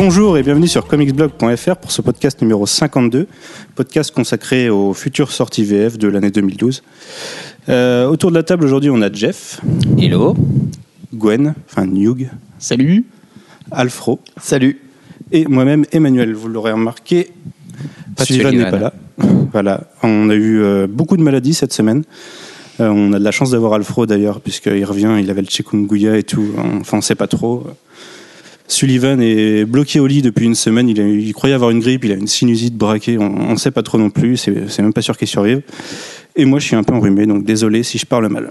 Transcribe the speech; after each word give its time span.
Bonjour 0.00 0.38
et 0.38 0.44
bienvenue 0.44 0.68
sur 0.68 0.86
comicsblog.fr 0.86 1.74
pour 1.74 1.90
ce 1.90 2.02
podcast 2.02 2.40
numéro 2.40 2.66
52, 2.66 3.26
podcast 3.74 4.12
consacré 4.14 4.70
aux 4.70 4.94
futures 4.94 5.32
sorties 5.32 5.64
VF 5.64 5.98
de 5.98 6.06
l'année 6.06 6.30
2012. 6.30 6.84
Euh, 7.68 8.06
autour 8.06 8.30
de 8.30 8.36
la 8.36 8.44
table 8.44 8.64
aujourd'hui, 8.64 8.90
on 8.90 9.02
a 9.02 9.12
Jeff, 9.12 9.60
Hello. 9.98 10.36
Gwen, 11.12 11.52
enfin 11.68 11.86
Newg, 11.86 12.30
Salut. 12.60 13.06
Alfro 13.72 14.20
Salut. 14.40 14.80
et 15.32 15.46
moi-même 15.46 15.84
Emmanuel. 15.90 16.32
Vous 16.32 16.46
l'aurez 16.46 16.70
remarqué, 16.70 17.32
Pas 18.16 18.24
Sullivan 18.24 18.54
n'est 18.54 18.70
pas 18.70 18.78
là. 18.78 18.92
Voilà, 19.50 19.88
on 20.04 20.30
a 20.30 20.34
eu 20.36 20.62
euh, 20.62 20.86
beaucoup 20.88 21.16
de 21.16 21.22
maladies 21.24 21.54
cette 21.54 21.72
semaine. 21.72 22.04
Euh, 22.78 22.88
on 22.88 23.12
a 23.14 23.18
de 23.18 23.24
la 23.24 23.32
chance 23.32 23.50
d'avoir 23.50 23.72
Alfro 23.72 24.06
d'ailleurs, 24.06 24.40
puisqu'il 24.42 24.84
revient, 24.84 25.16
il 25.18 25.28
avait 25.28 25.42
le 25.42 25.48
chikungunya 25.48 26.16
et 26.16 26.22
tout. 26.22 26.50
Enfin, 26.80 26.98
on 26.98 27.00
sait 27.00 27.16
pas 27.16 27.26
trop. 27.26 27.66
Sullivan 28.68 29.20
est 29.20 29.64
bloqué 29.64 29.98
au 29.98 30.06
lit 30.06 30.22
depuis 30.22 30.44
une 30.44 30.54
semaine. 30.54 30.88
Il, 30.88 31.32
croyait 31.32 31.54
avoir 31.54 31.70
une 31.70 31.80
grippe, 31.80 32.04
il 32.04 32.12
a 32.12 32.14
une 32.14 32.26
sinusite 32.26 32.76
braquée. 32.76 33.18
On 33.18 33.52
ne 33.52 33.56
sait 33.56 33.70
pas 33.70 33.82
trop 33.82 33.98
non 33.98 34.10
plus. 34.10 34.36
C'est 34.36 34.78
même 34.80 34.92
pas 34.92 35.02
sûr 35.02 35.16
qu'il 35.16 35.26
survive. 35.26 35.62
Et 36.36 36.44
moi, 36.44 36.58
je 36.58 36.66
suis 36.66 36.76
un 36.76 36.84
peu 36.84 36.94
enrhumé, 36.94 37.26
donc 37.26 37.44
désolé 37.44 37.82
si 37.82 37.98
je 37.98 38.06
parle 38.06 38.28
mal. 38.28 38.50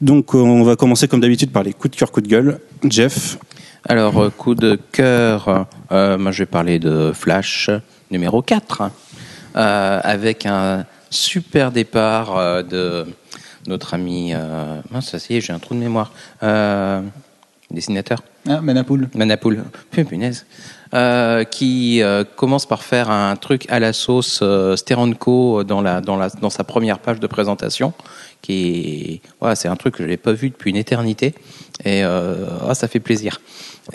Donc, 0.00 0.34
on 0.34 0.62
va 0.62 0.74
commencer 0.74 1.06
comme 1.06 1.20
d'habitude 1.20 1.52
par 1.52 1.62
les 1.62 1.72
coups 1.72 1.92
de 1.92 1.96
cœur, 1.96 2.10
coups 2.10 2.26
de 2.26 2.30
gueule. 2.30 2.58
Jeff, 2.88 3.38
Alors, 3.88 4.18
euh, 4.18 4.30
coup 4.30 4.54
de 4.54 4.78
cœur, 4.92 5.66
euh, 5.92 6.18
moi 6.18 6.32
je 6.32 6.38
vais 6.38 6.46
parler 6.46 6.78
de 6.78 7.12
Flash 7.14 7.70
numéro 8.10 8.42
4, 8.42 8.90
euh, 9.54 10.00
avec 10.02 10.46
un 10.46 10.84
super 11.10 11.70
départ 11.70 12.64
de 12.64 13.06
notre 13.68 13.94
ami. 13.94 14.32
Euh, 14.34 14.80
mince, 14.90 15.16
ça 15.16 15.18
y 15.30 15.36
est, 15.36 15.40
j'ai 15.40 15.52
un 15.52 15.58
trou 15.58 15.74
de 15.74 15.80
mémoire. 15.80 16.12
Euh, 17.70 17.74
dessinateur 17.74 18.22
Ah, 18.48 18.60
Manapoul. 18.60 19.08
Manapoul, 19.14 19.64
Puh, 19.90 20.04
punaise, 20.04 20.46
Euh, 20.94 21.42
qui 21.42 22.00
euh, 22.00 22.22
commence 22.36 22.64
par 22.64 22.84
faire 22.84 23.10
un 23.10 23.34
truc 23.34 23.66
à 23.68 23.80
la 23.80 23.92
sauce 23.92 24.38
euh, 24.40 24.76
Steranko 24.76 25.64
dans, 25.64 25.82
la, 25.82 26.00
dans, 26.00 26.16
la, 26.16 26.28
dans 26.28 26.48
sa 26.48 26.62
première 26.62 27.00
page 27.00 27.18
de 27.18 27.26
présentation, 27.26 27.92
qui 28.40 29.20
est, 29.24 29.28
voilà, 29.40 29.56
c'est 29.56 29.66
un 29.66 29.74
truc 29.74 29.96
que 29.96 30.04
je 30.04 30.08
n'ai 30.08 30.16
pas 30.16 30.32
vu 30.32 30.48
depuis 30.50 30.70
une 30.70 30.76
éternité, 30.76 31.34
et 31.84 32.04
euh, 32.04 32.46
ah, 32.68 32.74
ça 32.74 32.86
fait 32.86 33.00
plaisir. 33.00 33.40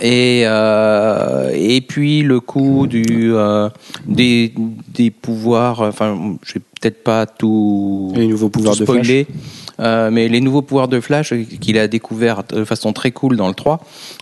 Et, 0.01 0.43
euh, 0.45 1.49
et 1.53 1.79
puis 1.79 2.23
le 2.23 2.41
coup 2.41 2.87
du, 2.87 3.33
euh, 3.35 3.69
des, 4.05 4.53
des 4.89 5.11
pouvoirs, 5.11 5.79
enfin, 5.81 6.37
je 6.43 6.55
vais 6.55 6.61
peut-être 6.81 7.03
pas 7.05 7.25
tout, 7.25 8.11
les 8.17 8.27
nouveaux 8.27 8.49
pouvoirs 8.49 8.75
tout 8.75 8.85
de 8.85 8.91
Flash. 8.91 9.25
Euh, 9.81 10.09
mais 10.11 10.27
les 10.27 10.39
nouveaux 10.41 10.61
pouvoirs 10.61 10.87
de 10.87 10.99
Flash 11.01 11.33
euh, 11.33 11.43
qu'il 11.59 11.77
a 11.77 11.87
découvert 11.87 12.43
de 12.43 12.63
façon 12.63 12.93
très 12.93 13.11
cool 13.11 13.35
dans 13.35 13.47
le 13.47 13.53
3. 13.53 13.79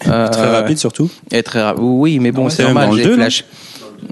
euh, 0.08 0.28
Très 0.30 0.50
rapide 0.50 0.78
surtout. 0.78 1.10
et 1.32 1.44
très 1.44 1.62
ra- 1.62 1.76
Oui, 1.78 2.20
mais 2.20 2.32
bon, 2.32 2.46
Ouais, 2.46 2.50
c'est 2.50 2.64
normal, 2.64 2.88
dans 2.90 2.96
le 2.96 2.98
j'ai 2.98 3.10
2, 3.10 3.16
Flash. 3.16 3.46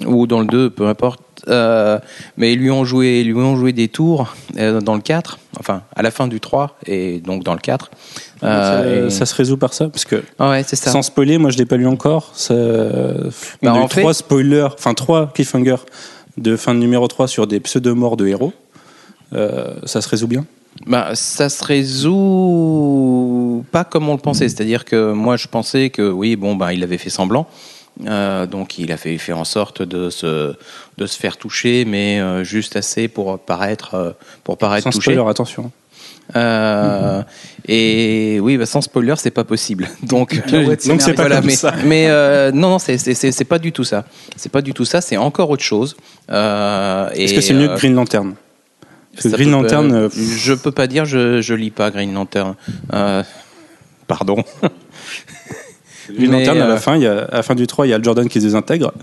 Ou 0.06 0.28
dans 0.28 0.42
le 0.42 0.48
2, 0.48 0.70
peu 0.70 0.88
importe. 0.88 1.22
Euh, 1.48 1.98
mais 2.36 2.52
ils 2.54 2.60
lui 2.60 2.70
ont 2.72 2.84
joué, 2.84 3.22
ils 3.22 3.28
lui 3.28 3.36
ont 3.40 3.56
joué 3.56 3.72
des 3.72 3.88
tours 3.88 4.34
euh, 4.58 4.82
dans 4.82 4.96
le 4.96 5.02
4, 5.02 5.40
enfin 5.62 5.84
à 5.96 6.02
la 6.02 6.12
fin 6.12 6.28
du 6.28 6.42
3 6.42 6.76
et 6.86 7.20
donc 7.22 7.44
dans 7.46 7.54
le 7.54 7.60
4. 7.60 7.90
ça, 8.42 8.46
Euh, 8.48 9.08
et- 9.08 9.10
ça 9.10 9.26
se 9.26 9.34
résout 9.34 9.56
par 9.56 9.74
ça, 9.74 9.88
parce 9.88 10.04
que 10.04 10.24
Ah 10.40 10.50
ouais, 10.50 10.64
ça. 10.64 10.76
Sans 10.92 11.02
spoiler, 11.04 11.38
moi 11.38 11.50
je 11.52 11.58
l'ai 11.58 11.66
pas 11.66 11.78
lu 11.78 11.88
encore. 11.88 12.32
Ça... 12.34 12.54
on 12.54 13.30
Bah, 13.64 13.74
a 13.74 13.78
eu 13.78 13.80
en 13.80 13.88
fait- 13.88 14.02
trois 14.02 14.14
spoilers, 14.14 14.68
enfin 14.74 14.94
trois 14.94 15.28
cliffhangers 15.34 15.78
de 16.36 16.58
fin 16.58 16.74
de 16.74 16.80
numéro 16.80 17.08
3 17.08 17.30
sur 17.30 17.48
des 17.48 17.62
pseudo-morts 17.62 18.18
de 18.18 18.28
héros. 18.28 18.52
Euh, 19.34 19.74
ça 19.86 20.02
se 20.02 20.10
résout 20.10 20.28
bien 20.28 20.46
Bah, 20.86 21.12
ça 21.16 21.50
se 21.50 21.64
résout 21.64 23.66
pas 23.72 23.84
comme 23.84 24.10
on 24.10 24.14
le 24.14 24.20
pensait. 24.20 24.48
C'est-à-dire 24.50 24.86
que 24.86 25.12
moi, 25.12 25.38
je 25.38 25.48
pensais 25.48 25.90
que 25.90 26.10
oui, 26.10 26.36
bon, 26.36 26.56
bah, 26.56 26.74
il 26.74 26.84
avait 26.84 26.98
fait 26.98 27.10
semblant. 27.10 27.48
Euh, 28.06 28.46
donc, 28.46 28.78
il 28.78 28.92
a 28.92 28.98
fait, 28.98 29.18
fait 29.18 29.34
en 29.34 29.44
sorte 29.44 29.82
de 29.82 30.10
se, 30.12 30.54
de 30.98 31.06
se 31.08 31.18
faire 31.18 31.38
toucher, 31.38 31.84
mais 31.86 32.20
euh, 32.20 32.44
juste 32.44 32.76
assez 32.76 33.08
pour 33.08 33.40
paraître, 33.40 33.96
euh, 33.96 34.12
pour 34.44 34.58
paraître 34.58 34.84
Sans 34.84 34.92
touché. 34.92 35.14
spoiler, 35.14 35.30
attention. 35.30 35.72
Euh, 36.36 37.24
Et 37.68 38.40
oui, 38.42 38.58
bah, 38.58 38.66
sans 38.66 38.82
spoiler, 38.82 39.16
c'est 39.18 39.32
pas 39.32 39.46
possible. 39.46 39.88
Donc, 40.04 40.36
Donc, 40.52 41.02
c'est 41.02 41.14
pas 41.14 41.24
voilà, 41.24 41.38
comme 41.38 41.46
mais, 41.48 41.56
ça. 41.56 41.74
mais 41.86 42.08
euh, 42.10 42.52
non, 42.52 42.70
non, 42.72 42.80
c'est- 42.80 43.44
pas 43.46 43.60
du 43.60 43.72
tout 43.72 43.84
ça. 43.84 44.06
C'est 44.36 44.52
pas 44.52 44.62
du 44.62 44.74
tout 44.74 44.86
ça. 44.86 45.02
C'est 45.02 45.18
encore 45.18 45.50
autre 45.50 45.64
chose. 45.64 45.96
Euh, 46.30 47.10
Est-ce 47.12 47.34
que 47.34 47.42
c'est 47.42 47.54
mieux 47.54 47.70
que 47.70 47.78
Green 47.80 47.96
Lantern? 47.96 48.36
Parce 49.22 49.34
Green 49.34 49.48
peut- 49.48 49.52
Lantern, 49.52 49.92
euh, 49.94 50.10
je 50.12 50.54
peux 50.54 50.72
pas 50.72 50.88
dire, 50.88 51.06
je, 51.06 51.42
je 51.42 51.54
lis 51.54 51.72
pas 51.72 51.90
Green 51.92 52.14
Lantern. 52.14 52.56
Euh, 52.94 53.24
pardon. 54.08 54.44
Green 56.10 56.32
mais, 56.32 56.40
Lantern, 56.40 56.62
à 56.62 56.68
la 56.68 56.74
euh, 56.76 56.78
fin, 56.78 56.96
il 56.96 57.04
y 57.04 57.08
a, 57.08 57.24
à 57.26 57.38
la 57.38 57.44
fin 57.44 57.56
du 57.56 57.68
3, 57.68 57.88
il 57.88 57.90
y 57.90 57.94
a 57.94 57.98
le 57.98 58.04
Jordan 58.04 58.28
qui 58.30 58.40
se 58.40 58.46
désintègre. 58.46 58.94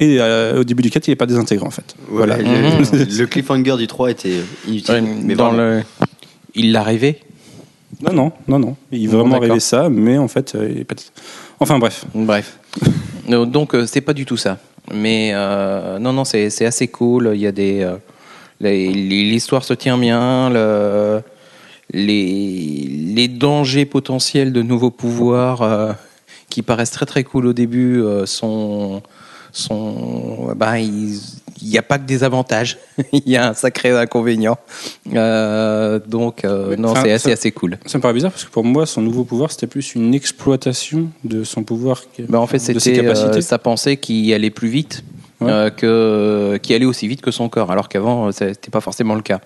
Et 0.00 0.18
euh, 0.20 0.60
au 0.60 0.64
début 0.64 0.82
du 0.82 0.90
4, 0.90 1.06
il 1.06 1.10
n'est 1.10 1.16
pas 1.16 1.26
désintégré 1.26 1.66
en 1.66 1.70
fait. 1.70 1.94
Voilà, 2.08 2.36
Voilà. 2.36 2.48
le, 2.80 2.98
Mhm. 3.04 3.18
le 3.18 3.26
cliffhanger 3.26 3.76
du 3.76 3.86
3 3.86 4.10
était 4.10 4.40
inutile. 4.66 4.94
Ouais, 4.94 5.00
mais 5.00 5.34
dans 5.34 5.50
vraiment. 5.52 5.76
le, 5.78 5.82
il 6.54 6.72
l'a 6.72 6.82
rêvé? 6.82 7.20
Non, 8.02 8.12
non, 8.12 8.32
non, 8.48 8.58
non. 8.58 8.76
Il 8.92 9.08
Bon, 9.08 9.18
vraiment 9.20 9.38
rêvé 9.38 9.60
ça, 9.60 9.88
mais 9.88 10.18
en 10.18 10.28
fait, 10.28 10.54
euh, 10.54 10.68
il 10.70 10.80
est 10.80 10.84
pas... 10.84 10.96
Enfin 11.60 11.78
bref. 11.78 12.04
Bref. 12.14 12.58
Donc 13.28 13.74
c'est 13.86 14.00
pas 14.02 14.12
du 14.12 14.26
tout 14.26 14.36
ça. 14.36 14.58
Mais 14.94 15.30
euh, 15.34 15.98
non, 15.98 16.12
non, 16.12 16.24
c'est 16.24 16.48
c'est 16.50 16.64
assez 16.66 16.88
cool. 16.88 17.32
Il 17.34 17.40
y 17.40 17.46
a 17.46 17.52
des 17.52 17.80
euh, 17.82 17.96
l'histoire 18.60 19.64
se 19.64 19.74
tient 19.74 19.98
bien. 19.98 20.50
Le, 20.50 21.22
les 21.92 22.84
les 23.14 23.28
dangers 23.28 23.86
potentiels 23.86 24.52
de 24.52 24.62
nouveaux 24.62 24.90
pouvoirs 24.90 25.62
euh, 25.62 25.92
qui 26.50 26.62
paraissent 26.62 26.90
très 26.90 27.06
très 27.06 27.24
cool 27.24 27.46
au 27.46 27.52
début 27.52 28.00
euh, 28.00 28.26
sont 28.26 29.02
sont 29.52 30.52
bah 30.56 30.78
ils- 30.80 31.20
il 31.62 31.68
n'y 31.70 31.78
a 31.78 31.82
pas 31.82 31.98
que 31.98 32.04
des 32.04 32.22
avantages, 32.22 32.76
il 33.14 33.22
y 33.26 33.36
a 33.38 33.48
un 33.48 33.54
sacré 33.54 33.90
inconvénient. 33.90 34.58
Euh, 35.14 35.98
donc, 36.06 36.44
euh, 36.44 36.76
non, 36.76 36.90
enfin, 36.90 37.00
c'est 37.04 37.12
assez, 37.12 37.28
ça- 37.28 37.32
assez 37.32 37.50
cool. 37.50 37.78
Ça 37.86 37.96
me 37.96 38.02
paraît 38.02 38.12
bizarre 38.12 38.30
parce 38.30 38.44
que 38.44 38.50
pour 38.50 38.62
moi, 38.62 38.84
son 38.84 39.00
nouveau 39.00 39.24
pouvoir, 39.24 39.50
c'était 39.50 39.66
plus 39.66 39.94
une 39.94 40.12
exploitation 40.14 41.08
de 41.24 41.44
son 41.44 41.62
pouvoir, 41.64 42.02
Bah, 42.28 42.40
en 42.40 42.46
fait, 42.46 42.58
de 42.58 42.62
ses 42.64 42.74
c'était 42.78 42.96
capacités. 43.02 43.40
sa 43.40 43.56
pensée 43.58 43.96
qui 43.96 44.34
allait 44.34 44.50
plus 44.50 44.68
vite, 44.68 45.02
Ouais. 45.40 45.50
euh, 45.50 45.70
que, 45.70 46.56
qui 46.62 46.72
allait 46.74 46.86
aussi 46.86 47.06
vite 47.08 47.20
que 47.20 47.30
son 47.30 47.48
corps, 47.50 47.70
alors 47.70 47.88
qu'avant, 47.90 48.28
euh, 48.28 48.30
c'était 48.32 48.70
pas 48.70 48.80
forcément 48.80 49.14
le 49.14 49.20
cas. 49.22 49.40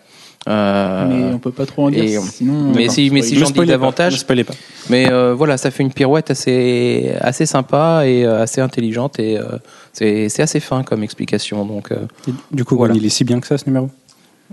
Euh, 0.49 1.06
Mais 1.09 1.34
on 1.34 1.39
peut 1.39 1.51
pas 1.53 1.67
trop 1.67 1.87
en 1.87 1.91
dire, 1.91 2.05
et- 2.05 2.19
sinon. 2.21 2.73
mais 2.75 2.89
si- 2.89 3.11
mais 3.11 3.21
si 3.23 3.37
j'en 3.37 3.47
dis 3.47 3.53
pas, 3.53 3.67
davantage. 3.67 4.17
spoilez 4.21 4.45
pas. 4.45 4.55
mais 4.89 5.11
euh, 5.11 5.34
voilà, 5.34 5.56
ça 5.59 5.71
fait 5.71 5.83
une 5.83 5.93
pirouette 5.93 6.31
assez, 6.31 7.12
assez 7.21 7.45
sympa 7.45 8.03
et 8.06 8.25
euh, 8.25 8.43
assez 8.43 8.61
intelligente 8.62 9.19
et 9.19 9.37
euh, 9.37 9.59
c'est 9.93 10.28
c'est 10.31 10.43
assez 10.43 10.61
fin 10.61 10.83
comme 10.83 11.03
explication. 11.03 11.67
Donc, 11.67 11.93
euh, 11.93 11.97
Et 12.28 12.33
du 12.53 12.65
coup, 12.65 12.77
Voilà. 12.77 12.95
Il 12.95 13.05
est 13.05 13.11
si 13.11 13.25
bien 13.25 13.39
que 13.41 13.47
ça, 13.47 13.59
ce 13.59 13.67
numéro? 13.67 13.91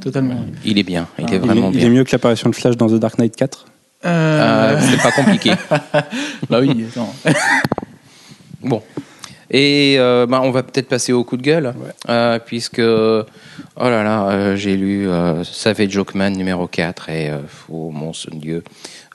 Totalement. 0.02 0.36
il 0.66 0.78
est 0.78 0.84
bien, 0.84 1.08
il 1.19 1.25
Ah, 1.28 1.31
est 1.31 1.36
il 1.36 1.40
vraiment 1.42 1.54
il, 1.54 1.64
est, 1.64 1.68
il 1.69 1.78
bien. 1.78 1.88
est 1.88 1.90
mieux 1.92 2.04
que 2.04 2.12
l'apparition 2.12 2.50
de 2.50 2.56
Flash 2.56 2.75
dans 2.78 2.88
The 2.88 2.96
Dark 3.00 3.18
Knight 3.19 3.36
4 3.36 3.66
Euh, 4.06 4.75
Euh, 4.75 4.80
c'est 4.81 5.02
pas 5.02 5.12
compliqué. 5.12 5.52
bah 6.50 6.59
oui, 6.59 6.86
attends. 6.92 7.14
Bon. 8.62 8.81
Et 9.50 9.96
euh, 9.97 10.25
bah, 10.25 10.41
on 10.44 10.52
va 10.52 10.62
peut-être 10.63 10.90
passer 10.90 11.13
au 11.13 11.24
coup 11.24 11.38
de 11.38 11.41
gueule, 11.41 11.74
euh, 12.09 12.38
puisque, 12.40 12.80
oh 12.80 13.24
là 13.78 14.03
là, 14.03 14.30
euh, 14.30 14.58
j'ai 14.58 14.75
lu 14.75 15.08
Savage 15.44 15.91
Jokeman 15.91 16.35
numéro 16.35 16.68
4, 16.68 17.09
et, 17.09 17.31
oh 17.69 17.91
mon 17.91 18.12
Dieu, 18.34 18.66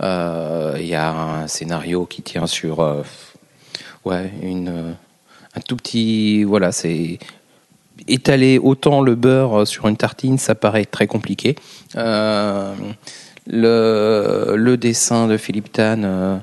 il 0.01 0.87
y 0.87 0.95
a 0.95 1.13
un 1.13 1.47
scénario 1.49 2.07
qui 2.07 2.23
tient 2.23 2.47
sur, 2.47 2.79
ouais, 4.05 4.33
une, 4.43 4.95
un 5.55 5.61
tout 5.61 5.77
petit, 5.77 6.45
voilà, 6.45 6.73
c'est 6.73 7.19
étaler 8.09 8.59
autant 8.59 9.03
le 9.03 9.15
beurre 9.15 9.67
sur 9.67 9.87
une 9.87 9.99
tartine, 9.99 10.39
ça 10.39 10.55
paraît 10.55 10.87
très 10.87 11.07
compliqué. 11.07 11.57
Le, 11.95 12.75
le 14.57 14.77
dessin 14.77 15.27
de 15.27 15.37
Philippe 15.37 15.73
Tan, 15.73 16.41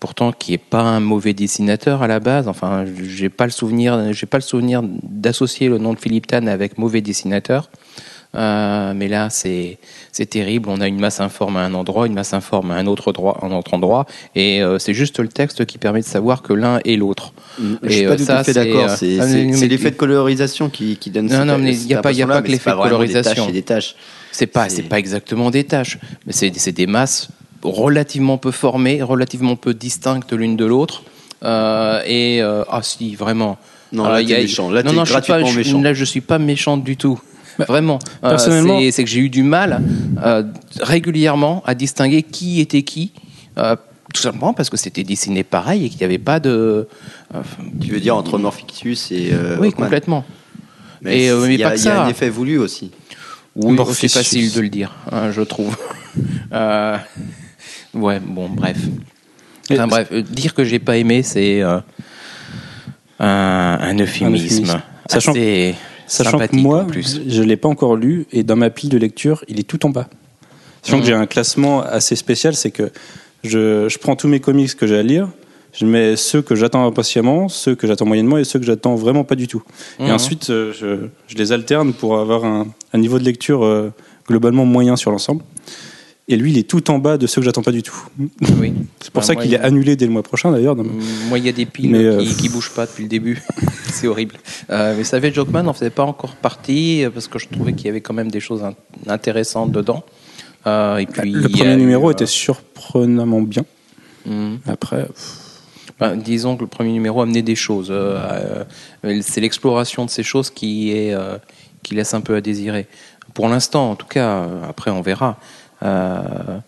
pourtant 0.00 0.32
qui 0.32 0.54
est 0.54 0.58
pas 0.58 0.80
un 0.82 1.00
mauvais 1.00 1.34
dessinateur 1.34 2.02
à 2.02 2.06
la 2.08 2.18
base. 2.20 2.48
Enfin, 2.48 2.84
j'ai 3.06 3.28
pas 3.28 3.44
le 3.44 3.52
souvenir, 3.52 4.12
j'ai 4.12 4.26
pas 4.26 4.38
le 4.38 4.42
souvenir 4.42 4.82
d'associer 5.02 5.68
le 5.68 5.78
nom 5.78 5.92
de 5.92 5.98
Philippe 5.98 6.26
Tan 6.26 6.46
avec 6.46 6.78
mauvais 6.78 7.02
dessinateur. 7.02 7.70
Euh, 8.36 8.92
mais 8.94 9.08
là, 9.08 9.28
c'est 9.28 9.78
c'est 10.12 10.26
terrible. 10.26 10.68
On 10.68 10.80
a 10.80 10.86
une 10.86 11.00
masse 11.00 11.20
informe 11.20 11.56
à 11.56 11.60
un 11.64 11.74
endroit, 11.74 12.06
une 12.06 12.14
masse 12.14 12.32
informe 12.32 12.70
à 12.70 12.74
un 12.76 12.86
autre, 12.86 13.10
droit, 13.12 13.40
un 13.42 13.50
autre 13.50 13.74
endroit, 13.74 14.06
et 14.36 14.62
euh, 14.62 14.78
c'est 14.78 14.94
juste 14.94 15.18
le 15.18 15.26
texte 15.26 15.66
qui 15.66 15.78
permet 15.78 15.98
de 16.00 16.04
savoir 16.06 16.42
que 16.42 16.52
l'un 16.52 16.78
est 16.84 16.94
l'autre. 16.96 17.32
Je 17.58 17.88
Et, 17.88 17.90
suis 17.90 18.06
euh, 18.06 18.10
pas 18.10 18.16
tout 18.16 18.24
ça, 18.24 18.38
à 18.38 18.44
fait 18.44 18.52
c'est, 18.52 18.64
d'accord. 18.66 18.88
euh, 18.90 18.96
C'est 18.96 19.18
ah, 19.20 19.26
c'est- 19.26 19.52
c'est 19.54 19.66
l'effet 19.66 19.90
de 19.90 19.96
colorisation 19.96 20.70
qui, 20.70 20.96
qui 20.96 21.10
donne 21.10 21.26
Non, 21.26 21.44
non, 21.44 21.58
mais 21.58 21.74
cette 21.74 21.90
y 21.90 21.94
a 21.94 22.00
pas- 22.02 22.12
y 22.12 22.22
a 22.22 22.26
pas 22.28 22.40
que 22.40 22.46
l'effet 22.52 22.70
c'est 22.70 22.76
des 22.76 22.82
colorisation. 22.82 23.34
tâches 23.34 23.48
et 23.48 23.52
des 23.52 23.62
tâches. 23.62 23.96
C'est 24.30 24.46
pas, 24.46 24.68
C'est- 24.68 24.76
c'est 24.76 24.82
pas 24.84 25.00
exactement 25.00 25.50
des 25.50 25.64
tâches, 25.64 25.98
mais 26.24 26.32
c'est 26.32 26.52
c'est 26.56 26.70
des 26.70 26.86
masses 26.86 27.30
relativement 27.62 28.38
peu 28.38 28.50
formées, 28.50 29.02
relativement 29.02 29.56
peu 29.56 29.74
distinctes 29.74 30.32
l'une 30.32 30.56
de 30.56 30.64
l'autre. 30.64 31.02
Euh, 31.42 32.02
et 32.06 32.42
euh, 32.42 32.64
ah 32.68 32.80
si, 32.82 33.14
vraiment. 33.14 33.58
Non, 33.92 34.04
Alors, 34.04 34.14
là, 34.16 34.22
il 34.22 34.28
y 34.28 34.32
t'es 34.32 34.36
a- 34.36 34.42
méchant. 34.42 34.70
Là, 34.70 34.82
non, 34.82 34.92
non, 34.92 35.04
je 35.04 35.12
suis 35.12 35.22
pas, 35.22 35.42
je- 35.44 35.56
méchant. 35.56 35.80
Là, 35.82 35.94
je 35.94 36.04
suis 36.04 36.20
pas 36.20 36.38
méchante 36.38 36.84
du 36.84 36.96
tout. 36.96 37.20
Vraiment. 37.68 37.98
Euh, 38.24 38.30
personnellement- 38.30 38.78
c'est- 38.78 38.90
c'est 38.92 39.04
que 39.04 39.10
j'ai 39.10 39.20
eu 39.20 39.28
du 39.30 39.42
mal 39.42 39.82
euh, 40.24 40.42
régulièrement 40.80 41.62
à 41.66 41.74
distinguer 41.74 42.22
qui 42.22 42.60
était 42.60 42.82
qui. 42.82 43.12
euh, 43.58 43.76
Tout 44.14 44.22
simplement 44.22 44.52
parce 44.54 44.70
que 44.70 44.76
c'était 44.76 45.04
dessiné 45.04 45.44
pareil 45.44 45.84
et 45.84 45.88
qu'il 45.88 45.98
n'y 45.98 46.04
avait 46.04 46.18
pas 46.18 46.40
de. 46.40 46.88
enfin, 47.32 47.62
Tu 47.80 47.92
veux 47.92 48.00
dire 48.00 48.16
entre 48.16 48.38
Morphicus 48.38 49.12
et. 49.12 49.30
euh, 49.32 49.56
oui, 49.60 49.68
Hawkman. 49.68 49.84
complètement. 49.84 50.24
Mais 51.02 51.22
Et, 51.24 51.30
euh, 51.30 51.46
mais 51.46 51.54
il 51.54 51.60
y 51.60 51.64
a, 51.64 51.68
pas 51.70 51.74
que 51.76 51.80
il 51.80 51.84
y 51.84 51.88
a 51.88 51.94
ça. 51.94 52.04
un 52.04 52.08
effet 52.08 52.28
voulu 52.28 52.58
aussi. 52.58 52.90
Oui, 53.56 53.76
c'est 53.94 54.08
facile 54.08 54.52
de 54.52 54.60
le 54.60 54.68
dire, 54.68 54.92
hein, 55.12 55.30
je 55.32 55.42
trouve. 55.42 55.76
Euh, 56.52 56.96
ouais, 57.94 58.20
bon, 58.20 58.48
bref. 58.48 58.78
Enfin, 59.72 59.86
bref, 59.86 60.12
dire 60.12 60.54
que 60.54 60.64
j'ai 60.64 60.78
pas 60.80 60.96
aimé, 60.96 61.22
c'est 61.22 61.62
euh, 61.62 61.78
un, 63.18 63.78
un 63.80 63.98
euphémisme. 63.98 64.80
Sachant- 65.08 65.32
assez 65.32 65.74
Sachant 66.06 66.38
que 66.38 66.56
moi, 66.56 66.82
en 66.82 66.86
plus. 66.86 67.20
je 67.28 67.42
l'ai 67.42 67.56
pas 67.56 67.68
encore 67.68 67.94
lu 67.94 68.26
et 68.32 68.42
dans 68.42 68.56
ma 68.56 68.70
pile 68.70 68.88
de 68.90 68.98
lecture, 68.98 69.44
il 69.48 69.60
est 69.60 69.64
tout 69.64 69.86
en 69.86 69.90
bas. 69.90 70.08
Sachant 70.82 70.98
que 71.00 71.06
j'ai 71.06 71.12
un 71.14 71.26
classement 71.26 71.82
assez 71.82 72.16
spécial, 72.16 72.54
c'est 72.56 72.70
que 72.72 72.90
je, 73.44 73.88
je 73.88 73.98
prends 73.98 74.16
tous 74.16 74.26
mes 74.26 74.40
comics 74.40 74.74
que 74.76 74.86
j'ai 74.88 74.98
à 74.98 75.02
lire, 75.04 75.28
je 75.72 75.86
mets 75.86 76.16
ceux 76.16 76.42
que 76.42 76.56
j'attends 76.56 76.84
impatiemment, 76.84 77.48
ceux 77.48 77.76
que 77.76 77.86
j'attends 77.86 78.06
moyennement 78.06 78.38
et 78.38 78.44
ceux 78.44 78.58
que 78.58 78.64
j'attends 78.66 78.96
vraiment 78.96 79.22
pas 79.22 79.36
du 79.36 79.46
tout. 79.46 79.62
Et 80.00 80.04
Mhm. 80.04 80.10
ensuite, 80.10 80.50
euh, 80.50 80.72
je, 80.72 81.06
je 81.28 81.36
les 81.36 81.52
alterne 81.52 81.92
pour 81.92 82.18
avoir 82.18 82.44
un, 82.44 82.66
un 82.92 82.98
niveau 82.98 83.20
de 83.20 83.24
lecture 83.24 83.64
euh, 83.64 83.92
globalement 84.26 84.64
moyen 84.64 84.96
sur 84.96 85.12
l'ensemble. 85.12 85.44
Et 86.32 86.36
lui, 86.36 86.52
il 86.52 86.58
est 86.58 86.62
tout 86.68 86.90
en 86.92 86.98
bas 86.98 87.18
de 87.18 87.26
ceux 87.26 87.40
que 87.40 87.44
j'attends 87.44 87.62
pas 87.62 87.72
du 87.72 87.82
tout. 87.82 87.96
Oui. 88.58 88.72
C'est 89.00 89.10
pour 89.10 89.18
Enfin, 89.22 89.26
ça 89.26 89.34
qu'il 89.36 89.52
est 89.52 89.56
il- 89.56 89.64
annulé 89.64 89.96
dès 89.96 90.06
le 90.06 90.12
mois 90.12 90.22
prochain 90.22 90.52
d'ailleurs. 90.52 90.76
Moi, 90.76 91.38
il 91.38 91.44
y 91.44 91.48
a 91.48 91.52
des 91.52 91.66
piles 91.66 91.90
Mais, 91.90 92.04
euh, 92.04 92.22
qui, 92.22 92.36
qui 92.36 92.48
bougent 92.48 92.70
pas 92.70 92.86
depuis 92.86 93.02
le 93.02 93.08
début. 93.08 93.42
c'est 93.90 94.06
horrible. 94.06 94.36
Euh, 94.70 94.94
mais 94.96 95.02
Savage 95.04 95.34
Jockman 95.34 95.64
n'en 95.64 95.72
faisait 95.72 95.90
pas 95.90 96.04
encore 96.04 96.36
partie 96.36 97.04
euh, 97.04 97.10
parce 97.10 97.26
que 97.26 97.38
je 97.40 97.48
trouvais 97.48 97.72
qu'il 97.72 97.86
y 97.86 97.88
avait 97.88 98.00
quand 98.00 98.14
même 98.14 98.30
des 98.30 98.38
choses 98.40 98.62
in- 98.62 98.74
intéressantes 99.08 99.72
dedans. 99.72 100.04
Euh, 100.68 100.98
et 100.98 101.06
puis, 101.06 101.32
le 101.32 101.48
premier 101.48 101.76
numéro 101.76 102.10
était 102.12 102.26
surprenamment 102.26 103.42
bien. 103.42 103.64
mhm. 104.26 104.58
Après, 104.68 105.08
Ben, 105.98 106.16
disons 106.16 106.56
que 106.56 106.60
le 106.62 106.66
premier 106.68 106.92
numéro 106.92 107.20
amenait 107.22 107.42
des 107.42 107.56
choses. 107.56 107.88
euh, 107.90 108.62
euh, 109.04 109.20
c'est 109.22 109.40
l'exploration 109.40 110.04
de 110.04 110.10
ces 110.10 110.22
choses 110.22 110.50
qui, 110.50 110.92
est, 110.92 111.14
qui 111.82 111.94
laisse 111.94 112.14
un 112.14 112.20
peu 112.20 112.36
à 112.36 112.40
désirer. 112.40 112.86
Pour 113.34 113.48
l'instant, 113.48 113.90
en 113.90 113.96
tout 113.96 114.06
cas, 114.06 114.46
après 114.68 114.90
on 114.90 115.02
verra. 115.02 115.38
Euh, 115.82 116.58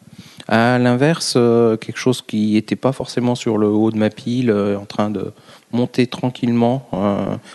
à 0.48 0.78
l'inverse, 0.78 1.34
euh, 1.36 1.76
quelque 1.76 1.98
chose 1.98 2.22
qui 2.22 2.54
n'était 2.54 2.76
pas 2.76 2.92
forcément 2.92 3.34
sur 3.34 3.58
le 3.58 3.68
haut 3.68 3.90
de 3.90 3.96
ma 3.96 4.10
pile, 4.10 4.50
euh, 4.50 4.76
en 4.76 4.84
train 4.84 5.10
de 5.10 5.32
monter 5.72 6.06
tranquillement. 6.06 6.88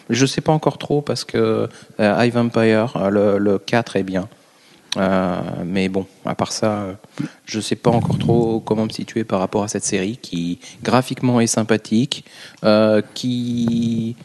je 0.09 0.21
ne 0.21 0.27
sais 0.27 0.41
pas 0.41 0.51
encore 0.51 0.79
trop 0.79 1.01
parce 1.01 1.23
que 1.23 1.69
High 1.99 2.33
Vampire, 2.33 3.09
le, 3.11 3.37
le 3.37 3.59
4 3.59 3.95
est 3.97 4.03
bien. 4.03 4.27
Mais 5.63 5.87
bon, 5.87 6.07
à 6.25 6.33
part 6.33 6.51
ça, 6.51 6.97
je 7.45 7.59
sais 7.59 7.75
pas 7.75 7.91
encore 7.91 8.17
trop 8.17 8.59
comment 8.59 8.85
me 8.85 8.89
situer 8.89 9.23
par 9.23 9.37
rapport 9.37 9.61
à 9.61 9.67
cette 9.67 9.83
série 9.83 10.17
qui 10.17 10.57
graphiquement 10.81 11.39
est 11.39 11.45
sympathique, 11.45 12.25
qui 13.13 14.15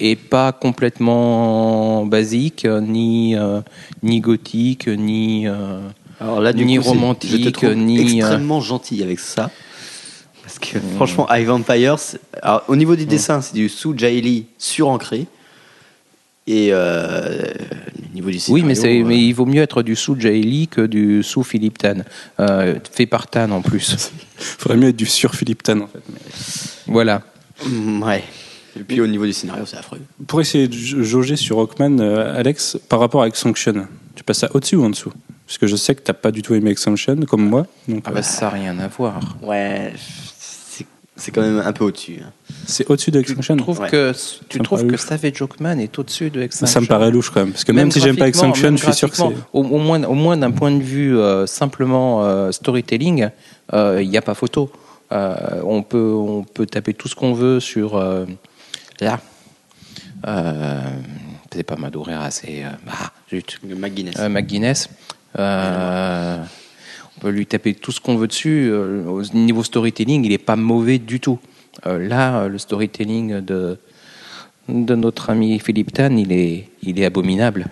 est 0.00 0.16
pas 0.16 0.52
complètement 0.52 2.06
basique, 2.06 2.64
ni 2.64 3.36
ni 4.02 4.20
gothique, 4.20 4.88
ni 4.88 5.46
Alors 6.20 6.40
là, 6.40 6.52
du 6.52 6.64
Ni 6.64 6.76
coup, 6.78 6.84
romantique, 6.84 7.30
je 7.30 7.36
te 7.38 7.48
trouve 7.48 7.74
ni, 7.74 7.98
euh, 7.98 8.02
extrêmement 8.18 8.60
gentil 8.60 9.02
avec 9.02 9.18
ça. 9.18 9.50
Parce 10.42 10.58
que 10.58 10.78
franchement, 10.96 11.26
High 11.30 11.46
Vampire, 11.46 11.98
c'est- 11.98 12.20
alors, 12.42 12.62
au 12.68 12.76
niveau 12.76 12.96
du 12.96 13.06
dessin, 13.06 13.40
c'est 13.40 13.54
du 13.54 13.68
sous 13.68 13.96
Jaili 13.96 14.46
surancré. 14.58 15.26
Et 16.46 16.68
euh, 16.72 17.42
au 18.10 18.14
niveau 18.14 18.28
du 18.28 18.34
oui, 18.36 18.40
scénario, 18.40 18.66
mais 18.66 18.74
c'est 18.74 19.00
euh, 19.00 19.04
mais 19.06 19.18
il 19.18 19.32
vaut 19.32 19.46
mieux 19.46 19.62
être 19.62 19.82
du 19.82 19.96
sous 19.96 20.20
Jaili 20.20 20.68
que 20.68 20.82
du 20.82 21.22
sous 21.22 21.42
Philippe 21.42 21.78
Tan, 21.78 22.04
euh, 22.38 22.78
fait 22.92 23.06
par 23.06 23.26
Tan 23.28 23.50
en 23.50 23.62
plus. 23.62 24.10
faudrait 24.36 24.76
mieux 24.76 24.88
être 24.88 24.96
du 24.96 25.06
sur 25.06 25.34
Philippe 25.34 25.62
Tan 25.62 25.80
en 25.80 25.86
fait. 25.86 26.02
mais- 26.12 26.92
voilà. 26.92 27.22
mm, 27.66 28.02
ouais. 28.02 28.22
Et 28.78 28.82
puis 28.82 29.00
au 29.00 29.06
niveau 29.06 29.24
du 29.24 29.32
scénario, 29.32 29.64
c'est 29.64 29.78
affreux. 29.78 30.00
Pour 30.26 30.42
essayer 30.42 30.68
de 30.68 30.76
ja- 30.76 31.00
jauger 31.02 31.36
sur 31.36 31.56
Rockman, 31.56 31.98
euh, 32.00 32.38
Alex, 32.38 32.76
par 32.90 33.00
rapport 33.00 33.22
avec 33.22 33.36
Sanction, 33.36 33.86
tu 34.14 34.22
passes 34.22 34.40
ça 34.40 34.50
au-dessus 34.52 34.76
ou 34.76 34.84
en 34.84 34.90
dessous? 34.90 35.12
Parce 35.46 35.58
que 35.58 35.66
je 35.66 35.76
sais 35.76 35.94
que 35.94 36.00
t'as 36.00 36.12
pas 36.14 36.30
du 36.30 36.42
tout 36.42 36.54
aimé 36.54 36.74
Sanction, 36.76 37.16
comme 37.28 37.46
moi. 37.48 37.66
Donc, 37.88 38.02
Ah 38.06 38.10
euh, 38.10 38.14
bah, 38.14 38.22
ça 38.22 38.46
n'a 38.46 38.50
rien 38.50 38.78
à 38.78 38.88
voir. 38.88 39.36
Ouais, 39.42 39.92
c'est- 40.38 40.86
c'est 41.16 41.30
quand 41.30 41.42
même 41.42 41.58
un 41.64 41.72
peu 41.72 41.84
au-dessus. 41.84 42.20
hein. 42.24 42.30
c'est 42.66 42.88
au-dessus 42.90 43.10
de 43.10 43.20
Tu 43.20 43.34
Sanction. 43.34 43.56
trouves 43.58 43.80
Ouais. 43.80 43.90
que 43.90 44.12
tu 44.48 44.58
me 44.58 44.64
trouves 44.64 44.80
paraît 44.86 44.92
que. 44.92 44.96
Savage 44.96 45.34
Jockman 45.34 45.78
est 45.78 45.98
au-dessus 45.98 46.30
de 46.30 46.40
Extinction 46.40 46.72
Ça 46.72 46.80
me 46.80 46.86
paraît 46.86 47.10
louche 47.10 47.28
quand 47.30 47.40
même. 47.40 47.52
Parce 47.52 47.64
que 47.64 47.72
même, 47.72 47.90
si 47.90 48.00
j'aime 48.00 48.16
pas 48.16 48.30
graphiquement, 48.30 48.54
même 48.62 48.78
je 48.78 48.84
suis 48.84 48.94
sûr 48.94 49.10
que 49.10 49.16
c'est. 49.16 49.22
graphiquement, 49.22 49.44
au, 49.52 49.64
au 49.64 49.78
moins, 49.78 50.02
au 50.04 50.14
moins 50.14 50.36
d'un 50.38 50.50
point 50.50 50.70
de 50.70 50.82
vue 50.82 51.16
euh, 51.18 51.46
simplement 51.46 52.24
euh, 52.24 52.50
storytelling, 52.50 53.28
euh, 53.74 54.00
il 54.02 54.08
n'y 54.08 54.16
a 54.16 54.22
pas 54.22 54.34
photo. 54.34 54.72
Euh, 55.12 55.60
on 55.64 55.82
peut 55.82 56.12
on 56.16 56.42
peut 56.42 56.64
taper 56.66 56.94
tout 56.94 57.08
ce 57.08 57.14
qu'on 57.14 57.34
veut 57.34 57.60
sur 57.60 57.96
euh, 57.96 58.24
là. 59.00 59.20
Euh, 60.26 60.80
c'est 61.52 61.62
pas 61.62 61.76
Madureira, 61.76 62.30
c'est 62.30 62.64
euh, 62.64 62.68
ah, 62.90 63.12
zut, 63.30 63.60
Le 63.68 63.76
McGuinness. 63.76 64.14
euh, 64.18 64.28
McGuinness. 64.28 64.88
Euh, 65.38 66.38
on 67.16 67.20
peut 67.20 67.30
lui 67.30 67.46
taper 67.46 67.74
tout 67.74 67.92
ce 67.92 68.00
qu'on 68.00 68.16
veut 68.16 68.26
dessus. 68.28 68.68
Euh, 68.70 69.04
au 69.06 69.22
niveau 69.36 69.62
storytelling, 69.62 70.24
il 70.24 70.30
n'est 70.30 70.38
pas 70.38 70.56
mauvais 70.56 70.98
du 70.98 71.20
tout. 71.20 71.38
Euh, 71.86 71.98
là, 72.06 72.48
le 72.48 72.58
storytelling 72.58 73.40
de, 73.40 73.78
de 74.68 74.94
notre 74.94 75.30
ami 75.30 75.58
Philippe 75.58 75.92
Tan, 75.92 76.16
il 76.16 76.32
est, 76.32 76.68
il 76.82 76.98
est 77.00 77.04
abominable. 77.04 77.66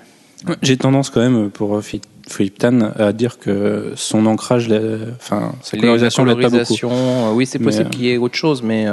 J'ai 0.60 0.76
tendance 0.76 1.08
quand 1.10 1.20
même 1.20 1.50
pour 1.50 1.80
Phi- 1.82 2.00
Philippe 2.28 2.58
Tan 2.58 2.92
à 2.98 3.12
dire 3.12 3.38
que 3.38 3.92
son 3.94 4.26
ancrage, 4.26 4.68
la- 4.68 4.80
enfin 5.16 5.54
sa 5.62 5.76
colorisation 5.76 6.24
La 6.24 6.34
l'aide 6.34 6.42
pas 6.42 6.58
beaucoup. 6.58 6.88
euh, 6.90 7.32
oui, 7.32 7.46
c'est 7.46 7.60
possible 7.60 7.86
euh, 7.86 7.90
qu'il 7.90 8.04
y 8.04 8.10
ait 8.10 8.16
autre 8.16 8.34
chose, 8.34 8.60
mais 8.62 8.86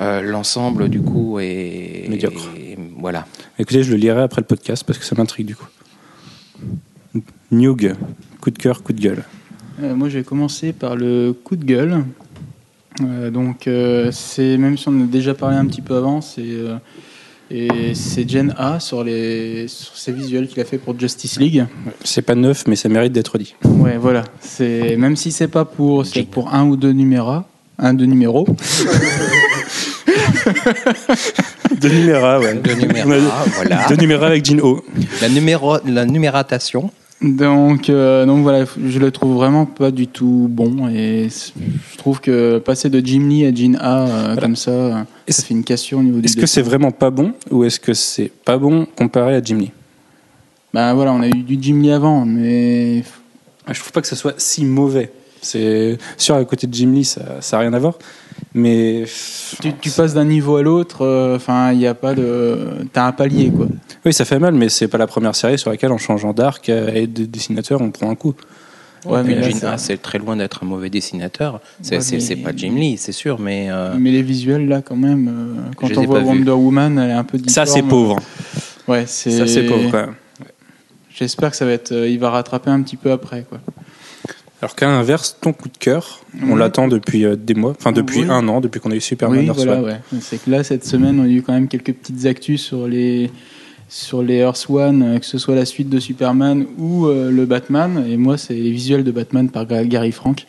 euh, 0.00 0.20
l'ensemble, 0.20 0.88
du 0.90 1.00
coup, 1.00 1.38
est. 1.40 2.06
Médiocre. 2.10 2.50
voilà. 2.98 3.26
Écoutez, 3.58 3.82
je 3.82 3.90
le 3.92 3.96
lirai 3.96 4.20
après 4.22 4.42
le 4.42 4.46
podcast 4.46 4.84
parce 4.86 4.98
que 4.98 5.04
ça 5.04 5.14
m'intrigue 5.16 5.46
du 5.46 5.56
coup. 5.56 5.66
Newg, 7.50 7.94
coup 8.40 8.50
de 8.50 8.58
cœur, 8.58 8.82
coup 8.82 8.92
de 8.92 9.00
gueule. 9.00 9.24
Euh, 9.82 9.94
moi, 9.94 10.08
je 10.08 10.18
vais 10.18 10.24
commencer 10.24 10.72
par 10.72 10.96
le 10.96 11.32
coup 11.32 11.56
de 11.56 11.64
gueule. 11.64 12.04
Euh, 13.02 13.30
donc, 13.30 13.66
euh, 13.66 14.10
c'est 14.12 14.56
même 14.56 14.76
si 14.76 14.88
on 14.88 14.92
en 14.92 15.02
a 15.02 15.06
déjà 15.06 15.34
parlé 15.34 15.56
un 15.56 15.66
petit 15.66 15.80
peu 15.80 15.96
avant, 15.96 16.20
c'est 16.20 16.42
euh, 16.42 16.76
et 17.50 17.94
c'est 17.94 18.28
Gen 18.28 18.54
A 18.58 18.78
sur 18.78 19.02
les 19.02 19.66
sur 19.68 19.96
ses 19.96 20.12
visuels 20.12 20.46
qu'il 20.46 20.60
a 20.60 20.64
fait 20.64 20.78
pour 20.78 20.98
Justice 20.98 21.38
League. 21.38 21.64
C'est 22.04 22.22
pas 22.22 22.34
neuf, 22.34 22.64
mais 22.66 22.76
ça 22.76 22.88
mérite 22.88 23.12
d'être 23.12 23.38
dit. 23.38 23.54
Ouais, 23.64 23.96
voilà. 23.96 24.24
C'est 24.40 24.96
même 24.96 25.16
si 25.16 25.32
c'est 25.32 25.48
pas 25.48 25.64
pour 25.64 26.06
c'est 26.06 26.22
pour 26.24 26.54
un 26.54 26.64
ou 26.66 26.76
deux 26.76 26.92
numéros, 26.92 27.42
un 27.78 27.94
deux 27.94 28.06
numéros. 28.06 28.46
De 31.80 31.88
numéra, 31.88 32.38
ouais. 32.40 32.54
De 32.54 32.72
numéra, 32.72 33.44
voilà. 33.54 33.86
De 33.88 33.94
numéra 33.96 34.26
avec 34.26 34.44
Jin 34.44 34.58
Ho. 34.60 34.84
La, 35.22 35.28
numéro, 35.28 35.76
la 35.86 36.04
numératation. 36.04 36.90
Donc, 37.22 37.90
euh, 37.90 38.24
donc 38.24 38.42
voilà, 38.42 38.64
je 38.64 38.98
le 38.98 39.10
trouve 39.10 39.34
vraiment 39.34 39.66
pas 39.66 39.90
du 39.90 40.06
tout 40.06 40.46
bon 40.50 40.88
et 40.88 41.28
je 41.28 41.98
trouve 41.98 42.18
que 42.18 42.58
passer 42.58 42.88
de 42.88 43.04
Jim 43.04 43.28
Lee 43.28 43.44
à 43.44 43.54
Jin 43.54 43.74
A 43.78 44.06
euh, 44.06 44.36
comme 44.36 44.56
ça, 44.56 44.70
euh, 44.70 45.02
ça 45.28 45.42
fait 45.42 45.52
une 45.52 45.62
cassure 45.62 45.98
au 45.98 46.02
niveau 46.02 46.20
du 46.20 46.24
Est-ce 46.24 46.36
que 46.36 46.46
c'est 46.46 46.62
vraiment 46.62 46.92
pas 46.92 47.10
bon 47.10 47.34
ou 47.50 47.64
est-ce 47.64 47.78
que 47.78 47.92
c'est 47.92 48.32
pas 48.44 48.56
bon 48.56 48.86
comparé 48.96 49.34
à 49.34 49.42
Jim 49.42 49.58
Lee? 49.58 49.70
Ben 50.72 50.94
voilà, 50.94 51.12
on 51.12 51.20
a 51.20 51.28
eu 51.28 51.42
du 51.42 51.58
Jim 51.60 51.80
Lee 51.82 51.92
avant, 51.92 52.24
mais 52.24 53.04
Je 53.68 53.78
trouve 53.78 53.92
pas 53.92 54.00
que 54.00 54.08
ça 54.08 54.16
soit 54.16 54.34
si 54.38 54.64
mauvais. 54.64 55.12
C'est 55.42 55.98
sûr 56.16 56.36
à 56.36 56.44
côté 56.46 56.66
de 56.66 56.72
Jim 56.72 56.92
Lee, 56.92 57.04
ça, 57.04 57.40
ça 57.40 57.58
a 57.58 57.60
rien 57.60 57.74
à 57.74 57.78
voir, 57.78 57.98
mais 58.54 59.04
tu, 59.60 59.72
tu 59.80 59.90
passes 59.90 60.14
d'un 60.14 60.24
niveau 60.24 60.56
à 60.56 60.62
l'autre. 60.62 61.02
euh, 61.04 61.36
Enfin, 61.36 61.72
il 61.72 61.78
n'y 61.78 61.86
a 61.86 61.94
pas 61.94 62.14
de, 62.14 62.58
t'as 62.92 63.06
un 63.06 63.12
palier 63.12 63.50
quoi. 63.50 63.66
oui, 64.04 64.12
ça 64.12 64.24
fait 64.24 64.38
mal, 64.38 64.54
mais 64.54 64.68
c'est 64.68 64.88
pas 64.88 64.98
la 64.98 65.06
première 65.06 65.34
série 65.34 65.58
sur 65.58 65.70
laquelle 65.70 65.92
en 65.92 65.98
changeant 65.98 66.32
d'arc 66.32 66.68
et 66.68 67.06
de 67.06 67.24
dessinateur, 67.24 67.80
on 67.80 67.90
prend 67.90 68.10
un 68.10 68.14
coup. 68.14 68.34
Ouais, 69.06 69.22
Puis 69.24 69.34
mais 69.34 69.40
là, 69.40 69.48
Jin 69.48 69.78
c'est- 69.78 69.96
très 69.96 70.18
loin 70.18 70.36
d'être 70.36 70.62
un 70.62 70.66
mauvais 70.66 70.90
dessinateur. 70.90 71.60
C'est 71.80 71.96
Ouais, 71.96 72.18
mais- 72.36 72.36
pas 72.42 72.52
Jim 72.54 72.74
Lee, 72.76 72.98
c'est 72.98 73.12
sûr, 73.12 73.38
mais. 73.38 73.68
euh, 73.70 73.94
Mais 73.98 74.10
les 74.10 74.20
visuels 74.22 74.68
là, 74.68 74.82
quand 74.82 74.96
même, 74.96 75.28
euh, 75.28 75.70
quand 75.76 75.86
Je 75.86 75.94
on 75.98 76.04
voit 76.04 76.20
Wonder 76.20 76.50
Woman, 76.50 76.98
elle 76.98 77.10
est 77.10 77.14
un 77.14 77.24
peu 77.24 77.38
Ça, 77.46 77.64
c'est 77.64 77.80
difforme. 77.80 77.88
pauvre. 77.88 78.16
Ouais, 78.88 79.04
c'est. 79.06 79.30
Ça, 79.30 79.46
c'est 79.46 79.62
pauvre. 79.62 80.10
J'espère 81.14 81.50
que 81.50 81.56
ça 81.56 81.64
va 81.64 81.72
être, 81.72 81.92
euh, 81.92 82.08
il 82.08 82.18
va 82.18 82.30
rattraper 82.30 82.70
un 82.70 82.82
petit 82.82 82.96
peu 82.96 83.10
après 83.10 83.44
quoi. 83.48 83.58
Alors 84.62 84.74
qu'à 84.76 84.86
l'inverse, 84.86 85.38
ton 85.40 85.52
coup 85.54 85.68
de 85.68 85.78
cœur, 85.78 86.20
on 86.42 86.54
l'attend 86.54 86.86
depuis 86.86 87.24
euh, 87.24 87.34
des 87.36 87.54
mois, 87.54 87.70
enfin 87.78 87.92
depuis 87.92 88.20
Oui. 88.20 88.26
un 88.28 88.46
an, 88.48 88.60
depuis 88.60 88.78
qu'on 88.78 88.90
a 88.90 88.94
eu 88.94 89.00
Superman 89.00 89.40
oui, 89.48 89.50
voilà, 89.54 89.80
ouais. 89.82 90.00
C'est 90.20 90.42
que 90.42 90.50
là, 90.50 90.62
cette 90.62 90.84
semaine, 90.84 91.18
on 91.18 91.24
a 91.24 91.28
eu 91.28 91.40
quand 91.42 91.54
même 91.54 91.66
quelques 91.68 91.94
petites 91.94 92.26
actus 92.26 92.62
sur 92.62 92.86
les 92.86 93.30
sur 93.88 94.22
les 94.22 94.36
Earth 94.36 94.66
One, 94.68 95.02
euh, 95.02 95.18
que 95.18 95.26
ce 95.26 95.36
soit 95.38 95.54
la 95.56 95.64
suite 95.64 95.88
de 95.88 95.98
Superman 95.98 96.66
ou 96.78 97.06
euh, 97.06 97.30
le 97.30 97.44
Batman. 97.46 98.04
Et 98.08 98.16
moi, 98.16 98.36
c'est 98.38 98.54
les 98.54 98.70
visuels 98.70 99.02
de 99.02 99.10
Batman 99.10 99.48
par 99.48 99.66
Ga- 99.66 99.84
Gary 99.84 100.12
Frank. 100.12 100.46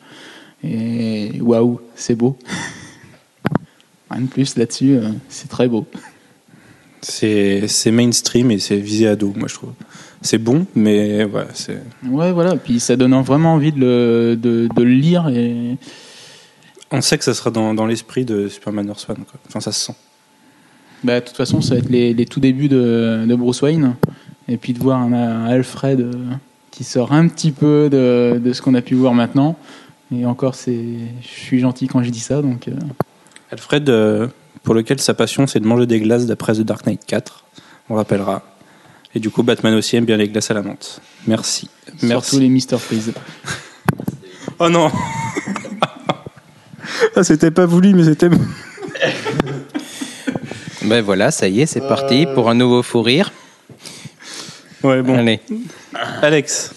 Et 0.64 1.40
waouh, 1.42 1.80
c'est 1.96 2.14
beau. 2.16 2.38
Rien 4.12 4.22
de 4.22 4.28
plus 4.28 4.58
là-dessus, 4.58 4.98
euh, 4.98 5.10
c'est 5.30 5.48
très 5.50 5.68
beau. 5.70 5.88
C'est 7.02 7.66
mainstream 7.92 8.52
et 8.52 8.60
c'est 8.60 8.78
visé 8.78 9.08
ado, 9.08 9.34
moi 9.36 9.48
je 9.48 9.56
trouve. 9.56 9.72
C'est 10.22 10.38
bon, 10.38 10.66
mais 10.76 11.24
voilà, 11.24 11.48
c'est. 11.54 11.82
Ouais, 12.08 12.32
voilà. 12.32 12.56
Puis 12.56 12.80
ça 12.80 12.96
donne 12.96 13.20
vraiment 13.22 13.54
envie 13.54 13.72
de 13.72 13.80
le, 13.80 14.36
de, 14.36 14.70
de 14.76 14.84
le 14.84 14.92
lire. 14.92 15.28
Et 15.30 15.78
On 16.92 17.02
sait 17.02 17.18
que 17.18 17.24
ça 17.24 17.34
sera 17.34 17.50
dans, 17.50 17.74
dans 17.74 17.88
l'esprit 17.88 18.24
de 18.24 18.48
Superman 18.48 18.88
Earth 18.88 19.08
One. 19.10 19.26
Quoi. 19.26 19.40
Enfin, 19.48 19.60
ça 19.60 19.72
se 19.72 19.86
sent. 19.86 19.96
Bah, 21.04 21.20
de 21.20 21.26
toute 21.26 21.38
façon, 21.38 21.62
ça 21.62 21.74
va 21.74 21.80
être 21.80 21.90
les, 21.90 22.14
les 22.14 22.26
tout 22.26 22.40
débuts 22.40 22.70
de, 22.70 23.26
de 23.28 23.36
Bruce 23.36 23.62
Wayne. 23.64 23.96
Et 24.48 24.58
puis 24.58 24.74
de 24.74 24.80
voir 24.80 25.00
un, 25.00 25.14
un 25.14 25.46
Alfred 25.46 26.02
euh, 26.02 26.12
qui 26.70 26.84
sort 26.84 27.14
un 27.14 27.28
petit 27.28 27.52
peu 27.52 27.90
de, 27.90 28.40
de 28.44 28.54
ce 28.54 28.62
qu'on 28.62 28.76
a 28.76 28.82
pu 28.82 28.96
voir 28.96 29.14
maintenant. 29.14 29.58
Et 30.16 30.26
encore, 30.26 30.56
c'est, 30.56 30.84
je 31.22 31.28
suis 31.28 31.60
gentil 31.60 31.88
quand 31.88 32.04
je 32.04 32.10
dis 32.10 32.20
ça. 32.20 32.42
Donc, 32.42 32.68
euh, 32.68 32.74
Alfred, 33.52 33.90
euh, 33.90 34.28
pour 34.64 34.76
lequel 34.76 35.00
sa 35.00 35.14
passion 35.14 35.48
c'est 35.48 35.60
de 35.60 35.66
manger 35.66 35.86
des 35.86 36.00
glaces 36.00 36.26
d'après 36.26 36.54
The 36.54 36.62
Dark 36.62 36.86
Knight 36.86 37.06
4, 37.06 37.46
on 37.90 37.96
rappellera. 37.96 38.44
Et 39.14 39.20
du 39.20 39.30
coup, 39.30 39.44
Batman 39.44 39.74
aussi 39.76 39.96
aime 39.98 40.06
bien 40.06 40.18
les 40.18 40.30
glaces 40.30 40.52
à 40.52 40.54
la 40.54 40.62
menthe. 40.62 41.02
Merci. 41.28 41.70
Merci. 42.02 42.30
surtout 42.30 42.40
les 42.40 42.50
Mister 42.50 42.78
Freeze. 42.78 43.14
Oh 44.60 44.70
non 44.70 44.92
ah, 47.16 47.24
C'était 47.24 47.52
pas 47.52 47.66
voulu, 47.66 47.94
mais 47.94 48.04
c'était. 48.06 48.30
Ben 50.84 51.02
voilà, 51.02 51.30
ça 51.30 51.48
y 51.48 51.62
est, 51.62 51.68
c'est 51.68 51.88
parti 51.88 52.26
pour 52.34 52.50
un 52.50 52.56
nouveau 52.56 52.82
fou 52.82 53.02
rire. 53.02 53.32
Ouais, 54.84 55.02
bon. 55.04 55.16
Allez. 55.16 55.40
Alex, 56.22 56.74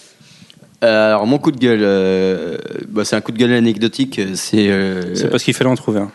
Euh, 0.82 1.08
alors 1.08 1.26
mon 1.26 1.38
coup 1.38 1.50
de 1.50 1.58
gueule, 1.58 1.80
euh, 1.82 2.58
bah, 2.88 3.04
c'est 3.06 3.16
un 3.16 3.22
coup 3.22 3.32
de 3.32 3.38
gueule 3.38 3.54
anecdotique. 3.54 4.20
C'est 4.34 4.68
euh, 4.68 5.14
c'est 5.14 5.30
parce 5.30 5.42
qu'il 5.42 5.54
fallait 5.54 5.70
en 5.70 5.74
trouver 5.74 6.00
un. 6.00 6.12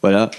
Voilà. 0.00 0.30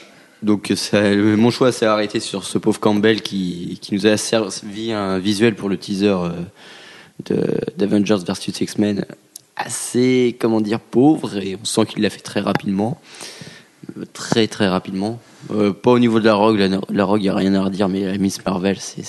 Donc 0.45 0.71
ça, 0.75 1.01
mon 1.15 1.49
choix 1.49 1.71
s'est 1.71 1.85
arrêté 1.87 2.19
sur 2.19 2.43
ce 2.43 2.57
pauvre 2.57 2.79
Campbell 2.79 3.21
qui, 3.21 3.79
qui 3.81 3.95
nous 3.95 4.05
a 4.05 4.15
servi 4.17 4.91
un 4.91 5.17
visuel 5.17 5.55
pour 5.55 5.69
le 5.69 5.77
teaser 5.77 6.15
euh, 7.29 7.41
d'Avengers 7.77 8.17
vs 8.27 8.61
X-Men 8.61 9.05
assez, 9.55 10.35
comment 10.39 10.61
dire, 10.61 10.79
pauvre 10.79 11.37
et 11.37 11.57
on 11.59 11.65
sent 11.65 11.85
qu'il 11.87 12.03
l'a 12.03 12.09
fait 12.09 12.19
très 12.21 12.41
rapidement. 12.41 12.99
Très 14.13 14.47
très 14.47 14.67
rapidement. 14.67 15.19
Euh, 15.51 15.71
pas 15.71 15.91
au 15.91 15.99
niveau 15.99 16.19
de 16.19 16.25
la 16.25 16.33
Rogue, 16.33 16.57
la, 16.59 16.67
la 16.89 17.05
Rogue, 17.05 17.21
il 17.21 17.23
n'y 17.25 17.29
a 17.29 17.35
rien 17.35 17.53
à 17.53 17.61
redire, 17.63 17.87
mais 17.87 18.01
la 18.01 18.17
Miss 18.17 18.43
Marvel, 18.45 18.77
c'est 18.79 19.01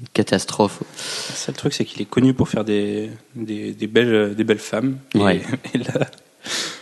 une 0.00 0.06
catastrophe. 0.14 0.82
C'est 0.96 1.50
le 1.52 1.56
truc, 1.56 1.72
c'est 1.74 1.84
qu'il 1.84 2.00
est 2.00 2.04
connu 2.08 2.32
pour 2.32 2.48
faire 2.48 2.64
des, 2.64 3.10
des, 3.34 3.72
des 3.72 3.86
belles, 3.88 4.34
des 4.36 4.44
belles 4.44 4.58
femmes. 4.60 4.98
Ouais. 5.16 5.42
et 5.74 5.78
là, 5.78 5.92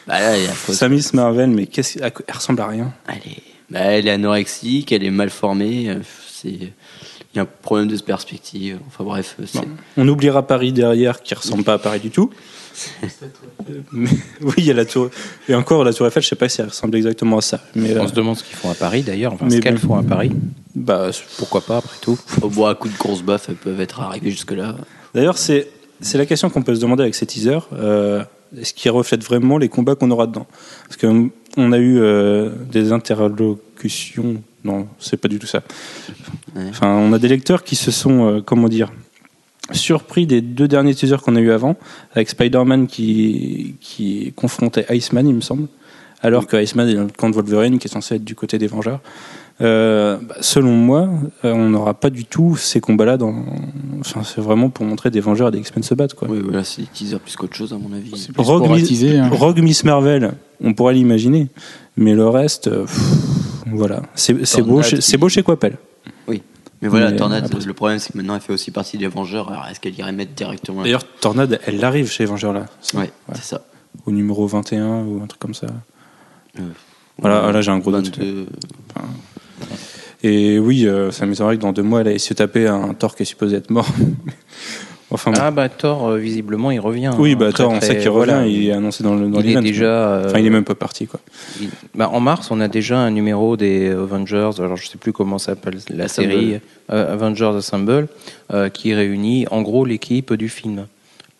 Bah 0.07 0.21
là, 0.21 0.37
il 0.37 0.45
y 0.45 0.47
a 0.47 0.50
faut- 0.53 0.73
sa 0.75 0.88
Miss 0.91 1.15
Marvel, 1.15 1.49
mais 1.50 1.67
qu'est-ce, 1.67 1.99
elle 2.00 2.12
ressemble 2.33 2.61
à 2.61 2.67
rien. 2.67 2.93
Elle 3.09 3.33
est, 3.33 3.43
bah, 3.71 3.81
elle 3.81 4.07
est 4.09 4.11
anorexique, 4.13 4.93
elle 4.93 5.05
est 5.05 5.11
mal 5.11 5.31
formée. 5.31 5.91
euh, 5.91 5.97
C'est, 6.31 6.49
il 6.51 7.37
y 7.37 7.39
a 7.39 7.43
un 7.43 7.49
problème 7.63 7.89
de 7.89 7.97
perspective. 8.01 8.79
Enfin 8.87 9.05
bref, 9.05 9.37
euh, 9.41 9.45
Bon. 9.55 9.65
On 9.99 10.09
oubliera 10.09 10.47
Paris 10.47 10.73
derrière, 10.73 11.23
qui 11.23 11.35
ressemble 11.35 11.65
pas 11.65 11.75
à 11.75 11.79
Paris 11.79 12.01
du 12.01 12.11
tout. 12.11 12.31
Mais- 13.93 14.09
oui, 14.41 14.55
il 14.59 14.65
y 14.65 14.71
a 14.71 14.75
la 14.75 14.85
tour. 14.85 15.11
Et 15.49 15.55
encore, 15.55 15.85
la 15.85 15.93
tour 15.93 16.07
Eiffel, 16.07 16.23
je 16.23 16.29
sais 16.29 16.37
pas 16.37 16.49
si 16.49 16.61
elle 16.61 16.69
ressemble 16.69 16.97
exactement 16.97 17.39
à 17.39 17.41
ça. 17.41 17.61
Mais, 17.75 17.91
euh, 17.93 18.03
On 18.03 18.09
se 18.09 18.13
demande 18.15 18.37
ce 18.37 18.45
qu'ils 18.45 18.57
font 18.57 18.71
à 18.71 18.75
Paris 18.75 19.03
d'ailleurs. 19.03 19.33
Enfin, 19.33 19.47
Mais 19.49 19.57
ce 19.57 19.61
qu'elles 19.61 19.79
font 19.79 19.97
à 19.97 20.03
Paris. 20.03 20.31
bah, 20.75 21.11
Pourquoi 21.39 21.61
pas 21.61 21.79
après 21.79 21.97
tout 22.01 22.19
au 22.43 22.49
bois 22.49 22.71
à 22.71 22.75
coups 22.75 22.95
de 22.95 22.99
grosse 22.99 23.23
baffe, 23.23 23.49
elles 23.49 23.57
peuvent 23.57 23.81
être 23.81 24.01
arrivées 24.01 24.31
jusque-là. 24.31 24.77
D'ailleurs, 25.15 25.39
c'est 25.39 25.69
c'est 26.01 26.19
la 26.19 26.27
question 26.27 26.49
qu'on 26.49 26.63
peut 26.63 26.77
se 26.77 26.81
demander 26.81 27.03
avec 27.03 27.17
ces 27.17 27.27
teasers. 27.27 27.67
Euh, 27.73 28.23
Est-ce 28.57 28.73
qu'ils 28.73 28.93
reflètent 28.93 29.25
vraiment 29.25 29.59
les 29.59 29.69
combats 29.69 29.97
qu'on 29.97 30.11
aura 30.13 30.29
dedans? 30.29 30.47
Parce 30.89 30.97
qu'on 30.97 31.31
on 31.59 31.73
a 31.73 31.79
eu 31.79 31.99
euh, 31.99 32.50
des 32.71 32.93
interlocutions. 32.93 34.43
Non, 34.65 34.88
c'est 34.99 35.17
pas 35.17 35.29
du 35.29 35.38
tout 35.38 35.47
ça. 35.47 35.62
Enfin, 36.57 36.97
on 36.97 37.12
a 37.12 37.19
des 37.19 37.29
lecteurs 37.29 37.65
qui 37.65 37.77
se 37.77 37.91
sont, 37.91 38.27
euh, 38.27 38.41
comment 38.41 38.69
dire, 38.69 38.91
surpris 39.73 40.27
des 40.27 40.41
deux 40.41 40.69
derniers 40.69 40.95
teasers 40.95 41.21
qu'on 41.21 41.37
a 41.37 41.41
eu 41.41 41.50
avant, 41.50 41.77
avec 42.12 42.29
Spider-Man 42.29 42.87
qui, 42.87 43.75
qui 43.81 44.33
confrontait 44.35 44.87
Iceman, 44.91 45.27
il 45.27 45.35
me 45.35 45.41
semble, 45.41 45.69
alors 46.23 46.47
que 46.47 46.57
Iceman 46.57 46.88
est 46.88 46.95
dans 46.95 47.05
le 47.05 47.11
camp 47.11 47.29
de 47.29 47.35
Wolverine, 47.35 47.79
qui 47.79 47.88
est 47.88 47.93
censé 47.93 48.15
être 48.15 48.25
du 48.25 48.35
côté 48.35 48.59
des 48.59 48.67
Vengeurs. 48.67 49.00
Euh, 49.61 50.19
bah, 50.23 50.37
selon 50.41 50.71
moi, 50.73 51.09
euh, 51.45 51.53
on 51.53 51.69
n'aura 51.71 51.95
pas 51.95 52.11
du 52.11 52.25
tout 52.25 52.57
ces 52.57 52.81
combats-là. 52.81 53.17
Dans... 53.17 53.35
Enfin, 54.00 54.23
c'est 54.23 54.41
vraiment 54.41 54.71
pour 54.71 54.85
montrer 54.87 55.11
des 55.11 55.21
Vengeurs 55.21 55.49
et 55.49 55.50
des 55.53 55.59
X-Men 55.59 55.83
se 55.83 55.95
battre. 55.95 56.15
Quoi. 56.15 56.29
Oui, 56.31 56.38
voilà, 56.43 56.62
c'est 56.65 56.83
des 56.83 56.88
teasers 56.88 57.19
plus 57.21 57.35
qu'autre 57.37 57.57
chose 57.57 57.73
à 57.73 57.77
mon 57.79 57.93
avis. 57.93 58.17
C'est 58.17 58.33
plus 58.33 58.41
Rogue, 58.43 58.67
hein. 58.71 59.29
Rogue 59.33 59.61
Miss 59.61 59.83
Marvel, 59.85 60.35
on 60.62 60.75
pourrait 60.75 60.95
l'imaginer, 60.95 61.49
mais 61.97 62.15
le 62.15 62.29
reste, 62.29 62.69
euh, 62.69 62.83
pff, 62.85 62.99
voilà, 63.73 64.03
c'est 64.15 64.47
c'est 64.47 64.62
beau, 64.62 64.81
chez- 64.83 64.97
qui- 64.97 65.03
c'est 65.03 65.17
beau 65.17 65.29
chez 65.29 65.43
Coppel. 65.43 65.77
Mais 66.81 66.87
voilà, 66.87 67.11
Mais, 67.11 67.17
Tornade, 67.17 67.45
après- 67.45 67.65
le 67.67 67.73
problème 67.75 67.99
c'est 67.99 68.12
que 68.12 68.19
maintenant 68.19 68.37
elle 68.37 68.41
fait 68.41 68.53
aussi 68.53 68.71
partie 68.71 68.99
des 68.99 69.09
Vengeurs. 69.09 69.50
Alors 69.50 69.67
est-ce 69.67 69.81
qu'elle 69.81 69.99
irait 69.99 70.12
mettre 70.12 70.35
directement 70.35 70.83
D'ailleurs, 70.85 71.03
Tornade, 71.21 71.59
elle 71.67 71.85
arrive 71.85 72.09
chez 72.09 72.23
les 72.23 72.29
Vengeurs 72.31 72.53
là, 72.53 72.67
Ouais, 72.95 73.11
c'est 73.35 73.43
ça. 73.43 73.62
au 74.07 74.12
numéro 74.12 74.47
21 74.47 75.03
ou 75.03 75.21
un 75.21 75.27
truc 75.27 75.41
comme 75.41 75.55
ça. 75.55 75.67
Euh, 76.57 76.62
Voilà, 77.19 77.50
là 77.50 77.61
j'ai 77.62 77.73
un 77.73 77.79
gros 77.81 77.91
doute. 77.91 78.17
22. 78.17 78.47
Et 80.25 80.59
oui, 80.59 80.87
euh, 80.87 81.11
ça 81.12 81.27
m'étonnerait 81.27 81.57
que 81.57 81.62
dans 81.62 81.73
deux 81.73 81.83
mois, 81.83 82.00
elle 82.00 82.09
aille 82.09 82.19
se 82.21 82.35
taper 82.35 82.67
un 82.67 82.93
Thor 82.95 83.15
qui 83.15 83.23
est 83.23 83.27
supposé 83.27 83.57
être 83.57 83.71
mort. 83.71 83.87
enfin, 85.11 85.31
bon. 85.31 85.38
Ah 85.41 85.50
bah 85.53 85.69
Thor, 85.69 86.09
euh, 86.09 86.19
visiblement, 86.19 86.71
il 86.73 86.81
revient. 86.81 87.12
oui, 87.19 87.33
hein, 87.33 87.37
bah 87.38 87.53
très, 87.53 87.62
Thor, 87.62 87.73
on 87.73 87.79
très- 87.79 87.87
sait 87.87 87.99
qu'il 87.99 88.09
revient, 88.09 88.33
voilà. 88.33 88.47
il 88.47 88.67
est 88.69 88.73
annoncé 88.73 89.05
dans 89.05 89.15
le 89.15 89.29
dans 89.29 89.38
Il 89.41 89.47
est 89.47 89.49
l'event, 89.50 89.62
déjà. 89.62 89.85
quoi. 89.85 89.93
euh, 89.93 90.27
Enfin, 90.27 90.38
il 90.41 90.47
est 90.47 90.50
même 90.50 90.65
pas 90.65 90.75
parti, 90.75 91.07
quoi. 91.07 91.21
il- 91.61 91.69
bah, 91.95 92.11
en 92.12 92.19
mars, 92.21 92.50
on 92.50 92.61
a 92.61 92.67
déjà 92.69 92.99
un 92.99 93.11
numéro 93.12 93.57
des 93.57 93.91
Avengers. 93.91 94.50
Alors, 94.59 94.77
je 94.77 94.88
sais 94.88 94.99
plus 94.99 95.12
comment 95.12 95.38
s'appelle 95.38 95.79
la 95.91 96.05
Assemble. 96.05 96.29
série 96.33 96.61
euh, 96.91 97.12
Avengers 97.15 97.53
Assemble, 97.57 98.09
euh, 98.53 98.69
qui 98.71 98.95
réunit 98.95 99.47
en 99.53 99.62
gros 99.62 99.85
l'équipe 99.85 100.33
du 100.35 100.49
film, 100.49 100.87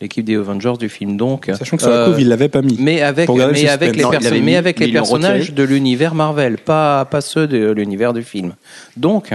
l'équipe 0.01 0.25
des 0.25 0.37
Avengers 0.37 0.75
du 0.79 0.89
film. 0.89 1.17
Donc, 1.17 1.51
Sachant 1.59 1.77
que 1.77 1.83
sur 1.83 1.91
la 1.91 2.07
couve, 2.07 2.21
il 2.21 2.29
l'avait 2.29 2.49
pas 2.49 2.63
mis. 2.63 2.77
mais 2.79 3.03
avec, 3.03 3.29
le 3.29 3.35
mais 3.53 3.69
avec 3.69 3.97
les, 3.97 4.03
Non, 4.03 4.09
il 4.09 4.11
perso- 4.13 4.25
l'avait 4.25 4.41
mais 4.41 4.47
mis, 4.47 4.55
avec 4.57 4.79
mais 4.79 4.87
les 4.87 4.91
ils 4.93 4.95
l'ont 4.95 5.01
personnages 5.03 5.53
de 5.53 5.63
l'univers 5.63 6.15
Marvel, 6.15 6.59
pas, 6.59 7.05
pas 7.05 7.21
ceux 7.21 7.47
de 7.47 7.71
l'univers 7.73 8.13
du 8.13 8.23
film. 8.23 8.55
Donc, 8.97 9.31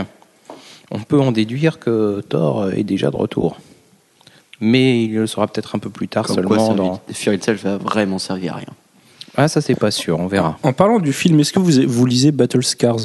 on 0.92 1.00
peut 1.00 1.20
en 1.20 1.32
déduire 1.32 1.80
que 1.80 2.22
Thor 2.30 2.70
est 2.72 2.84
déjà 2.84 3.12
de 3.12 3.16
retour. 3.18 3.58
Mais 4.62 5.04
il 5.04 5.14
le 5.16 5.28
sera 5.28 5.48
peut-être 5.48 5.76
un 5.76 5.80
peu 5.80 5.90
plus 5.90 6.08
tard 6.08 6.26
Comme 6.26 6.36
seulement. 6.38 6.68
quoi, 6.68 6.76
dans... 6.76 7.02
Fear 7.12 7.36
Itself 7.36 7.64
va 7.64 7.78
vraiment 7.78 8.18
servir 8.20 8.54
à 8.54 8.58
rien. 8.58 8.68
Ah, 9.36 9.48
ça, 9.48 9.60
c'est 9.62 9.76
pas 9.76 9.92
sûr, 9.92 10.20
on 10.20 10.28
verra. 10.28 10.58
En 10.64 10.72
parlant 10.74 11.00
du 11.00 11.12
film, 11.12 11.40
est-ce 11.40 11.52
que 11.52 11.60
vous, 11.60 11.72
vous 11.88 12.06
lisez 12.06 12.32
Battle 12.32 12.64
Scars 12.64 12.98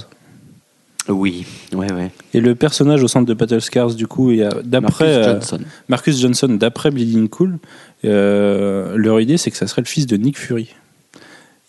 Oui, 1.09 1.47
ouais, 1.73 1.93
ouais. 1.93 2.11
Et 2.35 2.41
le 2.41 2.55
personnage 2.55 3.03
au 3.03 3.09
centre 3.09 3.27
de 3.27 3.35
Battle 3.35 3.61
Scars, 3.61 3.95
du 3.95 4.07
coup, 4.07 4.33
d'après 4.65 4.81
Marcus 4.81 5.03
euh, 5.07 5.25
Johnson. 5.25 5.61
Marcus 5.89 6.21
Johnson, 6.21 6.49
d'après 6.49 6.91
Bleeding 6.91 7.29
Cool, 7.29 7.59
euh, 8.05 8.95
leur 8.97 9.21
idée 9.21 9.39
c'est 9.39 9.51
que 9.51 9.57
ça 9.57 9.67
serait 9.67 9.83
le 9.83 9.87
fils 9.87 10.07
de 10.07 10.17
Nick 10.17 10.39
Fury. 10.39 10.75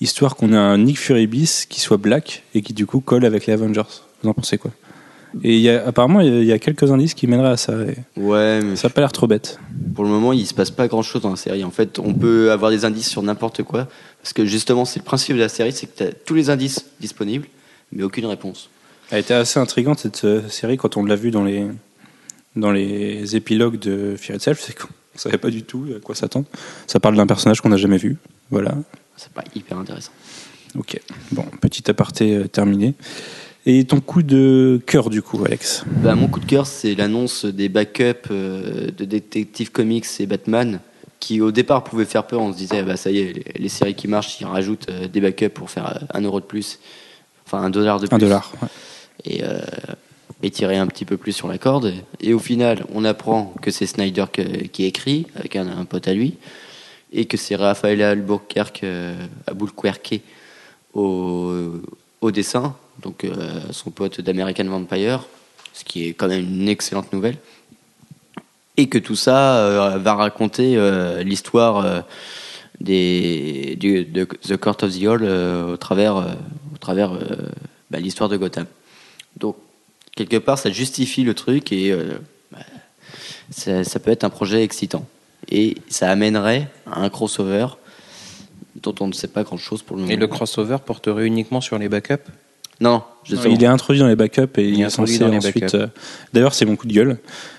Histoire 0.02 0.36
qu'on 0.36 0.54
ait 0.54 0.58
un 0.58 0.78
Nick 0.78 0.98
Fury 0.98 1.28
bis 1.28 1.66
qui 1.66 1.80
soit 1.80 1.98
black 1.98 2.44
et 2.54 2.62
qui 2.62 2.74
du 2.74 2.86
coup 2.86 3.00
colle 3.00 3.26
avec 3.26 3.46
les 3.48 3.54
Avengers. 3.54 3.82
Vous 4.24 4.30
en 4.30 4.34
pensez 4.34 4.58
quoi? 4.58 4.72
Et 5.44 5.60
y 5.60 5.70
a, 5.70 5.86
apparemment, 5.86 6.22
il 6.22 6.44
y 6.44 6.52
a 6.52 6.58
quelques 6.58 6.92
indices 6.92 7.14
qui 7.14 7.28
mèneraient 7.28 7.52
à 7.52 7.58
ça. 7.58 7.74
Ouais, 8.18 8.62
mais 8.64 8.76
ça 8.76 8.88
a 8.88 8.90
pas 8.90 9.02
l'air 9.02 9.12
trop 9.12 9.28
bête. 9.28 9.60
pour 9.94 10.04
le 10.04 10.10
moment, 10.10 10.34
il 10.34 10.46
se 10.48 10.56
passe 10.56 10.72
pas 10.72 10.88
grand 10.88 11.04
chose 11.04 11.22
dans 11.22 11.30
la 11.30 11.36
série. 11.36 11.64
En 11.64 11.70
fait, 11.70 12.00
on 12.00 12.14
peut 12.14 12.52
avoir 12.52 12.72
des 12.72 12.84
indices 12.84 13.10
sur 13.10 13.22
n'importe 13.22 13.62
quoi. 13.64 13.88
Parce 14.22 14.34
que 14.34 14.46
justement, 14.46 14.86
c'est 14.86 15.00
le 15.00 15.06
principe 15.06 15.36
de 15.36 15.42
la 15.42 15.50
série, 15.50 15.72
c'est 15.72 15.86
que 15.86 15.98
tu 15.98 16.04
as 16.04 16.14
tous 16.14 16.34
les 16.34 16.50
indices 16.50 16.86
disponibles, 17.00 17.48
mais 17.92 18.04
aucune 18.04 18.26
réponse. 18.26 18.70
Elle 19.12 19.20
été 19.20 19.34
assez 19.34 19.60
intrigante 19.60 20.00
cette 20.00 20.24
euh, 20.24 20.48
série 20.50 20.78
quand 20.78 20.96
on 20.98 21.04
l'a 21.04 21.16
vu 21.16 21.32
dans 21.32 21.44
les, 21.44 21.66
dans 22.56 22.72
les 22.72 23.36
épilogues 23.36 23.80
de 23.80 24.16
Fear 24.16 24.36
Itself. 24.36 24.62
C'est 24.62 24.78
qu'on 24.78 24.88
savait 25.16 25.38
pas 25.38 25.50
du 25.50 25.64
tout 25.64 25.88
à 25.96 26.00
quoi 26.00 26.16
s'attendre. 26.16 26.46
Ça 26.86 27.00
parle 27.00 27.16
d'un 27.16 27.28
personnage 27.28 27.62
qu'on 27.62 27.70
n'a 27.70 27.78
jamais 27.78 27.98
vu. 27.98 28.18
Voilà. 28.52 28.76
C'est 29.18 29.32
pas 29.32 29.44
hyper 29.56 29.78
intéressant. 29.78 30.12
Ok. 30.78 31.00
Bon, 31.32 31.46
petit 31.62 31.90
aparté 31.90 32.36
euh, 32.36 32.48
terminé. 32.48 32.94
Et 33.66 33.84
ton 33.84 34.00
coup 34.00 34.24
de 34.24 34.80
cœur, 34.86 35.10
du 35.10 35.22
coup, 35.22 35.44
Alex? 35.44 35.84
Bah, 35.88 36.16
mon 36.16 36.28
coup 36.28 36.40
de 36.40 36.46
cœur, 36.46 36.66
c'est 36.66 36.96
l'annonce 36.96 37.46
des 37.46 37.68
backups 37.68 38.30
euh, 38.32 38.90
de 38.92 39.06
Detective 39.06 39.72
Comics 39.72 40.06
et 40.20 40.26
Batman, 40.26 40.80
qui 41.20 41.42
au 41.42 41.52
départ 41.52 41.84
pouvaient 41.84 42.06
faire 42.06 42.26
peur. 42.26 42.42
On 42.42 42.54
se 42.54 42.58
disait, 42.58 42.84
bah, 42.84 42.96
ça 42.96 43.12
y 43.12 43.20
est, 43.20 43.34
les, 43.34 43.46
les 43.60 43.70
séries 43.70 43.96
qui 43.96 44.08
marchent, 44.08 44.40
ils 44.40 44.46
rajoutent 44.46 44.90
euh, 44.90 45.08
des 45.08 45.20
backups 45.20 45.54
pour 45.54 45.70
faire 45.70 46.00
un 46.14 46.22
euro 46.22 46.40
de 46.40 46.46
plus, 46.46 46.80
enfin 47.46 47.64
un 47.64 47.70
dollar 47.70 48.00
de 48.00 48.08
plus. 48.08 48.16
Un 48.16 48.20
dollar. 48.20 48.54
ouais. 48.62 48.70
Et, 49.26 49.44
euh, 49.44 49.60
et 50.44 50.52
tirer 50.52 50.78
un 50.78 50.88
petit 50.88 51.06
peu 51.06 51.18
plus 51.18 51.34
sur 51.34 51.48
la 51.48 51.58
corde. 51.58 51.94
Et 52.20 52.34
au 52.34 52.40
final, 52.40 52.86
on 52.94 53.06
apprend 53.06 53.54
que 53.62 53.72
c'est 53.72 53.86
Snyder 53.86 54.26
qui 54.72 54.86
écrit, 54.86 55.28
avec 55.36 55.56
un, 55.56 55.86
pote 55.86 56.08
à 56.08 56.14
lui, 56.14 56.38
et 57.12 57.26
que 57.26 57.38
c'est 57.38 57.56
Raphaël 57.56 58.02
Albuquerque, 58.02 58.82
euh, 58.84 59.16
Albuquerque 59.48 60.22
au, 60.94 61.54
au 62.22 62.32
dessin, 62.32 62.76
donc 63.02 63.24
euh, 63.24 63.62
son 63.72 63.92
pote 63.92 64.22
d'American 64.22 64.66
Vampire, 64.66 65.26
ce 65.74 65.84
qui 65.84 66.08
est 66.08 66.14
quand 66.14 66.28
même 66.28 66.46
une 66.46 66.70
excellente 66.70 67.12
nouvelle. 67.14 67.38
Et 68.78 68.88
que 68.88 68.98
tout 68.98 69.16
ça 69.16 69.98
va 69.98 70.14
raconter 70.14 70.78
l'histoire 71.22 72.06
des, 72.80 73.76
du, 73.78 74.06
de 74.06 74.24
The 74.24 74.56
Court 74.56 74.78
of 74.84 74.98
the 74.98 75.04
Hall 75.04 75.24
au 75.26 75.76
travers, 75.76 76.16
au 76.16 76.78
travers 76.80 77.12
bah, 77.92 78.00
l'histoire 78.00 78.30
de 78.30 78.38
Gotham. 78.38 78.68
Donc, 79.40 79.56
quelque 80.16 80.38
part, 80.38 80.58
ça 80.58 80.72
justifie 80.72 81.24
le 81.24 81.34
truc 81.34 81.72
et 81.72 81.92
euh, 81.92 82.20
bah, 82.52 82.60
ça, 83.52 83.84
ça 83.84 84.00
peut 84.00 84.12
être 84.12 84.24
un 84.24 84.30
projet 84.30 84.64
excitant. 84.64 85.06
Et 85.50 85.76
ça 85.90 86.12
amènerait 86.12 86.68
à 86.86 87.02
un 87.02 87.10
crossover 87.10 87.68
dont 88.76 88.96
on 89.00 89.08
ne 89.08 89.14
sait 89.14 89.28
pas 89.28 89.44
grand-chose 89.44 89.82
pour 89.82 89.96
le 89.96 90.04
moment. 90.04 90.14
Et 90.14 90.18
le 90.18 90.28
crossover 90.28 90.78
porterait 90.86 91.26
uniquement 91.26 91.62
sur 91.62 91.78
les 91.78 91.90
backups? 91.90 92.30
Non, 92.82 93.04
justement. 93.24 93.54
Il 93.54 93.64
est 93.64 93.68
introduit 93.68 94.00
dans 94.00 94.08
les 94.08 94.16
backups 94.16 94.58
et 94.58 94.70
il, 94.70 94.82
est 94.82 94.90
censé 94.90 95.22
ensuite. 95.24 95.76
euh, 95.76 95.88
D'ailleurs, 96.34 96.54
c'est 96.54 96.66
mon 96.66 96.76
coup 96.78 96.88
de 96.88 96.94
gueule. 96.94 97.18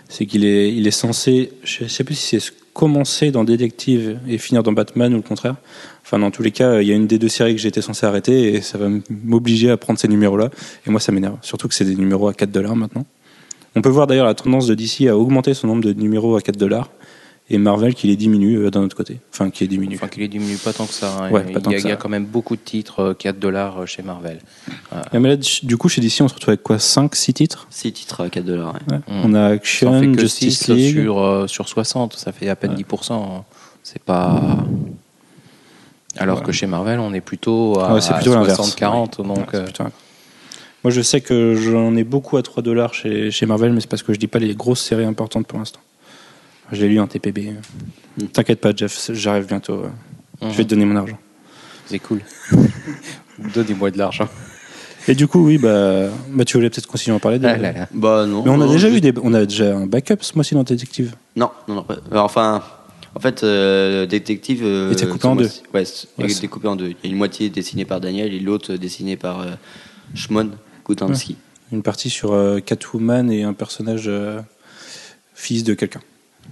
C'est 0.09 0.25
qu'il 0.25 0.45
est, 0.45 0.75
il 0.75 0.87
est 0.87 0.93
censé. 0.93 1.53
Je 1.63 1.87
sais 1.87 2.05
plus 2.05 2.15
si 2.15 2.41
c'est 2.41 2.53
commencer 2.73 3.31
dans 3.31 3.45
Détective 3.45 4.19
et 4.29 4.39
finir 4.39 4.63
dans 4.63 4.73
Batman 4.73 5.13
ou 5.13 5.17
le 5.17 5.23
contraire. 5.23 5.57
Enfin, 6.03 6.19
dans 6.19 6.31
tous 6.31 6.43
les 6.43 6.51
cas, 6.51 6.81
il 6.81 6.89
y 6.89 6.93
a 6.93 6.95
une 6.95 7.07
des 7.07 7.19
deux 7.19 7.29
séries 7.29 7.55
que 7.55 7.61
j'étais 7.61 7.83
censé 7.83 8.07
arrêter 8.07 8.55
et 8.55 8.61
ça 8.61 8.79
va 8.79 8.89
m'obliger 9.09 9.71
à 9.71 9.77
prendre 9.77 9.99
ces 9.99 10.09
numéros-là. 10.09 10.51
Et 10.87 10.91
moi, 10.91 11.01
ça 11.01 11.13
m'énerve. 11.13 11.37
Surtout 11.43 11.69
que 11.69 11.75
c'est 11.75 11.85
des 11.85 11.97
numéros 11.97 12.29
à 12.29 12.35
4 12.35 12.51
dollars 12.51 12.77
maintenant. 12.77 13.05
On 13.77 13.83
peut 13.83 13.89
voir 13.89 14.07
d'ailleurs 14.07 14.27
la 14.27 14.35
tendance 14.35 14.67
de 14.67 14.75
DC 14.75 15.07
à 15.09 15.17
augmenter 15.17 15.55
son 15.55 15.69
nombre 15.69 15.85
de 15.85 15.93
numéros 15.93 16.37
à 16.37 16.41
4 16.41 16.57
dollars 16.57 16.91
et 17.53 17.59
Marvel 17.59 17.95
qui 17.95 18.07
les 18.07 18.17
diminue 18.17 18.57
euh, 18.59 18.71
d'un 18.71 18.83
autre 18.83 18.97
côté. 18.97 19.19
Enfin, 19.33 19.51
qui 19.51 19.65
les 19.65 19.69
diminue. 19.69 19.97
Enfin, 19.97 20.07
qu'il 20.09 20.23
les 20.23 20.29
diminue 20.29 20.57
pas 20.57 20.73
tant 20.73 20.87
que 20.87 20.93
ça. 20.95 21.17
hein. 21.21 21.31
Ouais, 21.31 21.45
il, 21.49 21.53
pas 21.53 21.59
y 21.59 21.63
tant 21.63 21.71
a, 21.71 21.75
que 21.75 21.79
il 21.81 21.85
y 21.85 21.89
a 21.89 21.91
ça. 21.91 21.97
quand 21.97 22.09
même 22.09 22.25
beaucoup 22.25 22.55
de 22.55 22.61
titres 22.61 23.01
euh, 23.01 23.15
4 23.15 23.39
dollars 23.39 23.87
chez 23.89 24.03
Marvel. 24.03 24.39
Et 25.13 25.19
mais 25.19 25.31
là, 25.31 25.37
du 25.37 25.77
coup, 25.77 25.89
chez 25.89 26.01
DC, 26.01 26.21
on 26.21 26.29
se 26.29 26.35
retrouve 26.35 26.51
avec 26.51 26.63
quoi? 26.63 26.79
5, 26.79 27.15
6 27.15 27.35
titres? 27.35 27.67
6 27.71 27.93
titres 27.93 28.21
à 28.23 28.31
4 28.31 28.45
dollars. 28.45 28.75
Ouais. 28.91 28.99
Mm. 28.99 29.03
On 29.25 29.35
a 29.35 29.39
Ça 29.39 29.49
en 29.49 29.53
Action, 29.53 30.01
fait 30.01 30.13
que 30.13 30.21
Justice 30.21 30.59
6 30.61 30.73
League. 30.73 31.03
sur, 31.03 31.19
euh, 31.21 31.47
sur 31.49 31.69
60, 31.69 32.15
ça 32.15 32.31
fait 32.33 32.49
à 32.49 32.57
peine 32.57 32.75
10%. 32.75 33.13
hein. 33.15 33.45
C'est 33.83 34.03
pas. 34.03 34.41
Alors 36.17 36.39
Ouais. 36.39 36.45
que 36.45 36.53
chez 36.53 36.67
Marvel, 36.67 36.99
on 37.01 37.13
est 37.15 37.21
plutôt 37.21 37.79
à, 37.81 37.89
l'inverse. 37.89 38.77
60-40. 38.77 39.23
Donc, 39.27 39.55
euh, 39.55 39.67
Moi, 40.85 40.91
je 40.91 41.01
sais 41.03 41.21
que 41.21 41.55
j'en 41.55 41.95
ai 41.97 42.05
beaucoup 42.05 42.37
à 42.37 42.43
3 42.43 42.63
dollars 42.63 42.95
chez, 42.95 43.31
chez 43.31 43.47
Marvel, 43.47 43.73
mais 43.73 43.81
c'est 43.81 43.89
parce 43.89 44.03
que 44.03 44.13
je 44.13 44.19
dis 44.19 44.27
pas 44.27 44.39
les 44.39 44.55
grosses 44.55 44.81
séries 44.83 45.05
importantes 45.05 45.47
pour 45.47 45.59
l'instant. 45.59 45.81
Je 46.73 46.81
l'ai 46.83 46.89
lu 46.89 47.01
en 47.01 47.07
TPB. 47.07 47.55
Mm. 48.19 48.25
T'inquiète 48.27 48.61
pas, 48.61 48.73
Jeff, 48.75 49.11
j'arrive 49.13 49.47
bientôt. 49.47 49.85
Je 50.43 50.49
vais 50.49 50.65
te 50.65 50.69
donner 50.71 50.85
mon 50.85 50.97
argent. 50.97 51.19
c'est 51.87 51.99
cool. 51.99 52.21
Donnez-moi 53.55 53.91
de 53.91 53.99
l'argent. 53.99 54.29
Et 55.09 55.15
du 55.15 55.27
coup, 55.27 55.45
oui, 55.45 55.57
bah, 55.59 56.09
bah 56.31 56.45
tu 56.45 56.57
voulais 56.57 56.69
peut-être 56.71 56.87
continuer 56.87 57.15
à 57.15 57.17
en 57.17 57.21
parler. 57.21 57.39
de- 57.39 57.47
Ah 57.47 57.57
là 57.57 57.73
là. 57.73 57.89
Bah 57.93 58.27
non. 58.27 58.43
Mais 58.45 58.51
on 58.51 58.61
a 58.61 58.67
non, 58.67 58.73
déjà 58.73 58.91
eu 58.91 59.01
des, 59.01 59.13
on 59.23 59.33
a 59.33 59.45
déjà 59.47 59.77
un 59.77 59.87
backup 59.87 60.17
ce 60.21 60.35
mois-ci 60.35 60.55
dans 60.55 60.63
Détective. 60.63 61.15
Non, 61.37 61.51
non, 61.69 61.77
non. 61.77 61.87
alors, 62.13 62.25
enfin, 62.27 62.63
en 63.15 63.21
fait, 63.21 63.43
euh, 63.43 64.07
Détective. 64.07 64.61
euh, 64.63 64.89
Il 64.91 64.93
était 64.93 65.09
coupé 65.09 65.27
en 65.27 65.37
deux. 65.37 65.49
Ouais, 65.75 65.85
Ouais, 66.19 66.31
est 66.31 66.41
découpé 66.41 66.69
en 66.69 66.77
deux. 66.77 66.89
Il 66.89 66.97
y 67.03 67.07
a 67.07 67.11
une 67.11 67.17
moitié 67.17 67.49
dessinée 67.49 67.87
par 67.87 68.01
Daniel 68.01 68.33
et 68.35 68.41
l'autre 68.41 68.75
dessinée 68.75 69.17
par 69.17 69.41
euh, 69.41 69.47
Shmon 70.15 70.51
Kutansky. 70.85 71.37
Une 71.73 71.83
partie 71.83 72.11
sur 72.11 72.33
euh, 72.33 72.61
Catwoman 72.61 73.31
et 73.33 73.43
un 73.43 73.55
personnage 73.55 74.05
euh, 74.07 74.41
fils 75.35 75.65
de 75.65 75.73
quelqu'un. 75.75 76.01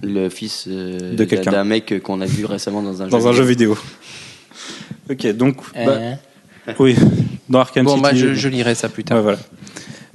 Le 0.01 0.29
fils 0.29 0.65
euh, 0.67 1.15
De 1.15 1.23
quelqu'un. 1.25 1.51
d'un 1.51 1.63
mec 1.65 2.01
qu'on 2.03 2.21
a 2.21 2.25
vu 2.25 2.45
récemment 2.45 2.81
dans 2.81 3.01
un 3.01 3.07
Dans 3.07 3.19
jeu. 3.19 3.27
un 3.27 3.33
jeu 3.33 3.43
vidéo. 3.43 3.77
ok, 5.09 5.27
donc, 5.33 5.57
bah, 5.75 5.97
Hein 6.67 6.73
oui, 6.79 6.95
dans 7.49 7.59
Arkham 7.59 7.85
Bon, 7.85 7.91
City. 7.95 8.01
bah, 8.03 8.13
je, 8.13 8.33
je 8.33 8.47
lirai 8.49 8.75
ça 8.75 8.89
plus 8.89 9.03
tard. 9.03 9.17
Ouais, 9.17 9.23
voilà. 9.23 9.39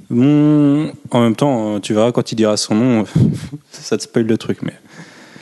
Bon, 0.09 0.91
en 1.11 1.21
même 1.21 1.35
temps, 1.35 1.75
euh, 1.75 1.79
tu 1.79 1.93
verras 1.93 2.11
quand 2.11 2.31
il 2.31 2.35
dira 2.35 2.57
son 2.57 2.75
nom, 2.75 3.05
ça 3.71 3.97
te 3.97 4.03
spoil 4.03 4.25
le 4.25 4.37
truc. 4.37 4.59
Mais 4.61 4.73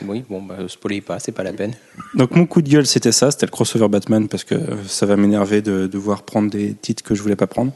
Oui, 0.06 0.24
bon, 0.28 0.42
bah, 0.42 0.56
spoilez 0.68 1.00
pas, 1.00 1.18
c'est 1.18 1.32
pas 1.32 1.42
la 1.42 1.52
peine. 1.52 1.72
donc 2.14 2.34
mon 2.34 2.46
coup 2.46 2.62
de 2.62 2.68
gueule, 2.68 2.86
c'était 2.86 3.12
ça, 3.12 3.30
c'était 3.30 3.46
le 3.46 3.50
crossover 3.50 3.88
Batman 3.88 4.26
parce 4.28 4.44
que 4.44 4.54
euh, 4.54 4.76
ça 4.86 5.06
va 5.06 5.16
m'énerver 5.16 5.62
de 5.62 5.86
devoir 5.86 6.22
prendre 6.22 6.50
des 6.50 6.74
titres 6.74 7.02
que 7.02 7.14
je 7.14 7.22
voulais 7.22 7.36
pas 7.36 7.46
prendre. 7.46 7.72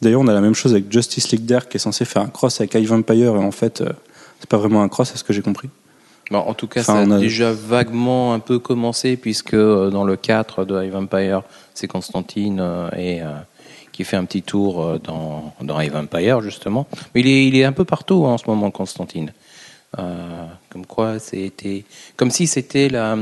D'ailleurs, 0.00 0.20
on 0.20 0.28
a 0.28 0.34
la 0.34 0.40
même 0.40 0.54
chose 0.54 0.72
avec 0.72 0.92
Justice 0.92 1.30
League 1.32 1.44
Dark 1.46 1.70
qui 1.70 1.76
est 1.78 1.80
censé 1.80 2.04
faire 2.04 2.22
un 2.22 2.28
cross 2.28 2.60
avec 2.60 2.74
Ivan 2.74 2.98
Empire 2.98 3.34
et 3.34 3.38
en 3.38 3.50
fait, 3.50 3.80
euh, 3.80 3.88
c'est 4.38 4.48
pas 4.48 4.58
vraiment 4.58 4.82
un 4.82 4.88
cross, 4.88 5.12
à 5.12 5.16
ce 5.16 5.24
que 5.24 5.32
j'ai 5.32 5.42
compris. 5.42 5.68
Bon, 6.30 6.38
en 6.38 6.54
tout 6.54 6.66
cas, 6.66 6.80
Enfin, 6.80 7.06
ça 7.08 7.14
a, 7.14 7.18
déjà 7.18 7.52
vaguement 7.52 8.34
un 8.34 8.38
peu 8.38 8.58
commencé, 8.58 9.16
puisque 9.16 9.54
euh, 9.54 9.90
dans 9.90 10.04
le 10.04 10.16
4 10.16 10.64
de 10.64 10.82
High 10.82 10.92
Vampire, 10.92 11.42
c'est 11.74 11.86
Constantine 11.86 12.58
euh, 12.60 12.90
et, 12.96 13.22
euh, 13.22 13.32
qui 13.92 14.04
fait 14.04 14.16
un 14.16 14.24
petit 14.24 14.42
tour 14.42 14.82
euh, 14.82 14.98
dans, 14.98 15.54
dans 15.62 15.80
High 15.80 15.92
Vampire, 15.92 16.40
justement. 16.42 16.86
Mais 17.14 17.22
il 17.22 17.28
est, 17.28 17.46
il 17.46 17.56
est 17.56 17.64
un 17.64 17.72
peu 17.72 17.84
partout 17.84 18.26
hein, 18.26 18.32
en 18.32 18.38
ce 18.38 18.44
moment, 18.46 18.70
Constantine. 18.70 19.32
Euh, 19.98 20.44
comme 20.70 20.84
quoi, 20.84 21.18
c'était 21.18 21.84
comme 22.16 22.30
si 22.30 22.46
c'était 22.46 22.90
la, 22.90 23.16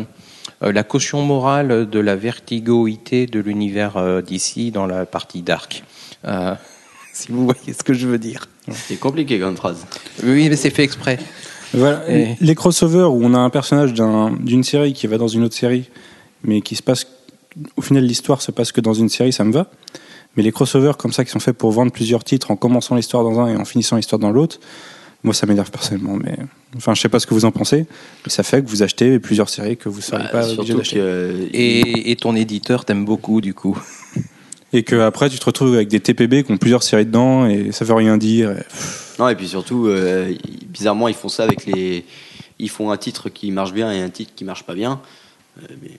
euh, 0.63 0.73
la 0.73 0.83
caution 0.83 1.23
morale 1.23 1.89
de 1.89 1.99
la 2.01 2.17
vertigoïté 2.17 3.27
de 3.27 3.41
l'univers 3.41 3.97
euh, 3.97 4.23
d'ici 4.23 4.71
dans 4.71 4.87
la 4.87 5.07
partie 5.07 5.43
dark. 5.43 5.85
Euh, 6.25 6.55
si 7.13 7.31
vous 7.31 7.45
voyez 7.45 7.73
ce 7.73 7.83
que 7.83 7.95
je 7.95 8.07
veux 8.07 8.19
dire. 8.19 8.49
C'est 8.71 8.99
compliqué 8.99 9.39
comme 9.39 9.57
phrase. 9.57 9.87
Oui, 10.25 10.49
mais 10.49 10.57
c'est 10.57 10.71
fait 10.71 10.83
exprès. 10.83 11.19
Voilà, 11.77 12.03
Et- 12.11 12.37
les 12.41 12.55
crossovers 12.55 13.13
où 13.13 13.21
on 13.23 13.35
a 13.35 13.39
un 13.39 13.51
personnage 13.51 13.93
d'un- 13.95 14.31
d'une 14.33 14.65
série 14.65 14.93
qui 14.93 15.07
va 15.07 15.19
dans 15.19 15.29
une 15.29 15.45
autre 15.45 15.55
série, 15.55 15.85
mais 16.43 16.61
qui 16.63 16.75
se 16.75 16.83
passe, 16.83 17.07
au 17.77 17.83
final, 17.83 18.05
l'histoire 18.05 18.41
se 18.43 18.51
passe 18.51 18.73
que 18.73 18.81
dans 18.81 18.95
une 18.95 19.09
série, 19.09 19.33
ça 19.33 19.45
me 19.45 19.53
va. 19.53 19.71
Mais 20.37 20.43
les 20.43 20.53
crossovers 20.53 20.97
comme 20.99 21.13
ça 21.13 21.25
qui 21.25 21.31
sont 21.31 21.39
faits 21.41 21.57
pour 21.57 21.71
vendre 21.73 21.93
plusieurs 21.93 22.23
titres 22.25 22.51
en 22.51 22.57
commençant 22.57 22.95
l'histoire 22.95 23.25
dans 23.25 23.41
un 23.41 23.49
et 23.49 23.57
en 23.57 23.65
finissant 23.65 23.97
l'histoire 23.97 24.19
dans 24.19 24.31
l'autre, 24.31 24.59
moi 25.25 25.33
ça 25.33 25.47
m'énerve 25.47 25.71
personnellement. 25.71 26.17
Mais 26.23 26.37
enfin, 26.77 26.95
je 26.95 27.01
sais 27.01 27.09
pas 27.09 27.21
ce 27.21 27.27
que 27.27 27.33
vous 27.35 27.45
en 27.47 27.51
pensez, 27.53 27.87
mais 28.25 28.31
ça 28.31 28.43
fait 28.43 28.63
que 28.63 28.69
vous 28.69 28.83
achetez 28.83 29.19
plusieurs 29.19 29.49
séries 29.49 29.77
que 29.79 29.89
vous 29.89 29.99
ne 29.99 30.03
seriez 30.03 30.25
Bah, 30.25 30.31
pas 30.41 30.51
obligé 30.53 30.75
d'acheter. 30.75 30.97
que. 30.97 31.01
euh, 31.01 31.47
Et, 31.55 32.11
et 32.11 32.17
ton 32.17 32.37
éditeur 32.37 32.85
t'aime 32.85 33.05
beaucoup, 33.07 33.41
du 33.41 33.55
coup. 33.55 33.79
Et 34.75 34.83
que 34.83 34.97
après 34.97 35.31
tu 35.31 35.39
te 35.39 35.45
retrouves 35.47 35.75
avec 35.75 35.89
des 35.89 36.01
TPB 36.01 36.43
qui 36.45 36.53
ont 36.53 36.59
plusieurs 36.59 36.83
séries 36.83 37.07
dedans 37.07 37.47
et 37.47 37.73
ça 37.73 37.85
veut 37.87 37.95
rien 37.95 38.19
dire. 38.19 38.51
et- 38.51 38.63
Non, 39.19 39.29
et 39.29 39.35
puis 39.35 39.49
surtout, 39.49 39.87
euh, 39.87 40.35
bizarrement, 40.69 41.09
ils 41.09 41.15
font 41.15 41.29
ça 41.29 41.45
avec 41.45 41.67
les. 41.67 42.05
Ils 42.59 42.71
font 42.71 42.91
un 42.91 42.97
titre 42.97 43.29
qui 43.29 43.51
marche 43.51 43.73
bien 43.73 43.93
et 43.93 44.01
un 44.01 44.09
titre 44.11 44.33
qui 44.35 44.45
marche 44.45 44.63
pas 44.65 44.75
bien. 44.75 45.01
Euh, 45.63 45.67
mais 45.83 45.91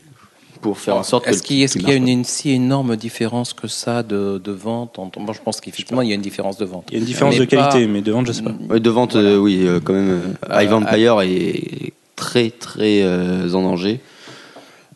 pour 0.62 0.80
faire 0.80 0.95
en 0.95 1.03
sorte 1.03 1.25
que. 1.25 1.30
Est-ce 1.30 1.43
qu'il 1.43 1.88
y 1.88 1.91
a 1.91 1.95
une, 1.95 2.08
une 2.08 2.23
si 2.23 2.49
énorme 2.51 2.95
différence 2.95 3.53
que 3.53 3.67
ça 3.67 4.01
de, 4.03 4.39
de 4.43 4.51
vente 4.51 4.97
en- 4.97 5.12
Moi, 5.19 5.34
je 5.36 5.39
pense 5.41 5.62
qu'effectivement, 5.62 6.01
il 6.01 6.10
y 6.10 6.12
a 6.12 6.15
une 6.15 6.21
différence 6.21 6.58
de 6.58 6.65
vente. 6.65 6.86
Il 6.89 6.93
y 6.93 6.97
a 6.97 6.99
une 6.99 7.06
différence 7.06 7.36
Mais 7.36 7.41
de 7.41 7.45
qualité, 7.45 7.86
pas- 7.86 7.91
mais 7.91 8.01
de 8.01 8.12
vente, 8.12 8.25
je 8.27 8.32
sais 8.32 8.41
pas. 8.43 8.80
de 8.80 8.89
vente, 8.89 9.13
Voilà. 9.13 9.30
euh, 9.30 9.38
oui, 9.38 9.60
euh, 9.67 9.80
quand 9.84 9.93
même. 9.93 10.10
Euh, 10.10 10.49
Euh, 10.51 10.62
High 10.63 10.69
Vampire 10.69 11.21
est 11.21 11.93
très, 12.15 12.49
très 12.49 13.01
euh, 13.03 13.53
en 13.53 13.62
danger. 13.62 13.99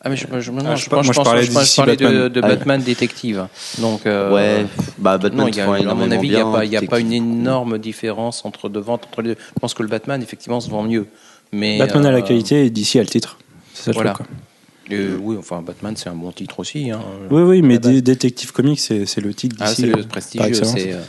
Ah, 0.04 0.08
mais 0.08 0.16
je, 0.16 0.26
je, 0.40 0.50
non, 0.50 0.62
Ah, 0.66 0.74
je, 0.74 0.84
je- 0.84 0.90
pense, 0.90 1.04
moi, 1.06 1.12
je 1.12 1.16
pense- 1.16 1.24
parlais 1.24 1.42
je 1.44 1.52
pense- 1.52 1.70
je 1.70 1.76
parlais 1.76 1.96
de, 1.96 2.04
Batman. 2.04 2.28
de 2.28 2.40
Ah, 2.42 2.48
Batman 2.48 2.82
détective. 2.82 3.46
Donc, 3.78 4.04
euh, 4.06 4.32
ouais, 4.34 4.66
bah 4.98 5.16
Batman, 5.16 5.42
non, 5.42 5.48
il 5.48 5.56
y 5.56 5.60
a, 5.60 5.64
à 5.90 5.94
mon 5.94 6.10
avis, 6.10 6.26
il 6.26 6.30
n'y 6.34 6.36
a 6.40 6.44
pas, 6.44 6.64
il 6.64 6.72
y 6.72 6.76
a 6.76 6.82
pas 6.82 6.98
une 6.98 7.12
énorme 7.12 7.78
différence 7.78 8.44
entre 8.44 8.68
de 8.68 8.80
vente 8.80 9.04
entre 9.06 9.22
les 9.22 9.30
deux. 9.34 9.40
Je 9.54 9.60
pense 9.60 9.74
que 9.74 9.82
le 9.84 9.88
Batman, 9.88 10.20
effectivement, 10.20 10.60
se 10.60 10.68
vend 10.68 10.82
mieux. 10.82 11.06
Mais, 11.52 11.78
Batman 11.78 12.06
a 12.06 12.10
la 12.10 12.18
euh, 12.18 12.22
qualité 12.22 12.66
et 12.66 12.70
d'ici 12.70 12.98
a 12.98 13.02
le 13.02 13.08
titre. 13.08 13.38
C'est 13.74 13.84
ça 13.84 13.90
le 13.92 13.94
Voilà. 13.94 14.14
truc, 14.14 14.26
quoi. 14.26 14.96
euh, 14.96 15.16
oui, 15.20 15.36
enfin, 15.38 15.62
Batman, 15.62 15.94
c'est 15.96 16.08
un 16.08 16.14
bon 16.16 16.32
titre 16.32 16.58
aussi. 16.58 16.90
Hein. 16.90 17.00
Oui, 17.30 17.42
oui, 17.42 17.62
mais 17.62 17.78
Détective 17.78 18.50
Comics, 18.52 18.80
c'est 18.80 19.06
c'est 19.06 19.20
le 19.20 19.32
titre 19.34 19.54
Ah, 19.60 19.66
d'ici. 19.68 19.82
c'est 19.82 19.88
euh, 19.88 19.96
le 19.96 20.02
par 20.02 20.08
prestigieux, 20.08 20.54
c'est 20.64 20.92
euh, 20.94 21.00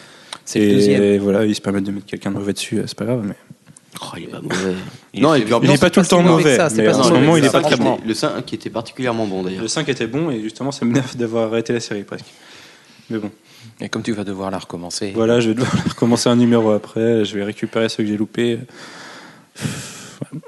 c'est 0.46 0.60
le 0.60 0.72
deuxième. 0.74 1.02
Et 1.04 1.18
voilà, 1.18 1.46
ils 1.46 1.56
se 1.56 1.62
permettent 1.62 1.86
de 1.86 1.92
mettre 1.92 2.06
quelqu'un 2.06 2.30
de 2.30 2.36
mauvais 2.36 2.54
dessus, 2.54 2.78
euh, 2.78 2.84
c'est 2.86 2.98
pas 2.98 3.06
grave. 3.06 3.24
Mais... 3.26 3.36
Oh, 4.02 4.06
il 4.18 4.24
est 4.24 4.28
pas 4.28 4.42
mauvais. 4.42 4.74
Il 5.14 5.22
non, 5.22 5.36
est- 5.36 5.42
et 5.42 5.44
puis 5.46 5.54
en 5.54 5.62
Il 5.62 5.68
plus, 5.68 5.76
est 5.76 5.80
pas 5.82 5.90
tout 5.90 6.00
le 6.00 6.06
temps 6.06 6.22
mauvais, 6.24 6.44
que 6.44 6.56
ça, 6.56 6.70
c'est 6.70 6.78
mais 6.78 6.86
pas 6.86 6.98
en 6.98 7.04
si 7.04 7.08
ce 7.10 7.14
mauvais 7.14 7.22
moment, 7.22 7.34
que 7.34 7.40
il 7.40 7.46
est 7.46 7.48
ça, 7.48 7.52
pas 7.54 7.62
très 7.68 7.76
franchement. 7.76 8.00
le 8.06 8.14
5 8.14 8.46
qui 8.46 8.56
était 8.56 8.70
particulièrement 8.70 9.28
bon 9.28 9.44
d'ailleurs. 9.44 9.62
Le 9.62 9.68
5 9.68 9.88
était 9.90 10.08
bon 10.08 10.32
et 10.32 10.42
justement, 10.42 10.72
ça 10.72 10.84
m'énerve 10.86 11.16
d'avoir 11.16 11.48
arrêté 11.52 11.74
la 11.74 11.80
série 11.80 12.04
presque. 12.04 12.26
Mais 13.10 13.18
bon, 13.20 13.30
Et 13.82 13.90
comme 13.90 14.02
tu 14.02 14.14
vas 14.14 14.24
devoir 14.24 14.50
la 14.52 14.58
recommencer. 14.60 15.12
voilà, 15.14 15.40
je 15.40 15.50
vais 15.50 15.56
devoir 15.56 15.72
recommencer 15.90 16.30
un 16.30 16.36
numéro 16.36 16.72
après, 16.72 17.24
je 17.26 17.36
vais 17.38 17.44
récupérer 17.44 17.88
ceux 17.90 18.04
que 18.04 18.10
j'ai 18.10 18.18
loupés. 18.18 18.60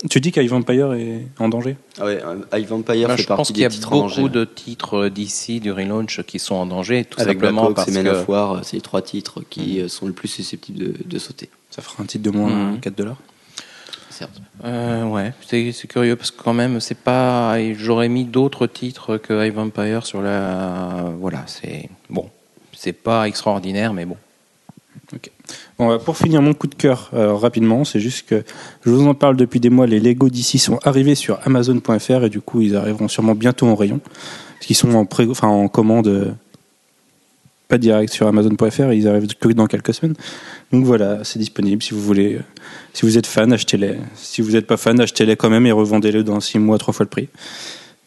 Tu 0.09 0.19
dis 0.21 0.31
qu'Ive 0.31 0.49
Vampire 0.51 0.93
est 0.93 1.27
en 1.37 1.49
danger? 1.49 1.75
Ah 1.99 2.05
ouais, 2.05 2.21
euh, 2.23 2.37
High 2.57 2.65
Vampire 2.67 3.07
Moi, 3.07 3.17
fait 3.17 3.23
je 3.23 3.27
pense 3.27 3.49
qu'il 3.51 3.59
y 3.59 3.65
a 3.65 3.69
beaucoup 3.69 4.29
de 4.29 4.45
titres 4.45 5.09
d'ici 5.09 5.59
du 5.59 5.71
relaunch 5.71 6.21
qui 6.23 6.39
sont 6.39 6.55
en 6.55 6.65
danger, 6.65 7.03
tout 7.05 7.19
Avec 7.19 7.33
simplement 7.33 7.65
Blackhawk 7.65 7.75
parce 7.75 7.87
et 7.89 7.91
Men 7.91 8.07
of 8.07 8.25
que 8.25 8.31
War, 8.31 8.59
c'est 8.63 8.77
les 8.77 8.81
trois 8.81 9.01
titres 9.01 9.41
qui 9.49 9.81
euh, 9.81 9.87
sont 9.87 10.07
le 10.07 10.13
plus 10.13 10.29
susceptibles 10.29 10.79
de, 10.79 10.93
de 11.05 11.19
sauter. 11.19 11.49
Ça 11.69 11.81
fera 11.81 12.01
un 12.03 12.05
titre 12.05 12.23
de 12.23 12.29
moins 12.35 12.75
à 12.75 12.77
4 12.77 12.95
dollars? 12.95 13.17
Certes. 14.17 14.41
Euh, 14.63 15.03
ouais, 15.03 15.33
c'est 15.45 15.87
curieux 15.89 16.15
parce 16.15 16.31
que 16.31 16.41
quand 16.41 16.53
même, 16.53 16.79
c'est 16.79 16.97
pas. 16.97 17.57
J'aurais 17.73 18.07
mis 18.07 18.23
d'autres 18.23 18.65
titres 18.65 19.17
que 19.17 19.45
High 19.45 19.53
Vampire 19.53 20.05
sur 20.05 20.21
la. 20.21 21.11
Voilà, 21.19 21.43
c'est 21.47 21.89
bon, 22.09 22.29
c'est 22.71 22.93
pas 22.93 23.27
extraordinaire, 23.27 23.93
mais 23.93 24.05
bon. 24.05 24.15
Bon, 25.77 25.91
euh, 25.91 25.97
pour 25.97 26.15
finir 26.15 26.41
mon 26.41 26.53
coup 26.53 26.67
de 26.67 26.75
cœur 26.75 27.09
euh, 27.13 27.33
rapidement, 27.33 27.83
c'est 27.83 27.99
juste 27.99 28.25
que 28.25 28.45
je 28.85 28.89
vous 28.89 29.05
en 29.05 29.13
parle 29.15 29.35
depuis 29.35 29.59
des 29.59 29.69
mois. 29.69 29.85
Les 29.85 29.99
Lego 29.99 30.29
d'ici 30.29 30.59
sont 30.59 30.79
arrivés 30.83 31.15
sur 31.15 31.37
Amazon.fr 31.43 32.23
et 32.23 32.29
du 32.29 32.39
coup 32.39 32.61
ils 32.61 32.77
arriveront 32.77 33.09
sûrement 33.09 33.35
bientôt 33.35 33.67
en 33.67 33.75
rayon. 33.75 33.99
Parce 33.99 34.67
qu'ils 34.67 34.77
sont 34.77 34.95
en, 34.95 35.03
pré 35.03 35.27
enfin, 35.29 35.49
en 35.49 35.67
commande 35.67 36.07
euh, 36.07 36.31
pas 37.67 37.77
direct 37.77 38.13
sur 38.13 38.27
Amazon.fr 38.27 38.91
ils 38.93 39.07
arrivent 39.07 39.27
que 39.27 39.47
dans 39.49 39.67
quelques 39.67 39.93
semaines. 39.93 40.15
Donc 40.71 40.85
voilà, 40.85 41.23
c'est 41.23 41.39
disponible 41.39 41.81
si 41.81 41.93
vous 41.93 42.01
voulez. 42.01 42.35
euh, 42.35 42.39
Si 42.93 43.05
vous 43.05 43.17
êtes 43.17 43.27
fan, 43.27 43.51
achetez-les. 43.53 43.95
Si 44.15 44.41
vous 44.41 44.51
n'êtes 44.51 44.67
pas 44.67 44.77
fan, 44.77 44.99
achetez-les 44.99 45.35
quand 45.35 45.49
même 45.49 45.65
et 45.65 45.71
revendez-les 45.71 46.23
dans 46.23 46.39
6 46.39 46.59
mois, 46.59 46.77
trois 46.77 46.93
fois 46.93 47.03
le 47.05 47.09
prix. 47.09 47.29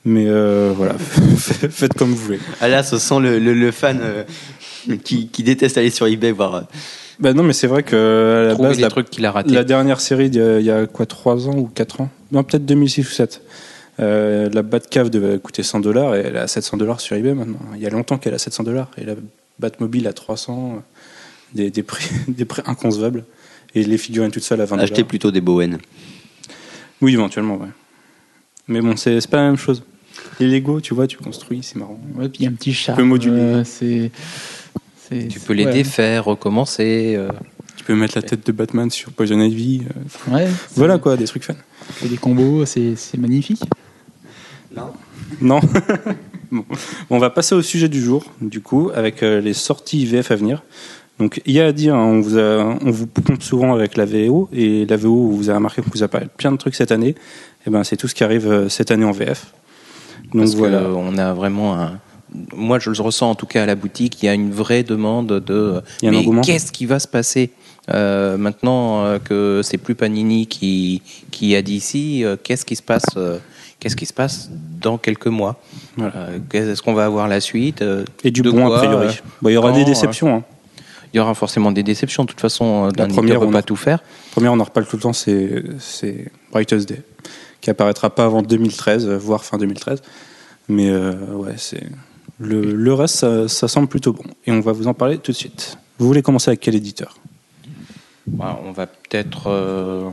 Mais 0.05 0.27
euh, 0.29 0.73
voilà, 0.77 0.95
faites 1.39 1.95
comme 1.95 2.11
vous 2.11 2.17
voulez. 2.17 2.39
Ah 2.61 2.69
là, 2.69 2.83
ça 2.83 2.99
sent 2.99 3.21
le, 3.21 3.39
le- 3.39 3.53
le 3.55 3.71
fan 3.73 3.99
euh, 4.03 4.25
qui, 5.05 5.29
qui 5.29 5.43
déteste 5.43 5.77
aller 5.77 5.91
sur 5.91 6.07
eBay 6.07 6.31
voir. 6.33 6.65
Bah 7.21 7.33
non, 7.35 7.43
mais 7.43 7.53
c'est 7.53 7.67
vrai 7.67 7.83
que 7.83 8.45
à 8.45 8.49
la 8.49 8.55
base, 8.55 8.79
la 8.79 8.89
trucs 8.91 9.11
qu'il 9.11 9.27
a 9.27 9.33
ratés. 9.33 9.53
La 9.53 9.65
dernière 9.65 10.01
série 10.01 10.31
d'il 10.31 10.41
y 10.41 10.45
a- 10.45 10.61
il 10.61 10.65
y 10.67 10.71
a 10.71 10.87
quoi, 10.87 11.05
3 11.05 11.49
ans 11.49 11.57
ou 11.57 11.67
4 11.67 12.01
ans? 12.01 12.11
Non, 12.31 12.45
peut-être 12.45 12.65
2006 12.65 13.09
ou 13.09 13.11
7. 13.13 13.43
Euh, 14.01 14.49
la 14.53 14.63
Batcave 14.63 15.11
devait 15.11 15.39
coûter 15.41 15.65
100 15.65 15.81
dollars 15.81 16.15
et 16.15 16.21
elle 16.21 16.37
est 16.37 16.39
à 16.39 16.47
700 16.47 16.77
dollars 16.77 17.01
sur 17.01 17.17
eBay 17.17 17.35
maintenant. 17.35 17.59
Il 17.75 17.83
y 17.83 17.87
a 17.87 17.91
longtemps 17.91 18.17
qu'elle 18.19 18.33
est 18.33 18.37
à 18.37 18.39
700 18.39 18.63
dollars 18.63 18.91
et 18.97 19.05
la 19.05 19.15
Batmobile 19.59 20.07
à 20.07 20.13
300, 20.13 20.83
des, 21.55 21.71
des, 21.71 21.83
prix, 21.83 22.09
des 22.29 22.45
prix 22.45 22.63
inconcevables. 22.67 23.25
Et 23.75 23.85
les 23.85 23.99
figurines 23.99 24.31
toutes 24.31 24.43
seules 24.45 24.61
à 24.61 24.65
20 24.65 24.79
Acheter 24.79 24.95
dollars. 24.97 25.09
plutôt 25.09 25.31
des 25.31 25.41
Bowen. 25.43 25.79
Oui, 27.03 27.13
éventuellement, 27.13 27.57
ouais. 27.59 27.69
Mais 28.67 28.81
bon, 28.81 28.97
c'est 28.97 29.21
c'est 29.21 29.31
pas 29.31 29.37
la 29.39 29.45
même 29.49 29.57
chose. 29.59 29.83
Les 30.41 30.47
Lego, 30.49 30.81
tu 30.81 30.95
vois, 30.95 31.07
tu 31.07 31.17
construis, 31.19 31.63
c'est 31.63 31.77
marrant. 31.77 32.01
Ouais, 32.15 32.29
puis 32.29 32.41
il 32.41 32.45
y 32.45 32.47
a 32.47 32.51
un 32.51 32.55
petit 32.55 32.73
charme. 32.75 32.99
peux 32.99 33.05
moduler. 33.05 33.37
euh, 33.41 33.65
c'est, 33.65 34.11
Tu 35.29 35.39
peux 35.41 35.53
les 35.53 35.65
ouais. 35.67 35.73
défaire, 35.73 36.25
recommencer. 36.25 37.15
euh. 37.17 37.29
Tu 37.77 37.85
peux 37.85 37.95
mettre 37.95 38.17
la 38.17 38.23
tête 38.23 38.47
de 38.47 38.53
Batman 38.53 38.91
sur 38.91 39.13
Poison 39.13 39.41
Ivy. 39.41 39.83
euh, 40.29 40.35
Ouais, 40.35 40.49
voilà 40.75 40.99
quoi, 40.99 41.17
des 41.17 41.25
trucs 41.27 41.45
fun. 41.45 41.55
c'est 42.01 42.09
des 42.09 42.17
combos, 42.17 42.65
c'est, 42.67 42.97
c'est 42.97 43.17
magnifique. 43.19 43.63
Non 45.41 45.61
bon. 46.51 46.65
On 47.11 47.19
va 47.19 47.31
passer 47.31 47.55
au 47.55 47.63
sujet 47.63 47.89
du 47.89 48.01
jour, 48.03 48.25
du 48.41 48.61
coup, 48.61 48.91
avec 48.95 49.23
euh, 49.23 49.41
les 49.41 49.55
sorties 49.55 50.05
VF 50.07 50.31
à 50.31 50.37
venir. 50.37 50.63
Donc, 51.19 51.41
il 51.47 51.53
y 51.55 51.61
a 51.61 51.67
à 51.67 51.73
dire, 51.73 51.95
hein, 51.97 52.05
on 52.05 52.21
vous, 52.21 52.39
a- 52.39 52.79
on 52.85 52.91
vous 52.91 53.07
pompe 53.09 53.43
souvent 53.43 53.75
avec 53.75 53.97
la 53.97 54.05
VO, 54.05 54.49
et 54.53 54.87
la 54.87 54.97
VO, 54.97 55.31
vous 55.31 55.49
avez 55.49 55.57
remarqué 55.57 55.83
qu'on 55.83 55.91
vous 55.93 56.03
a 56.05 56.09
parlé 56.09 56.27
de 56.27 56.31
plein 56.37 56.53
de 56.53 56.57
trucs 56.57 56.75
cette 56.77 56.93
année. 56.93 57.15
Et 57.67 57.71
ben, 57.71 57.83
c'est 57.85 57.97
tout 57.97 58.07
ce 58.09 58.15
qui 58.15 58.23
arrive 58.25 58.47
euh, 58.51 58.69
cette 58.69 58.91
année 58.91 59.05
en 59.05 59.11
VF. 59.13 59.53
Donc 60.33 60.43
Parce 60.43 60.55
voilà. 60.55 60.79
que 60.81 60.85
on 60.87 61.17
a 61.19 61.33
vraiment 61.35 61.75
un. 61.81 61.99
Moi, 62.55 62.79
je 62.79 62.91
le 62.91 63.01
ressens 63.01 63.31
en 63.31 63.35
tout 63.35 63.47
cas 63.47 63.63
à 63.63 63.67
la 63.67 63.75
boutique. 63.75 64.23
Il 64.23 64.27
y 64.27 64.29
a 64.29 64.35
une 64.35 64.51
vraie 64.53 64.83
demande 64.83 65.41
de. 65.41 65.81
Il 66.03 66.05
y 66.13 66.15
a 66.15 66.19
un 66.19 66.33
mais 66.33 66.41
qu'est-ce 66.43 66.71
qui 66.71 66.85
va 66.87 66.99
se 66.99 67.09
passer? 67.09 67.51
Euh, 67.91 68.37
maintenant 68.37 69.03
euh, 69.07 69.19
que 69.19 69.63
c'est 69.65 69.79
plus 69.79 69.95
Panini 69.95 70.47
qui 70.47 71.01
qui 71.31 71.57
a 71.57 71.63
dit 71.63 71.77
ici 71.77 72.23
euh, 72.23 72.37
Qu'est-ce 72.43 72.67
qui 72.67 72.77
se 72.77 72.83
passe 72.83 73.07
euh, 73.17 73.39
Qu'est-ce 73.81 73.97
qui 73.97 74.07
se 74.07 74.13
passe 74.13 74.51
dans 74.81 74.99
quelques 74.99 75.27
mois 75.29 75.61
Voilà. 75.97 76.15
Euh, 76.17 76.39
Est-ce 76.53 76.83
qu'on 76.83 76.95
va 76.95 77.05
avoir 77.05 77.29
la 77.29 77.41
suite 77.41 77.81
euh, 77.83 78.05
Et 78.25 78.31
du 78.31 78.43
bon, 78.43 78.73
a 78.73 78.79
priori. 78.79 79.07
euh, 79.07 79.13
Bon, 79.41 79.49
il 79.51 79.53
y 79.53 79.57
aura 79.57 79.71
quand, 79.71 79.77
des 79.79 79.85
déceptions. 79.85 80.37
hein. 80.37 80.43
Il 81.15 81.17
y 81.17 81.21
aura 81.21 81.35
forcément 81.35 81.71
des 81.73 81.83
déceptions. 81.83 82.25
De 82.25 82.29
toute 82.29 82.41
façon, 82.41 82.89
d'un 82.89 83.07
première, 83.07 83.19
éditeur 83.37 83.41
peut 83.41 83.47
on 83.47 83.51
pas 83.53 83.63
tout 83.63 83.77
faire. 83.77 84.01
Première, 84.33 84.53
on 84.53 84.61
en 84.61 84.65
reparle 84.65 84.87
tout 84.87 84.97
le 84.97 85.03
temps, 85.03 85.13
c'est 85.13 85.63
Brightest 86.53 86.89
Day, 86.89 87.03
qui 87.61 87.71
apparaîtra 87.71 88.11
pas 88.11 88.25
avant 88.25 88.43
2013, 88.43 89.07
euh, 89.07 89.17
voire 89.17 89.45
fin 89.45 89.59
2013. 89.59 90.03
Mais 90.69 90.91
euh, 90.91 91.13
ouais, 91.33 91.55
c'est 91.57 91.85
le, 92.41 92.61
le 92.75 92.93
reste, 92.95 93.15
ça, 93.17 93.49
ça 93.49 93.69
semble 93.69 93.89
plutôt 93.89 94.13
bon. 94.13 94.25
Et 94.47 94.53
on 94.53 94.61
va 94.61 94.73
vous 94.73 94.87
en 94.89 94.93
parler 94.95 95.17
tout 95.19 95.33
de 95.33 95.37
suite. 95.37 95.79
Vous 95.99 96.07
voulez 96.07 96.21
commencer 96.23 96.51
avec 96.51 96.61
quel 96.61 96.75
éditeur? 96.75 97.17
Bah, 98.27 98.61
on 98.67 98.73
va 98.73 98.87
peut-être. 98.87 99.45
euh, 99.47 100.11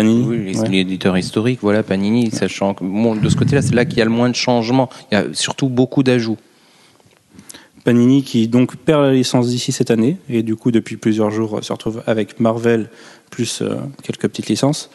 Panini 0.00 0.24
Oui, 0.26 0.38
les- 0.52 0.58
Ouais. 0.58 0.68
l'éditeur 0.68 1.16
historique, 1.18 1.58
voilà, 1.62 1.82
Panini, 1.82 2.30
sachant 2.30 2.74
que 2.74 2.84
bon, 2.84 3.14
de 3.16 3.28
ce 3.28 3.36
côté-là, 3.36 3.62
c'est 3.62 3.74
là 3.74 3.84
qu'il 3.84 3.98
y 3.98 4.02
a 4.02 4.04
le 4.04 4.10
moins 4.10 4.28
de 4.28 4.34
changements. 4.34 4.88
Il 5.10 5.14
y 5.14 5.18
a 5.18 5.24
surtout 5.32 5.68
beaucoup 5.68 6.02
d'ajouts. 6.02 6.38
Panini 7.84 8.22
qui 8.22 8.46
donc 8.48 8.76
perd 8.76 9.02
la 9.02 9.12
licence 9.14 9.48
d'ici 9.48 9.72
cette 9.72 9.90
année 9.90 10.18
et 10.28 10.42
du 10.42 10.54
coup 10.54 10.70
depuis 10.70 10.96
plusieurs 10.98 11.30
jours 11.30 11.58
euh, 11.58 11.62
se 11.62 11.72
retrouve 11.72 12.02
avec 12.06 12.38
Marvel 12.38 12.90
plus 13.30 13.62
euh, 13.62 13.76
quelques 14.02 14.28
petites 14.28 14.48
licences. 14.48 14.90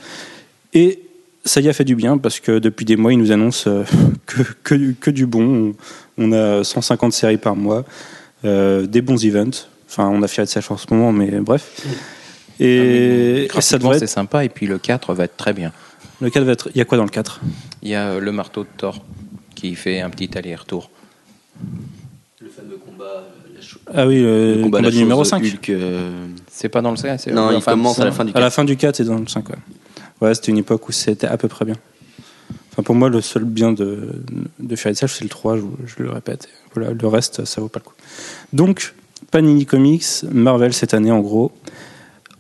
Et 0.74 1.00
ça 1.46 1.62
y 1.62 1.70
a 1.70 1.74
fait 1.74 1.84
du 1.84 1.96
bien 1.96 2.20
parce 2.20 2.40
que 2.40 2.60
depuis 2.60 2.86
des 2.86 2.96
mois 2.96 3.12
ils 3.12 3.18
nous 3.18 3.32
annoncent 3.32 3.68
euh, 3.70 3.84
que, 4.28 4.44
que, 4.64 4.76
du- 4.76 4.96
que 5.00 5.10
du 5.10 5.26
bon. 5.26 5.74
On, 6.20 6.26
on 6.26 6.32
a 6.32 6.64
150 6.64 7.12
séries 7.12 7.38
par 7.38 7.56
mois, 7.56 7.86
euh, 8.46 8.86
des 8.86 9.02
bons 9.02 9.24
events. 9.26 9.68
Enfin 9.90 10.08
on 10.14 10.22
a 10.22 10.28
Fear 10.28 10.46
Itself 10.46 10.70
en 10.70 10.78
ce 10.78 10.86
moment 10.92 11.12
mais 11.12 11.32
bref. 11.40 11.82
Et, 12.60 13.48
Ah, 13.50 13.54
mais 13.54 13.60
et 13.60 13.62
ça 13.62 13.78
devrait 13.78 13.98
c'est 14.00 14.06
être, 14.06 14.10
sympa, 14.12 14.44
et 14.46 14.50
puis 14.50 14.66
le 14.68 14.78
4 14.78 15.14
va 15.14 15.26
être 15.26 15.38
très 15.38 15.54
bien. 15.54 15.72
le 16.22 16.30
4 16.30 16.44
va 16.44 16.52
être. 16.54 16.70
Il 16.74 16.78
y 16.78 16.82
a 16.82 16.86
quoi 16.86 16.98
dans 16.98 17.04
le 17.04 17.10
4 17.10 17.42
Il 17.84 17.90
y 17.90 17.96
a 17.96 18.10
euh, 18.10 18.20
le 18.20 18.32
marteau 18.32 18.64
de 18.64 18.70
Thor 18.78 19.04
qui 19.56 19.76
fait 19.76 20.00
un 20.02 20.10
petit 20.10 20.38
aller-retour. 20.38 20.90
Le 22.42 22.50
fameux 22.50 22.78
combat, 22.78 23.24
Ah 23.94 24.08
oui, 24.08 24.22
le, 24.22 24.60
combat, 24.64 24.82
la 24.82 24.92
du 24.92 24.98
numéro 25.00 25.22
chose 25.24 25.30
5. 25.32 25.44
Hulk, 25.44 25.70
euh, 25.70 26.28
C'est 26.50 26.70
pas 26.70 26.82
dans 26.82 26.92
le 26.92 26.98
5 26.98 27.28
Non, 27.28 27.52
il 27.52 27.64
commence 27.64 28.00
à 28.00 28.06
la 28.06 28.12
fin 28.12 28.26
du 28.26 28.32
À 28.32 28.40
la 28.40 28.46
4. 28.48 28.54
fin 28.54 28.64
du 28.66 28.78
4 28.78 29.00
et 29.00 29.04
dans 29.04 29.18
le 29.18 29.28
5, 29.28 29.50
ouais. 29.50 29.56
Ouais, 30.22 30.34
c'était 30.34 30.52
une 30.52 30.58
époque 30.60 30.88
où 30.88 30.92
c'était 30.92 31.28
à 31.28 31.38
peu 31.38 31.48
près 31.48 31.66
bien. 31.66 31.76
Enfin, 32.72 32.84
pour 32.84 32.96
moi, 32.96 33.10
le 33.10 33.22
seul 33.22 33.44
bien 33.46 33.72
de, 33.72 34.22
de 34.60 34.74
Itself, 34.76 35.14
c'est 35.14 35.24
le 35.24 35.30
3, 35.30 35.58
je, 35.58 35.62
je 35.86 36.04
le 36.04 36.12
répète. 36.12 36.50
Voilà, 36.74 36.92
le 36.92 37.08
reste, 37.08 37.46
ça 37.46 37.62
vaut 37.62 37.70
pas 37.70 37.80
le 37.80 37.86
coup. 37.86 37.94
Donc, 38.54 38.94
Panini 39.32 39.66
Comics, 39.66 40.06
Marvel 40.32 40.74
cette 40.74 40.94
année, 40.94 41.12
en 41.12 41.20
gros. 41.22 41.52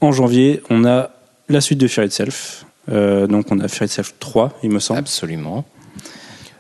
En 0.05 0.11
janvier, 0.11 0.61
on 0.69 0.85
a 0.85 1.09
la 1.49 1.61
suite 1.61 1.79
de 1.79 1.87
Fear 1.87 2.05
Itself. 2.05 2.67
Euh, 2.91 3.25
donc, 3.25 3.47
on 3.49 3.59
a 3.59 3.67
Fear 3.67 3.85
Itself 3.87 4.13
3, 4.19 4.59
il 4.61 4.69
me 4.69 4.77
semble. 4.77 4.99
Absolument. 4.99 5.65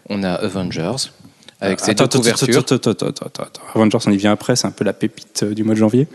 On 0.09 0.23
a 0.23 0.31
Avengers, 0.31 1.11
avec 1.61 1.79
ses 1.79 1.91
Attends, 1.91 2.05
deux 2.05 2.27
attends, 2.27 2.45
couvertures. 2.47 3.05
attends. 3.23 3.43
Avengers, 3.75 3.99
on 4.07 4.11
y 4.11 4.17
vient 4.17 4.31
après, 4.31 4.55
c'est 4.55 4.65
un 4.65 4.71
peu 4.71 4.83
la 4.83 4.93
pépite 4.93 5.43
euh, 5.43 5.53
du 5.53 5.63
mois 5.63 5.75
de 5.75 5.79
janvier. 5.79 6.07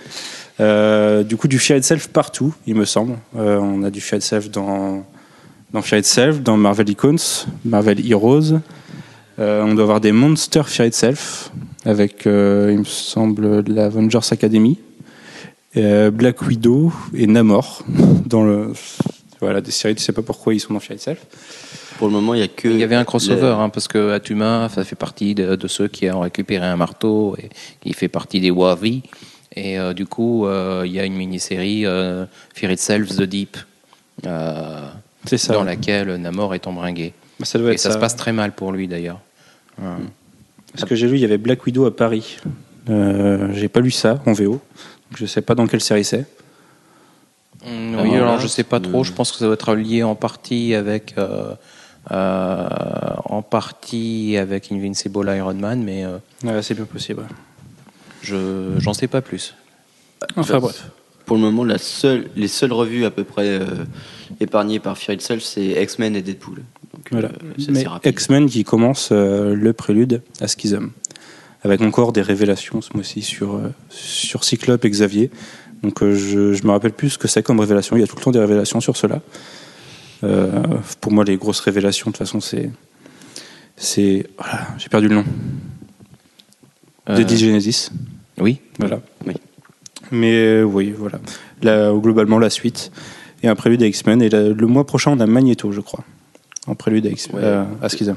Euh, 0.59 1.23
du 1.23 1.37
coup, 1.37 1.47
du 1.47 1.61
Fear 1.61 1.79
Itself 1.79 2.09
partout, 2.09 2.53
il 2.67 2.75
me 2.75 2.85
semble. 2.85 3.17
Euh, 3.37 3.59
on 3.59 3.85
a 3.85 3.91
du 3.91 4.01
Fear 4.01 4.19
Itself 4.19 4.51
dans, 4.51 5.07
dans 5.73 5.83
Fear 5.83 6.01
Itself, 6.01 6.41
dans 6.41 6.57
Marvel 6.57 6.91
Icons, 6.91 7.47
Marvel 7.65 8.05
Heroes. 8.11 8.59
On 9.39 9.73
doit 9.75 9.85
avoir 9.85 10.01
des 10.01 10.11
Monsters 10.11 10.69
Fear 10.69 10.89
Itself, 10.89 11.53
avec, 11.85 12.25
il 12.27 12.31
me 12.79 12.85
semble, 12.85 13.61
l'Avengers 13.69 14.19
Academy, 14.33 14.79
euh, 15.77 16.11
Black 16.11 16.43
Widow 16.43 16.93
et 17.15 17.27
Namor. 17.27 17.83
Dans 18.27 18.45
le, 18.45 18.73
voilà, 19.41 19.61
des 19.61 19.71
séries, 19.71 19.95
tu 19.95 20.03
sais 20.03 20.13
pas 20.13 20.23
pourquoi 20.23 20.55
ils 20.55 20.61
sont 20.61 20.75
dans 20.75 20.81
Fear 20.81 20.97
Itself. 20.97 21.19
Pour 21.99 22.09
le 22.09 22.15
moment, 22.15 22.35
il 22.35 22.41
y 22.41 22.43
a 22.43 22.49
que. 22.49 22.69
Il 22.69 22.79
y 22.79 22.83
avait 22.85 22.95
un 22.97 23.05
crossover, 23.05 23.41
le- 23.43 23.53
hein, 23.53 23.69
parce 23.69 23.89
que 23.89 24.13
Atuma, 24.13 24.69
ça 24.75 24.85
fait 24.85 24.97
partie 24.97 25.35
de, 25.35 25.57
de 25.57 25.69
ceux 25.69 25.89
qui 25.89 26.11
ont 26.11 26.21
récupéré 26.21 26.65
un 26.67 26.77
marteau 26.77 27.37
et 27.39 27.51
qui 27.83 27.93
fait 27.93 28.09
partie 28.09 28.41
des 28.41 28.51
Wavi. 28.51 29.03
Et 29.57 29.79
euh, 29.79 29.93
du 29.93 30.07
coup, 30.07 30.47
euh, 30.47 30.85
il 30.87 30.93
y 30.93 31.01
a 31.01 31.05
une 31.05 31.15
mini-série, 31.15 31.85
euh, 31.85 32.25
Fear 32.55 32.71
Itself 32.73 33.09
The 33.17 33.23
Deep, 33.23 33.57
euh, 34.27 34.89
C'est 35.27 35.39
ça. 35.39 35.55
dans 35.55 35.65
laquelle 35.65 36.15
Namor 36.17 36.55
est 36.55 36.67
embringué. 36.69 37.13
Bah, 37.39 37.45
ça 37.47 37.59
doit 37.59 37.71
Et 37.71 37.75
être 37.75 37.81
ça, 37.81 37.91
se 37.93 37.99
passe 37.99 38.15
très 38.17 38.33
mal 38.33 38.53
pour 38.53 38.71
lui 38.73 38.87
d'ailleurs. 38.87 39.21
Parce 40.73 40.85
que 40.89 40.95
j'ai 40.95 41.09
lu, 41.09 41.17
il 41.17 41.21
y 41.21 41.25
avait 41.25 41.39
Black 41.39 41.65
Widow 41.67 41.85
à 41.87 41.95
Paris. 41.97 42.37
Euh, 42.89 43.49
j'ai 43.55 43.69
pas 43.69 43.81
lu 43.81 43.91
ça 43.91 44.23
en 44.27 44.33
VO. 44.33 44.61
Je 45.17 45.27
sais 45.27 45.43
pas 45.43 45.55
dans 45.55 45.67
quelle 45.67 45.81
série 45.81 46.05
c'est. 46.05 46.27
Mm, 47.67 47.95
Ah, 47.99 48.03
oui, 48.03 48.15
alors 48.15 48.39
je 48.41 48.47
sais 48.47 48.65
pas 48.65 48.81
trop. 48.81 49.01
Euh. 49.01 49.05
Je 49.05 49.13
pense 49.13 49.33
que 49.33 49.39
ça 49.39 49.45
doit 49.45 49.55
être 49.55 49.75
lié 49.75 50.03
en 50.03 50.15
partie 50.15 50.75
avec, 50.75 51.15
euh, 51.19 51.55
euh, 52.11 52.69
en 53.25 53.43
partie 53.43 54.37
avec 54.37 54.71
Invincible 54.73 55.31
Iron 55.37 55.55
Man, 55.55 55.83
mais 55.83 56.05
euh, 56.05 56.19
Ouais, 56.45 56.63
c'est 56.63 56.75
bien 56.75 56.85
possible. 56.87 57.21
ouais. 57.21 57.27
je 58.23 58.75
j'en 58.79 58.95
sais 58.95 59.09
pas 59.09 59.21
plus. 59.21 59.55
Enfin 60.37 60.59
bref. 60.59 60.91
Pour 61.27 61.37
le 61.37 61.43
moment, 61.45 61.63
la 61.65 61.79
seule, 61.79 62.29
les 62.35 62.49
seules 62.49 62.73
revues 62.73 63.05
à 63.05 63.11
peu 63.11 63.23
près 63.25 63.47
euh, 63.61 63.65
épargnées 64.41 64.81
par 64.81 64.99
Fear 64.99 65.15
Itself, 65.15 65.43
c'est 65.45 65.81
X-Men 65.83 66.17
et 66.17 66.23
Deadpool. 66.23 66.57
Donc, 66.93 67.09
Voilà. 67.13 67.29
euh. 67.29 68.01
X-Men 68.05 68.49
qui 68.51 68.65
commence 68.65 69.11
euh, 69.13 69.55
le 69.55 69.73
prélude 69.73 70.23
à 70.41 70.49
Schism. 70.49 70.89
Avec 71.63 71.83
encore 71.83 72.13
des 72.13 72.23
révélations 72.23 72.81
ce 72.81 72.91
mois-ci 72.95 73.21
sur, 73.23 73.57
euh, 73.57 73.73
sur 73.91 74.45
Cyclope 74.45 74.85
et 74.85 74.91
Xavier. 74.91 75.31
Donc 75.83 76.03
euh, 76.03 76.15
je, 76.15 76.55
je 76.55 76.65
me 76.65 76.71
rappelle 76.71 76.93
plus 76.93 77.11
ce 77.11 77.19
que 77.19 77.29
c'est 77.29 77.43
comme 77.43 77.61
révélation. 77.61 77.97
Il 77.97 78.01
y 78.01 78.03
a 78.03 78.07
tout 78.07 78.17
le 78.17 78.23
temps 78.23 78.31
des 78.31 78.39
révélations 78.39 78.81
sur 78.81 78.97
cela. 78.97 79.21
Euh, 80.25 80.63
pour 81.01 81.13
moi, 81.13 81.25
les 81.25 81.37
grosses 81.37 81.61
révélations, 81.61 82.07
de 82.11 82.17
toute 82.17 82.19
façon, 82.19 82.41
c'est. 82.41 82.71
C'est. 83.77 84.27
Voilà, 84.39 84.69
j'ai 84.79 84.89
perdu 84.89 85.09
le 85.09 85.17
nom. 85.17 85.25
Euh, 87.09 87.23
De 87.23 87.37
Genesis. 87.37 87.91
Oui. 88.39 88.61
Voilà. 88.79 89.01
Oui. 89.27 89.35
Mais 90.11 90.35
euh, 90.35 90.63
oui, 90.65 90.93
voilà. 90.97 91.21
Là, 91.63 91.93
globalement, 91.95 92.39
la 92.39 92.51
suite. 92.51 92.91
Et 93.43 93.49
un 93.49 93.55
prélude 93.55 93.83
à 93.83 93.87
X-Men. 93.87 94.21
Et 94.23 94.29
le 94.29 94.67
mois 94.67 94.87
prochain, 94.87 95.13
on 95.13 95.21
a 95.21 95.27
Magneto, 95.27 95.73
je 95.73 95.81
crois. 95.81 96.05
En 96.67 96.75
prélude 96.75 97.07
à, 97.07 97.11
X 97.11 97.29
Ouais. 97.29 97.41
euh, 97.43 97.65
à 97.81 97.89
Schism. 97.89 98.17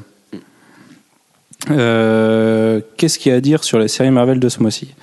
Euh, 1.72 2.82
Qu'est-ce 2.98 3.20
qu'il 3.20 3.32
y 3.32 3.36
a 3.36 3.38
à 3.38 3.42
dire 3.42 3.64
sur 3.64 3.80
les 3.80 3.88
séries 3.88 4.12
Marvel 4.12 4.40
de 4.40 4.50
ce 4.50 4.62
mois-ci? 4.62 4.94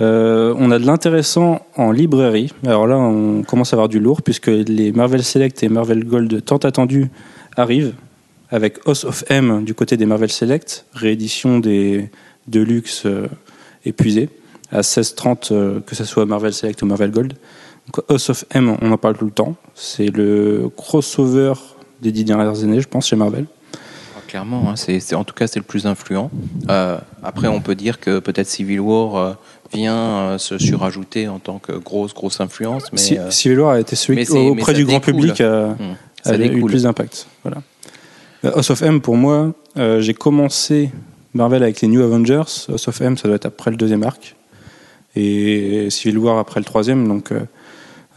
Euh, 0.00 0.54
On 0.58 0.70
a 0.70 0.78
de 0.78 0.86
l'intéressant 0.86 1.66
en 1.76 1.92
librairie. 1.92 2.52
Alors 2.66 2.86
là, 2.86 2.98
on 2.98 3.42
commence 3.42 3.72
à 3.72 3.76
avoir 3.76 3.88
du 3.88 4.00
lourd, 4.00 4.22
puisque 4.22 4.46
les 4.46 4.92
Marvel 4.92 5.22
Select 5.22 5.62
et 5.62 5.68
Marvel 5.68 6.04
Gold 6.04 6.44
tant 6.44 6.58
attendus 6.58 7.08
arrivent. 7.56 7.94
Avec 8.50 8.80
House 8.86 9.04
of 9.04 9.24
M 9.30 9.64
du 9.64 9.72
côté 9.72 9.96
des 9.96 10.04
Marvel 10.04 10.30
Select, 10.30 10.84
réédition 10.92 11.58
des 11.58 12.10
Deluxe 12.48 13.06
euh, 13.06 13.26
épuisés 13.86 14.28
à 14.70 14.80
16,30 14.80 15.52
euh, 15.52 15.80
que 15.80 15.94
ce 15.94 16.04
soit 16.04 16.26
Marvel 16.26 16.52
Select 16.52 16.82
ou 16.82 16.86
Marvel 16.86 17.10
Gold. 17.10 17.34
Donc, 17.86 18.04
House 18.10 18.30
of 18.30 18.44
M, 18.50 18.76
on 18.80 18.92
en 18.92 18.98
parle 18.98 19.16
tout 19.16 19.24
le 19.24 19.30
temps. 19.30 19.56
C'est 19.74 20.08
le 20.08 20.70
crossover 20.76 21.54
des 22.00 22.12
dix 22.12 22.24
dernières 22.24 22.62
années, 22.62 22.80
je 22.80 22.88
pense, 22.88 23.08
chez 23.08 23.16
Marvel. 23.16 23.46
Clairement, 24.32 24.70
hein, 24.70 24.76
c'est, 24.76 25.14
en 25.14 25.24
tout 25.24 25.34
cas, 25.34 25.46
c'est 25.46 25.58
le 25.58 25.64
plus 25.66 25.86
influent. 25.86 26.30
Euh, 26.70 26.96
après, 27.22 27.48
on 27.48 27.60
peut 27.60 27.74
dire 27.74 28.00
que 28.00 28.18
peut-être 28.18 28.46
Civil 28.46 28.80
War 28.80 29.16
euh, 29.16 29.32
vient 29.74 29.94
euh, 29.94 30.38
se 30.38 30.56
surajouter 30.56 31.28
en 31.28 31.38
tant 31.38 31.58
que 31.58 31.72
grosse, 31.72 32.14
grosse 32.14 32.40
influence, 32.40 32.90
mais 32.92 32.98
Si- 32.98 33.18
Civil 33.28 33.60
War 33.60 33.72
a 33.72 33.80
été 33.80 33.94
celui 33.94 34.24
qui, 34.24 34.32
auprès 34.32 34.72
du 34.72 34.86
grand 34.86 35.00
public, 35.00 35.38
a, 35.42 35.76
ça 36.22 36.30
a 36.32 36.36
eu 36.36 36.48
découle. 36.48 36.70
plus 36.70 36.84
d'impact. 36.84 37.26
Voilà. 37.42 37.58
House 38.42 38.70
of 38.70 38.80
M, 38.80 39.02
pour 39.02 39.18
moi, 39.18 39.52
j'ai 39.76 40.14
commencé 40.14 40.90
Marvel 41.34 41.62
avec 41.62 41.82
les 41.82 41.88
New 41.88 42.00
Avengers. 42.02 42.44
House 42.70 42.88
of 42.88 42.98
M, 43.02 43.18
ça 43.18 43.28
doit 43.28 43.36
être 43.36 43.44
après 43.44 43.70
le 43.70 43.76
deuxième 43.76 44.02
arc. 44.02 44.34
Et 45.14 45.90
Civil 45.90 46.16
War 46.16 46.38
après 46.38 46.58
le 46.58 46.64
troisième. 46.64 47.06
Donc, 47.06 47.28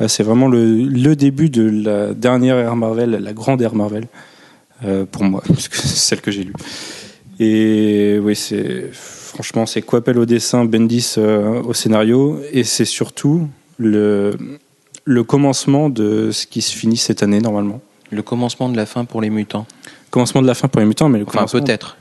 c'est 0.08 0.23
vraiment 0.23 0.47
le, 0.47 0.75
le 0.75 1.15
début 1.17 1.49
de 1.49 1.69
la 1.69 2.13
dernière 2.13 2.58
ère 2.58 2.78
Marvel, 2.78 3.19
la 3.21 3.34
grande 3.34 3.62
ère 3.62 3.75
Marvel, 3.75 4.08
euh, 4.83 5.05
pour 5.05 5.23
moi, 5.23 5.41
puisque 5.53 5.75
c'est 5.75 5.88
celle 5.88 6.21
que 6.21 6.31
j'ai 6.31 6.43
lue. 6.43 6.53
Et 7.39 8.17
oui, 8.21 8.35
c'est 8.35 8.89
franchement, 8.91 9.65
c'est 9.65 9.81
Coppel 9.81 10.17
au 10.17 10.25
dessin, 10.25 10.65
Bendis 10.65 11.15
euh, 11.17 11.61
au 11.63 11.73
scénario. 11.73 12.39
Et 12.51 12.63
c'est 12.63 12.85
surtout 12.85 13.47
le, 13.77 14.38
le 15.03 15.23
commencement 15.23 15.89
de 15.89 16.31
ce 16.31 16.45
qui 16.45 16.61
se 16.61 16.75
finit 16.75 16.97
cette 16.97 17.23
année, 17.23 17.39
normalement. 17.41 17.81
Le 18.11 18.21
commencement 18.21 18.69
de 18.69 18.77
la 18.77 18.85
fin 18.85 19.03
pour 19.03 19.21
les 19.21 19.29
mutants. 19.29 19.65
Commencement 20.11 20.41
de 20.41 20.47
la 20.47 20.53
fin 20.53 20.67
pour 20.69 20.79
les 20.79 20.88
mutants, 20.88 21.09
mais 21.09 21.19
le 21.19 21.25
Enfin, 21.25 21.39
commencement 21.39 21.59
peut-être 21.61 21.97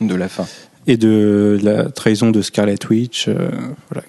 de 0.00 0.14
la 0.16 0.28
fin. 0.28 0.46
et 0.88 0.96
de 0.96 1.58
la 1.62 1.88
trahison 1.90 2.30
de 2.30 2.42
Scarlet 2.42 2.78
Witch. 2.90 3.28
euh, 3.28 3.48
voilà. 3.90 4.04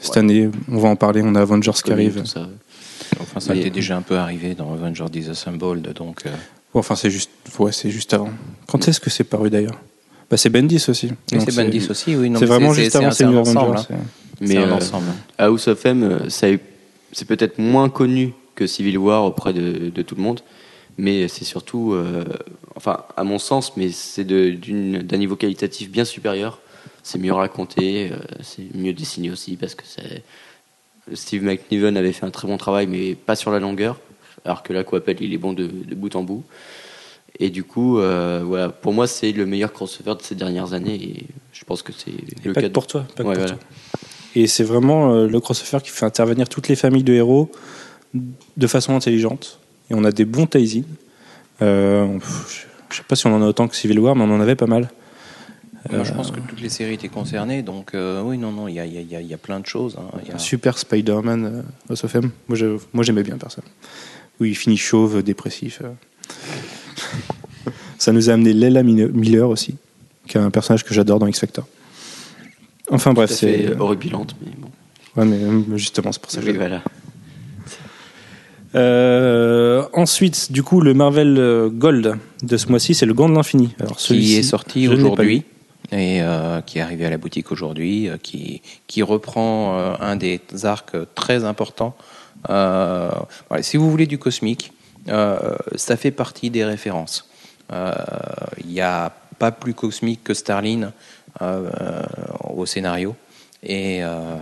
Cette 0.00 0.16
année, 0.16 0.50
on 0.68 0.78
va 0.78 0.88
en 0.88 0.96
parler. 0.96 1.20
On 1.24 1.34
a 1.36 1.40
Avengers 1.42 1.70
qui 1.84 1.92
arrive. 1.92 2.24
ça. 2.24 2.48
Enfin, 3.20 3.38
ça 3.38 3.54
était 3.54 3.70
déjà 3.70 3.96
un 3.96 4.02
peu 4.02 4.16
arrivé 4.16 4.54
dans 4.54 4.72
Avengers 4.72 5.06
Disassembled, 5.12 5.92
donc. 5.92 6.22
euh, 6.26 6.30
enfin, 6.74 6.96
c'est 6.96 7.10
juste, 7.10 7.29
ouais, 7.58 7.72
c'est 7.72 7.90
juste 7.90 8.14
avant. 8.14 8.30
Quand 8.66 8.86
est-ce 8.88 9.00
que 9.00 9.10
c'est 9.10 9.24
paru 9.24 9.50
d'ailleurs? 9.50 9.78
Bah, 10.30 10.36
c'est 10.36 10.50
Bendis 10.50 10.84
aussi. 10.88 11.10
c'est 11.26 11.56
Bendis 11.56 11.88
aussi, 11.90 12.14
oui. 12.14 12.32
C'est 12.38 12.46
vraiment 12.46 12.72
juste 12.72 12.94
avant 12.96 13.10
ces 13.10 13.18
c'est 13.18 13.24
un 13.24 13.30
New 13.32 13.38
ensemble, 13.38 13.76
hein. 13.76 13.96
Mais 14.40 14.56
un 14.56 14.70
euh, 14.70 14.74
ensemble. 14.74 15.06
House 15.38 15.68
of 15.68 15.84
M, 15.84 16.02
euh, 16.02 16.28
c'est 16.30 17.24
peut-être 17.26 17.58
moins 17.58 17.88
connu 17.90 18.32
que 18.54 18.66
Civil 18.66 18.96
War 18.98 19.24
auprès 19.24 19.52
de, 19.52 19.90
de 19.90 20.02
tout 20.02 20.14
le 20.14 20.22
monde, 20.22 20.40
mais 20.96 21.28
c'est 21.28 21.44
surtout, 21.44 21.92
euh, 21.92 22.24
enfin, 22.76 23.04
à 23.16 23.24
mon 23.24 23.38
sens, 23.38 23.76
mais 23.76 23.90
c'est 23.90 24.24
d'un 24.24 25.16
niveau 25.16 25.36
qualitatif 25.36 25.90
bien 25.90 26.04
supérieur. 26.04 26.60
C'est 27.02 27.18
mieux 27.18 27.32
raconté, 27.32 28.10
euh, 28.12 28.16
c'est 28.42 28.74
mieux 28.74 28.92
dessiné 28.92 29.30
aussi 29.30 29.56
parce 29.56 29.74
que 29.74 29.84
Steve 31.14 31.42
McNiven 31.42 31.96
avait 31.96 32.12
fait 32.12 32.26
un 32.26 32.30
très 32.30 32.46
bon 32.46 32.56
travail, 32.56 32.86
mais 32.86 33.14
pas 33.14 33.34
sur 33.36 33.50
la 33.50 33.58
longueur, 33.58 33.98
alors 34.44 34.62
que 34.62 34.72
là, 34.72 34.84
Coppel, 34.84 35.16
il 35.20 35.34
est 35.34 35.38
bon 35.38 35.52
de, 35.52 35.66
de 35.66 35.94
bout 35.94 36.14
en 36.14 36.22
bout. 36.22 36.44
Et 37.38 37.50
du 37.50 37.64
coup, 37.64 37.98
euh, 37.98 38.42
voilà, 38.44 38.68
pour 38.68 38.92
moi, 38.92 39.06
c'est 39.06 39.32
le 39.32 39.46
meilleur 39.46 39.72
crossover 39.72 40.14
de 40.14 40.22
ces 40.22 40.34
dernières 40.34 40.72
années, 40.74 40.94
et 40.94 41.26
je 41.52 41.64
pense 41.64 41.82
que 41.82 41.92
c'est 41.92 42.12
le 42.44 42.52
pas 42.52 42.60
cas 42.60 42.68
que 42.68 42.72
pour 42.72 42.86
toi. 42.86 43.06
pas 43.16 43.22
que 43.22 43.28
Ouais, 43.28 43.34
pour 43.34 43.42
voilà. 43.44 43.56
toi. 43.58 43.68
Et 44.36 44.46
c'est 44.46 44.64
vraiment 44.64 45.12
euh, 45.14 45.26
le 45.26 45.40
crossover 45.40 45.82
qui 45.82 45.90
fait 45.90 46.04
intervenir 46.04 46.48
toutes 46.48 46.68
les 46.68 46.76
familles 46.76 47.02
de 47.04 47.12
héros 47.14 47.50
de 48.56 48.66
façon 48.66 48.94
intelligente. 48.94 49.58
Et 49.90 49.94
on 49.94 50.04
a 50.04 50.12
des 50.12 50.24
bons 50.24 50.46
tie 50.46 50.84
euh, 51.62 52.18
Je 52.90 52.96
sais 52.96 53.02
pas 53.08 53.16
si 53.16 53.26
on 53.26 53.34
en 53.34 53.42
a 53.42 53.46
autant 53.46 53.68
que 53.68 53.74
Civil 53.76 53.98
War, 54.00 54.14
mais 54.16 54.22
on 54.24 54.30
en 54.34 54.40
avait 54.40 54.54
pas 54.56 54.66
mal. 54.66 54.90
Moi, 55.90 56.04
je 56.04 56.12
pense 56.12 56.30
que 56.30 56.40
toutes 56.40 56.60
les 56.60 56.68
séries 56.68 56.94
étaient 56.94 57.08
concernées, 57.08 57.62
donc 57.62 57.94
euh, 57.94 58.20
oui, 58.22 58.36
non, 58.36 58.52
non, 58.52 58.68
il 58.68 58.74
y 58.74 58.80
a, 58.80 58.84
il 58.84 58.92
y 58.92 58.98
a- 58.98 59.00
il 59.00 59.10
y 59.10 59.16
a- 59.16 59.20
y 59.22 59.32
a 59.34 59.38
plein 59.38 59.60
de 59.60 59.66
choses. 59.66 59.96
hein. 59.98 60.10
Y 60.28 60.38
super 60.38 60.76
Spider-Man, 60.76 61.44
euh, 61.46 61.62
House 61.88 62.04
of 62.04 62.14
M. 62.14 62.30
Moi, 62.92 63.02
j'aimais 63.02 63.22
bien 63.22 63.38
personne. 63.38 63.64
Oui, 64.40 64.50
il 64.50 64.54
finit 64.54 64.76
chauve, 64.76 65.22
dépressif. 65.22 65.80
Euh. 67.66 67.70
Ça 67.98 68.12
nous 68.12 68.30
a 68.30 68.32
amené 68.32 68.52
Leila 68.52 68.82
Miller 68.82 69.48
aussi, 69.48 69.76
qui 70.26 70.38
est 70.38 70.40
un 70.40 70.50
personnage 70.50 70.84
que 70.84 70.94
j'adore 70.94 71.18
dans 71.18 71.26
X 71.26 71.40
Factor. 71.40 71.66
Enfin 72.90 73.12
bref, 73.12 73.30
c'est. 73.30 73.78
horripilante, 73.78 74.34
mais 74.44 74.52
bon. 74.58 74.70
Ouais, 75.16 75.24
mais 75.24 75.36
euh, 75.36 75.76
justement, 75.76 76.12
c'est 76.12 76.22
pour 76.22 76.30
ça 76.30 76.40
que 76.40 76.46
Oui, 76.46 76.56
voilà. 76.56 76.82
Euh, 78.76 79.84
ensuite, 79.92 80.52
du 80.52 80.62
coup, 80.62 80.80
le 80.80 80.94
Marvel 80.94 81.36
euh, 81.38 81.68
Gold 81.68 82.16
de 82.42 82.56
ce 82.56 82.68
mois-ci, 82.68 82.94
c'est 82.94 83.06
le 83.06 83.14
Gant 83.14 83.28
de 83.28 83.34
l'Infini. 83.34 83.74
Alors, 83.80 83.96
qui 83.96 84.36
est 84.36 84.42
sorti 84.42 84.86
aujourd'hui 84.88 85.44
et 85.92 86.22
euh, 86.22 86.60
qui 86.60 86.78
est 86.78 86.82
arrivé 86.82 87.04
à 87.04 87.10
la 87.10 87.16
boutique 87.16 87.50
aujourd'hui, 87.50 88.08
euh, 88.08 88.16
qui, 88.16 88.62
qui 88.86 89.02
reprend 89.02 89.76
euh, 89.76 89.94
un 90.00 90.14
des 90.16 90.40
arcs 90.62 90.96
très 91.14 91.44
importants. 91.44 91.96
Euh, 92.48 93.10
voilà, 93.48 93.62
si 93.62 93.76
vous 93.76 93.90
voulez 93.90 94.06
du 94.06 94.18
cosmique, 94.18 94.72
euh, 94.72 94.79
ça 95.06 95.96
fait 95.96 96.10
partie 96.10 96.50
des 96.50 96.64
références. 96.64 97.30
Euh, 97.72 97.92
Il 98.64 98.70
n'y 98.70 98.80
a 98.80 99.12
pas 99.38 99.52
plus 99.52 99.74
cosmique 99.74 100.24
que 100.24 100.34
Starlin 100.34 100.92
euh, 101.40 101.70
au 102.50 102.66
scénario. 102.66 103.14
Et 103.62 104.02
euh, 104.02 104.36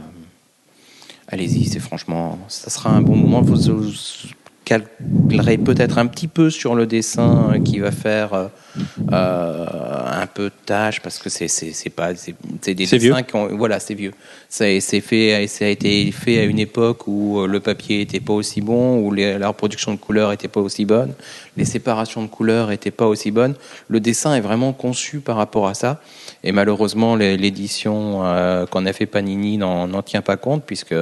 allez-y, 1.29 1.67
c'est 1.67 1.81
franchement, 1.81 2.39
ça 2.49 2.71
sera 2.71 2.91
un 2.91 3.03
bon 3.03 3.17
moment. 3.17 3.43
Calculerez 4.69 5.59
peut-être 5.59 5.99
un 5.99 6.07
petit 6.07 6.29
peu 6.29 6.51
sur 6.51 6.75
le 6.75 6.87
dessin 6.87 7.53
euh, 7.55 7.59
qui 7.59 7.79
va 7.81 7.91
faire 7.91 8.35
euh, 8.35 8.47
euh, 9.13 9.67
un 10.23 10.27
peu 10.27 10.45
de 10.45 10.53
tâche 10.67 11.01
parce 11.01 11.19
que 11.19 11.29
c'est 11.29 11.49
c'est 11.49 11.91
pas 11.91 12.15
c'est 12.15 12.35
des 12.65 12.75
dessins 12.75 12.97
vieux. 12.99 13.15
qui 13.27 13.37
ont 13.37 13.49
voilà 13.57 13.81
c'est 13.81 13.95
vieux. 13.95 14.13
Ça 14.49 14.65
c'est 14.81 15.01
fait 15.01 15.47
ça 15.47 15.65
a 15.65 15.69
été 15.69 16.11
fait 16.13 16.39
à 16.41 16.45
une 16.45 16.59
époque 16.59 17.07
où 17.07 17.47
le 17.47 17.61
papier 17.61 18.01
était 18.01 18.21
pas 18.21 18.33
aussi 18.35 18.61
bon, 18.61 18.99
où 19.01 19.13
les- 19.13 19.39
la 19.39 19.49
reproduction 19.49 19.93
de 19.93 19.99
couleurs 19.99 20.33
était 20.33 20.49
pas 20.49 20.61
aussi 20.61 20.85
bonne, 20.85 21.13
les 21.57 21.65
séparations 21.65 22.23
de 22.23 22.29
couleurs 22.29 22.71
étaient 22.71 22.91
pas 22.91 23.07
aussi 23.07 23.31
bonnes. 23.31 23.55
Le 23.89 24.01
dessin 24.01 24.35
est 24.35 24.41
vraiment 24.41 24.73
conçu 24.73 25.19
par 25.21 25.37
rapport 25.37 25.67
à 25.69 25.75
ça. 25.75 26.01
Et 26.45 26.53
malheureusement, 26.53 27.17
l'édition 27.17 28.25
euh, 28.25 28.65
qu'on 28.67 28.87
a 28.87 28.93
fait 28.93 29.07
Panini 29.07 29.59
n'en 29.59 30.03
tient 30.03 30.23
pas 30.23 30.37
compte 30.37 30.63
puisque 30.65 30.95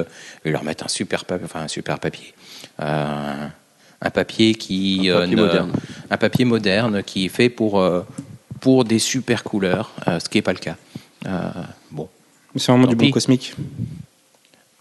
ils 0.45 0.51
leur 0.51 0.63
mettent 0.63 0.83
un 0.83 0.87
super 0.87 1.25
papier, 1.25 1.45
enfin 1.45 1.61
un 1.61 1.67
super 1.67 1.99
papier, 1.99 2.33
un 2.79 4.09
papier 4.13 4.55
qui 4.55 5.09
Un 5.09 5.21
papier 5.21 5.35
ne- 5.35 5.41
moderne. 5.41 5.71
un 6.09 6.17
papier 6.17 6.45
moderne 6.45 7.03
qui 7.03 7.25
est 7.25 7.29
fait 7.29 7.49
pour 7.49 7.79
euh, 7.79 8.01
pour 8.59 8.83
des 8.85 8.99
super 8.99 9.43
couleurs, 9.43 9.91
euh, 10.07 10.19
ce 10.19 10.29
qui 10.29 10.37
n'est 10.39 10.41
pas 10.43 10.53
le 10.53 10.59
cas. 10.59 10.75
Euh, 11.27 11.49
bon, 11.91 12.07
C'est 12.55 12.71
vraiment 12.71 12.85
Tant 12.85 12.89
du 12.91 12.95
bon 12.95 13.11
cosmique. 13.11 13.53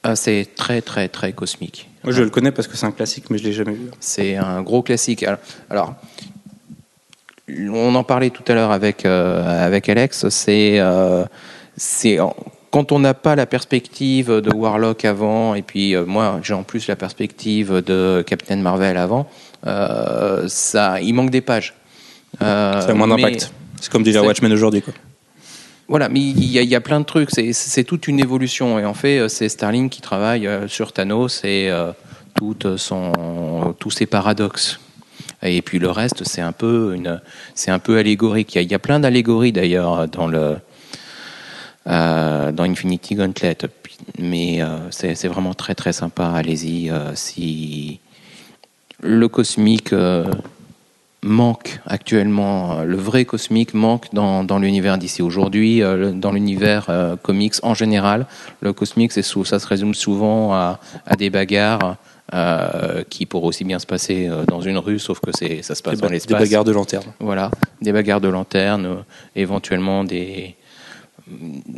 Euh, 0.06 0.14
c'est 0.14 0.48
très 0.56 0.80
très 0.82 1.08
très 1.08 1.32
cosmique. 1.32 1.88
Moi, 2.04 2.12
je 2.12 2.22
le 2.22 2.30
connais 2.30 2.52
parce 2.52 2.68
que 2.68 2.76
c'est 2.76 2.86
un 2.86 2.92
classique, 2.92 3.28
mais 3.30 3.38
je 3.38 3.44
l'ai 3.44 3.52
jamais 3.52 3.72
vu. 3.74 3.90
C'est 4.00 4.36
un 4.36 4.62
gros 4.62 4.82
classique. 4.82 5.22
Alors, 5.24 5.38
alors, 5.68 5.94
on 7.48 7.94
en 7.94 8.04
parlait 8.04 8.30
tout 8.30 8.44
à 8.48 8.54
l'heure 8.54 8.70
avec, 8.70 9.04
euh, 9.04 9.64
avec 9.66 9.88
Alex. 9.88 10.28
C'est 10.28 10.78
euh, 10.78 11.24
c'est 11.76 12.18
quand 12.76 12.92
on 12.92 12.98
n'a 12.98 13.14
pas 13.14 13.34
la 13.36 13.46
perspective 13.46 14.30
de 14.30 14.50
Warlock 14.54 15.06
avant, 15.06 15.54
et 15.54 15.62
puis 15.62 15.94
euh, 15.96 16.04
moi 16.04 16.40
j'ai 16.42 16.52
en 16.52 16.62
plus 16.62 16.88
la 16.88 16.96
perspective 16.96 17.82
de 17.86 18.22
Captain 18.26 18.56
Marvel 18.56 18.98
avant, 18.98 19.26
euh, 19.66 20.44
ça, 20.46 21.00
il 21.00 21.14
manque 21.14 21.30
des 21.30 21.40
pages. 21.40 21.72
Euh, 22.42 22.82
Ça 22.82 22.90
a 22.90 22.92
moins 22.92 23.08
d'impact. 23.08 23.50
C'est 23.80 23.90
comme 23.90 24.02
déjà 24.02 24.20
Watchmen 24.22 24.52
aujourd'hui. 24.52 24.82
Quoi. 24.82 24.92
Voilà, 25.88 26.10
mais 26.10 26.20
il 26.20 26.44
y, 26.44 26.58
a- 26.58 26.62
il 26.62 26.68
y 26.68 26.74
a 26.74 26.82
plein 26.82 27.00
de 27.00 27.06
trucs. 27.06 27.30
C'est- 27.30 27.84
toute 27.84 28.08
une 28.08 28.20
évolution. 28.20 28.78
Et 28.78 28.84
en 28.84 28.92
fait, 28.92 29.20
euh, 29.20 29.28
c'est 29.28 29.48
Starling 29.48 29.88
qui 29.88 30.02
travaille 30.02 30.46
sur 30.68 30.92
Thanos 30.92 31.42
et 31.44 31.70
son, 32.76 33.74
tous 33.78 33.90
ses 33.90 34.04
paradoxes. 34.04 34.80
Et 35.42 35.62
puis 35.62 35.78
le 35.78 35.90
reste, 35.90 36.24
c'est 36.24 36.42
un 36.42 36.52
peu 36.52 36.92
une, 36.94 37.22
c'est 37.54 37.70
un 37.70 37.78
peu 37.78 37.96
allégorique. 37.96 38.54
Il 38.54 38.56
y 38.56 38.58
a, 38.58 38.62
il 38.62 38.70
y 38.70 38.74
a 38.74 38.78
plein 38.78 39.00
d'allégories 39.00 39.52
d'ailleurs 39.52 40.08
dans 40.08 40.26
le, 40.26 40.56
dans 41.86 42.64
Infinity 42.64 43.14
Gauntlet. 43.14 43.56
Mais 44.18 44.60
euh, 44.62 44.90
c'est 44.90 45.28
vraiment 45.28 45.54
très 45.54 45.74
très 45.74 45.92
sympa. 45.92 46.26
Allez-y. 46.34 46.90
euh, 46.90 47.12
si 47.14 48.00
le 49.02 49.28
cosmique 49.28 49.92
euh, 49.92 50.24
manque 51.22 51.80
actuellement, 51.86 52.78
euh, 52.80 52.84
le 52.84 52.96
vrai 52.96 53.24
cosmique 53.24 53.74
manque 53.74 54.06
dans, 54.12 54.42
dans 54.44 54.58
l'univers 54.58 54.96
d'ici. 54.98 55.22
Aujourd'hui, 55.22 55.82
euh, 55.82 56.12
dans 56.12 56.32
l'univers 56.32 56.86
euh, 56.88 57.16
comics 57.16 57.54
en 57.62 57.74
général, 57.74 58.26
le 58.60 58.72
cosmique, 58.72 59.12
ça 59.12 59.22
se 59.22 59.66
résume 59.66 59.94
souvent 59.94 60.52
à, 60.54 60.80
à 61.06 61.16
des 61.16 61.30
bagarres 61.30 61.96
euh, 62.34 63.04
qui 63.08 63.26
pourraient 63.26 63.48
aussi 63.48 63.64
bien 63.64 63.78
se 63.78 63.86
passer 63.86 64.28
euh, 64.28 64.44
dans 64.46 64.60
une 64.60 64.78
rue, 64.78 64.98
sauf 64.98 65.20
que 65.20 65.30
ça 65.62 65.74
se 65.74 65.82
passe 65.82 65.94
Des, 65.94 66.00
dans 66.00 66.06
ba- 66.06 66.08
des 66.08 66.14
l'espace. 66.14 66.40
bagarres 66.42 66.64
de 66.64 66.72
lanterne. 66.72 67.04
Voilà, 67.20 67.50
des 67.82 67.92
bagarres 67.92 68.20
de 68.20 68.28
lanterne, 68.28 68.86
euh, 68.86 68.94
éventuellement 69.36 70.04
des. 70.04 70.54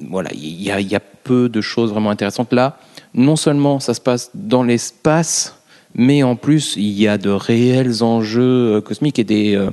Voilà, 0.08 0.30
il 0.34 0.62
y 0.62 0.94
a, 0.94 1.00
peu 1.00 1.48
de 1.48 1.60
choses 1.60 1.90
vraiment 1.90 2.10
intéressantes. 2.10 2.52
Là, 2.52 2.78
non 3.14 3.36
seulement 3.36 3.80
ça 3.80 3.94
se 3.94 4.00
passe 4.00 4.30
dans 4.34 4.62
l'espace, 4.62 5.56
mais 5.94 6.22
en 6.22 6.36
plus, 6.36 6.74
il 6.76 6.90
y 6.90 7.08
a 7.08 7.18
de 7.18 7.30
réels 7.30 8.02
enjeux 8.02 8.76
euh, 8.76 8.80
cosmiques 8.80 9.18
et, 9.18 9.24
des, 9.24 9.54
euh, 9.54 9.70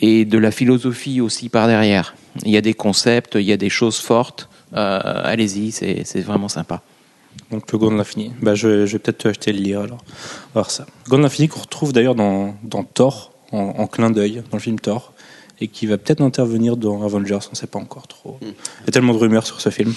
et 0.00 0.24
de 0.24 0.38
la 0.38 0.50
philosophie 0.50 1.20
aussi 1.20 1.48
par 1.48 1.66
derrière. 1.66 2.14
Il 2.44 2.50
y 2.50 2.56
a 2.56 2.60
des 2.60 2.74
concepts, 2.74 3.36
il 3.36 3.42
y 3.42 3.52
a 3.52 3.56
des 3.56 3.70
choses 3.70 3.98
fortes. 3.98 4.48
Euh, 4.74 5.00
Allez-y, 5.24 5.70
c'est 5.70 6.20
vraiment 6.20 6.48
sympa. 6.48 6.82
Donc 7.50 7.70
le 7.70 7.78
Gant 7.78 7.90
de 7.92 7.96
l'Infini. 7.96 8.32
Bah, 8.42 8.54
je, 8.54 8.68
vais 8.84 8.98
peut-être 8.98 9.18
te 9.18 9.28
acheter 9.28 9.52
le 9.52 9.60
lire 9.60 9.80
alors. 9.80 9.98
Voir 10.54 10.70
ça. 10.70 10.86
Gant 11.08 11.18
de 11.18 11.22
l'Infini 11.22 11.48
qu'on 11.48 11.60
retrouve 11.60 11.92
d'ailleurs 11.92 12.16
dans, 12.16 12.54
Thor, 12.94 13.32
en 13.52 13.86
clin 13.86 14.10
d'œil, 14.10 14.42
dans 14.50 14.56
le 14.56 14.62
film 14.62 14.78
Thor, 14.80 15.13
et 15.60 15.68
qui 15.68 15.86
va 15.86 15.98
peut-être 15.98 16.20
intervenir 16.20 16.76
dans 16.76 17.02
Avengers, 17.02 17.38
on 17.46 17.52
ne 17.52 17.56
sait 17.56 17.66
pas 17.66 17.78
encore 17.78 18.08
trop. 18.08 18.38
Il 18.42 18.48
y 18.48 18.88
a 18.88 18.92
tellement 18.92 19.14
de 19.14 19.18
rumeurs 19.18 19.46
sur 19.46 19.60
ce 19.60 19.70
film. 19.70 19.94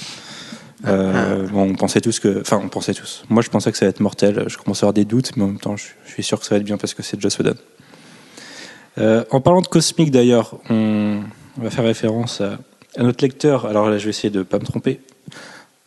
Euh, 0.86 1.48
bon, 1.48 1.72
on 1.72 1.76
pensait 1.76 2.02
tous 2.02 2.20
que. 2.20 2.42
Enfin, 2.42 2.62
on 2.64 2.70
pensait 2.70 2.94
tous. 2.94 3.24
Moi, 3.30 3.42
je 3.42 3.50
pensais 3.50 3.72
que 3.72 3.78
ça 3.78 3.86
allait 3.86 3.92
être 3.92 4.00
mortel. 4.00 4.46
Je 4.48 4.58
commence 4.58 4.84
à 4.84 4.86
avoir 4.86 4.94
des 4.94 5.06
doutes, 5.06 5.36
mais 5.36 5.44
en 5.44 5.48
même 5.48 5.60
temps, 5.60 5.76
je, 5.76 5.86
suis 6.06 6.24
sûr 6.24 6.40
que 6.40 6.46
ça 6.46 6.56
va 6.56 6.60
être 6.60 6.66
bien 6.66 6.78
parce 6.78 6.94
que 6.94 7.02
c'est 7.02 7.20
Joss 7.20 7.40
Whedon. 7.40 7.56
Euh, 9.00 9.24
en 9.32 9.42
parlant 9.42 9.62
de 9.62 9.68
cosmique 9.68 10.12
d'ailleurs, 10.12 10.58
on, 10.70 11.22
on 11.58 11.62
va 11.64 11.70
faire 11.70 11.84
référence 11.84 12.42
à, 12.42 12.60
à 12.96 13.04
notre 13.04 13.24
lecteur. 13.24 13.66
Alors 13.66 13.90
là, 13.90 13.98
je 13.98 14.06
vais 14.06 14.10
essayer 14.12 14.30
de 14.30 14.40
ne 14.40 14.44
pas 14.44 14.60
me 14.60 14.66
tromper. 14.66 15.02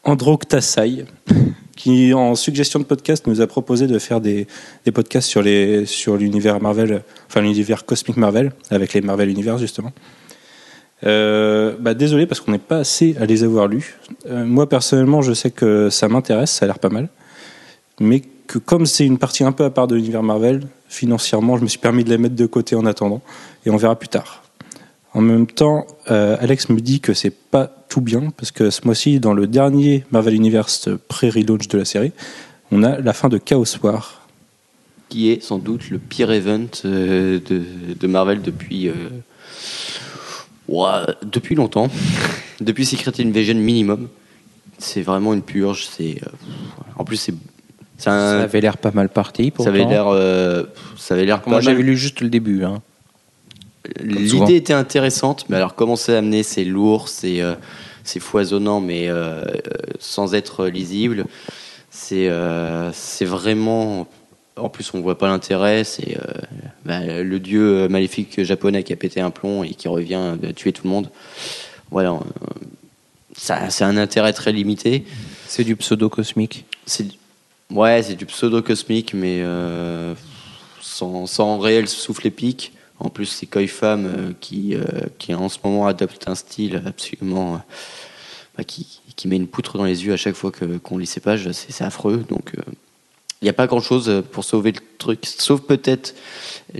Androctasai, 0.04 1.04
qui 1.80 2.12
en 2.12 2.34
suggestion 2.34 2.78
de 2.78 2.84
podcast 2.84 3.26
nous 3.26 3.40
a 3.40 3.46
proposé 3.46 3.86
de 3.86 3.98
faire 3.98 4.20
des, 4.20 4.46
des 4.84 4.92
podcasts 4.92 5.26
sur 5.26 5.40
les 5.40 5.86
sur 5.86 6.18
l'univers 6.18 6.60
Marvel, 6.60 7.02
enfin 7.26 7.40
l'univers 7.40 7.86
cosmique 7.86 8.18
Marvel, 8.18 8.52
avec 8.68 8.92
les 8.92 9.00
Marvel 9.00 9.30
Universe 9.30 9.62
justement. 9.62 9.90
Euh, 11.06 11.74
bah, 11.80 11.94
désolé 11.94 12.26
parce 12.26 12.42
qu'on 12.42 12.52
n'est 12.52 12.58
pas 12.58 12.76
assez 12.76 13.16
à 13.18 13.24
les 13.24 13.44
avoir 13.44 13.66
lus. 13.66 13.96
Euh, 14.26 14.44
moi 14.44 14.68
personnellement, 14.68 15.22
je 15.22 15.32
sais 15.32 15.50
que 15.50 15.88
ça 15.88 16.06
m'intéresse, 16.08 16.50
ça 16.50 16.66
a 16.66 16.68
l'air 16.68 16.78
pas 16.78 16.90
mal, 16.90 17.08
mais 17.98 18.20
que 18.46 18.58
comme 18.58 18.84
c'est 18.84 19.06
une 19.06 19.16
partie 19.16 19.42
un 19.42 19.52
peu 19.52 19.64
à 19.64 19.70
part 19.70 19.86
de 19.86 19.94
l'univers 19.94 20.22
Marvel, 20.22 20.60
financièrement, 20.86 21.56
je 21.56 21.62
me 21.62 21.68
suis 21.68 21.78
permis 21.78 22.04
de 22.04 22.10
les 22.10 22.18
mettre 22.18 22.36
de 22.36 22.44
côté 22.46 22.76
en 22.76 22.84
attendant, 22.84 23.22
et 23.64 23.70
on 23.70 23.78
verra 23.78 23.98
plus 23.98 24.08
tard. 24.08 24.39
En 25.12 25.20
même 25.20 25.46
temps, 25.46 25.86
euh, 26.10 26.36
Alex 26.40 26.68
me 26.68 26.80
dit 26.80 27.00
que 27.00 27.14
c'est 27.14 27.30
pas 27.34 27.66
tout 27.88 28.00
bien 28.00 28.30
parce 28.36 28.52
que 28.52 28.70
ce 28.70 28.82
mois-ci, 28.84 29.18
dans 29.18 29.34
le 29.34 29.46
dernier 29.48 30.04
Marvel 30.12 30.34
Universe 30.34 30.88
pré-relaunch 31.08 31.66
de 31.68 31.78
la 31.78 31.84
série, 31.84 32.12
on 32.70 32.84
a 32.84 33.00
la 33.00 33.12
fin 33.12 33.28
de 33.28 33.36
Chaos 33.38 33.64
War. 33.82 34.28
Qui 35.08 35.30
est 35.30 35.42
sans 35.42 35.58
doute 35.58 35.90
le 35.90 35.98
pire 35.98 36.30
event 36.30 36.68
euh, 36.84 37.40
de, 37.48 37.62
de 37.98 38.06
Marvel 38.06 38.40
depuis. 38.42 38.88
euh, 38.88 38.94
ouah, 40.68 41.06
depuis 41.24 41.56
longtemps. 41.56 41.88
depuis 42.60 42.86
Secret 42.86 43.12
Invasion 43.18 43.54
minimum. 43.56 44.08
C'est 44.78 45.02
vraiment 45.02 45.34
une 45.34 45.42
purge. 45.42 45.88
C'est. 45.90 46.18
euh, 46.22 46.30
en 46.96 47.04
plus, 47.04 47.16
c'est. 47.16 47.34
c'est 47.98 48.04
Ça 48.04 48.42
avait 48.42 48.60
l'air 48.60 48.78
pas 48.78 48.92
mal 48.92 49.08
parti. 49.08 49.52
ça 49.58 49.68
avait 49.70 49.80
pourtant. 49.80 49.90
l'air. 49.90 50.06
euh, 50.08 50.62
ça 50.96 51.14
avait 51.14 51.24
l'air. 51.26 51.42
Moi, 51.46 51.60
j'avais 51.60 51.82
lu 51.82 51.96
juste 51.96 52.20
le 52.20 52.28
début. 52.28 52.62
Hein. 52.64 52.80
L'idée 54.02 54.56
était 54.56 54.72
intéressante, 54.72 55.46
mais 55.48 55.56
alors 55.56 55.74
comment 55.74 55.96
c'est 55.96 56.16
amené, 56.16 56.42
c'est 56.42 56.64
lourd, 56.64 57.08
c'est 57.08 57.40
euh, 57.40 57.54
foisonnant, 58.04 58.80
mais 58.80 59.08
euh, 59.08 59.44
sans 59.98 60.34
être 60.34 60.66
lisible. 60.66 61.26
C'est 61.90 62.28
euh, 62.28 62.92
vraiment. 63.20 64.06
En 64.56 64.68
plus, 64.68 64.92
on 64.94 65.00
voit 65.00 65.18
pas 65.18 65.28
l'intérêt. 65.28 65.84
C'est 65.84 66.16
euh, 66.16 66.40
bah, 66.84 67.00
le 67.22 67.40
dieu 67.40 67.88
maléfique 67.88 68.42
japonais 68.42 68.84
qui 68.84 68.92
a 68.92 68.96
pété 68.96 69.20
un 69.20 69.30
plomb 69.30 69.64
et 69.64 69.70
qui 69.70 69.88
revient 69.88 70.36
euh, 70.42 70.52
tuer 70.52 70.72
tout 70.72 70.84
le 70.84 70.90
monde. 70.90 71.10
Voilà. 71.90 72.18
c'est 73.36 73.84
un 73.84 73.96
intérêt 73.96 74.32
très 74.32 74.52
limité. 74.52 75.04
C'est 75.48 75.64
du 75.64 75.74
pseudo-cosmique. 75.74 76.64
Ouais, 77.70 78.02
c'est 78.02 78.14
du 78.14 78.26
pseudo 78.26 78.62
cosmique, 78.62 79.14
mais 79.14 79.42
sans, 80.80 81.26
sans 81.26 81.58
réel 81.58 81.88
souffle 81.88 82.28
épique. 82.28 82.72
En 83.00 83.08
plus, 83.08 83.26
c'est 83.26 83.46
Koei-Fam 83.46 84.06
euh, 84.06 84.32
qui, 84.40 84.74
euh, 84.74 84.82
qui 85.18 85.34
en 85.34 85.48
ce 85.48 85.58
moment 85.64 85.86
adopte 85.86 86.28
un 86.28 86.34
style 86.34 86.82
absolument 86.84 87.54
euh, 87.54 87.58
bah, 88.56 88.64
qui, 88.64 89.00
qui 89.16 89.26
met 89.26 89.36
une 89.36 89.48
poutre 89.48 89.78
dans 89.78 89.84
les 89.84 90.04
yeux 90.04 90.12
à 90.12 90.16
chaque 90.18 90.34
fois 90.36 90.50
que 90.52 90.76
qu'on 90.78 90.98
lit 90.98 91.06
ses 91.06 91.20
pages. 91.20 91.50
C'est 91.52 91.72
c'est 91.72 91.84
affreux. 91.84 92.24
Donc, 92.28 92.52
il 93.40 93.44
n'y 93.46 93.48
a 93.48 93.54
pas 93.54 93.66
grand 93.66 93.80
chose 93.80 94.22
pour 94.32 94.44
sauver 94.44 94.72
le 94.72 94.80
truc, 94.98 95.24
sauf 95.24 95.62
peut-être 95.62 96.14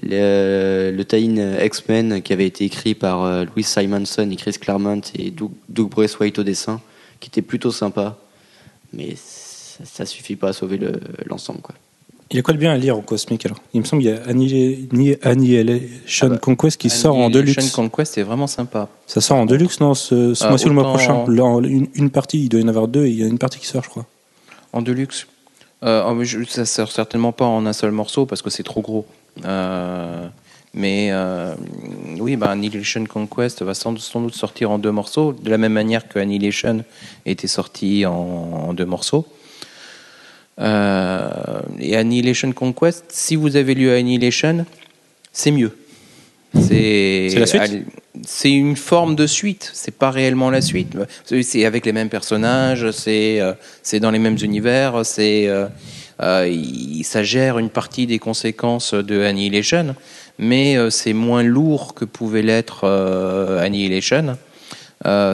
le, 0.02 0.92
le 0.94 1.04
tie-in 1.06 1.58
X-Men 1.64 2.20
qui 2.22 2.34
avait 2.34 2.46
été 2.46 2.66
écrit 2.66 2.94
par 2.94 3.46
Louis 3.46 3.64
Simonson 3.64 4.28
et 4.30 4.36
Chris 4.36 4.52
Claremont 4.60 5.00
et 5.14 5.30
Doug, 5.30 5.52
Doug 5.70 5.88
Braithwaite 5.88 6.38
au 6.38 6.42
dessin, 6.42 6.82
qui 7.18 7.28
était 7.28 7.40
plutôt 7.40 7.72
sympa. 7.72 8.18
Mais 8.92 9.14
ça, 9.16 9.84
ça 9.86 10.04
suffit 10.04 10.36
pas 10.36 10.48
à 10.48 10.52
sauver 10.52 10.76
le- 10.76 11.00
l'ensemble. 11.24 11.62
quoi. 11.62 11.74
Il 12.32 12.36
y 12.36 12.38
a 12.38 12.42
quoi 12.42 12.54
de 12.54 12.58
bien 12.58 12.70
à 12.72 12.76
lire 12.76 12.96
en 12.96 13.00
cosmique 13.00 13.44
alors? 13.46 13.58
Il 13.74 13.80
me 13.80 13.84
semble 13.84 14.02
qu'il 14.02 14.12
y 14.12 14.14
a 14.14 14.22
Annihil- 14.28 15.18
Annihilation 15.22 16.26
Ah 16.28 16.34
bah, 16.34 16.38
Conquest 16.38 16.80
qui 16.80 16.88
sort 16.88 17.16
en 17.16 17.24
Annihilation 17.26 17.60
deluxe. 17.62 17.74
Conquest 17.74 18.18
est 18.18 18.22
vraiment 18.22 18.46
sympa. 18.46 18.88
Ça 19.08 19.20
sort 19.20 19.38
en 19.38 19.46
deluxe, 19.46 19.80
non 19.80 19.94
Ce, 19.94 20.34
ce 20.34 20.44
Ah, 20.44 20.50
mois-ci 20.50 20.66
ou 20.66 20.68
le 20.68 20.74
mois 20.76 20.84
prochain 20.84 21.24
Là, 21.26 21.44
en- 21.44 21.62
une, 21.64 21.88
une 21.94 22.10
partie, 22.10 22.44
il 22.44 22.48
doit 22.48 22.60
y 22.60 22.64
en 22.64 22.68
avoir 22.68 22.86
deux, 22.86 23.06
et 23.06 23.10
il 23.10 23.18
y 23.18 23.24
a 23.24 23.26
une 23.26 23.38
partie 23.38 23.58
qui 23.58 23.66
sort, 23.66 23.82
je 23.82 23.88
crois. 23.90 24.06
En 24.72 24.80
deluxe. 24.80 25.26
Euh, 25.82 26.22
je- 26.22 26.44
ça 26.44 26.64
sort 26.66 26.92
certainement 26.92 27.32
pas 27.32 27.46
en 27.46 27.66
un 27.66 27.72
seul 27.72 27.90
morceau 27.90 28.26
parce 28.26 28.42
que 28.42 28.50
c'est 28.50 28.62
trop 28.62 28.80
gros. 28.82 29.06
Euh, 29.44 30.28
mais 30.72 31.08
euh, 31.10 31.52
oui, 32.20 32.36
bah, 32.36 32.50
Annihilation 32.50 33.04
Conquest 33.06 33.62
va 33.62 33.74
sans, 33.74 33.98
sans 33.98 34.20
doute 34.20 34.34
sortir 34.34 34.70
en 34.70 34.78
deux 34.78 34.92
morceaux, 34.92 35.32
de 35.32 35.50
la 35.50 35.58
même 35.58 35.72
manière 35.72 36.06
que 36.06 36.20
Annihilation 36.20 36.84
était 37.26 37.48
sorti 37.48 38.06
en, 38.06 38.12
en 38.68 38.72
deux 38.72 38.86
morceaux. 38.86 39.26
Euh, 40.60 41.30
et 41.78 41.96
Annihilation 41.96 42.52
Conquest, 42.52 43.04
si 43.08 43.34
vous 43.36 43.56
avez 43.56 43.74
lu 43.74 43.90
Annihilation, 43.90 44.66
c'est 45.32 45.50
mieux. 45.50 45.72
C'est 46.54 47.28
C'est 47.30 47.38
la 47.38 47.46
suite 47.46 47.84
C'est 48.26 48.50
une 48.50 48.76
forme 48.76 49.14
de 49.14 49.26
suite. 49.26 49.70
C'est 49.72 49.94
pas 49.96 50.10
réellement 50.10 50.50
la 50.50 50.60
suite. 50.60 50.96
C'est- 51.24 51.64
avec 51.64 51.86
les 51.86 51.92
mêmes 51.92 52.08
personnages. 52.08 52.90
C'est 52.90 53.40
euh, 53.40 53.52
c'est 53.82 54.00
dans 54.00 54.10
les 54.10 54.18
mêmes 54.18 54.36
univers. 54.42 55.06
C'est 55.06 55.46
euh, 55.46 55.66
euh, 56.20 56.52
ça 57.04 57.22
gère 57.22 57.58
une 57.58 57.70
partie 57.70 58.06
des 58.06 58.18
conséquences 58.18 58.94
de 58.94 59.22
Annihilation, 59.22 59.94
mais 60.38 60.76
c'est 60.90 61.12
moins 61.14 61.44
lourd 61.44 61.94
que 61.94 62.04
pouvait 62.04 62.42
l'être 62.42 62.80
euh, 62.84 63.64
Annihilation. 63.64 64.36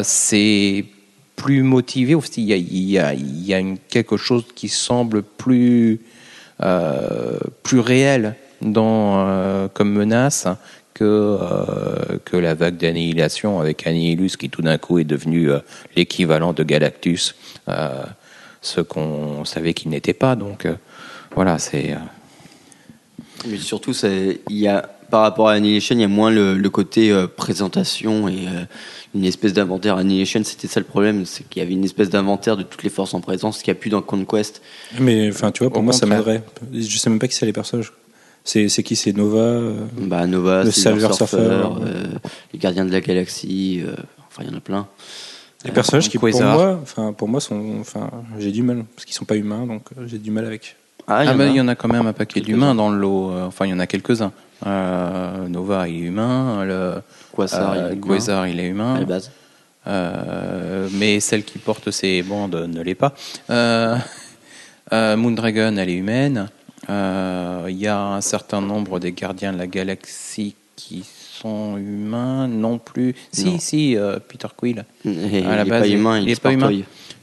C'est 0.02 0.84
plus 1.36 1.62
motivé 1.62 2.14
aussi. 2.14 2.42
Il 2.42 2.48
y 2.48 2.98
a, 2.98 3.12
il 3.14 3.46
y 3.46 3.54
a, 3.54 3.62
quelque 3.88 4.16
chose 4.16 4.44
qui 4.54 4.68
semble 4.68 5.22
plus, 5.22 6.00
euh, 6.62 7.38
plus 7.62 7.80
réel 7.80 8.34
euh, 8.64 9.68
comme 9.72 9.92
menace 9.92 10.48
que, 10.94 11.04
euh, 11.04 12.18
que 12.24 12.36
la 12.36 12.54
vague 12.54 12.78
d'annihilation 12.78 13.60
avec 13.60 13.86
Annihilus 13.86 14.36
qui 14.38 14.48
tout 14.48 14.62
d'un 14.62 14.78
coup 14.78 14.98
est 14.98 15.04
devenu 15.04 15.50
l'équivalent 15.94 16.54
de 16.54 16.62
Galactus, 16.62 17.36
ce 18.62 18.80
qu'on 18.80 19.44
savait 19.44 19.74
qu'il 19.74 19.90
n'était 19.90 20.14
pas. 20.14 20.34
Donc 20.34 20.66
voilà, 21.34 21.58
c'est. 21.58 21.94
Mais 23.46 23.58
surtout, 23.58 23.92
il 23.92 24.38
y 24.48 24.66
a, 24.66 24.88
par 25.10 25.22
rapport 25.22 25.48
à 25.48 25.52
Annihilation, 25.52 25.94
il 25.94 26.00
y 26.00 26.04
a 26.04 26.08
moins 26.08 26.30
le, 26.30 26.54
le 26.54 26.70
côté 26.70 27.10
euh, 27.10 27.26
présentation 27.26 28.28
et 28.28 28.46
euh, 28.46 28.64
une 29.14 29.24
espèce 29.24 29.52
d'inventaire. 29.52 29.96
Annihilation, 29.96 30.42
c'était 30.44 30.68
ça 30.68 30.80
le 30.80 30.86
problème, 30.86 31.24
c'est 31.26 31.48
qu'il 31.48 31.60
y 31.60 31.64
avait 31.64 31.74
une 31.74 31.84
espèce 31.84 32.10
d'inventaire 32.10 32.56
de 32.56 32.62
toutes 32.62 32.82
les 32.82 32.90
forces 32.90 33.14
en 33.14 33.20
présence 33.20 33.62
qu'il 33.62 33.72
n'y 33.72 33.78
a 33.78 33.80
plus 33.80 33.90
dans 33.90 34.02
Conquest. 34.02 34.62
Mais 34.98 35.28
enfin, 35.30 35.52
tu 35.52 35.62
vois, 35.62 35.70
pour 35.70 35.80
Au 35.80 35.84
moi, 35.84 35.92
ça 35.92 36.06
m'aiderait. 36.06 36.42
Je 36.72 36.98
sais 36.98 37.10
même 37.10 37.18
pas 37.18 37.28
qui 37.28 37.34
c'est 37.34 37.46
les 37.46 37.52
personnages. 37.52 37.92
C'est 38.44 38.68
qui? 38.68 38.94
C'est 38.94 39.16
Nova 39.16 39.38
euh, 39.38 39.74
Bah, 39.96 40.26
Nova, 40.26 40.62
Le 40.62 40.70
Silver 40.70 41.12
Surfer, 41.12 41.64
les 42.52 42.58
Gardiens 42.58 42.84
de 42.84 42.92
la 42.92 43.00
Galaxie, 43.00 43.82
enfin, 44.28 44.42
il 44.44 44.50
y 44.50 44.54
en 44.54 44.56
a 44.56 44.60
plein. 44.60 44.86
Les 45.64 45.72
personnages 45.72 46.08
qui, 46.08 46.18
pour 46.18 46.30
moi, 46.40 46.80
pour 47.16 47.28
moi, 47.28 47.40
sont. 47.40 47.78
Enfin, 47.80 48.10
j'ai 48.38 48.52
du 48.52 48.62
mal 48.62 48.84
parce 48.94 49.04
qu'ils 49.04 49.14
sont 49.14 49.24
pas 49.24 49.36
humains, 49.36 49.66
donc 49.66 49.82
j'ai 50.06 50.18
du 50.18 50.30
mal 50.30 50.46
avec. 50.46 50.76
Ah, 51.08 51.22
Ah, 51.26 51.34
bah, 51.34 51.46
il 51.46 51.54
y 51.54 51.60
en 51.60 51.68
a 51.68 51.74
quand 51.76 51.88
même 51.88 52.06
un 52.06 52.12
paquet 52.12 52.40
d'humains 52.40 52.74
dans 52.74 52.90
le 52.90 52.98
lot. 52.98 53.30
Euh, 53.30 53.44
Enfin, 53.46 53.66
il 53.66 53.70
y 53.70 53.74
en 53.74 53.78
a 53.78 53.86
quelques-uns. 53.86 54.32
Euh, 54.66 55.46
Nova, 55.48 55.88
il 55.88 55.96
est 55.96 56.06
humain. 56.08 56.64
Le, 56.64 56.94
Quasar, 57.34 57.76
il 57.76 57.78
est 57.78 57.82
euh, 57.82 57.92
humain, 57.92 58.06
Quasar, 58.08 58.48
il 58.48 58.58
est 58.60 58.62
à 58.62 58.66
humain. 58.66 58.98
la 59.00 59.04
base. 59.06 59.30
Euh, 59.86 60.88
mais 60.94 61.20
celle 61.20 61.44
qui 61.44 61.58
porte 61.58 61.90
ses 61.92 62.22
bandes 62.22 62.56
ne 62.56 62.80
l'est 62.82 62.96
pas. 62.96 63.14
Moondragon, 64.92 65.76
elle 65.76 65.88
est 65.90 65.94
humaine. 65.94 66.48
Il 66.88 67.76
y 67.76 67.86
a 67.86 68.00
un 68.00 68.20
certain 68.20 68.60
nombre 68.60 68.98
des 68.98 69.12
gardiens 69.12 69.52
de 69.52 69.58
la 69.58 69.66
galaxie 69.66 70.56
qui 70.76 71.04
sont 71.04 71.76
humains, 71.76 72.48
non 72.48 72.78
plus. 72.78 73.14
Si, 73.32 73.44
Non. 73.46 73.58
si, 73.58 73.96
Peter 74.28 74.48
Quill. 74.56 74.84
Et 75.04 75.44
À 75.44 75.56
la 75.56 75.62
il 75.62 75.66
est 75.66 75.70
base, 75.70 75.80
pas 75.82 75.88
humain, 75.88 76.18
il 76.18 76.22
il, 76.24 76.28
est 76.28 76.32
est 76.32 76.40
pas 76.40 76.52
humain. 76.52 76.72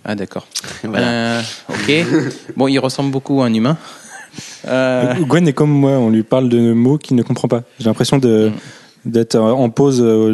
Ah, 0.06 0.16
d'accord. 0.16 0.48
Voilà. 0.84 1.08
Euh, 1.08 1.42
ok. 1.70 2.06
bon, 2.58 2.68
il 2.68 2.80
ressemble 2.80 3.12
beaucoup 3.12 3.42
à 3.42 3.46
un 3.46 3.54
humain. 3.54 3.78
Euh, 4.66 5.14
Gwen 5.28 5.48
est 5.48 5.54
comme 5.54 5.70
moi, 5.70 5.92
on 5.92 6.10
lui 6.10 6.24
parle 6.24 6.50
de 6.50 6.74
mots 6.74 6.98
qu'il 6.98 7.16
ne 7.16 7.22
comprend 7.22 7.48
pas. 7.48 7.62
J'ai 7.80 7.86
l'impression 7.86 8.18
de 8.18 8.52
Mm. 9.06 9.12
d'être 9.12 9.36
en 9.38 9.70
pause 9.70 10.02
au, 10.02 10.32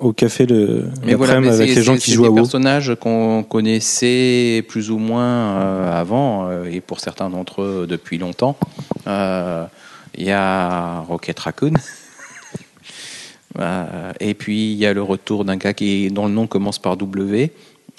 au 0.00 0.12
café 0.12 0.46
le 0.46 0.84
Mais 1.04 1.14
voilà, 1.14 1.40
mais 1.40 1.48
avec 1.48 1.74
les 1.74 1.82
gens 1.82 1.96
qui 1.96 2.12
jouent 2.12 2.24
à 2.24 2.28
des 2.28 2.30
WoW. 2.30 2.36
personnages 2.36 2.94
qu'on 3.00 3.42
connaissait 3.42 4.64
plus 4.68 4.90
ou 4.90 4.98
moins 4.98 5.24
euh, 5.24 6.00
avant, 6.00 6.48
euh, 6.48 6.64
et 6.70 6.80
pour 6.80 7.00
certains 7.00 7.28
d'entre 7.28 7.62
eux 7.62 7.86
depuis 7.88 8.18
longtemps. 8.18 8.56
Il 9.06 10.24
y 10.24 10.30
a 10.30 11.00
Rocket 11.00 11.38
Raccoon. 11.40 11.72
Et 14.20 14.34
puis 14.34 14.72
il 14.72 14.78
y 14.78 14.86
a 14.86 14.92
le 14.92 15.02
retour 15.02 15.44
d'un 15.44 15.56
gars 15.56 15.74
qui, 15.74 16.10
dont 16.10 16.26
le 16.26 16.32
nom 16.32 16.46
commence 16.46 16.78
par 16.78 16.96
W, 16.96 17.52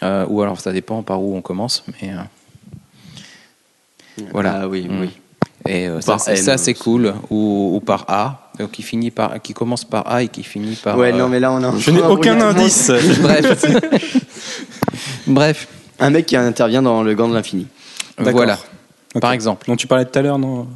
euh, 0.03 0.25
ou 0.29 0.41
alors 0.41 0.59
ça 0.59 0.71
dépend 0.71 1.01
par 1.03 1.21
où 1.21 1.35
on 1.35 1.41
commence, 1.41 1.83
mais 2.01 2.09
euh, 2.11 2.17
Voilà. 4.31 4.59
Ah 4.63 4.67
oui, 4.67 4.87
Mm. 4.89 5.01
oui. 5.01 5.09
et 5.67 5.87
euh, 5.87 5.99
ça, 6.01 6.17
c'est- 6.17 6.35
ça 6.57 6.73
cool, 6.73 7.13
ou, 7.29 7.71
ou 7.75 7.79
par 7.79 8.05
A, 8.07 8.51
donc 8.59 8.71
qui 8.71 8.81
finit 8.83 9.11
par, 9.11 9.41
qui 9.41 9.53
commence 9.53 9.83
par 9.83 10.07
A 10.11 10.23
et 10.23 10.27
qui 10.29 10.43
finit 10.43 10.75
par. 10.75 10.97
Ouais, 10.97 11.11
euh, 11.13 11.17
non, 11.17 11.27
mais 11.27 11.39
là, 11.39 11.51
on 11.51 11.63
a. 11.63 11.77
Je 11.77 11.91
n'ai 11.91 12.01
aucun 12.01 12.39
indice. 12.39 12.89
Bref, 13.21 13.65
bref, 15.27 15.67
Un 15.99 16.09
mec 16.09 16.25
qui 16.25 16.35
intervient 16.35 16.81
dans 16.81 17.03
le 17.03 17.13
gant 17.15 17.27
de 17.27 17.33
l'infini. 17.33 17.67
D'accord. 18.17 18.33
voilà. 18.33 18.57
Par 19.21 19.31
exemple, 19.31 19.65
Dont 19.67 19.75
tu 19.75 19.87
parlais 19.87 20.05
tout 20.05 20.17
à 20.17 20.21
l'heure, 20.21 20.39
non 20.39 20.67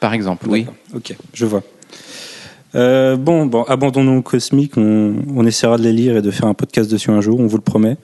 par 0.00 0.12
exemple, 0.14 0.46
oui. 0.48 0.66
Ok, 0.94 1.14
je 1.32 1.46
vois. 1.46 1.62
Euh, 2.74 3.16
bon, 3.16 3.46
bon, 3.46 3.62
abandonnons 3.62 4.20
Cosmic. 4.20 4.76
On, 4.76 5.14
on 5.34 5.46
essaiera 5.46 5.78
de 5.78 5.82
les 5.84 5.92
lire 5.92 6.16
et 6.16 6.22
de 6.22 6.30
faire 6.32 6.46
un 6.48 6.54
podcast 6.54 6.90
dessus 6.90 7.10
un 7.12 7.20
jour, 7.20 7.38
on 7.38 7.46
vous 7.46 7.56
le 7.56 7.62
promet. 7.62 7.96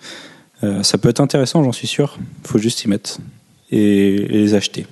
Euh, 0.65 0.83
ça 0.83 0.99
peut 0.99 1.09
être 1.09 1.21
intéressant, 1.21 1.63
j'en 1.65 1.73
suis 1.73 1.87
sûr. 1.89 2.19
Il 2.45 2.49
faut 2.49 2.59
juste 2.59 2.81
s'y 2.81 2.89
mettre 2.89 3.19
et, 3.71 4.15
et 4.15 4.29
les 4.29 4.55
acheter. 4.55 4.87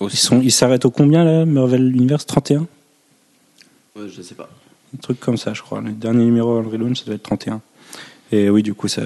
Ils 0.00 0.10
sont, 0.10 0.40
ils 0.40 0.52
s'arrêtent 0.52 0.84
au 0.84 0.90
combien 0.90 1.24
là, 1.24 1.44
Marvel 1.44 1.94
Universe? 1.94 2.26
31 2.26 2.66
Ouais, 3.96 4.06
je 4.08 4.22
sais 4.22 4.34
pas. 4.34 4.48
Un 4.94 4.98
truc 4.98 5.18
comme 5.20 5.36
ça, 5.36 5.54
je 5.54 5.62
crois. 5.62 5.80
Le 5.80 5.90
dernier 5.92 6.24
numéro 6.24 6.58
en 6.58 6.62
relaunch, 6.62 7.00
ça 7.00 7.04
doit 7.06 7.16
être 7.16 7.22
31. 7.24 7.60
Et 8.30 8.48
oui, 8.48 8.62
du 8.62 8.74
coup, 8.74 8.88
ça, 8.88 9.02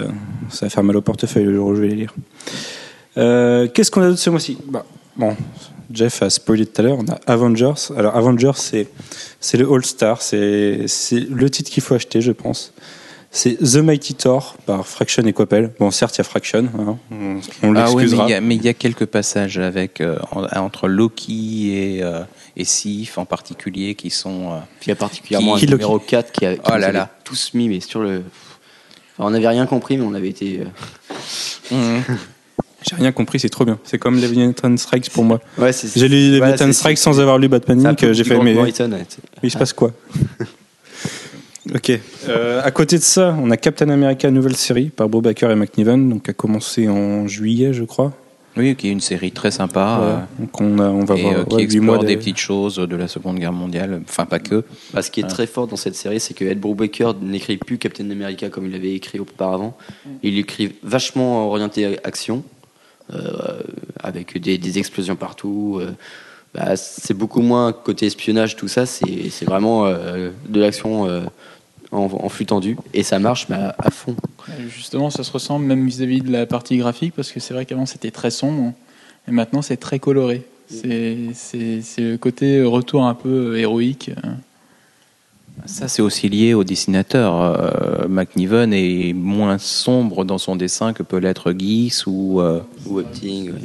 ça 0.51 0.67
va 0.67 0.71
faire 0.71 0.83
mal 0.85 0.97
au 0.97 1.01
portefeuille 1.01 1.45
le 1.45 1.55
jour 1.55 1.69
où 1.69 1.75
je 1.75 1.81
vais 1.81 1.89
les 1.89 1.95
lire. 1.95 2.15
Euh, 3.17 3.69
Qu'est-ce 3.69 3.91
qu'on 3.91 4.03
a 4.03 4.09
d'autre 4.09 4.19
ce 4.21 4.31
mois-ci? 4.31 4.59
Bah, 4.67 4.85
Bon, 5.17 5.37
Jeff 5.91 6.23
a 6.23 6.31
spoilé 6.31 6.65
tout 6.67 6.81
à 6.81 6.85
l'heure. 6.85 6.99
On 6.99 7.07
a 7.07 7.21
Avengers. 7.27 7.93
Alors, 7.97 8.17
Avengers, 8.17 8.53
c'est 8.57 8.89
le 9.59 9.71
All-Star. 9.71 10.23
C'est 10.23 10.85
c'est 10.87 11.21
le 11.21 11.51
titre 11.51 11.71
qu'il 11.71 11.83
faut 11.83 11.95
acheter, 11.95 12.21
je 12.21 12.33
pense. 12.33 12.73
C'est 13.35 13.57
The 13.57 13.77
Mighty 13.79 14.13
Thor 14.15 14.57
par 14.67 14.87
Fraction 14.87 15.23
et 15.25 15.33
Coppel. 15.33 15.73
Bon, 15.81 15.91
certes, 15.91 16.17
il 16.17 16.19
y 16.19 16.21
a 16.21 16.25
Fraction. 16.25 16.69
hein, 16.79 16.99
on 17.11 17.41
on 17.63 17.75
Ah 17.77 17.87
oui, 17.89 17.95
mais 17.97 18.01
l'excusera. 18.03 18.27
il 18.29 18.31
y 18.31 18.35
a- 18.35 18.41
mais 18.43 18.57
il 18.57 18.63
y, 18.65 18.69
a 18.69 18.75
quelques 18.75 19.07
passages 19.07 19.59
avec 19.59 20.03
euh, 20.03 20.19
en- 20.33 20.45
entre 20.61 20.87
Loki 20.87 21.73
et, 21.73 22.03
euh, 22.03 22.21
et 22.59 22.65
Sif 22.67 23.17
en 23.17 23.25
particulier 23.25 23.95
qui 23.95 24.11
sont. 24.11 24.53
euh, 24.53 24.59
il 24.83 24.89
y 24.89 24.93
a 24.93 24.97
particulièrement 24.97 25.57
Qui- 25.57 25.65
un 25.67 25.71
numéro 25.71 25.99
4 25.99 26.31
qui 26.31 26.45
a 26.45 26.55
qui 26.57 26.61
Oh 26.67 26.77
là 26.77 26.89
avait 26.89 26.93
là. 26.93 27.11
tous 27.25 27.55
mis, 27.55 27.69
mais 27.71 27.81
sur 27.81 28.01
le. 28.01 28.23
Enfin, 29.17 29.29
on 29.29 29.31
n'avait 29.31 29.49
rien 29.49 29.65
compris, 29.65 29.97
mais 29.97 30.05
on 30.05 30.13
avait 30.15 30.29
été. 30.29 30.61
euh, 31.73 32.01
J'ai 32.87 32.97
rien 32.97 33.13
compris, 33.13 33.39
c'est 33.41 33.49
trop 33.49 33.65
bien. 33.65 33.79
C'est 33.85 33.97
comme 33.99 34.21
Leviathan 34.21 34.77
Strikes 34.77 35.09
pour 35.11 35.25
moi. 35.25 35.41
Ouais, 35.57 35.73
c'est. 35.73 35.99
J'ai 35.99 36.09
lu 36.09 36.37
voilà, 36.37 36.53
Leviathan 36.53 36.67
c'est- 36.67 36.73
Strikes 36.81 36.99
sans 36.99 37.19
avoir 37.19 37.39
lu 37.39 37.49
peu 37.49 37.59
que 37.97 38.13
j'ai 38.13 38.25
fait, 38.25 38.39
mais 38.41 38.53
Morrison, 38.53 38.91
ouais. 38.93 39.07
il 39.43 39.51
se 39.51 39.57
passe 39.57 39.73
quoi? 39.73 39.93
Ok. 41.75 41.93
Euh, 42.29 42.61
à 42.65 42.71
côté 42.73 42.99
de 42.99 43.03
ça, 43.03 43.37
on 43.41 43.51
a 43.51 43.57
Captain 43.57 43.89
America 43.89 44.31
nouvelle 44.31 44.57
série 44.57 44.87
par 44.91 45.09
Bob 45.09 45.25
Baker 45.25 45.51
et 45.51 45.55
McNiven, 45.55 46.09
donc 46.09 46.29
a 46.29 46.33
commencé 46.33 46.89
en 46.89 47.29
juillet, 47.29 47.73
je 47.73 47.85
crois. 47.85 48.13
Oui, 48.57 48.77
qui 48.77 48.89
est 48.89 48.91
une 48.91 49.01
série 49.01 49.33
très 49.33 49.51
sympa. 49.51 49.99
euh, 50.03 50.17
Ouais. 50.17 50.23
Donc 50.41 50.61
on, 50.61 50.79
a, 50.79 50.89
on 50.91 51.05
va 51.05 51.15
et 51.17 51.23
voir 51.23 51.35
euh, 51.39 51.45
qui 51.45 51.55
ouais, 51.57 51.63
explore 51.63 51.85
mois 51.85 51.99
des 52.05 52.15
de- 52.17 52.19
petites 52.19 52.37
choses 52.39 52.77
de 52.77 52.97
la 52.97 53.09
Seconde 53.09 53.39
Guerre 53.39 53.53
mondiale, 53.53 54.03
enfin 54.07 54.27
pas 54.27 54.41
que. 54.41 54.65
Bah, 54.93 55.01
ce 55.03 55.11
qui 55.11 55.21
est 55.21 55.27
très 55.29 55.47
fort 55.47 55.67
dans 55.69 55.77
cette 55.77 55.95
série, 55.95 56.21
c'est 56.21 56.35
que 56.35 56.45
Ed 56.45 56.59
Brubaker 56.61 57.13
n'écrit 57.23 57.57
plus 57.57 57.79
Captain 57.79 58.11
America 58.11 58.49
comme 58.51 58.67
il 58.67 58.75
avait 58.75 58.93
écrit 58.95 59.21
auparavant. 59.21 59.75
Il 60.23 60.39
écrit 60.39 60.75
vachement 60.83 61.49
orienté 61.49 61.99
action, 62.05 62.43
euh, 63.15 63.61
avec 64.03 64.37
des, 64.39 64.59
des 64.59 64.79
explosions 64.79 65.17
partout. 65.17 65.79
euh, 65.81 65.93
bah, 66.55 66.77
c'est 66.77 67.15
beaucoup 67.15 67.41
moins 67.41 67.73
côté 67.73 68.05
espionnage, 68.05 68.57
tout 68.57 68.69
ça. 68.69 68.85
C'est 68.85 69.31
c'est 69.31 69.47
vraiment 69.47 69.87
euh, 69.87 70.29
de 70.47 70.61
l'action 70.61 71.09
euh, 71.09 71.23
en, 71.93 72.05
en 72.13 72.29
flux 72.29 72.47
tendu. 72.47 72.77
Et 72.95 73.03
ça 73.03 73.19
marche 73.19 73.49
bah, 73.49 73.75
à 73.79 73.91
fond. 73.91 74.17
Et 74.59 74.69
Justement, 74.69 75.11
ça 75.11 75.23
se 75.25 75.31
ressemble 75.33 75.65
même 75.67 75.87
vis-à-vis 75.87 76.21
de 76.23 76.31
la 76.33 76.47
partie 76.47 76.77
graphique, 76.79 77.13
parce 77.15 77.31
que 77.31 77.39
c'est 77.41 77.55
vrai 77.55 77.65
qu'avant 77.67 77.87
c'était 77.87 78.11
très 78.11 78.31
sombre, 78.31 78.73
et 79.29 79.31
maintenant 79.31 79.63
c'est 79.63 79.77
très 79.77 79.99
coloré. 79.99 80.43
C'est 80.69 81.19
c'est- 81.35 81.83
c'est 81.83 82.03
le 82.03 82.17
côté 82.19 82.63
retour 82.63 83.05
un 83.05 83.15
peu 83.15 83.59
héroïque. 83.59 84.11
Ça, 85.67 85.87
c'est 85.87 86.01
aussi 86.03 86.29
lié 86.31 86.55
au 86.55 86.65
dessinateur. 86.65 87.41
Euh, 87.41 88.09
McNiven 88.09 88.73
est 88.73 89.13
moins 89.13 89.59
sombre 89.59 90.25
dans 90.25 90.39
son 90.39 90.57
dessin 90.57 90.93
que 90.95 91.03
peut 91.03 91.19
l'être 91.19 91.53
Geese 91.53 92.05
ou 92.07 92.41
euh, 92.41 92.61
Ou 92.87 93.01
Epting, 93.01 93.51
ouais. 93.53 93.59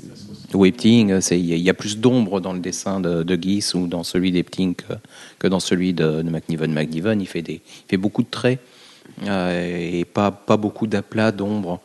Ou 0.53 0.65
Epting. 0.65 1.19
C'est- 1.21 1.39
Il 1.39 1.45
y, 1.45 1.53
a- 1.53 1.57
il 1.57 1.61
y 1.61 1.69
a 1.69 1.73
plus 1.73 1.97
d'ombre 1.97 2.39
dans 2.39 2.53
le 2.53 2.59
dessin 2.59 2.99
de, 2.99 3.23
de 3.23 3.41
Geese 3.41 3.73
ou 3.75 3.87
dans 3.87 4.03
celui 4.03 4.31
d'Epting 4.31 4.75
que, 4.75 4.93
que 5.39 5.47
dans 5.47 5.59
celui 5.59 5.93
de, 5.93 6.21
de 6.21 6.29
McNiven. 6.29 6.71
McNiven, 6.73 7.19
il 7.21 7.27
fait, 7.27 7.41
des, 7.41 7.53
il 7.65 7.89
fait 7.89 7.97
beaucoup 7.97 8.23
de 8.23 8.29
traits 8.29 8.59
euh, 9.27 9.99
et 9.99 10.05
pas, 10.05 10.31
pas 10.31 10.57
beaucoup 10.57 10.87
d'aplats 10.87 11.31
d'ombre. 11.31 11.79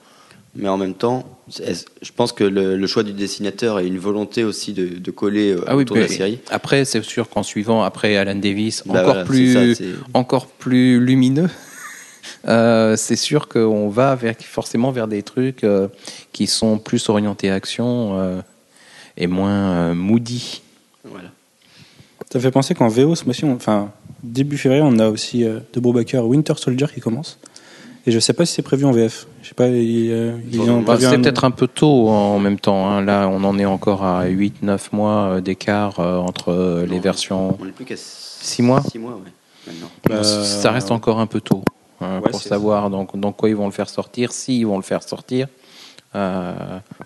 Mais 0.55 0.69
en 0.69 0.77
même 0.77 0.93
temps, 0.93 1.25
je 1.49 2.11
pense 2.15 2.31
que 2.33 2.45
le, 2.45 2.77
le 2.77 2.87
choix 2.87 3.03
du 3.05 3.15
dessinateur 3.15 3.81
et 3.81 3.87
une 3.87 3.97
volonté 3.99 4.45
aussi 4.45 4.75
de, 4.75 4.87
de 4.99 5.11
coller 5.11 5.53
euh, 5.53 5.75
autour 5.75 5.97
de 5.97 6.03
la 6.03 6.09
série. 6.09 6.41
Après, 6.51 6.85
c'est 6.85 7.03
sûr 7.03 7.31
qu'en 7.31 7.43
suivant, 7.43 7.83
après 7.83 8.17
Alan 8.19 8.35
Davis, 8.35 8.83
Bah 8.85 9.01
encore, 9.01 9.05
voilà, 9.15 9.25
plus, 9.25 9.75
ça, 9.75 9.85
encore 10.13 10.47
plus 10.47 11.01
lumineux, 11.01 11.49
euh, 12.49 12.97
c'est 12.97 13.17
sûr 13.17 13.49
qu'on 13.49 13.89
va 13.89 14.15
vers, 14.15 14.35
forcément 14.41 14.91
vers 14.91 15.09
des 15.09 15.23
trucs 15.23 15.65
euh, 15.65 15.89
qui 16.33 16.47
sont 16.47 16.79
plus 16.79 17.09
orientés 17.09 17.51
action 17.51 18.19
euh, 18.19 18.43
et 19.17 19.27
moins 19.27 19.51
euh, 19.73 19.95
moody. 19.95 20.63
Voilà. 21.05 21.31
Ça 22.33 22.41
fait 22.41 22.51
penser 22.51 22.75
qu'en 22.75 22.89
VO, 22.89 23.15
ce 23.15 23.25
mois-ci, 23.25 23.45
enfin, 23.45 23.91
début 24.23 24.57
février, 24.57 24.83
on 24.85 24.99
a 24.99 25.09
aussi 25.09 25.45
euh, 25.45 25.61
de 25.75 25.81
Brubaker 25.81 26.25
Winter 26.27 26.55
Soldier 26.57 26.87
qui 26.93 27.01
commence. 27.01 27.39
Et 28.07 28.11
je 28.11 28.19
sais 28.19 28.33
pas 28.33 28.45
si 28.47 28.55
c'est 28.55 28.63
prévu 28.63 28.85
en 28.85 28.91
VF. 28.91 29.27
Je 29.43 29.49
sais 29.49 29.55
pas, 29.55 29.69
ils, 29.69 30.11
euh, 30.11 30.33
ils 30.51 30.61
ont 30.61 30.81
Bah, 30.81 30.95
prévu 30.95 31.03
c'est 31.09 31.15
un- 31.17 31.21
peut-être 31.21 31.45
un 31.45 31.51
peu 31.53 31.69
tôt 31.69 32.09
en 32.09 32.39
même 32.41 32.59
temps. 32.59 32.89
hein. 32.89 33.03
Là, 33.05 33.29
on 33.29 33.45
en 33.45 33.59
est 33.59 33.65
encore 33.65 34.03
à 34.05 34.27
8-9 34.27 34.79
mois 34.93 35.35
euh, 35.37 35.41
d'écart 35.41 36.01
euh, 36.01 36.17
entre 36.19 36.49
euh, 36.53 36.87
les 36.87 36.97
Non, 36.97 37.01
versions. 37.03 37.57
On 37.61 37.65
n'est 37.65 37.71
plus 37.71 37.85
qu'à 37.85 37.95
Six 37.97 38.63
mois 38.63 38.83
6 38.91 38.99
mois, 38.99 39.13
ouais, 39.13 39.33
maintenant. 39.73 39.89
Bah, 40.09 40.25
Ça 40.25 40.73
reste 40.73 40.91
encore 40.91 41.21
un 41.21 41.27
peu 41.27 41.41
tôt 41.41 41.63
Ouais, 42.01 42.19
pour 42.29 42.41
savoir 42.43 42.91
dans, 42.91 43.07
dans 43.15 43.31
quoi 43.31 43.49
ils 43.49 43.55
vont 43.55 43.67
le 43.67 43.73
faire 43.73 43.89
sortir, 43.89 44.33
s'ils 44.33 44.67
vont 44.67 44.77
le 44.77 44.83
faire 44.83 45.05
sortir. 45.05 45.47
Euh, 46.15 46.53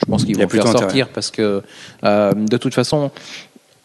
je 0.01 0.07
pense 0.07 0.25
qu'ils 0.25 0.37
vont 0.37 0.49
faire 0.49 0.67
sortir 0.67 1.09
parce 1.09 1.31
que 1.31 1.63
euh, 2.05 2.33
de 2.35 2.57
toute 2.57 2.75
façon, 2.75 3.11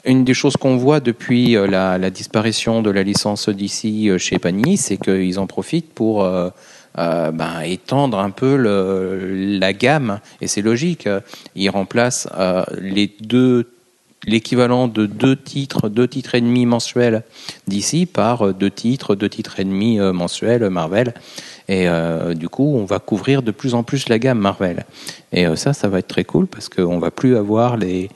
une 0.03 0.25
des 0.25 0.33
choses 0.33 0.57
qu'on 0.57 0.77
voit 0.77 0.99
depuis 0.99 1.55
euh, 1.55 1.67
la, 1.67 1.97
la 1.97 2.09
disparition 2.09 2.81
de 2.81 2.89
la 2.89 3.03
licence 3.03 3.49
d'ici 3.49 4.09
chez 4.17 4.39
Panini, 4.39 4.77
c'est 4.77 4.97
qu'ils 4.97 5.37
en 5.37 5.47
profitent 5.47 5.93
pour 5.93 6.23
euh, 6.23 6.49
euh, 6.97 7.31
ben, 7.31 7.61
étendre 7.61 8.19
un 8.19 8.31
peu 8.31 8.57
le, 8.57 9.57
la 9.59 9.73
gamme. 9.73 10.19
Et 10.41 10.47
c'est 10.47 10.61
logique. 10.61 11.07
Ils 11.55 11.69
remplacent 11.69 12.27
euh, 12.37 12.63
les 12.79 13.15
deux 13.21 13.69
l'équivalent 14.25 14.87
de 14.87 15.05
deux 15.05 15.35
titres, 15.35 15.89
deux 15.89 16.07
titres 16.07 16.35
et 16.35 16.41
demi 16.41 16.65
mensuels 16.65 17.23
d'ici 17.67 18.05
par 18.05 18.47
euh, 18.47 18.53
deux 18.53 18.69
titres, 18.69 19.15
deux 19.15 19.29
titres 19.29 19.59
et 19.59 19.63
demi 19.63 19.99
euh, 19.99 20.13
mensuels 20.13 20.69
Marvel. 20.69 21.13
Et 21.67 21.87
euh, 21.87 22.33
du 22.33 22.49
coup, 22.49 22.75
on 22.75 22.85
va 22.85 22.99
couvrir 22.99 23.43
de 23.43 23.51
plus 23.51 23.73
en 23.73 23.83
plus 23.83 24.09
la 24.09 24.19
gamme 24.19 24.39
Marvel. 24.39 24.85
Et 25.31 25.47
euh, 25.47 25.55
ça, 25.55 25.73
ça 25.73 25.87
va 25.87 25.99
être 25.99 26.07
très 26.07 26.25
cool 26.25 26.47
parce 26.47 26.69
qu'on 26.69 26.99
va 26.99 27.11
plus 27.11 27.37
avoir 27.37 27.77
les 27.77 28.09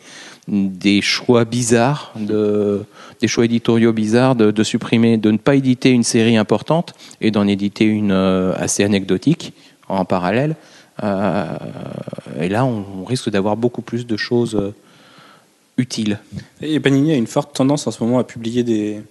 des 0.48 1.02
choix 1.02 1.44
bizarres, 1.46 2.14
de, 2.20 2.84
des 3.20 3.28
choix 3.28 3.46
éditoriaux 3.46 3.94
bizarres 3.94 4.36
de, 4.36 4.64
supprimer, 4.64 5.18
de 5.18 5.32
ne 5.32 5.38
pas 5.38 5.56
éditer 5.56 5.90
une 5.90 6.04
série 6.04 6.38
importante 6.38 6.94
et 7.22 7.32
d'en 7.32 7.48
éditer 7.48 7.86
une 7.86 8.12
euh, 8.12 8.54
assez 8.56 8.84
anecdotique 8.84 9.54
en 9.88 10.06
parallèle. 10.06 10.56
Euh, 11.04 11.46
et 12.40 12.50
là, 12.50 12.64
on 12.64 13.04
risque 13.06 13.30
d'avoir 13.30 13.58
beaucoup 13.58 13.82
plus 13.82 14.06
de 14.06 14.18
choses 14.18 14.74
euh, 15.78 15.82
utiles. 15.82 16.20
Et 16.62 16.80
Panini 16.80 17.12
a 17.12 17.16
une 17.16 17.28
forte 17.28 17.56
tendance 17.56 17.88
en 17.88 17.92
ce 17.92 18.04
moment 18.04 18.20
à 18.20 18.24
publier 18.24 18.64
des, 18.64 19.02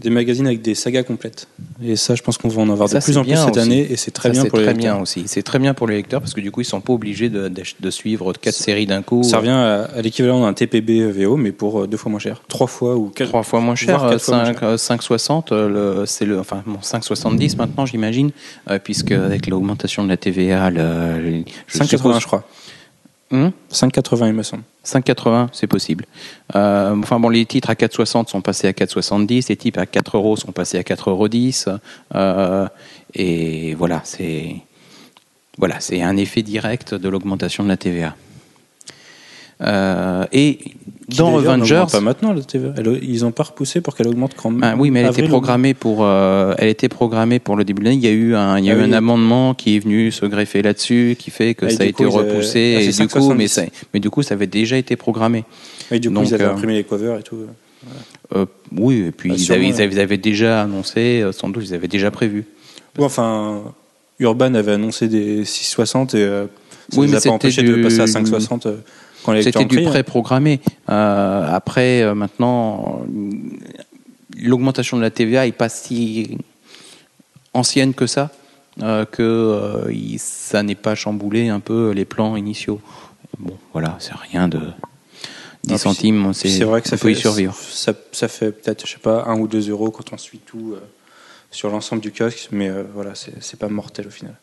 des 0.00 0.10
magazines 0.10 0.46
avec 0.46 0.60
des 0.62 0.74
sagas 0.74 1.04
complètes. 1.04 1.48
Et 1.82 1.96
ça, 1.96 2.14
je 2.14 2.22
pense 2.22 2.36
qu'on 2.38 2.48
va 2.48 2.62
en 2.62 2.68
avoir 2.70 2.88
Ça, 2.88 2.98
de 2.98 3.04
plus 3.04 3.16
en 3.18 3.24
plus 3.24 3.36
cette 3.36 3.50
aussi. 3.50 3.60
année, 3.60 3.86
et 3.90 3.96
c'est 3.96 4.10
très 4.10 4.28
Ça, 4.28 4.32
bien 4.32 4.44
pour 4.46 4.58
les 4.58 4.64
très 4.64 4.74
lecteurs. 4.74 4.94
bien 4.94 5.02
aussi. 5.02 5.24
C'est 5.26 5.42
très 5.42 5.58
bien 5.58 5.74
pour 5.74 5.86
les 5.86 5.96
lecteurs 5.96 6.20
parce 6.20 6.34
que 6.34 6.40
du 6.40 6.50
coup, 6.50 6.60
ils 6.60 6.64
sont 6.66 6.80
pas 6.80 6.92
obligés 6.92 7.28
de, 7.30 7.48
de, 7.48 7.62
de 7.80 7.90
suivre 7.90 8.32
quatre 8.34 8.54
séries 8.54 8.86
d'un 8.86 9.02
coup. 9.02 9.22
Ça 9.22 9.38
revient 9.38 9.50
à, 9.50 9.84
à 9.84 10.02
l'équivalent 10.02 10.40
d'un 10.42 10.52
TPB 10.54 11.10
VO, 11.12 11.36
mais 11.36 11.52
pour 11.52 11.82
euh, 11.82 11.86
deux 11.86 11.96
fois 11.96 12.10
moins 12.10 12.20
cher. 12.20 12.42
Trois 12.48 12.66
fois 12.66 12.96
ou 12.96 13.08
quatre 13.10 13.28
Trois 13.28 13.42
fois 13.42 13.60
moins 13.60 13.74
cher, 13.74 13.98
voire 13.98 14.10
quatre 14.10 14.22
fois 14.22 14.36
moins 14.36 14.44
5, 14.46 14.62
euh, 14.62 14.76
5,60, 14.76 15.42
euh, 15.52 16.04
c'est 16.06 16.24
le, 16.26 16.40
enfin 16.40 16.62
bon, 16.66 16.78
5,70 16.82 17.56
maintenant 17.56 17.86
j'imagine, 17.86 18.30
euh, 18.70 18.78
puisque 18.82 19.12
avec 19.12 19.46
l'augmentation 19.46 20.02
de 20.04 20.08
la 20.08 20.16
TVA, 20.16 20.70
le, 20.70 21.20
le- 21.22 21.44
je 21.68 21.78
5,80 21.78 21.86
suppose- 21.88 22.20
je 22.20 22.26
crois. 22.26 22.44
Hum 23.32 23.52
5,80 23.72 24.28
il 24.28 24.32
me 24.34 24.42
semble. 24.42 24.62
5,80, 24.84 25.48
c'est 25.52 25.66
possible. 25.66 26.04
Euh, 26.54 26.94
enfin 26.96 27.18
bon, 27.18 27.28
les 27.28 27.44
titres 27.44 27.70
à 27.70 27.74
4,60 27.74 28.28
sont 28.28 28.40
passés 28.40 28.68
à 28.68 28.72
4,70, 28.72 29.48
les 29.48 29.56
titres 29.56 29.80
à 29.80 29.86
4 29.86 30.16
euros 30.16 30.36
sont 30.36 30.52
passés 30.52 30.78
à 30.78 30.82
4,10 30.82 31.68
euros. 31.68 31.78
Euh, 32.14 32.68
et 33.14 33.74
voilà, 33.74 34.02
c'est 34.04 34.62
un 36.02 36.16
effet 36.16 36.42
direct 36.42 36.94
de 36.94 37.08
l'augmentation 37.08 37.64
de 37.64 37.68
la 37.68 37.76
TVA. 37.76 38.14
Euh, 39.62 40.26
et 40.32 40.74
dans 41.08 41.36
Avengers, 41.38 41.84
Pas 41.90 42.00
maintenant, 42.00 42.32
la 42.32 42.42
TVA. 42.42 42.74
Elle- 42.76 42.98
ils 43.02 43.22
n'ont 43.22 43.30
pas 43.30 43.44
repoussé 43.44 43.80
pour 43.80 43.94
qu'elle 43.94 44.08
augmente 44.08 44.32
quand 44.36 44.50
même. 44.50 44.60
Ah 44.64 44.74
oui, 44.76 44.90
mais 44.90 45.00
elle 45.00 45.06
Avril 45.06 45.24
était 45.24 45.30
programmée 45.30 45.72
pour, 45.74 46.04
euh, 46.04 46.54
elle 46.58 46.68
était 46.68 46.88
programmée 46.88 47.38
pour 47.38 47.56
le 47.56 47.64
début 47.64 47.80
de 47.80 47.84
l'année. 47.86 47.96
Il 47.98 48.04
y 48.04 48.08
a 48.08 48.12
eu 48.12 48.34
un, 48.34 48.58
il 48.58 48.64
y 48.64 48.70
a 48.70 48.74
Ah 48.74 48.76
eu 48.76 48.80
oui. 48.82 48.84
un 48.88 48.92
amendement 48.92 49.54
qui 49.54 49.76
est 49.76 49.78
venu 49.78 50.10
se 50.10 50.26
greffer 50.26 50.62
là-dessus, 50.62 51.16
qui 51.18 51.30
fait 51.30 51.54
que 51.54 51.66
et 51.66 51.70
ça 51.70 51.84
a 51.84 51.86
été 51.86 52.04
coup, 52.04 52.18
avaient- 52.18 52.30
repoussé. 52.32 52.74
ah, 52.78 52.80
et 52.82 52.86
du 52.88 53.08
coup, 53.08 53.32
mais, 53.34 53.46
5,70. 53.46 53.48
ça, 53.48 53.62
mais 53.94 54.00
du 54.00 54.10
coup, 54.10 54.22
ça 54.22 54.34
avait 54.34 54.46
déjà 54.48 54.76
été 54.76 54.96
programmé. 54.96 55.44
Et 55.92 56.00
du 56.00 56.08
coup, 56.08 56.14
Donc, 56.14 56.28
ils 56.28 56.34
avaient 56.34 56.44
euh, 56.44 56.52
imprimé 56.52 56.74
les 56.74 56.84
covers 56.84 57.18
et 57.18 57.22
tout. 57.22 57.36
Euh, 58.34 58.46
oui, 58.76 59.04
et 59.06 59.12
puis 59.12 59.28
Bah, 59.30 59.36
ils, 59.38 59.52
avaient, 59.52 59.68
ils, 59.68 59.74
ouais. 59.74 59.80
avaient, 59.82 59.94
ils 59.94 60.00
avaient 60.00 60.16
déjà 60.18 60.62
annoncé, 60.62 61.20
euh, 61.22 61.30
sans 61.30 61.48
doute, 61.48 61.62
ils 61.68 61.74
avaient 61.74 61.86
déjà 61.86 62.10
prévu. 62.10 62.44
Ou 62.98 63.04
enfin, 63.04 63.62
Urban 64.18 64.54
avait 64.54 64.72
annoncé 64.72 65.06
des 65.06 65.44
6,60 65.44 66.16
et 66.16 66.22
euh, 66.22 66.46
ça 66.90 66.98
Oui, 67.00 67.06
ne 67.06 67.12
mais 67.12 67.18
a 67.18 67.20
pas 67.20 67.30
empêché 67.30 67.62
de 67.62 67.80
passer 67.82 68.00
à 68.00 68.06
5,60 68.06 68.66
C'était 69.42 69.64
du 69.64 69.76
pris, 69.76 69.86
hein. 69.86 69.90
pré-programmé. 69.90 70.60
Euh, 70.88 71.46
après, 71.50 72.02
euh, 72.02 72.14
maintenant, 72.14 73.00
l'augmentation 74.40 74.96
de 74.96 75.02
la 75.02 75.10
TVA 75.10 75.46
est 75.46 75.52
pas 75.52 75.68
si 75.68 76.38
ancienne 77.54 77.94
que 77.94 78.06
ça, 78.06 78.30
euh, 78.82 79.04
que 79.04 79.22
euh, 79.22 79.92
il- 79.92 80.18
ça 80.18 80.62
n'est 80.62 80.74
pas 80.74 80.94
chamboulé 80.94 81.48
un 81.48 81.60
peu 81.60 81.90
les 81.90 82.04
plans 82.04 82.36
initiaux. 82.36 82.80
Bon, 83.38 83.56
voilà, 83.72 83.96
c'est 83.98 84.14
rien 84.14 84.48
de 84.48 84.58
10 85.64 85.68
puis 85.74 85.78
centimes, 85.78 86.32
c'est 86.34 86.48
C'est 86.48 86.64
vrai 86.64 86.80
que 86.82 86.88
ça 86.88 86.96
peut 86.96 87.08
fait, 87.08 87.12
y 87.12 87.20
survivre. 87.20 87.54
Ça, 87.54 87.92
ça 88.12 88.28
fait 88.28 88.52
peut-être, 88.52 88.86
je 88.86 88.92
sais 88.92 88.98
pas, 88.98 89.24
1 89.26 89.38
ou 89.38 89.48
2 89.48 89.70
euros 89.70 89.90
quand 89.90 90.12
on 90.12 90.18
suit 90.18 90.38
tout 90.44 90.74
euh, 90.74 90.80
sur 91.50 91.70
l'ensemble 91.70 92.02
du 92.02 92.12
kiosque, 92.12 92.48
mais 92.52 92.68
euh, 92.68 92.84
voilà, 92.94 93.14
c'est 93.14 93.42
c'est 93.42 93.58
pas 93.58 93.68
mortel 93.68 94.06
au 94.06 94.10
final. 94.10 94.34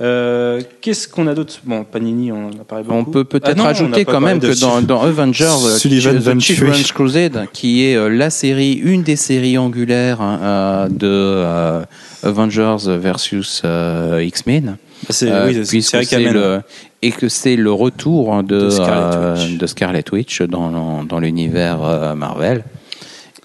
Euh, 0.00 0.60
Qu'est-ce 0.80 1.08
qu'on 1.08 1.26
a 1.26 1.34
d'autre? 1.34 1.58
Bon, 1.64 1.82
Panini, 1.84 2.30
on 2.30 2.46
en 2.46 2.50
a 2.50 2.64
parlé 2.64 2.84
beaucoup. 2.84 2.96
On 2.98 3.04
peut 3.04 3.24
peut-être 3.24 3.60
Ah 3.60 3.72
pas 3.74 4.04
quand 4.04 4.20
même 4.20 4.38
que 4.38 4.60
dans, 4.60 4.80
dans 4.80 5.02
Avengers, 5.02 5.44
euh, 5.44 5.76
Sullivan 5.76 6.14
The. 6.20 6.38
Children's 6.40 6.92
Crusade, 6.92 7.46
qui 7.52 7.84
est 7.84 7.96
euh, 7.96 8.08
la 8.08 8.30
série, 8.30 8.74
une 8.74 9.02
des 9.02 9.16
séries 9.16 9.58
angulaires 9.58 10.20
hein, 10.20 10.38
euh, 10.42 10.88
de 10.88 11.06
euh, 11.08 11.82
Avengers 12.22 12.76
versus 12.86 13.62
euh, 13.64 14.22
X-Men, 14.24 14.76
c'est 15.10 15.30
euh, 15.30 15.46
oui, 15.48 15.54
c'est- 15.64 15.68
puisque 15.70 15.90
c'est 15.90 15.96
vrai 15.96 16.06
c'est 16.06 16.16
qu'Amen, 16.24 16.32
le 16.32 16.60
et 17.02 17.10
que 17.12 17.28
c'est 17.28 17.56
le 17.56 17.72
retour 17.72 18.42
de, 18.42 18.60
De 18.66 18.70
Scarlet 18.70 19.16
euh, 19.16 19.34
Witch. 19.36 19.58
de 19.58 19.66
Scarlet 19.66 20.04
Witch 20.12 20.42
dans, 20.42 21.02
dans 21.04 21.18
l'univers 21.20 21.82
euh, 21.84 22.14
Marvel. 22.14 22.64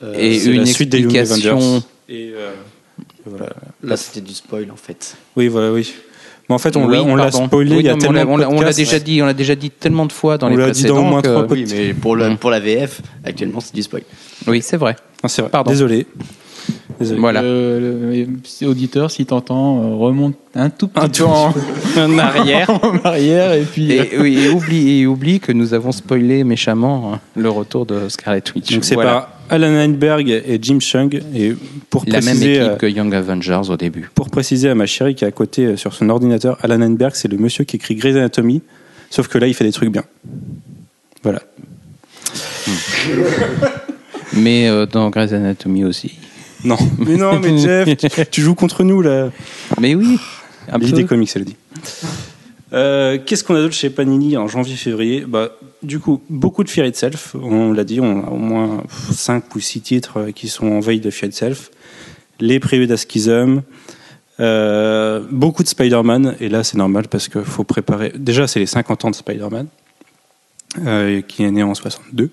euh, 0.04 0.14
et 0.18 0.38
c'est 0.40 0.50
une 0.52 0.60
la 0.62 0.66
suite 0.68 0.90
des 0.90 1.00
explication- 1.04 1.58
Avengers. 1.58 1.80
Et 2.10 2.32
euh, 2.36 2.52
voilà. 3.26 3.50
Là, 3.84 3.96
c'était 3.98 4.22
du 4.22 4.34
spoil 4.34 4.68
en 4.72 4.76
fait. 4.76 5.16
Oui, 5.36 5.48
voilà, 5.48 5.72
oui. 5.72 5.94
Mais 6.54 6.56
en 6.56 6.60
fait, 6.60 6.78
on 6.78 6.86
Oui, 6.86 6.98
l'a- 6.98 7.02
on 7.04 7.16
l'a 7.16 7.32
spoilé 7.32 7.72
Oui, 7.72 7.78
il 7.80 7.86
y 7.88 7.90
a 7.90 7.94
non, 7.94 7.98
tellement 7.98 8.20
on 8.34 8.38
l'a- 8.38 8.46
de 8.46 8.52
on 8.52 8.60
l'a- 8.62 8.68
l'a 8.68 8.74
déjà 8.74 9.00
dit, 9.00 9.24
on 9.24 9.26
l'a 9.26 9.34
déjà 9.34 9.56
dit 9.56 9.72
tellement 9.72 10.06
de 10.06 10.12
fois 10.12 10.38
dans 10.38 10.46
On 10.46 10.50
les 10.52 10.58
l'a 10.58 10.70
dit 10.70 10.84
dans 10.84 10.90
au 10.90 10.94
précédents. 10.94 11.10
moins 11.10 11.22
que- 11.24 11.28
trois 11.28 11.48
Oui, 11.50 11.66
mais 11.72 11.94
pour, 11.96 12.16
le, 12.16 12.30
Mm. 12.30 12.38
pour 12.38 12.52
la 12.52 12.60
VF, 12.60 13.02
actuellement, 13.26 13.60
c'est 13.60 13.74
du 13.74 13.82
spoil. 13.82 14.04
Oui, 14.46 14.62
c'est 14.62 14.78
vrai. 14.78 14.96
Non, 15.24 15.30
c'est 15.30 15.42
vrai. 15.42 15.50
Pardon. 15.50 15.72
Désolé. 15.72 16.06
Désolé. 17.00 17.20
Voilà. 17.20 17.42
Euh, 17.42 18.14
le- 18.62 18.68
auditeur, 18.68 19.10
si 19.12 19.26
t'entends, 19.26 19.82
euh, 19.82 19.96
remonte 19.96 20.36
un 20.56 20.70
tout 20.70 20.88
petit 20.88 21.06
Un 21.06 21.10
peu 21.10 21.24
en, 21.26 21.54
En 21.98 22.18
arrière. 22.20 22.70
en 22.84 22.98
arrière 23.04 23.54
et 23.54 23.64
puis. 23.64 23.98
euh, 24.00 24.04
Et, 24.12 24.20
oui, 24.20 24.38
et 24.40 24.50
oublie, 24.50 25.00
et 25.02 25.08
oublie 25.08 25.40
que 25.40 25.52
nous 25.52 25.74
avons 25.74 25.92
spoilé 25.92 26.44
méchamment 26.44 27.14
hein, 27.16 27.20
le 27.36 27.50
retour 27.50 27.86
de 27.86 28.08
Scarlet 28.10 28.44
Witch. 28.56 28.72
Donc 28.72 28.84
c'est 28.86 28.94
Voilà. 28.96 29.12
par 29.14 29.30
Alan 29.50 29.68
Heinberg 29.76 30.30
et 30.30 30.60
Jim 30.62 30.80
Chung. 30.80 31.20
Et 31.36 31.54
pour 31.90 32.04
la 32.08 32.14
même 32.22 32.24
préciser, 32.24 32.56
équipe 32.56 32.64
euh, 32.72 32.76
que 32.76 32.86
Young 32.86 33.14
Avengers 33.14 33.62
au 33.70 33.76
début. 33.78 34.10
pour 34.16 34.30
préciser 34.30 34.70
à 34.70 34.76
ma 34.76 34.86
chérie 34.86 35.16
qui 35.16 35.26
est 35.26 35.28
à 35.28 35.32
côté 35.32 35.76
sur 35.78 35.94
son 35.94 36.10
ordinateur, 36.10 36.58
Alan 36.62 36.82
Heinberg, 36.82 37.14
c'est 37.16 37.28
le 37.28 37.38
monsieur 37.38 37.64
qui 37.66 37.76
écrit 37.78 37.96
Grey's 37.96 38.16
Anatomy, 38.16 38.62
sauf 39.10 39.28
que 39.28 39.38
là, 39.38 39.48
il 39.48 39.54
fait 39.54 39.66
des 39.66 39.72
trucs 39.74 39.92
bien. 39.92 40.04
Voilà. 41.24 41.42
Mais 44.34 44.68
euh, 44.68 44.86
dans 44.86 45.10
Grey's 45.10 45.34
Anatomy 45.34 45.86
aussi. 45.86 46.14
Non, 46.64 46.78
mais 46.98 47.16
non, 47.16 47.40
mais 47.40 47.58
Jeff, 47.58 47.98
tu, 47.98 48.08
tu 48.32 48.42
joues 48.42 48.56
contre 48.56 48.84
nous 48.84 49.02
là. 49.02 49.30
Mais 49.80 49.96
oui, 49.96 50.18
un 50.70 50.80
peu. 50.80 50.86
L'idée 50.86 51.06
comics, 51.06 51.32
elle 51.36 51.46
dit. 51.46 51.56
Euh, 52.74 53.20
Qu'est-ce 53.24 53.44
qu'on 53.44 53.56
a 53.56 53.62
d'autre 53.62 53.76
chez 53.76 53.90
Panini 53.90 54.36
en 54.36 54.48
janvier-février 54.48 55.26
bah, 55.28 55.52
Du 55.84 56.00
coup, 56.00 56.22
beaucoup 56.30 56.64
de 56.64 56.70
Fear 56.70 56.88
Itself. 56.88 57.36
On 57.36 57.72
l'a 57.72 57.84
dit, 57.84 58.00
on 58.00 58.26
a 58.26 58.30
au 58.30 58.38
moins 58.38 58.84
5 59.12 59.56
ou 59.56 59.60
6 59.60 59.82
titres 59.82 60.20
euh, 60.20 60.32
qui 60.32 60.48
sont 60.48 60.68
en 60.68 60.80
veille 60.80 61.00
de 61.00 61.12
Fear 61.12 61.30
Itself. 61.30 61.70
Les 62.40 62.60
préludes 62.60 62.92
à 62.92 62.98
Schism. 62.98 63.62
Euh, 64.40 65.24
beaucoup 65.30 65.64
de 65.64 65.68
Spider-Man. 65.68 66.36
Et 66.40 66.50
là, 66.50 66.64
c'est 66.64 66.78
normal 66.78 67.08
parce 67.08 67.28
qu'il 67.28 67.44
faut 67.44 67.64
préparer. 67.64 68.12
Déjà, 68.16 68.48
c'est 68.48 68.60
les 68.60 68.66
50 68.66 69.06
ans 69.06 69.12
de 69.12 69.16
Spider-Man, 69.16 69.68
euh, 70.86 71.22
qui 71.22 71.44
est 71.44 71.52
né 71.52 71.64
en 71.64 71.76
62. 71.76 72.30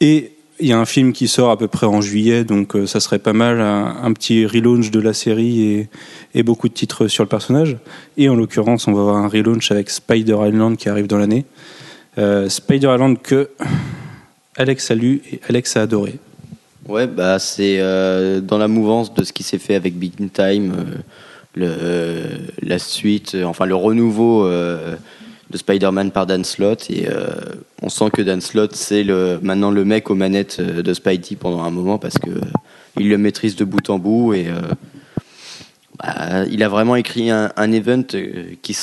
Et 0.00 0.32
il 0.60 0.68
y 0.68 0.72
a 0.72 0.78
un 0.78 0.84
film 0.84 1.12
qui 1.12 1.28
sort 1.28 1.50
à 1.50 1.58
peu 1.58 1.68
près 1.68 1.86
en 1.86 2.00
juillet, 2.00 2.44
donc 2.44 2.76
euh, 2.76 2.86
ça 2.86 3.00
serait 3.00 3.18
pas 3.18 3.32
mal 3.32 3.60
un, 3.60 4.12
petit 4.12 4.46
relaunch 4.46 4.90
de 4.90 5.00
la 5.00 5.12
série 5.12 5.88
et, 6.34 6.42
beaucoup 6.42 6.68
de 6.68 6.74
titres 6.74 7.08
sur 7.08 7.24
le 7.24 7.28
personnage. 7.28 7.76
Et 8.16 8.28
en 8.28 8.34
l'occurrence, 8.34 8.86
on 8.86 8.92
va 8.92 9.00
avoir 9.00 9.16
un 9.16 9.28
relaunch 9.28 9.70
avec 9.70 9.90
Spider 9.90 10.36
Island 10.40 10.76
qui 10.76 10.88
arrive 10.88 11.06
dans 11.06 11.18
l'année. 11.18 11.44
Euh, 12.18 12.48
Spider 12.48 12.92
Island 12.94 13.20
que 13.22 13.50
Alex 14.56 14.90
a 14.90 14.94
lu 14.94 15.22
et 15.32 15.40
Alex 15.48 15.76
a 15.76 15.82
adoré. 15.82 16.14
Ouais, 16.88 17.06
bah 17.06 17.38
c'est 17.38 17.78
euh, 17.78 18.40
dans 18.40 18.58
la 18.58 18.68
mouvance 18.68 19.14
de 19.14 19.24
ce 19.24 19.32
qui 19.32 19.42
s'est 19.42 19.58
fait 19.58 19.74
avec 19.74 19.96
Big 19.96 20.14
Time, 20.32 20.74
la 21.56 22.78
suite, 22.78 23.36
enfin 23.44 23.66
le 23.66 23.74
renouveau 23.74 24.46
de 25.52 25.58
Spider-Man 25.58 26.10
par 26.10 26.26
Dan 26.26 26.44
Slott. 26.44 26.90
Et 26.90 27.06
euh, 27.08 27.26
on 27.82 27.88
sent 27.88 28.10
que 28.10 28.22
Dan 28.22 28.40
Slott, 28.40 28.74
c'est 28.74 29.04
le, 29.04 29.38
maintenant 29.42 29.70
le 29.70 29.84
mec 29.84 30.10
aux 30.10 30.14
manettes 30.14 30.56
euh, 30.60 30.82
de 30.82 30.94
Spidey 30.94 31.36
pendant 31.36 31.62
un 31.62 31.70
moment 31.70 31.98
parce 31.98 32.18
que 32.18 32.30
euh, 32.30 32.40
il 32.98 33.08
le 33.08 33.18
maîtrise 33.18 33.54
de 33.54 33.64
bout 33.64 33.88
en 33.90 33.98
bout. 33.98 34.32
Et 34.32 34.48
euh, 34.48 34.60
bah, 35.98 36.44
il 36.50 36.62
a 36.62 36.68
vraiment 36.68 36.96
écrit 36.96 37.30
un, 37.30 37.52
un 37.56 37.70
event 37.72 38.02
qui, 38.62 38.76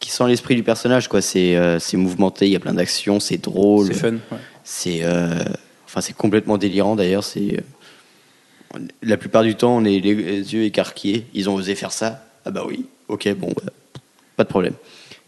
qui 0.00 0.10
sent 0.10 0.26
l'esprit 0.26 0.56
du 0.56 0.64
personnage. 0.64 1.08
quoi. 1.08 1.22
C'est 1.22 1.56
euh, 1.56 1.78
c'est 1.78 1.96
mouvementé, 1.96 2.46
il 2.46 2.52
y 2.52 2.56
a 2.56 2.60
plein 2.60 2.74
d'actions, 2.74 3.20
c'est 3.20 3.38
drôle. 3.38 3.86
C'est 3.86 3.94
fun. 3.94 4.12
ouais. 4.12 4.38
C'est 4.64 5.04
enfin 5.86 6.00
c'est 6.00 6.16
complètement 6.16 6.58
délirant 6.58 6.96
d'ailleurs. 6.96 7.22
C'est 7.22 7.62
la 9.02 9.16
plupart 9.16 9.44
du 9.44 9.54
temps 9.54 9.76
on 9.76 9.84
est 9.84 10.00
les, 10.00 10.14
les 10.14 10.52
yeux 10.54 10.64
écarquillés. 10.64 11.26
Ils 11.32 11.48
ont 11.48 11.54
osé 11.54 11.76
faire 11.76 11.92
ça. 11.92 12.24
Ah 12.44 12.50
bah 12.50 12.64
oui. 12.66 12.86
Ok 13.06 13.32
bon 13.36 13.52
bah, 13.54 13.70
pas 14.36 14.42
de 14.42 14.48
problème. 14.48 14.74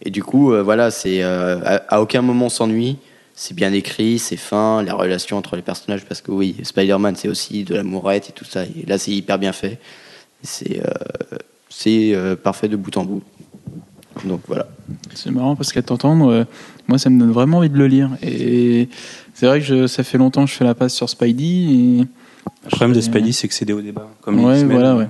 Et 0.02 0.10
du 0.10 0.22
coup 0.22 0.52
euh, 0.52 0.62
voilà 0.62 0.90
c'est 0.90 1.22
euh, 1.22 1.58
à, 1.64 1.96
à 1.96 2.00
aucun 2.00 2.22
moment 2.22 2.46
on 2.46 2.50
s'ennuie. 2.50 2.96
C'est 3.34 3.54
bien 3.54 3.72
écrit, 3.72 4.18
c'est 4.18 4.36
fin, 4.36 4.82
la 4.82 4.94
relation 4.94 5.36
entre 5.36 5.54
les 5.54 5.62
personnages 5.62 6.04
parce 6.04 6.20
que 6.20 6.32
oui 6.32 6.56
Spider-Man 6.62 7.14
c'est 7.16 7.28
aussi 7.28 7.62
de 7.64 7.74
l'amourette 7.74 8.30
et 8.30 8.32
tout 8.32 8.44
ça. 8.44 8.64
Et 8.64 8.84
là 8.86 8.98
c'est 8.98 9.12
hyper 9.12 9.38
bien 9.38 9.52
fait. 9.52 9.78
C'est 10.42 10.80
euh, 10.80 11.36
euh, 11.86 12.36
parfait 12.36 12.68
de 12.68 12.76
bout 12.76 12.96
en 12.96 13.04
bout. 13.04 13.22
Donc 14.24 14.40
voilà. 14.48 14.66
C'est 15.14 15.30
marrant 15.30 15.54
parce 15.54 15.72
qu'à 15.72 15.82
t'entendre, 15.82 16.28
euh, 16.30 16.44
moi 16.88 16.98
ça 16.98 17.10
me 17.10 17.20
donne 17.20 17.30
vraiment 17.30 17.58
envie 17.58 17.70
de 17.70 17.76
le 17.78 17.86
lire. 17.86 18.10
Et 18.22 18.88
c'est 19.34 19.46
vrai 19.46 19.60
que 19.60 19.66
je- 19.66 19.86
ça 19.86 20.02
fait 20.02 20.18
longtemps 20.18 20.44
que 20.44 20.50
je 20.50 20.56
fais 20.56 20.64
la 20.64 20.74
passe 20.74 20.94
sur 20.94 21.08
Spidey. 21.08 21.44
Et... 21.44 21.98
Le 22.64 22.70
problème 22.70 22.92
de 22.92 23.00
Spidey, 23.00 23.30
c'est 23.32 23.46
que 23.46 23.54
c'est 23.54 23.64
des 23.64 23.72
hauts 23.72 23.80
débats. 23.82 24.08
Comme 24.22 24.38
les 24.38 24.44
Ouais, 24.44 24.64
voilà, 24.64 24.96
ouais. 24.96 25.08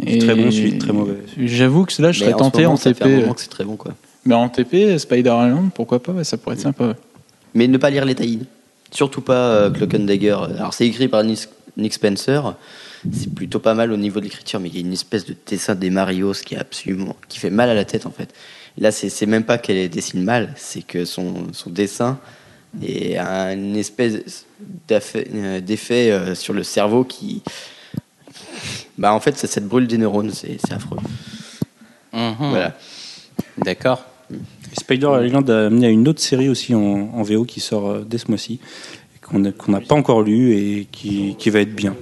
Très 0.00 0.34
bon, 0.34 0.50
suite 0.50 0.78
très 0.78 0.92
mauvais. 0.92 1.18
J'avoue 1.38 1.84
que 1.84 2.02
là 2.02 2.12
je 2.12 2.20
serais 2.20 2.34
en 2.34 2.38
ce 2.38 2.42
tenté 2.42 2.62
moment, 2.62 2.74
en 2.74 2.78
TP. 2.78 3.04
c'est 3.36 3.50
très 3.50 3.64
bon 3.64 3.76
quoi. 3.76 3.94
Mais 4.24 4.34
en 4.34 4.48
TP, 4.48 4.98
Spider-Man, 4.98 5.70
pourquoi 5.74 6.02
pas 6.02 6.24
Ça 6.24 6.36
pourrait 6.36 6.54
être 6.54 6.62
sympa. 6.62 6.88
ouais. 6.88 6.94
Mais 7.54 7.68
ne 7.68 7.76
pas 7.78 7.90
lire 7.90 8.04
les 8.04 8.14
tie 8.14 8.40
Surtout 8.90 9.20
pas 9.20 9.54
euh, 9.54 9.70
Cloak 9.70 9.94
and 9.94 10.04
Dagger. 10.04 10.36
Alors 10.56 10.74
c'est 10.74 10.86
écrit 10.86 11.08
par 11.08 11.24
Nick 11.24 11.48
Nick 11.76 11.92
Spencer. 11.92 12.54
C'est 13.12 13.34
plutôt 13.34 13.58
pas 13.58 13.74
mal 13.74 13.90
au 13.90 13.96
niveau 13.96 14.20
de 14.20 14.24
l'écriture, 14.24 14.60
mais 14.60 14.68
il 14.68 14.74
y 14.74 14.78
a 14.78 14.80
une 14.80 14.92
espèce 14.92 15.24
de 15.24 15.34
dessin 15.46 15.74
des 15.74 15.90
Marios 15.90 16.34
qui 16.44 16.54
est 16.54 16.58
absolument, 16.58 17.16
qui 17.28 17.38
fait 17.38 17.50
mal 17.50 17.68
à 17.68 17.74
la 17.74 17.84
tête 17.84 18.06
en 18.06 18.10
fait. 18.10 18.32
Là, 18.78 18.90
c'est 18.90 19.26
même 19.26 19.44
pas 19.44 19.58
qu'elle 19.58 19.90
dessine 19.90 20.22
mal, 20.22 20.54
c'est 20.56 20.82
que 20.82 21.04
son, 21.04 21.52
son 21.52 21.70
dessin 21.70 22.18
est 22.82 23.18
un 23.18 23.52
une 23.52 23.76
espèce 23.76 24.46
euh, 24.90 25.60
d'effet 25.60 26.10
euh, 26.10 26.34
sur 26.34 26.54
le 26.54 26.62
cerveau 26.62 27.04
qui, 27.04 27.42
bah 28.98 29.12
en 29.14 29.20
fait, 29.20 29.36
ça, 29.38 29.46
ça 29.46 29.60
te 29.60 29.66
brûle 29.66 29.86
des 29.86 29.98
neurones, 29.98 30.30
c'est 30.32 30.58
c'est 30.64 30.74
affreux. 30.74 30.98
Mhm. 32.12 32.34
Voilà. 32.50 32.76
D'accord. 33.58 34.04
Spider 34.78 35.10
Island 35.24 35.48
a 35.50 35.66
amené 35.66 35.86
à 35.86 35.90
une 35.90 36.08
autre 36.08 36.20
série 36.20 36.48
aussi 36.48 36.74
en, 36.74 36.80
en 36.80 37.22
VO 37.22 37.44
qui 37.44 37.60
sort 37.60 37.88
euh, 37.90 38.04
dès 38.06 38.18
ce 38.18 38.28
mois-ci, 38.28 38.58
qu'on 39.20 39.38
n'a 39.38 39.52
pas 39.52 39.94
encore 39.94 40.22
lu 40.22 40.52
et 40.54 40.88
qui, 40.90 41.36
qui 41.38 41.50
va 41.50 41.60
être 41.60 41.74
bien. 41.74 41.94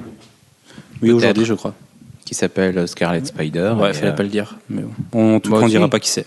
Oui, 1.03 1.09
Peut-être. 1.09 1.15
aujourd'hui, 1.17 1.45
je 1.45 1.55
crois. 1.55 1.75
Qui 2.25 2.35
s'appelle 2.35 2.87
Scarlet 2.87 3.25
Spider. 3.25 3.75
Ouais, 3.79 3.91
Et, 3.91 3.95
fallait 3.95 4.09
euh, 4.09 4.13
pas 4.13 4.23
le 4.23 4.29
dire. 4.29 4.57
Mais 4.69 4.83
bon. 5.11 5.35
En 5.37 5.41
tout 5.41 5.51
Moi 5.51 5.59
cas, 5.59 5.65
on 5.65 5.67
aussi. 5.67 5.75
dira 5.77 5.89
pas 5.89 5.99
qui 5.99 6.11
c'est. 6.11 6.27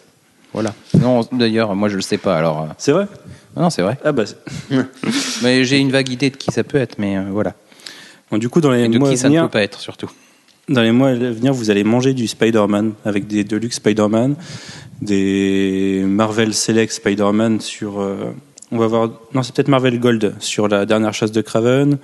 Voilà. 0.52 0.74
Non, 1.00 1.22
d'ailleurs, 1.32 1.74
moi 1.76 1.88
je 1.90 1.96
le 1.96 2.02
sais 2.02 2.18
pas. 2.18 2.38
Alors, 2.38 2.62
euh, 2.64 2.66
C'est 2.78 2.92
vrai? 2.92 3.08
Non, 3.56 3.70
c'est 3.70 3.82
vrai. 3.82 3.98
Ah 4.04 4.12
bah. 4.12 4.24
c'est- 4.26 4.38
Mais 5.44 5.64
j'ai 5.64 5.78
une 5.78 5.92
vague 5.92 6.10
idée 6.10 6.30
de 6.30 6.36
qui 6.38 6.52
ça 6.52 6.64
peut 6.64 6.78
être, 6.78 6.98
mais 7.00 7.18
euh, 7.18 7.24
voilà. 7.32 7.54
Bon, 8.34 8.40
du 8.40 8.50
coup, 8.50 8.62
dans 8.62 8.72
les 8.72 8.86
Et 8.86 8.90
de 8.90 8.98
mois 8.98 9.10
qui 9.10 9.14
à 9.14 9.18
ça 9.18 9.28
ne 9.28 9.34
venir, 9.34 9.44
peut 9.44 9.52
pas 9.52 9.62
être 9.62 9.80
surtout. 9.80 10.10
dans 10.68 10.82
les 10.82 10.92
mois 10.92 11.10
à 11.10 11.14
venir, 11.14 11.54
vous 11.54 11.70
allez 11.70 11.84
manger 11.84 12.16
du 12.16 12.28
Spider-Man 12.28 12.94
avec 13.06 13.28
des 13.28 13.44
Deluxe 13.44 13.76
Spider-Man, 13.76 14.36
des 15.04 16.02
Marvel 16.04 16.56
Select 16.56 16.92
Spider-Man 16.92 17.62
sur. 17.62 18.02
euh, 18.02 18.32
on 18.72 18.80
va 18.80 18.88
voir. 18.88 19.12
Non, 19.36 19.44
c'est 19.44 19.54
peut-être 19.54 19.68
Marvel 19.68 20.00
Gold 20.00 20.34
sur 20.40 20.68
la 20.68 20.88
dernière 20.88 21.14
chasse 21.14 21.32
de 21.32 21.42
Craven, 21.42 22.00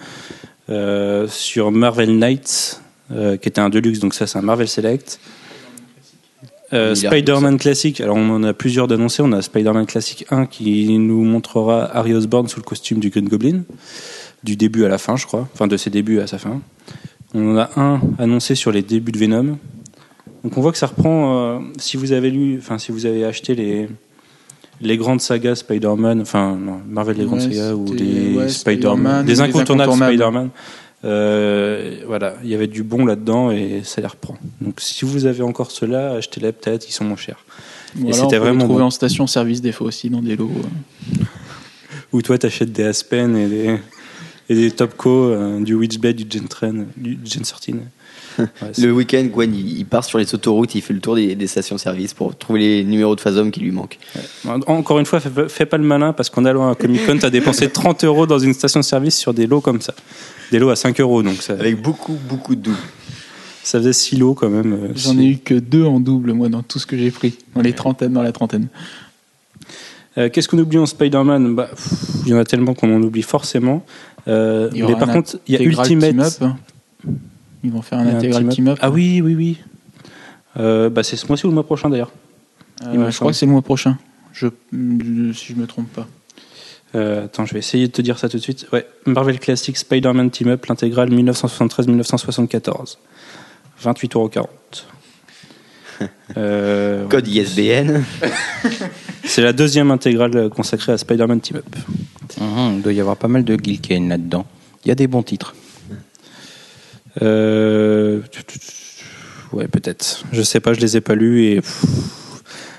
euh, 0.70 1.28
sur 1.28 1.72
Marvel 1.72 2.20
Knights, 2.20 2.80
euh, 3.12 3.36
qui 3.38 3.50
était 3.50 3.62
un 3.62 3.70
Deluxe, 3.70 3.98
donc 3.98 4.14
ça, 4.14 4.28
c'est 4.28 4.38
un 4.38 4.44
Marvel 4.44 4.68
Select. 4.68 5.20
Euh, 6.74 6.94
Spider-Man 6.94 7.58
classique, 7.58 8.02
alors 8.02 8.18
on 8.18 8.30
en 8.30 8.44
a 8.44 8.54
plusieurs 8.54 8.88
d'annoncés. 8.88 9.24
On 9.24 9.32
a 9.32 9.42
Spider-Man 9.42 9.88
classique 9.88 10.26
1 10.30 10.46
qui 10.46 10.96
nous 11.00 11.24
montrera 11.24 11.86
Harry 11.98 12.14
Osborn 12.14 12.48
sous 12.48 12.60
le 12.60 12.66
costume 12.66 13.00
du 13.00 13.10
Green 13.10 13.28
Goblin, 13.28 13.64
du 14.44 14.56
début 14.56 14.86
à 14.86 14.90
la 14.90 14.98
fin, 14.98 15.16
je 15.16 15.26
crois, 15.26 15.48
enfin 15.54 15.68
de 15.68 15.78
ses 15.78 15.90
débuts 15.90 16.20
à 16.20 16.28
sa 16.28 16.38
fin. 16.38 16.62
On 17.34 17.56
en 17.56 17.58
a 17.60 17.70
un 17.76 18.02
annoncé 18.18 18.56
sur 18.56 18.72
les 18.72 18.82
débuts 18.82 19.12
de 19.12 19.18
Venom. 19.20 19.58
Donc 20.44 20.58
on 20.58 20.62
voit 20.62 20.72
que 20.72 20.78
ça 20.78 20.88
reprend. 20.88 21.38
euh, 21.38 21.60
si 21.78 21.98
vous 21.98 22.12
avez 22.14 22.32
lu, 22.32 22.58
enfin 22.60 22.78
si 22.78 22.92
vous 22.92 23.06
avez 23.06 23.26
acheté 23.26 23.56
les 23.56 23.90
les 24.82 24.96
grandes 24.98 25.20
sagas 25.20 25.56
Spider-Man, 25.56 26.22
enfin 26.22 26.56
non, 26.56 26.80
Marvel 26.88 27.18
les 27.18 27.26
grandes 27.26 27.42
sagas 27.42 27.74
ou 27.74 27.92
les 27.94 28.36
ouais, 28.36 28.48
Spider-Man, 28.50 29.26
des 29.26 29.34
les 29.34 29.42
incontournables 29.42 29.92
incontournables. 29.92 30.14
Spider-Man. 30.14 30.50
Euh, 31.06 32.02
voilà, 32.08 32.36
il 32.44 32.50
y 32.50 32.54
avait 32.54 32.68
du 32.68 32.84
bon 32.84 33.06
là-dedans 33.06 33.52
et 33.52 33.82
ça 33.84 34.02
les 34.02 34.08
reprend. 34.08 34.38
Donc 34.62 34.82
si 34.82 35.06
vous 35.06 35.26
avez 35.26 35.44
encore 35.44 35.72
ceux-là, 35.72 36.14
achetez-les 36.14 36.52
peut-être, 36.52 36.88
ils 36.90 36.92
sont 36.92 37.06
moins 37.06 37.16
chers. 37.18 37.46
Ou 38.02 38.10
Et 38.10 38.14
c'était 38.14 38.26
on 38.26 38.28
peut 38.28 38.34
les 38.36 38.40
vraiment 38.40 38.64
trouver 38.66 38.80
bon. 38.80 38.86
en 38.86 38.90
station-service 38.92 39.62
des 39.62 39.72
fois 39.72 39.88
aussi 39.88 40.10
dans 40.10 40.22
des 40.22 40.36
lots. 40.36 40.52
euh. 40.56 41.24
Ou 42.12 42.22
toi, 42.22 42.38
t'achètes 42.38 42.72
des 42.72 42.84
Aspen 42.84 43.36
et 43.38 43.48
des, 43.48 43.80
et 44.50 44.56
des 44.56 44.72
Topco, 44.72 45.10
euh, 45.10 45.60
du 45.62 45.76
Witchblade, 45.76 46.16
du 46.16 46.26
Gen 46.30 46.48
13, 46.48 46.74
du 46.98 47.18
Gen 47.24 47.44
13. 47.44 47.76
Ouais, 48.40 48.46
c'est- 48.72 48.84
Le 48.86 48.94
week-end, 48.94 49.26
Gwen, 49.26 49.54
il 49.54 49.86
part 49.86 50.06
sur 50.06 50.18
les 50.18 50.34
autoroutes, 50.34 50.74
il 50.74 50.82
fait 50.82 50.94
le 50.94 51.02
tour 51.02 51.16
des, 51.16 51.36
des 51.36 51.48
stations-service 51.48 52.14
pour 52.14 52.38
trouver 52.38 52.60
les 52.60 52.84
numéros 52.86 53.14
de 53.14 53.20
phasome 53.20 53.52
qui 53.52 53.60
lui 53.60 53.72
manquent. 53.72 53.98
Encore 54.68 54.98
une 55.00 55.06
fois, 55.06 55.20
fais, 55.20 55.30
pas- 55.30 55.50
fais 55.50 55.66
pas 55.66 55.78
le 55.78 55.84
malin 55.84 56.14
parce 56.14 56.30
qu'en 56.30 56.46
allant 56.46 56.70
à 56.72 56.76
Comic 56.76 57.06
Con, 57.06 57.18
t'as 57.20 57.30
dépensé 57.32 57.70
30 57.74 58.06
euros 58.06 58.26
dans 58.28 58.40
une 58.40 58.54
station-service 58.54 59.18
sur 59.18 59.34
des 59.34 59.46
lots 59.46 59.60
comme 59.60 59.82
ça. 59.82 59.94
Des 60.52 60.60
lots 60.60 60.70
à 60.70 60.78
5 60.78 61.02
euros, 61.02 61.22
donc 61.22 61.42
ça, 61.42 61.54
Avec 61.54 61.82
beaucoup, 61.82 62.18
beaucoup 62.30 62.56
de 62.56 62.62
doubles. 62.62 62.78
ça 63.62 63.80
faisait 63.80 63.92
6 63.94 64.16
lots 64.18 64.36
quand 64.36 64.50
même. 64.50 64.72
euh, 64.74 64.88
J'en 64.96 65.18
ai 65.20 65.26
eu 65.26 65.38
que 65.38 65.56
deux 65.56 65.84
en 65.84 66.00
double, 66.00 66.32
moi, 66.32 66.48
dans 66.48 66.64
tout 66.64 66.80
ce 66.80 66.86
que 66.86 66.98
j'ai 66.98 67.12
pris. 67.12 67.38
Dans 67.56 67.62
les 67.62 67.74
trentaines, 67.74 68.14
dans 68.14 68.24
la 68.24 68.32
trentaine. 68.32 68.68
Euh, 70.20 70.30
Qu'est-ce 70.30 70.48
qu'on 70.50 70.60
oublie 70.60 70.78
en 70.78 70.86
Spider-Man 70.86 71.56
bah, 71.56 71.70
Il 72.26 72.32
y 72.32 72.34
en 72.34 72.38
a 72.38 72.44
tellement 72.44 72.74
qu'on 72.74 72.94
en 72.96 73.02
oublie 73.02 73.22
forcément. 73.22 73.86
Euh, 74.28 74.70
mais 74.74 74.96
par 74.96 75.12
contre, 75.12 75.38
il 75.48 75.54
y 75.56 75.58
a 75.58 75.62
Ultimate. 75.62 76.10
Team 76.12 76.20
Up. 76.22 76.34
hein. 76.42 76.58
Ils 77.64 77.72
vont 77.72 77.82
faire 77.82 78.00
un 78.00 78.08
intégral 78.08 78.42
team-up. 78.44 78.56
team 78.56 78.68
up. 78.70 78.80
Ah 78.82 78.90
oui, 78.92 79.22
oui, 79.22 79.36
oui. 79.36 79.58
Euh, 80.58 80.90
bah, 80.90 81.04
c'est 81.04 81.16
ce 81.16 81.26
mois-ci 81.28 81.46
ou 81.46 81.50
le 81.50 81.54
mois 81.56 81.66
prochain 81.66 81.90
d'ailleurs. 81.90 82.12
Je 82.82 83.16
crois 83.18 83.32
que 83.32 83.38
c'est 83.38 83.46
le 83.46 83.52
mois 83.52 83.62
prochain. 83.62 83.98
Je, 84.34 84.48
je- 84.72 85.32
si 85.34 85.54
je 85.54 85.58
me 85.60 85.68
trompe 85.68 85.90
pas. 85.92 86.08
Euh, 86.96 87.26
attends, 87.26 87.46
je 87.46 87.54
vais 87.54 87.60
essayer 87.60 87.88
de 87.88 87.92
te 87.92 88.02
dire 88.02 88.18
ça 88.18 88.30
tout 88.30 88.38
de 88.38 88.42
suite. 88.42 88.66
Ouais, 88.74 88.88
Marvel 89.06 89.40
Classic 89.40 89.76
Spider-Man 89.78 90.32
Team 90.32 90.48
Up, 90.50 90.66
l'intégrale 90.66 91.10
1973-1974. 91.14 92.98
28,40€. 93.84 94.46
Euh, 96.38 97.08
Code 97.08 97.28
ISBN. 97.28 98.02
C'est 99.26 99.42
la 99.42 99.54
deuxième 99.54 99.92
intégrale 99.92 100.50
consacrée 100.50 100.92
à 100.94 100.98
Spider-Man 100.98 101.42
Team 101.42 101.58
Up. 101.58 101.66
Mhm, 102.40 102.76
il 102.78 102.82
doit 102.82 102.94
y 102.94 103.00
avoir 103.02 103.18
pas 103.18 103.28
mal 103.28 103.44
de 103.44 103.58
Gilkane 103.62 104.10
là-dedans. 104.10 104.46
Il 104.86 104.90
y 104.90 104.92
a 104.92 104.96
des 104.96 105.08
bons 105.08 105.24
titres. 105.24 105.56
Euh, 107.22 108.22
Ouais, 109.52 109.68
peut-être. 109.68 110.24
Je 110.32 110.44
sais 110.44 110.60
pas, 110.60 110.74
je 110.74 110.80
les 110.80 110.96
ai 110.96 111.02
pas 111.02 111.16
lus 111.16 111.46
et 111.46 111.56
pff, 111.56 111.84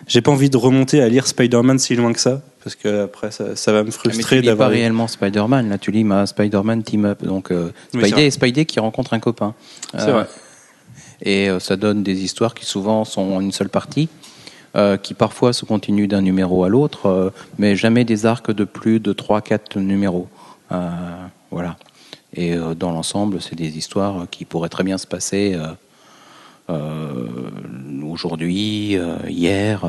j'ai 0.07 0.21
pas 0.21 0.31
envie 0.31 0.51
de 0.51 0.57
remonter 0.57 1.03
à 1.03 1.09
lire 1.09 1.27
Spider-Man 1.27 1.81
si 1.81 1.97
loin 1.97 2.13
que 2.13 2.21
ça 2.21 2.43
parce 2.63 2.77
que 2.77 3.05
après 3.05 3.33
ça, 3.33 3.57
ça 3.57 3.73
va 3.73 3.79
me 3.83 3.89
Ah, 3.89 3.93
mais 4.05 4.11
frustrer 4.13 4.37
tu 4.37 4.43
lis 4.43 4.47
pas 4.47 4.51
d'avoir. 4.53 4.71
réellement 4.71 5.09
Spider-Man, 5.09 5.69
là 5.69 5.79
tu 5.79 5.91
lis 5.91 6.05
ma 6.05 6.27
Spider-Man 6.27 6.85
Team 6.85 7.07
Up. 7.07 7.25
Donc 7.25 7.51
euh, 7.51 7.71
Oui, 7.95 8.03
Spidey. 8.09 8.31
Spidey 8.31 8.65
qui 8.67 8.79
rencontre 8.79 9.15
un 9.15 9.19
copain. 9.19 9.55
C'est 9.95 10.03
Euh, 10.09 10.13
vrai. 10.13 10.27
Et 11.23 11.49
euh, 11.51 11.59
ça 11.61 11.77
donne 11.77 12.03
des 12.03 12.23
histoires 12.25 12.55
qui 12.55 12.65
souvent 12.65 13.05
sont 13.05 13.33
en 13.33 13.41
une 13.41 13.53
seule 13.53 13.69
partie, 13.69 14.09
euh, 14.77 14.97
qui 14.97 15.15
parfois 15.15 15.53
se 15.53 15.65
continuent 15.65 16.09
d'un 16.09 16.23
numéro 16.23 16.65
à 16.65 16.69
l'autre, 16.69 17.07
euh, 17.07 17.31
mais 17.59 17.77
jamais 17.77 18.05
des 18.05 18.25
arcs 18.27 18.51
de 18.53 18.65
plus 18.65 19.01
de 19.01 19.13
3-4 19.13 19.79
numéros. 19.79 20.29
Euh, 20.73 20.89
voilà. 21.51 21.77
Et 22.35 22.55
dans 22.79 22.93
l'ensemble, 22.93 23.43
c'est 23.43 23.57
des 23.57 23.77
histoires 23.77 24.27
qui 24.31 24.45
pourraient 24.45 24.69
très 24.69 24.85
bien 24.85 24.99
se 24.99 25.07
passer 25.09 25.57
aujourd'hui, 28.05 28.97
hier. 29.29 29.83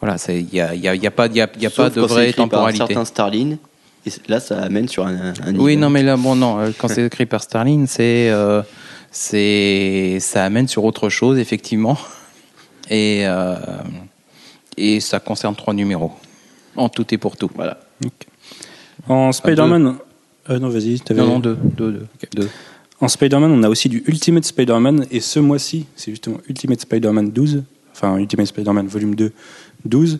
voilà, 0.00 0.16
il 0.28 0.46
n'y 0.52 0.60
a, 0.60 0.74
y 0.74 0.88
a- 0.88 0.94
y 0.94 1.06
a 1.06 1.10
pas, 1.10 1.26
y 1.26 1.40
a, 1.42 1.48
y 1.60 1.66
a 1.66 1.70
pas 1.70 1.90
de 1.90 2.00
vraie 2.00 2.30
écrit 2.30 2.36
par 2.42 2.48
temporalité. 2.48 2.78
certains 2.86 3.04
Starlin. 3.04 3.56
Et 4.06 4.10
là, 4.28 4.40
ça 4.40 4.62
amène 4.62 4.88
sur 4.88 5.06
un, 5.06 5.32
un 5.46 5.54
Oui, 5.56 5.76
non, 5.76 5.90
mais 5.90 6.02
là, 6.02 6.16
bon, 6.16 6.34
non, 6.34 6.72
quand 6.78 6.88
c'est 6.88 7.04
écrit 7.06 7.26
par 7.26 7.42
Starling, 7.42 7.86
c'est, 7.86 8.32
c'est, 9.12 10.18
ça 10.20 10.44
amène 10.44 10.66
sur 10.68 10.84
autre 10.84 11.08
chose, 11.08 11.38
effectivement. 11.38 11.96
Et, 12.90 13.22
euh, 13.26 13.54
et 14.76 14.98
ça 15.00 15.20
concerne 15.20 15.54
trois 15.54 15.72
numéros. 15.72 16.10
En 16.76 16.88
tout 16.88 17.06
et 17.14 17.16
pour 17.16 17.36
tout. 17.36 17.48
Voilà. 17.54 17.78
En 19.08 19.30
Spider-Man. 19.32 19.96
Euh, 20.50 20.58
non, 20.58 20.68
vas-y. 20.68 20.98
t'avais- 21.00 21.20
Non, 21.20 21.26
non, 21.28 21.38
deux. 21.38 21.56
deux, 21.62 21.92
deux, 21.92 22.06
deux. 22.34 22.48
En 23.00 23.06
Spider-Man, 23.08 23.50
on 23.52 23.62
a 23.62 23.68
aussi 23.68 23.88
du 23.88 24.02
Ultimate 24.06 24.44
Spider-Man, 24.44 25.06
et 25.10 25.20
ce 25.20 25.38
mois-ci, 25.38 25.86
c'est 25.96 26.10
justement 26.10 26.38
Ultimate 26.48 26.80
Spider-Man 26.80 27.30
12, 27.30 27.62
enfin 27.92 28.16
Ultimate 28.18 28.46
Spider-Man 28.48 28.86
volume 28.88 29.14
2, 29.14 29.32
12, 29.84 30.18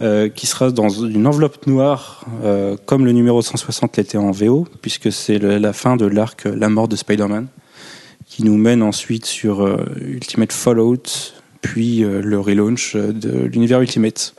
euh, 0.00 0.28
qui 0.30 0.46
sera 0.46 0.70
dans 0.70 0.88
une 0.88 1.26
enveloppe 1.26 1.66
noire, 1.66 2.24
euh, 2.44 2.76
comme 2.86 3.04
le 3.04 3.12
numéro 3.12 3.42
160 3.42 3.96
l'était 3.98 4.18
en 4.18 4.30
VO, 4.30 4.66
puisque 4.82 5.12
c'est 5.12 5.38
le- 5.38 5.58
la 5.58 5.72
fin 5.72 5.96
de 5.96 6.06
l'arc 6.06 6.44
La 6.44 6.68
mort 6.68 6.88
de 6.88 6.96
Spider-Man, 6.96 7.46
qui 8.38 8.44
nous 8.44 8.56
mène 8.56 8.84
ensuite 8.84 9.26
sur 9.26 9.62
euh, 9.66 9.84
Ultimate 10.00 10.52
Fallout, 10.52 11.02
puis 11.60 12.04
euh, 12.04 12.22
le 12.22 12.38
relaunch 12.38 12.94
euh, 12.94 13.12
de 13.12 13.30
l'univers 13.46 13.80
Ultimate. 13.80 14.32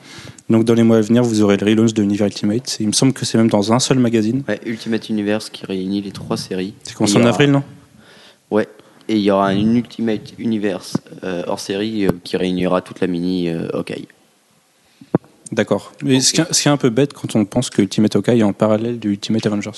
Donc 0.49 0.63
dans 0.63 0.73
les 0.73 0.83
mois 0.83 0.99
à 0.99 1.01
venir, 1.01 1.21
vous 1.21 1.41
aurez 1.41 1.57
le 1.57 1.65
relaunch 1.65 1.93
de 1.93 2.01
l'univers 2.01 2.27
Ultimate. 2.27 2.77
Il 2.79 2.87
me 2.87 2.93
semble 2.93 3.11
que 3.11 3.25
c'est 3.25 3.37
même 3.37 3.49
dans 3.49 3.73
un 3.73 3.79
seul 3.79 3.99
magazine. 3.99 4.43
Ouais, 4.47 4.57
Ultimate 4.65 5.09
Universe 5.09 5.49
qui 5.49 5.65
réunit 5.65 6.01
les 6.01 6.11
trois 6.11 6.37
séries. 6.37 6.75
C'est 6.83 6.93
commencé 6.95 7.17
en 7.17 7.19
aura- 7.19 7.31
avril, 7.31 7.51
non? 7.51 7.61
Ouais. 8.49 8.69
Et 9.09 9.17
il 9.17 9.21
y 9.21 9.31
aura 9.31 9.47
un 9.47 9.75
Ultimate 9.75 10.31
Universe 10.37 10.95
euh, 11.25 11.43
hors 11.47 11.59
série 11.59 12.07
qui 12.23 12.37
réunira 12.37 12.81
toute 12.81 13.01
la 13.01 13.07
mini 13.07 13.49
Hawkeye. 13.49 14.07
D'accord. 15.51 15.91
Mais 16.05 16.21
ce, 16.21 16.31
qui 16.31 16.39
est, 16.39 16.53
ce 16.53 16.61
qui 16.61 16.69
est 16.69 16.71
un 16.71 16.77
peu 16.77 16.89
bête 16.89 17.11
quand 17.11 17.35
on 17.35 17.43
pense 17.43 17.69
que 17.69 17.81
Ultimate 17.81 18.15
Hawkeye 18.15 18.39
est 18.39 18.43
en 18.43 18.53
parallèle 18.53 18.97
du 18.97 19.09
Ultimate 19.11 19.45
Avengers. 19.45 19.71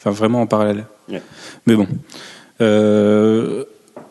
Enfin, 0.00 0.10
vraiment 0.10 0.40
en 0.42 0.48
parallèle. 0.48 0.86
Ouais. 1.08 1.22
Mais 1.66 1.76
bon. 1.76 1.86
Euh, 2.60 3.64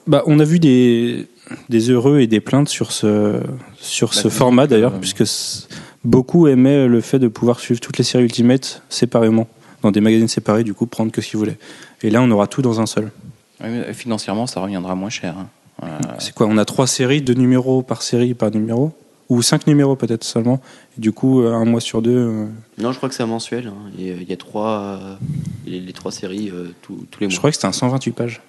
bah, 0.08 0.24
on 0.26 0.40
a 0.40 0.44
vu 0.44 0.60
des, 0.60 1.28
des 1.70 1.90
heureux 1.92 2.20
et 2.20 2.28
des 2.28 2.40
plaintes 2.40 2.70
sur 2.70 2.92
ce, 2.92 3.40
sur 3.80 4.14
ce 4.14 4.24
Bah, 4.28 4.30
format 4.34 4.62
donc, 4.64 4.70
d'ailleurs, 4.72 4.94
euh, 4.96 5.00
puisque 5.00 5.24
beaucoup 6.04 6.48
aimaient 6.48 6.88
le 6.88 7.02
fait 7.02 7.20
de 7.20 7.28
pouvoir 7.28 7.60
suivre 7.60 7.80
toutes 7.80 7.98
les 7.98 8.04
séries 8.04 8.24
Ultimate 8.24 8.82
séparément, 8.90 9.48
dans 9.82 9.92
des 9.92 10.02
magazines 10.02 10.28
séparés, 10.28 10.64
du 10.64 10.74
coup, 10.74 10.86
prendre 10.88 11.12
que 11.12 11.22
ce 11.22 11.30
qu'ils 11.30 11.40
voulaient. 11.40 11.58
Et 12.02 12.10
là, 12.10 12.22
on 12.22 12.32
aura 12.32 12.48
tout 12.48 12.62
dans 12.62 12.80
un 12.82 12.86
seul. 12.86 13.12
Oui, 13.64 13.70
mais 13.70 13.94
financièrement, 13.94 14.48
ça 14.48 14.62
reviendra 14.62 14.96
moins 14.96 15.10
cher. 15.10 15.36
hein. 15.38 15.48
Euh, 15.84 15.88
C'est 16.18 16.34
quoi 16.34 16.48
On 16.48 16.58
a 16.58 16.66
trois 16.66 16.88
séries, 16.88 17.22
deux 17.22 17.34
numéros 17.34 17.82
par 17.84 18.02
série 18.02 18.34
par 18.34 18.52
numéro? 18.52 18.92
Ou 19.30 19.42
cinq 19.44 19.68
numéros 19.68 19.96
peut-être 19.96 20.24
seulement. 20.24 20.60
Et 20.98 21.02
du 21.02 21.12
coup, 21.12 21.42
euh, 21.44 21.54
un 21.54 21.64
mois 21.66 21.82
sur 21.82 22.02
deux. 22.02 22.18
euh, 22.18 22.46
Non, 22.80 22.92
je 22.92 22.98
crois 22.98 23.10
que 23.10 23.16
c'est 23.16 23.22
un 23.24 23.28
mensuel. 23.28 23.68
hein. 23.68 23.92
Il 23.98 24.24
y 24.24 24.34
a 24.34 24.38
trois, 24.38 25.00
euh, 25.02 25.16
les, 25.68 25.80
les 25.80 25.94
trois 25.94 26.12
séries 26.12 26.50
euh, 26.52 26.70
tous- 26.82 27.06
tous 27.12 27.20
les 27.20 27.28
mois. 27.28 27.34
Je 27.34 27.38
crois 27.38 27.52
que 27.52 27.56
c'était 27.56 27.68
un 27.68 27.72
128 27.72 28.12
pages. 28.12 28.42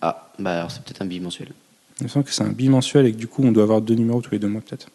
Ah, 0.00 0.30
bah 0.38 0.56
alors 0.58 0.70
c'est 0.70 0.82
peut-être 0.82 1.02
un 1.02 1.06
bimensuel. 1.06 1.48
Il 2.00 2.04
me 2.04 2.08
semble 2.08 2.24
que 2.24 2.32
c'est 2.32 2.42
un 2.42 2.48
bimensuel 2.48 3.04
et 3.06 3.12
que 3.12 3.18
du 3.18 3.26
coup, 3.28 3.42
on 3.44 3.52
doit 3.52 3.62
avoir 3.64 3.82
deux 3.82 3.94
numéros 3.94 4.20
tous 4.22 4.30
les 4.32 4.38
deux 4.38 4.48
mois, 4.48 4.62
peut-être. 4.62 4.88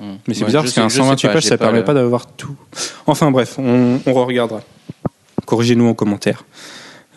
hmm. 0.00 0.16
Mais 0.28 0.34
c'est 0.34 0.44
bizarre 0.44 0.62
parce 0.62 0.74
qu'un 0.74 0.88
je 0.88 0.94
sais 0.94 0.98
128 1.00 1.26
pas, 1.28 1.32
pages, 1.34 1.44
ça 1.44 1.56
permet 1.58 1.78
le- 1.78 1.84
pas 1.84 1.94
d'avoir 1.94 2.26
tout. 2.26 2.54
Enfin 3.06 3.30
bref, 3.30 3.58
on, 3.58 3.98
on 4.06 4.12
regardera. 4.12 4.60
Corrigez-nous 5.46 5.86
en 5.86 5.94
commentaire. 5.94 6.44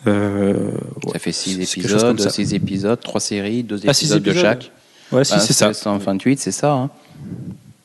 Euh, 0.06 0.70
ouais, 1.04 1.12
Ça 1.12 1.18
fait 1.18 1.32
six 1.32 1.64
c'est 1.66 1.80
quelque 1.80 1.90
chose 1.90 2.00
comme 2.02 2.12
épisodes, 2.12 2.30
ça. 2.30 2.34
six 2.34 2.54
épisodes, 2.54 3.00
trois 3.00 3.20
séries, 3.20 3.62
deux 3.62 3.78
Ah, 3.86 3.92
six 3.92 4.06
épisodes 4.06 4.22
de 4.22 4.30
épisodes 4.30 4.44
chaque. 4.46 4.72
Ouais, 5.12 5.24
si, 5.24 5.32
Bah, 5.34 5.40
c'est 5.40 5.52
ça. 5.52 5.72
128, 5.74 6.38
c'est 6.40 6.52
ça. 6.52 6.72
hein. 6.72 6.90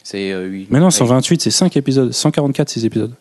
C'est 0.04 0.32
euh, 0.32 0.46
huit- 0.46 0.68
Mais 0.70 0.80
non, 0.80 0.86
ouais. 0.86 0.92
128, 0.92 1.42
c'est 1.42 1.52
5 1.52 1.76
épisodes. 1.78 2.12
144, 2.12 2.70
6 2.70 2.86
épisodes. 2.86 3.14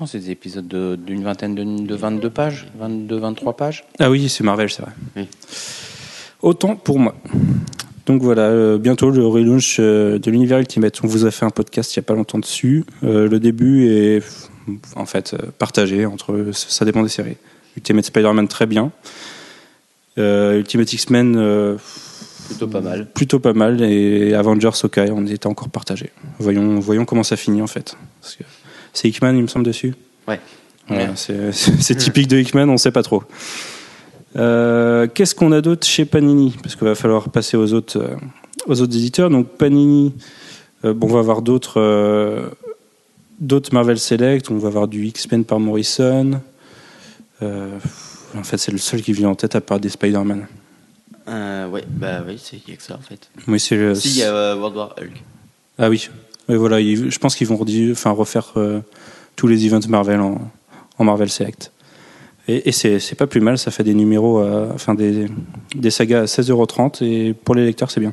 Non, 0.00 0.06
c'est 0.06 0.18
des 0.18 0.30
épisodes 0.30 0.66
de- 0.66 0.96
d'une 0.96 1.22
vingtaine 1.22 1.54
de, 1.54 1.64
de 1.86 1.94
22 1.94 2.30
pages, 2.30 2.66
22, 2.78 3.16
23 3.18 3.56
pages. 3.56 3.84
Ah 3.98 4.10
oui, 4.10 4.28
c'est 4.28 4.44
Marvel, 4.44 4.68
c'est 4.70 4.82
vrai. 4.82 4.92
Oui. 5.16 5.28
Autant 6.42 6.76
pour 6.76 6.98
moi. 6.98 7.14
Donc 8.06 8.22
voilà, 8.22 8.42
euh, 8.42 8.78
bientôt 8.78 9.10
le 9.10 9.26
relaunch 9.26 9.78
euh, 9.80 10.18
de 10.18 10.30
l'univers 10.30 10.58
Ultimate. 10.58 11.00
On 11.02 11.06
vous 11.08 11.24
a 11.26 11.30
fait 11.30 11.44
un 11.44 11.50
podcast 11.50 11.94
il 11.96 11.98
n'y 11.98 12.04
a 12.04 12.06
pas 12.06 12.14
longtemps 12.14 12.38
dessus. 12.38 12.84
Euh, 13.04 13.28
le 13.28 13.40
début 13.40 13.88
est 13.88 14.22
en 14.94 15.06
fait 15.06 15.34
euh, 15.34 15.38
partagé 15.58 16.06
entre. 16.06 16.50
Ça 16.52 16.84
dépend 16.84 17.02
des 17.02 17.08
séries. 17.08 17.36
Ultimate 17.76 18.04
Spider-Man 18.04 18.48
très 18.48 18.66
bien. 18.66 18.92
Euh, 20.18 20.58
Ultimate 20.58 20.92
X-Men 20.92 21.36
euh, 21.36 21.76
Plutôt 22.46 22.66
pas 22.68 22.80
mal. 22.80 23.06
plutôt 23.12 23.38
pas 23.40 23.52
mal. 23.52 23.82
Et 23.82 24.34
Avengers 24.34 24.70
Hawkeye, 24.82 25.10
on 25.10 25.26
était 25.26 25.46
encore 25.46 25.68
partagé. 25.68 26.10
Voyons, 26.38 26.78
voyons 26.80 27.04
comment 27.04 27.22
ça 27.24 27.36
finit 27.36 27.62
en 27.62 27.66
fait. 27.66 27.96
C'est 28.92 29.08
Hickman, 29.08 29.34
il 29.36 29.42
me 29.42 29.46
semble, 29.48 29.64
dessus. 29.66 29.94
Ouais. 30.28 30.40
Voilà, 30.88 31.04
Ouais. 31.04 31.10
c'est- 31.16 31.52
c'est 31.52 31.94
typique 31.96 32.28
de 32.28 32.38
Hickman, 32.38 32.68
on 32.68 32.72
ne 32.72 32.76
sait 32.76 32.92
pas 32.92 33.02
trop. 33.02 33.22
Euh, 34.36 35.06
Qu'est-ce 35.12 35.34
qu'on 35.34 35.52
a 35.52 35.60
d'autre 35.60 35.86
chez 35.86 36.04
Panini 36.04 36.54
Parce 36.62 36.76
qu'il 36.76 36.86
va 36.86 36.94
falloir 36.94 37.28
passer 37.30 37.56
aux 37.56 37.72
autres, 37.72 37.98
euh, 37.98 38.16
aux 38.66 38.80
autres 38.80 38.94
éditeurs. 38.96 39.30
Donc 39.30 39.48
Panini, 39.56 40.14
euh, 40.84 40.92
bon, 40.94 41.08
on 41.08 41.12
va 41.12 41.18
avoir 41.20 41.42
d'autres 41.42 41.80
euh, 41.80 42.48
d'autres 43.40 43.72
Marvel 43.74 43.98
Select, 43.98 44.50
on 44.50 44.58
va 44.58 44.68
avoir 44.68 44.88
du 44.88 45.04
X-Men 45.06 45.44
par 45.44 45.58
Morrison. 45.60 46.40
Euh, 47.42 47.78
en 48.36 48.42
fait, 48.42 48.56
c'est 48.58 48.72
le 48.72 48.78
seul 48.78 49.02
qui 49.02 49.12
vient 49.12 49.28
en 49.30 49.34
tête 49.34 49.54
à 49.56 49.60
part 49.60 49.80
des 49.80 49.88
Spider-Man. 49.90 50.46
Euh, 51.28 51.68
ouais, 51.68 51.82
bah 51.88 52.22
oui, 52.26 52.40
c'est 52.42 52.56
il 52.66 52.70
y 52.70 52.72
a 52.74 52.76
que 52.76 52.82
ça 52.82 52.94
en 52.94 53.00
fait. 53.00 53.28
Oui, 53.48 53.58
c'est 53.58 53.76
le- 53.76 53.94
Si, 53.94 54.08
il 54.10 54.18
y 54.18 54.22
a 54.22 54.32
euh, 54.34 54.56
World 54.56 54.76
War 54.76 54.94
Hulk. 55.00 55.22
Ah 55.78 55.88
oui, 55.90 56.08
Oui, 56.48 56.54
voilà, 56.56 56.78
ils- 56.80 57.10
je 57.10 57.18
pense 57.18 57.34
qu'ils 57.34 57.48
vont 57.48 57.58
enfin, 57.92 58.10
refaire 58.12 58.52
euh, 58.56 58.80
tous 59.34 59.48
les 59.48 59.66
events 59.66 59.88
Marvel 59.88 60.20
en, 60.20 60.38
en 60.98 61.04
Marvel 61.04 61.28
Select. 61.28 61.72
Et, 62.48 62.68
et 62.68 62.72
c'est 62.72 63.16
pas 63.16 63.26
plus 63.26 63.40
mal, 63.40 63.58
ça 63.58 63.72
fait 63.72 63.82
des 63.82 63.94
numéros, 63.94 64.38
à- 64.38 64.68
enfin 64.72 64.94
des, 64.94 65.26
des 65.74 65.90
sagas 65.90 66.20
à 66.22 66.24
16,30€ 66.26 67.02
et 67.04 67.34
pour 67.34 67.56
les 67.56 67.64
lecteurs 67.64 67.90
c'est 67.90 67.98
bien. 68.00 68.12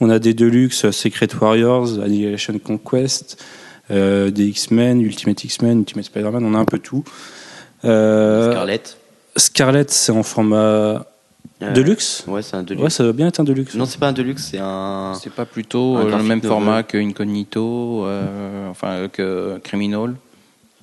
On 0.00 0.10
a 0.10 0.18
des 0.18 0.34
Deluxe, 0.34 0.90
Secret 0.90 1.28
Warriors, 1.40 1.98
Annihilation 2.00 2.58
Conquest, 2.58 3.42
euh, 3.90 4.30
des 4.30 4.44
X-Men, 4.48 5.00
Ultimate 5.00 5.42
X-Men, 5.44 5.78
Ultimate 5.80 6.04
Spider-Man, 6.04 6.44
on 6.44 6.54
a 6.54 6.58
un 6.58 6.64
peu 6.66 6.78
tout. 6.78 7.04
Euh, 7.86 8.50
Scarlett. 8.52 8.96
Scarlet, 9.36 9.86
c'est 9.88 10.12
en 10.12 10.22
format 10.22 10.56
Euh, 10.56 10.98
Deluxe 11.60 12.24
Ouais, 12.26 12.42
c'est 12.42 12.56
un 12.56 12.62
Deluxe. 12.62 12.82
Ouais, 12.84 12.90
ça 12.90 13.04
doit 13.04 13.12
bien 13.12 13.28
être 13.28 13.40
un 13.40 13.44
Deluxe. 13.44 13.74
Non, 13.74 13.84
c'est 13.86 13.98
pas 13.98 14.08
un 14.08 14.12
Deluxe, 14.12 14.48
c'est 14.50 14.58
un. 14.60 15.12
C'est 15.20 15.32
pas 15.32 15.46
plutôt 15.46 15.96
Un 15.96 16.06
euh, 16.06 16.16
le 16.18 16.22
même 16.24 16.42
format 16.42 16.82
que 16.82 16.98
Incognito, 16.98 18.04
euh, 18.04 18.68
enfin 18.70 18.88
euh, 18.88 19.08
que 19.08 19.58
Criminal, 19.62 20.14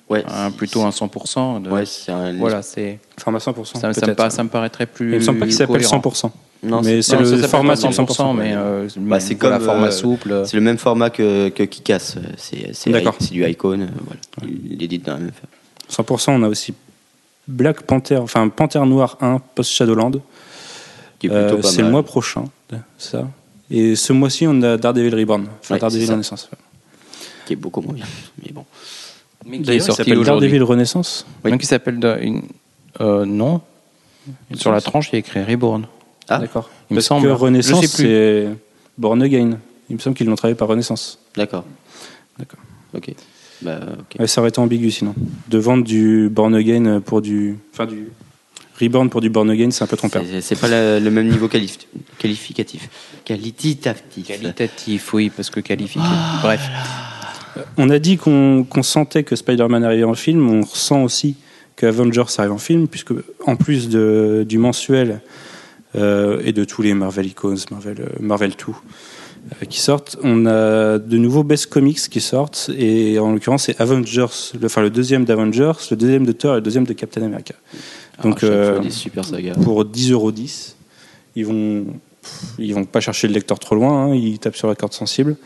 Ouais, 0.08 0.24
un- 0.28 0.50
plutôt 0.50 0.82
un 0.82 0.90
100%. 0.90 1.62
De... 1.62 1.70
Ouais, 1.70 1.86
c'est 1.86 2.10
un. 2.12 2.36
Voilà, 2.36 2.62
c'est 2.62 2.98
Format 3.18 3.38
100%. 3.38 3.64
ça, 3.78 3.92
ça 3.92 4.06
me 4.06 4.30
ça 4.30 4.44
me 4.44 4.48
paraîtrait 4.48 4.86
plus. 4.86 5.12
Il 5.12 5.18
me 5.18 5.20
semble 5.20 5.38
pas 5.38 5.46
qu'il 5.46 5.54
s'appelle 5.54 5.76
cohérent. 5.86 5.98
100%. 5.98 6.30
Non, 6.64 6.80
mais 6.80 7.02
c'est 7.02 7.16
le 7.18 7.24
format 7.48 7.74
pas 7.74 7.80
100%, 7.80 8.06
100%, 8.06 8.36
mais 8.36 8.52
euh, 8.54 8.88
Bah, 8.98 9.18
c'est 9.18 9.34
voilà, 9.34 9.56
comme, 9.56 9.66
format 9.66 9.86
euh, 9.88 9.90
souple. 9.90 10.42
c'est 10.46 10.56
le 10.56 10.62
même 10.62 10.78
format 10.78 11.10
que, 11.10 11.48
que 11.48 11.64
Kikas. 11.64 12.16
C'est 12.36 12.72
c'est 12.72 12.90
D'accord. 12.90 13.16
c'est 13.18 13.32
du 13.32 13.44
Icon. 13.44 13.80
euh, 13.80 13.86
Voilà. 14.06 14.52
Il 14.70 14.80
édite 14.82 15.04
dans 15.06 15.14
la 15.14 15.18
même. 15.20 15.30
100%, 15.90 16.30
on 16.30 16.42
a 16.44 16.48
aussi 16.48 16.72
Black 17.48 17.82
Panther, 17.82 18.18
enfin 18.18 18.48
Panther 18.48 18.78
Noir 18.86 19.16
1 19.20 19.40
post 19.56 19.70
Shadowland. 19.72 20.12
Qui 21.22 21.26
est 21.28 21.30
plutôt 21.30 21.54
Euh, 21.58 21.60
pas 21.62 21.68
c'est 21.68 21.82
le 21.82 21.90
mois 21.90 22.02
prochain, 22.02 22.44
ça. 22.98 23.28
Et 23.70 23.94
ce 23.94 24.12
mois-ci, 24.12 24.44
on 24.48 24.60
a 24.62 24.76
Daredevil 24.76 25.14
Reborn, 25.14 25.46
enfin 25.60 25.74
Ouais, 25.76 25.80
Daredevil 25.80 26.00
c'est 26.02 26.06
ça. 26.08 26.12
Renaissance. 26.14 26.50
Qui 27.46 27.52
est 27.52 27.56
beaucoup 27.56 27.80
moins 27.80 27.94
bien. 27.94 28.04
Mais 28.44 28.50
bon. 28.52 28.64
Mais 29.46 29.58
qui 29.58 29.62
est 29.62 29.66
D'ailleurs, 29.66 29.82
il 29.82 29.86
sorti 29.86 29.96
s'appelle 30.02 30.18
aujourd'hui. 30.18 30.48
Daredevil 30.48 30.62
Renaissance. 30.64 31.24
Oui. 31.44 31.52
Donc 31.52 31.62
il 31.62 31.66
s'appelle 31.66 32.00
de- 32.00 32.18
une- 32.20 32.42
euh, 33.00 33.24
non. 33.24 33.60
Sur 34.54 34.72
la 34.72 34.80
tranche, 34.80 35.10
il 35.10 35.12
y 35.12 35.16
a 35.16 35.18
écrit 35.20 35.42
Reborn. 35.44 35.86
Ah, 36.28 36.38
D'accord. 36.38 36.68
Il 36.90 36.94
me 36.94 36.98
Parce 36.98 37.06
semble. 37.06 37.26
que 37.26 37.32
Renaissance, 37.32 37.82
Je 37.82 37.86
sais 37.86 37.96
plus. 37.96 38.04
c'est 38.10 38.48
Born 38.98 39.22
Again. 39.22 39.58
Il 39.90 39.94
me 39.96 40.00
semble 40.00 40.16
qu'ils 40.16 40.26
l'ont 40.26 40.34
travaillé 40.36 40.56
par 40.56 40.66
Renaissance. 40.68 41.18
d'accord. 41.36 41.64
D'accord. 42.38 42.60
Ok. 42.94 43.14
Bah, 43.62 43.78
ok. 44.00 44.16
Ouais, 44.18 44.26
ça 44.26 44.40
aurait 44.40 44.48
été 44.50 44.58
ambigu 44.58 44.90
sinon. 44.90 45.14
De 45.48 45.58
vendre 45.58 45.84
du 45.84 46.28
Born 46.28 46.52
Again 46.54 47.00
pour 47.00 47.22
du. 47.22 47.58
Enfin, 47.72 47.86
du. 47.86 48.08
Reborn 48.82 49.08
pour 49.10 49.20
du 49.20 49.30
Born 49.30 49.48
Again, 49.50 49.70
c'est 49.70 49.84
un 49.84 49.86
peu 49.86 49.96
trompeur. 49.96 50.22
C'est- 50.28 50.40
C'est 50.40 50.56
pas 50.60 50.68
la- 50.68 50.98
le 51.00 51.10
même 51.10 51.28
niveau 51.28 51.46
qualif- 51.48 51.78
qualificatif. 52.18 52.88
Qualitatif. 53.24 54.26
Qualitatif, 54.26 55.12
oui, 55.14 55.30
parce 55.34 55.50
que 55.50 55.60
qualificatif. 55.60 56.12
Ah. 56.14 56.40
Bref. 56.42 56.60
On 57.76 57.90
a 57.90 57.98
dit 57.98 58.16
qu'on 58.16 58.64
qu'on 58.68 58.82
sentait 58.82 59.24
que 59.24 59.36
Spider-Man 59.36 59.84
arrivait 59.84 60.04
en 60.04 60.14
film, 60.14 60.48
on 60.50 60.62
ressent 60.62 61.02
aussi 61.02 61.36
que 61.76 61.86
Avengers 61.86 62.24
arrive 62.38 62.52
en 62.52 62.58
film, 62.58 62.88
puisque 62.88 63.12
en 63.46 63.56
plus 63.56 63.88
de, 63.88 64.44
du 64.48 64.58
mensuel 64.58 65.20
euh, 65.96 66.40
et 66.44 66.52
de 66.52 66.64
tous 66.64 66.80
les 66.82 66.94
Marvel 66.94 67.26
Icons, 67.26 67.56
Marvel, 67.70 67.96
euh, 68.00 68.06
Marvel 68.20 68.50
2 68.52 68.72
euh, 68.72 68.72
qui 69.68 69.80
sortent, 69.80 70.16
on 70.22 70.46
a 70.46 70.98
de 70.98 71.18
nouveaux 71.18 71.42
Best 71.44 71.66
Comics 71.66 71.98
qui 72.08 72.20
sortent, 72.20 72.70
et 72.76 73.18
en 73.18 73.32
l'occurrence 73.32 73.64
c'est 73.64 73.80
Avengers, 73.80 74.26
le, 74.60 74.66
enfin 74.66 74.82
le 74.82 74.90
deuxième 74.90 75.24
d'Avengers, 75.24 75.72
le 75.90 75.96
deuxième 75.96 76.24
de 76.26 76.32
Thor 76.32 76.52
et 76.52 76.56
le 76.56 76.60
deuxième 76.62 76.84
de 76.84 76.92
Captain 76.92 77.22
America. 77.22 77.54
Donc, 78.22 78.40
Donc, 78.40 78.44
euh, 78.44 78.78
des 78.78 78.90
super 78.90 79.24
sagas. 79.24 79.54
Pour 79.62 79.84
10,10€, 79.84 80.74
ils 81.36 81.46
vont, 81.46 81.84
ils 82.58 82.74
vont 82.74 82.84
pas 82.84 83.00
chercher 83.00 83.26
le 83.28 83.34
lecteur 83.34 83.58
trop 83.58 83.74
loin, 83.74 84.04
hein, 84.06 84.14
ils 84.14 84.38
tapent 84.38 84.56
sur 84.56 84.68
la 84.68 84.74
corde 84.74 84.92
sensible. 84.92 85.36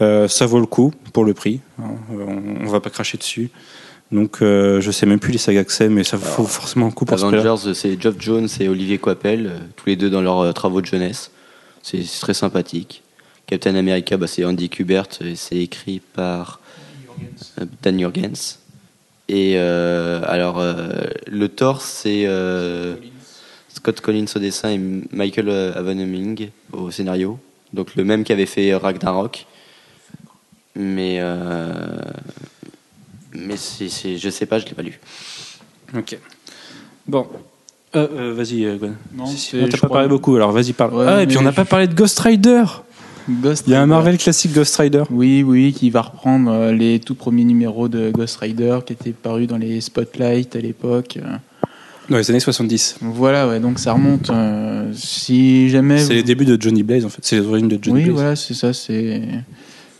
Euh, 0.00 0.26
ça 0.26 0.46
vaut 0.46 0.58
le 0.58 0.66
coup 0.66 0.92
pour 1.12 1.24
le 1.24 1.34
prix. 1.34 1.60
hein. 1.80 1.90
On, 2.10 2.64
on 2.66 2.68
va 2.68 2.80
pas 2.80 2.90
cracher 2.90 3.16
dessus. 3.18 3.50
Donc, 4.10 4.42
euh, 4.42 4.80
je 4.80 4.90
sais 4.90 5.06
même 5.06 5.18
plus 5.20 5.32
les 5.32 5.38
sagas 5.38 5.64
que 5.64 5.72
c'est, 5.72 5.88
mais 5.88 6.02
ça 6.04 6.16
vaut 6.16 6.44
forcément 6.44 6.86
le 6.86 6.92
coup 6.92 7.04
pour 7.04 7.18
ce. 7.18 7.24
Avengers, 7.24 7.74
c'est 7.74 8.00
Geoff 8.00 8.16
Jones 8.18 8.48
et 8.60 8.68
Olivier 8.68 8.98
Coipel, 8.98 9.46
euh, 9.46 9.58
tous 9.76 9.86
les 9.88 9.96
deux 9.96 10.10
dans 10.10 10.20
leurs 10.20 10.40
euh, 10.40 10.52
travaux 10.52 10.80
de 10.80 10.86
jeunesse. 10.86 11.30
C'est 11.82 12.02
très 12.20 12.34
sympathique. 12.34 13.03
Captain 13.54 13.76
America, 13.76 14.16
bah, 14.16 14.26
c'est 14.26 14.44
Andy 14.44 14.68
Kubert 14.68 15.06
et 15.20 15.36
c'est 15.36 15.56
écrit 15.58 16.00
par 16.00 16.58
euh, 17.60 17.64
Dan 17.82 18.00
Jurgens. 18.00 18.58
Et 19.28 19.52
euh, 19.56 20.20
alors, 20.26 20.58
euh, 20.58 20.88
le 21.28 21.48
Thor, 21.48 21.80
c'est 21.80 22.24
euh, 22.26 22.96
Scott 23.68 24.00
Collins 24.00 24.24
au 24.34 24.40
dessin 24.40 24.70
et 24.70 24.80
Michael 25.12 25.50
Aveneming 25.76 26.48
au 26.72 26.90
scénario. 26.90 27.38
Donc 27.72 27.94
le 27.94 28.02
même 28.02 28.24
qui 28.24 28.32
avait 28.32 28.44
fait 28.46 28.74
Ragnarok. 28.74 29.46
Mais, 30.74 31.18
euh, 31.20 31.76
mais 33.34 33.56
c'est- 33.56 34.18
je 34.18 34.30
sais 34.30 34.46
pas, 34.46 34.58
je 34.58 34.66
l'ai 34.66 34.72
pas 34.74 34.82
lu. 34.82 34.98
Ok. 35.96 36.18
Bon. 37.06 37.28
Euh, 37.94 38.08
euh, 38.12 38.34
vas-y, 38.34 38.64
Gwen. 38.78 38.96
Non, 39.14 39.26
Si, 39.26 39.38
si. 39.38 39.50
c'est- 39.52 39.62
On 39.62 39.68
t'a 39.68 39.76
je 39.76 39.80
pas 39.82 39.88
parlé 39.88 40.08
beaucoup, 40.08 40.34
alors 40.34 40.50
vas-y, 40.50 40.72
parle. 40.72 40.94
Ouais, 40.94 41.06
ah, 41.06 41.22
et 41.22 41.26
puis 41.28 41.38
on 41.38 41.42
n'a 41.42 41.52
pas 41.52 41.64
parlé 41.64 41.86
de 41.86 41.94
Ghost 41.94 42.18
Rider 42.18 42.64
Ghost 43.28 43.64
Il 43.66 43.70
y 43.72 43.74
a 43.74 43.78
un 43.78 43.82
Rider. 43.82 43.90
Marvel 43.94 44.18
classique 44.18 44.52
Ghost 44.52 44.76
Rider. 44.76 45.02
Oui, 45.10 45.42
oui, 45.42 45.72
qui 45.72 45.90
va 45.90 46.02
reprendre 46.02 46.50
euh, 46.52 46.72
les 46.72 47.00
tout 47.00 47.14
premiers 47.14 47.44
numéros 47.44 47.88
de 47.88 48.10
Ghost 48.10 48.36
Rider 48.36 48.78
qui 48.86 48.92
étaient 48.92 49.12
parus 49.12 49.46
dans 49.46 49.56
les 49.58 49.80
Spotlight 49.80 50.54
à 50.56 50.60
l'époque. 50.60 51.18
euh. 51.22 51.36
Dans 52.10 52.18
les 52.18 52.30
années 52.30 52.40
70. 52.40 52.96
Voilà, 53.00 53.48
ouais, 53.48 53.60
donc 53.60 53.78
ça 53.78 53.94
remonte. 53.94 54.28
euh, 54.30 54.90
si 54.94 55.70
jamais. 55.70 55.98
C'est 55.98 56.04
vous- 56.04 56.12
les 56.12 56.22
débuts 56.22 56.44
de 56.44 56.60
Johnny 56.60 56.82
Blaze, 56.82 57.04
en 57.06 57.08
fait. 57.08 57.20
C'est 57.22 57.40
les 57.40 57.46
origines 57.46 57.68
de 57.68 57.78
Johnny 57.80 57.96
oui, 58.00 58.04
Blaze. 58.04 58.14
voilà, 58.14 58.36
c'est 58.36 58.54
ça. 58.54 58.72
C'est 58.74 59.22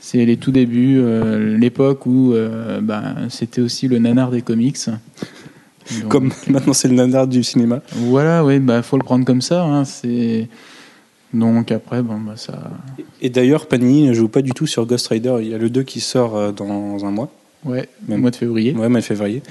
c'est 0.00 0.22
les 0.26 0.36
tout 0.36 0.50
débuts, 0.50 0.98
euh, 1.00 1.56
l'époque 1.56 2.04
où 2.04 2.34
euh, 2.34 2.82
bah, 2.82 3.02
c'était 3.30 3.62
aussi 3.62 3.88
le 3.88 3.98
nanar 3.98 4.30
des 4.30 4.42
comics. 4.42 4.76
Donc, 4.86 6.08
Comme 6.10 6.30
maintenant 6.48 6.74
c'est 6.74 6.88
le 6.88 6.94
nanar 6.94 7.26
du 7.26 7.42
cinéma. 7.42 7.80
Voilà, 7.92 8.44
oui, 8.44 8.58
bah 8.58 8.82
faut 8.82 8.98
le 8.98 9.02
prendre 9.04 9.24
comme 9.24 9.40
ça. 9.40 9.62
hein, 9.64 9.84
c'est 9.86 10.48
donc 11.35 11.70
après, 11.72 12.03
bon, 12.03 12.18
bah 12.20 12.37
ça. 12.37 12.70
Et 13.20 13.28
d'ailleurs, 13.28 13.66
Panini 13.66 14.07
ne 14.09 14.14
joue 14.14 14.28
pas 14.28 14.41
du 14.43 14.53
tout 14.53 14.66
sur 14.66 14.87
Ghost 14.87 15.09
Rider. 15.09 15.37
Il 15.41 15.49
y 15.49 15.55
a 15.55 15.59
le 15.59 15.68
2 15.68 15.82
qui 15.82 16.01
sort 16.01 16.37
euh, 16.37 16.53
dans 16.53 17.05
un 17.05 17.11
mois, 17.11 17.28
Ouais, 17.64 17.89
Même- 18.09 18.20
mois 18.20 18.30
de 18.30 18.37
février. 18.37 18.72
ouais, 18.74 18.89
mai 18.89 19.03
février. 19.03 19.43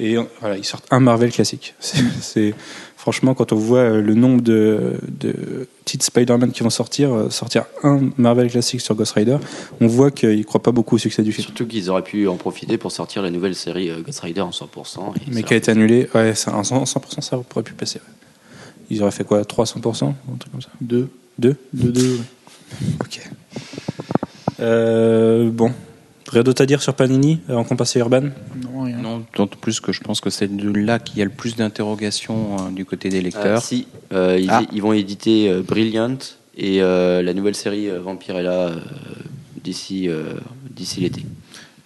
Et 0.00 0.16
euh, 0.16 0.22
voilà, 0.40 0.56
ils 0.56 0.64
sortent 0.64 0.86
un 0.90 1.00
Marvel 1.00 1.30
classique. 1.30 1.74
C'est, 1.80 2.54
franchement, 2.96 3.34
quand 3.34 3.52
on 3.52 3.56
voit 3.56 3.78
euh, 3.80 4.00
le 4.02 4.14
nombre 4.14 4.40
de, 4.42 4.94
de 5.20 5.68
titres 5.84 6.04
Spider-Man 6.04 6.50
qui 6.52 6.62
vont 6.64 6.70
sortir, 6.70 7.26
sortir 7.30 7.64
un 7.84 8.10
Marvel 8.16 8.50
classique 8.50 8.80
sur 8.80 8.94
Ghost 8.94 9.12
Rider, 9.12 9.36
on 9.80 9.86
voit 9.86 10.10
qu'ils 10.10 10.38
ne 10.38 10.42
croient 10.42 10.62
pas 10.62 10.72
beaucoup 10.72 10.96
au 10.96 10.98
succès 10.98 11.22
du 11.22 11.30
film. 11.32 11.44
Surtout 11.46 11.66
qu'ils 11.66 11.88
auraient 11.90 12.02
pu 12.02 12.26
en 12.26 12.36
profiter 12.36 12.78
pour 12.78 12.90
sortir 12.90 13.22
la 13.22 13.30
nouvelle 13.30 13.54
série 13.54 13.90
Ghost 14.04 14.20
Rider 14.20 14.40
en 14.40 14.50
100%. 14.50 15.14
et 15.16 15.20
Mais 15.30 15.42
qui 15.44 15.54
a 15.54 15.56
été 15.56 15.70
annulé, 15.70 16.08
ouais, 16.14 16.32
en 16.48 16.62
100%, 16.62 16.84
100%, 16.84 17.20
ça 17.20 17.36
pourrait 17.48 17.62
pu 17.62 17.74
passer. 17.74 17.98
ouais. 18.00 18.12
Ils 18.90 19.02
auraient 19.02 19.10
fait 19.12 19.24
quoi 19.24 19.42
300% 19.42 20.04
Un 20.06 20.36
truc 20.38 20.50
comme 20.52 20.60
ça? 20.62 20.68
Deux, 20.80 21.08
Deux 21.38 21.56
deux, 21.72 21.90
deux. 21.92 22.14
ouais. 22.16 22.86
Ok. 23.00 23.20
Euh, 24.60 25.50
bon. 25.50 25.72
Rien 26.30 26.42
d'autre 26.42 26.62
à 26.62 26.66
dire 26.66 26.80
sur 26.80 26.94
Panini 26.94 27.40
avant 27.48 27.62
qu'on 27.64 27.76
passe 27.76 27.94
à 27.96 27.98
Urban 27.98 28.22
Non, 28.62 28.82
rien. 28.84 28.96
Non, 28.96 29.22
d'autant 29.36 29.58
plus 29.60 29.80
que 29.80 29.92
je 29.92 30.00
pense 30.00 30.20
que 30.22 30.30
c'est 30.30 30.54
de 30.54 30.70
là 30.72 30.98
qu'il 30.98 31.18
y 31.18 31.22
a 31.22 31.24
le 31.26 31.30
plus 31.30 31.56
d'interrogations 31.56 32.56
euh, 32.58 32.70
du 32.70 32.86
côté 32.86 33.10
des 33.10 33.18
Ah, 33.18 33.22
lecteurs. 33.22 33.62
si, 33.62 33.86
euh, 34.14 34.38
ils, 34.40 34.48
Ah. 34.50 34.62
ils 34.72 34.80
vont 34.80 34.94
éditer 34.94 35.50
euh, 35.50 35.60
Brilliant 35.62 36.16
et 36.56 36.80
euh, 36.82 37.20
la 37.22 37.34
nouvelle 37.34 37.54
série 37.54 37.90
euh, 37.90 38.00
Vampirella 38.00 38.68
euh, 38.68 38.76
d'ici 39.62 40.08
euh, 40.08 40.32
d'ici 40.70 41.00
l'été. 41.00 41.22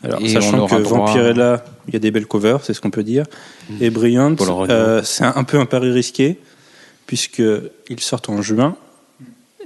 Alors, 0.04 0.20
Et 0.20 0.28
sachant 0.28 0.66
que 0.68 0.80
droit- 0.80 1.06
Vampirella, 1.06 1.64
il 1.88 1.94
y 1.94 1.96
a 1.96 2.00
des 2.00 2.12
belles 2.12 2.26
covers, 2.26 2.62
c'est 2.62 2.72
ce 2.74 2.80
qu'on 2.80 2.90
peut 2.90 3.02
dire. 3.02 3.24
Et 3.80 3.90
Brilliant, 3.90 4.36
euh, 4.68 5.00
c'est 5.02 5.24
un, 5.24 5.32
un 5.34 5.42
peu 5.44 5.58
un 5.58 5.66
pari 5.66 5.90
risqué, 5.90 6.38
puisqu'ils 7.06 8.00
sortent 8.00 8.28
en 8.28 8.42
juin 8.42 8.76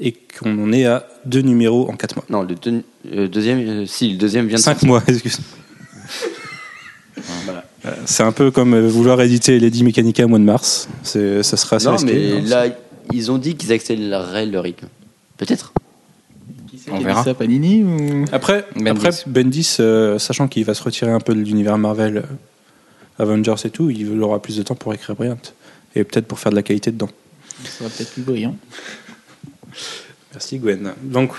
et 0.01 0.13
qu'on 0.13 0.59
en 0.63 0.73
est 0.73 0.87
à 0.87 1.07
deux 1.27 1.43
numéros 1.43 1.89
en 1.91 1.97
quatre 1.97 2.17
mois. 2.17 2.25
Non, 2.31 2.43
le 2.43 2.55
deux- 2.55 2.83
euh, 3.13 3.29
deuxième, 3.29 3.59
euh, 3.83 3.87
si, 3.87 4.11
le 4.13 4.17
deuxième 4.19 4.47
vient 4.47 4.57
de 4.57 4.63
Cinq 4.63 4.73
sortir. 4.81 4.89
mois, 4.89 5.03
excuse. 5.07 5.39
Voilà. 7.45 7.65
Euh, 7.87 7.91
C'est 8.07 8.23
un 8.23 8.33
peu 8.33 8.51
comme 8.51 8.79
vouloir 8.89 9.21
éditer 9.21 9.59
Lady 9.59 9.85
Mechanica 9.85 10.25
au 10.25 10.29
mois 10.29 10.39
de 10.39 10.45
mars. 10.45 10.89
C'est, 11.03 11.43
ça 11.43 11.57
sera 11.57 11.77
assez 11.77 11.87
Non, 11.87 11.93
risqué. 11.93 12.13
mais 12.15 12.33
hein. 12.39 12.43
là, 12.47 12.67
ils 13.13 13.31
ont 13.31 13.39
dit 13.39 13.57
qu'ils 13.57 13.73
accéléreraient 13.73 14.47
le 14.47 14.59
rythme. 14.61 14.87
Peut-être. 15.37 15.73
On 16.91 16.99
qui 16.99 17.05
verra. 17.05 17.23
ça, 17.25 17.35
Panini 17.35 17.83
ou 17.83 18.25
Après, 18.33 18.65
Bendis. 18.75 18.89
après 18.91 19.11
Bendis, 19.27 19.77
euh, 19.81 20.19
sachant 20.19 20.49
qu'il 20.49 20.65
va 20.65 20.75
se 20.75 20.83
retirer 20.83 21.11
un 21.11 21.21
peu 21.21 21.35
de 21.35 21.41
l'univers 21.41 21.77
Marvel, 21.79 22.19
euh, 22.19 22.23
Avengers 23.23 23.55
et 23.65 23.71
tout, 23.71 23.91
il 23.91 24.21
aura 24.23 24.41
plus 24.41 24.57
de 24.57 24.63
temps 24.63 24.75
pour 24.75 24.95
écrire 24.95 25.15
Brilliant. 25.15 25.39
Et 25.95 26.05
peut-être 26.05 26.27
pour 26.27 26.39
faire 26.39 26.51
de 26.51 26.57
la 26.57 26.63
qualité 26.63 26.91
dedans. 26.91 27.11
Ça 27.65 27.71
sera 27.71 27.91
peut-être 27.91 28.13
plus 28.13 28.23
brillant. 28.23 28.57
Merci 30.33 30.59
Gwen. 30.59 30.93
Donc, 31.03 31.33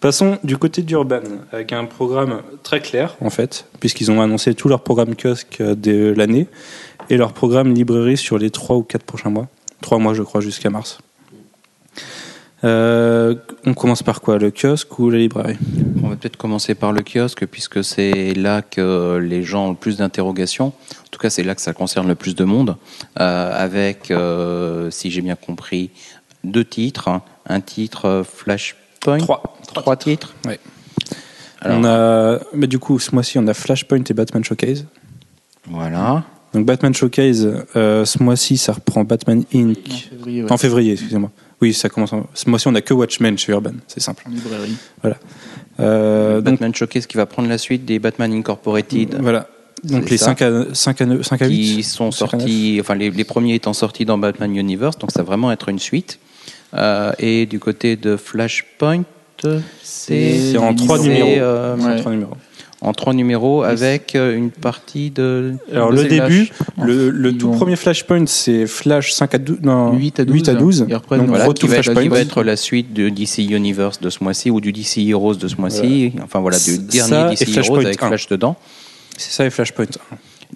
passons 0.00 0.38
du 0.42 0.56
côté 0.56 0.82
d'Urban, 0.82 1.22
avec 1.52 1.72
un 1.72 1.84
programme 1.84 2.42
très 2.62 2.80
clair, 2.80 3.16
en 3.20 3.30
fait, 3.30 3.66
puisqu'ils 3.80 4.10
ont 4.10 4.20
annoncé 4.20 4.54
tout 4.54 4.68
leur 4.68 4.82
programme 4.82 5.14
kiosque 5.14 5.58
euh, 5.60 5.74
de 5.74 6.12
l'année 6.16 6.48
et 7.10 7.16
leur 7.16 7.32
programme 7.32 7.72
librairie 7.72 8.16
sur 8.16 8.38
les 8.38 8.50
3 8.50 8.76
ou 8.76 8.82
4 8.82 9.04
prochains 9.04 9.30
mois. 9.30 9.48
3 9.82 9.98
mois, 9.98 10.14
je 10.14 10.22
crois, 10.22 10.40
jusqu'à 10.40 10.70
mars. 10.70 10.98
Euh, 12.64 13.36
on 13.64 13.74
commence 13.74 14.02
par 14.02 14.20
quoi? 14.20 14.36
Le 14.38 14.50
kiosque 14.50 14.98
ou 14.98 15.10
la 15.10 15.18
librairie? 15.18 15.56
On 16.02 16.08
va 16.08 16.16
peut-être 16.16 16.36
commencer 16.36 16.74
par 16.74 16.92
le 16.92 17.02
kiosque, 17.02 17.46
puisque 17.46 17.84
c'est 17.84 18.34
là 18.34 18.62
que 18.62 19.18
les 19.18 19.44
gens 19.44 19.66
ont 19.66 19.70
le 19.70 19.76
plus 19.76 19.98
d'interrogations. 19.98 20.66
En 20.66 21.08
tout 21.12 21.20
cas, 21.20 21.30
c'est 21.30 21.44
là 21.44 21.54
que 21.54 21.60
ça 21.60 21.72
concerne 21.72 22.08
le 22.08 22.16
plus 22.16 22.34
de 22.34 22.42
monde, 22.42 22.76
euh, 23.20 23.52
avec, 23.54 24.12
si 24.90 25.10
j'ai 25.12 25.22
bien 25.22 25.36
compris, 25.36 25.90
deux 26.44 26.64
titres. 26.64 27.08
hein. 27.08 27.22
Un 27.46 27.60
titre 27.60 28.04
euh, 28.06 28.24
Flashpoint. 28.24 29.18
Trois. 29.18 29.42
Trois 29.74 29.96
titres. 29.96 30.34
Ouais. 30.46 30.58
Alors, 31.60 31.78
On 31.80 31.84
a, 31.84 32.38
mais 32.54 32.66
du 32.66 32.78
coup, 32.78 32.98
ce 32.98 33.12
mois-ci, 33.14 33.38
on 33.38 33.46
a 33.48 33.54
Flashpoint 33.54 34.02
et 34.08 34.14
Batman 34.14 34.44
Showcase. 34.44 34.84
Voilà. 35.66 36.24
Donc 36.54 36.64
Batman 36.66 36.94
Showcase, 36.94 37.46
euh, 37.76 38.04
ce 38.04 38.22
mois-ci, 38.22 38.56
ça 38.56 38.72
reprend 38.72 39.04
Batman 39.04 39.44
En 39.54 39.58
Inc. 39.58 39.76
février, 40.10 40.42
ouais, 40.44 40.52
En 40.52 40.56
février, 40.56 40.92
excusez-moi. 40.92 41.30
Oui, 41.60 41.74
ça 41.74 41.88
commence. 41.88 42.12
En... 42.12 42.26
Ce 42.32 42.48
mois-ci, 42.48 42.68
on 42.68 42.74
a 42.74 42.80
que 42.80 42.94
Watchmen 42.94 43.36
chez 43.36 43.52
Urban, 43.52 43.72
c'est 43.86 44.00
simple. 44.00 44.24
en 44.26 44.30
librairie. 44.30 44.76
Euh, 45.80 46.36
donc 46.36 46.44
Batman 46.54 46.74
Showcase 46.74 47.06
qui 47.06 47.16
va 47.16 47.26
prendre 47.26 47.48
la 47.48 47.58
suite 47.58 47.84
des 47.84 47.98
Batman 47.98 48.32
Incorporated. 48.32 49.16
voilà. 49.20 49.48
Donc 49.84 50.10
les 50.10 50.16
ça. 50.18 50.26
5 50.36 50.42
à, 50.42 50.64
5 50.74 51.00
à, 51.02 51.06
9, 51.06 51.22
5 51.22 51.42
à 51.42 51.46
8 51.46 51.54
qui 51.54 51.82
sont 51.84 52.10
sortis, 52.10 52.78
enfin 52.80 52.96
les, 52.96 53.10
les 53.12 53.24
premiers 53.24 53.54
étant 53.54 53.72
sortis 53.72 54.04
dans 54.04 54.18
Batman 54.18 54.54
Universe, 54.56 54.98
donc 54.98 55.12
ça 55.12 55.20
va 55.22 55.26
vraiment 55.26 55.52
être 55.52 55.68
une 55.68 55.78
suite. 55.78 56.18
Euh, 56.74 57.12
et 57.18 57.46
du 57.46 57.58
côté 57.58 57.96
de 57.96 58.16
Flashpoint, 58.16 59.02
c'est 59.82 60.56
en 60.58 60.74
trois 60.74 60.98
numéros. 60.98 61.28
euh, 61.38 61.76
Ouais. 61.76 61.96
trois 62.00 62.12
numéros. 62.12 62.36
en 62.80 62.92
trois 62.92 63.12
numéros 63.14 63.62
avec 63.64 64.14
euh, 64.14 64.36
une 64.36 64.50
partie 64.50 65.10
de. 65.10 65.54
Alors 65.72 65.90
de 65.92 66.02
le 66.02 66.08
début, 66.08 66.50
le, 66.80 67.30
tout 67.32 67.50
vont- 67.50 67.56
premier 67.56 67.76
Flashpoint, 67.76 68.26
c'est 68.26 68.66
Flash 68.66 69.12
5 69.12 69.34
à 69.34 69.38
12, 69.38 69.58
non, 69.62 69.94
8 69.96 70.20
à 70.20 70.24
12. 70.24 70.34
8 70.36 70.48
à 70.50 70.54
12. 70.54 70.86
Ils 70.88 70.94
reprennent, 70.94 71.20
Donc 71.20 71.28
voilà, 71.30 71.52
qui, 71.52 71.66
va 71.66 71.76
être, 71.76 71.82
Flashpoint. 71.84 72.02
qui 72.02 72.08
va 72.08 72.20
être 72.20 72.42
la 72.42 72.56
suite 72.56 72.92
de 72.92 73.08
DC 73.08 73.38
Universe 73.50 74.00
de 74.00 74.10
ce 74.10 74.22
mois-ci 74.22 74.50
ou 74.50 74.60
du 74.60 74.72
DC 74.72 74.98
Heroes 75.08 75.34
de 75.36 75.48
ce 75.48 75.56
mois-ci. 75.56 76.12
Enfin 76.22 76.40
voilà, 76.40 76.58
du 76.58 76.78
dernier 76.78 77.30
DC 77.34 77.42
Heroes 77.42 77.52
Flashpoint 77.52 77.84
avec 77.84 78.02
1. 78.02 78.08
Flash 78.08 78.26
dedans. 78.28 78.56
C'est 79.16 79.32
ça 79.32 79.44
et 79.46 79.50
Flashpoint. 79.50 79.86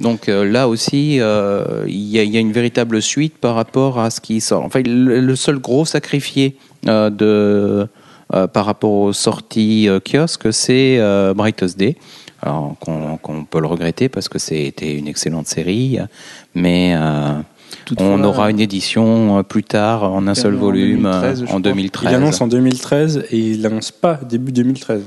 Donc 0.01 0.29
euh, 0.29 0.45
là 0.51 0.69
aussi, 0.69 1.19
euh, 1.21 1.85
il 1.87 2.09
y, 2.09 2.19
a- 2.19 2.23
il 2.23 2.31
y 2.31 2.37
a 2.37 2.41
une 2.41 2.53
véritable 2.53 3.03
suite 3.03 3.37
par 3.39 3.55
rapport 3.55 3.99
à 4.01 4.11
ce 4.11 4.21
qui 4.21 4.41
sort. 4.41 4.65
Enfin, 4.65 4.81
le, 4.83 5.21
le 5.21 5.37
seul 5.37 5.59
gros 5.59 5.85
sacrifié 5.85 6.57
euh, 6.89 7.11
de, 7.11 7.87
euh, 8.35 8.47
par 8.47 8.65
rapport 8.65 8.91
aux 8.93 9.13
sorties 9.13 9.89
euh, 9.89 10.01
kiosques, 10.01 10.53
c'est 10.53 10.97
euh, 10.99 11.35
Brightest 11.35 11.79
Day. 11.79 11.97
Alors 12.45 12.75
qu'on 12.81 13.45
peut 13.49 13.61
le 13.61 13.69
regretter 13.69 14.09
parce 14.09 14.29
que 14.29 14.41
c'était 14.41 14.97
une 14.99 15.07
excellente 15.07 15.47
série, 15.47 15.99
mais 16.57 16.93
euh, 16.97 17.35
on 17.99 18.25
aura 18.25 18.51
une 18.51 18.59
édition 18.59 19.45
plus 19.45 19.63
tard 19.63 20.11
en 20.13 20.27
un 20.27 20.35
seul 20.35 20.55
en 20.57 20.59
volume 20.59 21.03
2013, 21.03 21.39
je 21.39 21.45
en 21.45 21.47
crois. 21.47 21.61
2013. 21.61 22.11
Il 22.11 22.15
annonce 22.17 22.41
en 22.41 22.49
2013 22.49 23.25
et 23.31 23.39
il 23.39 23.65
annonce 23.65 23.93
pas 23.93 24.19
début 24.29 24.51
2013. 24.51 25.03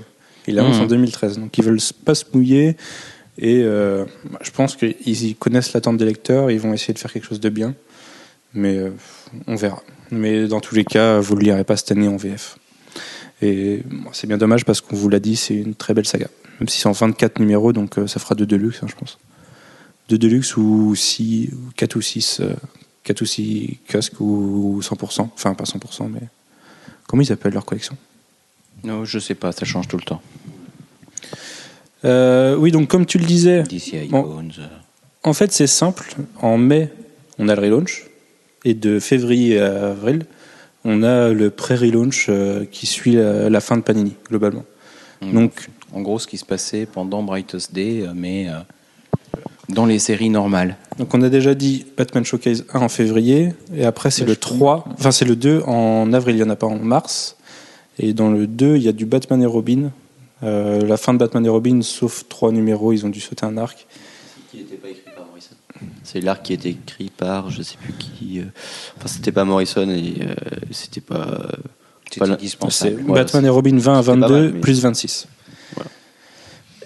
Il 0.47 0.59
annonce 0.59 0.77
Mhm. 0.77 0.83
en 0.83 0.88
2013. 0.88 1.39
Donc 1.39 1.57
ils 1.57 1.63
veulent 1.65 1.79
pas 2.05 2.15
se 2.15 2.23
mouiller 2.33 2.77
et 3.38 3.63
euh, 3.63 4.05
je 4.41 4.51
pense 4.51 4.75
qu'ils 4.75 5.36
connaissent 5.36 5.73
l'attente 5.73 5.97
des 5.97 6.05
lecteurs. 6.05 6.51
Ils 6.51 6.59
vont 6.59 6.73
essayer 6.73 6.93
de 6.93 6.99
faire 6.99 7.11
quelque 7.11 7.27
chose 7.27 7.39
de 7.39 7.49
bien, 7.49 7.75
mais 8.53 8.77
euh, 8.77 8.91
on 9.47 9.55
verra. 9.55 9.83
Mais 10.11 10.47
dans 10.47 10.61
tous 10.61 10.75
les 10.75 10.86
cas, 10.86 11.19
vous 11.19 11.36
le 11.36 11.43
lirez 11.43 11.63
pas 11.63 11.75
cette 11.75 11.91
année 11.91 12.07
en 12.07 12.15
VF. 12.15 12.57
Et 13.41 13.83
c'est 14.13 14.27
bien 14.27 14.38
dommage 14.38 14.63
parce 14.63 14.79
qu'on 14.79 14.95
vous 14.95 15.09
l'a 15.09 15.19
dit, 15.19 15.36
c'est 15.36 15.55
une 15.55 15.75
très 15.75 15.93
belle 15.93 16.05
saga. 16.05 16.27
Même 16.59 16.69
si 16.69 16.79
c'est 16.79 16.88
en 16.88 16.93
24 16.93 17.39
numéros, 17.39 17.73
donc 17.73 17.97
euh, 17.97 18.07
ça 18.07 18.19
fera 18.19 18.36
deux 18.36 18.45
Deluxe, 18.45 18.81
hein, 18.81 18.88
je 18.89 18.95
pense. 18.95 19.17
Deux 20.07 20.17
Deluxe 20.17 20.55
ou 20.55 20.95
6, 20.95 21.49
4 21.75 21.95
ou 21.95 22.01
6, 22.01 22.41
4 23.03 23.21
ou 23.21 23.25
6 23.25 23.79
kiosques 23.89 24.19
ou 24.21 24.79
100%. 24.81 25.29
Enfin, 25.33 25.53
pas 25.53 25.65
100%, 25.65 26.09
mais. 26.09 26.21
Comment 27.07 27.21
ils 27.21 27.31
appellent 27.31 27.53
leur 27.53 27.65
collection? 27.65 27.97
Non, 28.83 29.05
je 29.05 29.19
sais 29.19 29.36
pas, 29.36 29.51
ça 29.51 29.65
change 29.65 29.88
tout 29.88 29.97
le 29.97 30.03
temps. 30.03 30.21
Euh, 32.06 32.56
Oui, 32.56 32.72
donc 32.72 32.88
comme 32.88 33.06
tu 33.06 33.18
le 33.18 33.26
disais, 33.26 33.64
euh, 33.93 34.47
en 35.24 35.34
fait 35.34 35.51
c'est 35.51 35.68
simple. 35.68 36.16
En 36.41 36.58
mai, 36.58 36.89
on 37.39 37.49
a 37.49 37.56
le 37.56 37.62
relaunch. 37.62 38.06
Et 38.64 38.74
de 38.74 38.99
février 38.99 39.60
à 39.60 39.89
avril, 39.89 40.26
on 40.84 41.03
a 41.03 41.30
le 41.30 41.51
pré-relaunch 41.51 42.28
euh, 42.30 42.66
qui 42.72 42.88
suit 42.88 43.14
la, 43.14 43.49
la 43.49 43.60
fin 43.60 43.78
de 43.78 43.82
Panini, 43.82 44.14
globalement. 44.28 44.66
Mm. 45.22 45.34
Donc, 45.34 45.70
En 45.93 46.01
gros, 46.01 46.18
ce 46.18 46.28
qui 46.28 46.38
se 46.38 46.45
passait 46.45 46.88
pendant 46.88 47.22
Brightest 47.22 47.74
Day, 47.74 48.06
mais 48.16 48.47
dans 49.70 49.86
les 49.86 49.99
séries 49.99 50.30
normales. 50.30 50.78
donc 50.97 51.14
on 51.14 51.22
a 51.22 51.30
déjà 51.30 51.56
dit 51.56 51.86
Batman 51.97 52.24
Showcase 52.24 52.66
1 52.74 52.82
en 52.82 52.89
février. 52.89 53.53
Et 53.76 53.86
après, 53.86 54.12
c'est 54.12 54.26
le 54.26 54.34
Flashpoint. 54.34 54.80
3. 54.84 54.86
Enfin, 54.99 55.12
c'est 55.12 55.26
le 55.26 55.36
2 55.36 55.64
en 55.66 56.12
avril, 56.14 56.36
il 56.36 56.43
n'y 56.43 56.47
en 56.47 56.51
a 56.51 56.56
pas 56.56 56.68
en 56.68 56.78
mars. 56.78 57.38
Et 57.97 58.14
dans 58.14 58.30
le 58.30 58.47
2, 58.47 58.76
il 58.76 58.84
y 58.84 58.89
a 58.89 58.91
du 58.91 59.06
Batman 59.06 59.41
et 59.41 59.45
Robin. 59.45 59.91
Euh, 60.43 60.81
la 60.86 60.97
fin 60.97 61.13
de 61.13 61.19
Batman 61.19 61.45
et 61.45 61.49
Robin, 61.49 61.81
sauf 61.81 62.25
trois 62.27 62.51
numéros, 62.51 62.91
ils 62.93 63.05
ont 63.05 63.09
dû 63.09 63.19
sauter 63.21 63.45
un 63.45 63.57
arc. 63.57 63.88
Qui 64.51 64.57
n'était 64.57 64.75
pas 64.75 64.89
écrit 64.89 65.01
par 65.15 65.25
Morrison. 65.25 65.55
C'est 66.03 66.21
l'arc 66.21 66.43
qui 66.43 66.53
était 66.53 66.69
écrit 66.69 67.09
par 67.15 67.49
je 67.49 67.61
sais 67.61 67.77
plus 67.81 67.93
qui. 67.93 68.39
euh, 68.39 68.43
Enfin, 68.97 69.07
c'était 69.07 69.31
pas 69.31 69.45
Morrison 69.45 69.89
et 69.89 70.13
euh, 70.21 70.36
c'était 70.71 71.01
pas. 71.01 71.15
euh, 71.15 71.47
Voilà. 72.17 72.33
C'est 72.36 72.39
indispensable. 72.41 73.01
Voilà, 73.07 73.23
Batman 73.23 73.45
et 73.45 73.49
Robin 73.49 73.77
20 73.77 73.93
à 73.99 74.03
c'était 74.03 74.19
pas 74.19 74.27
22 74.27 74.33
mal, 74.43 74.51
mais- 74.53 74.59
plus 74.59 74.81
26. 74.81 75.27
Voilà. 75.75 75.89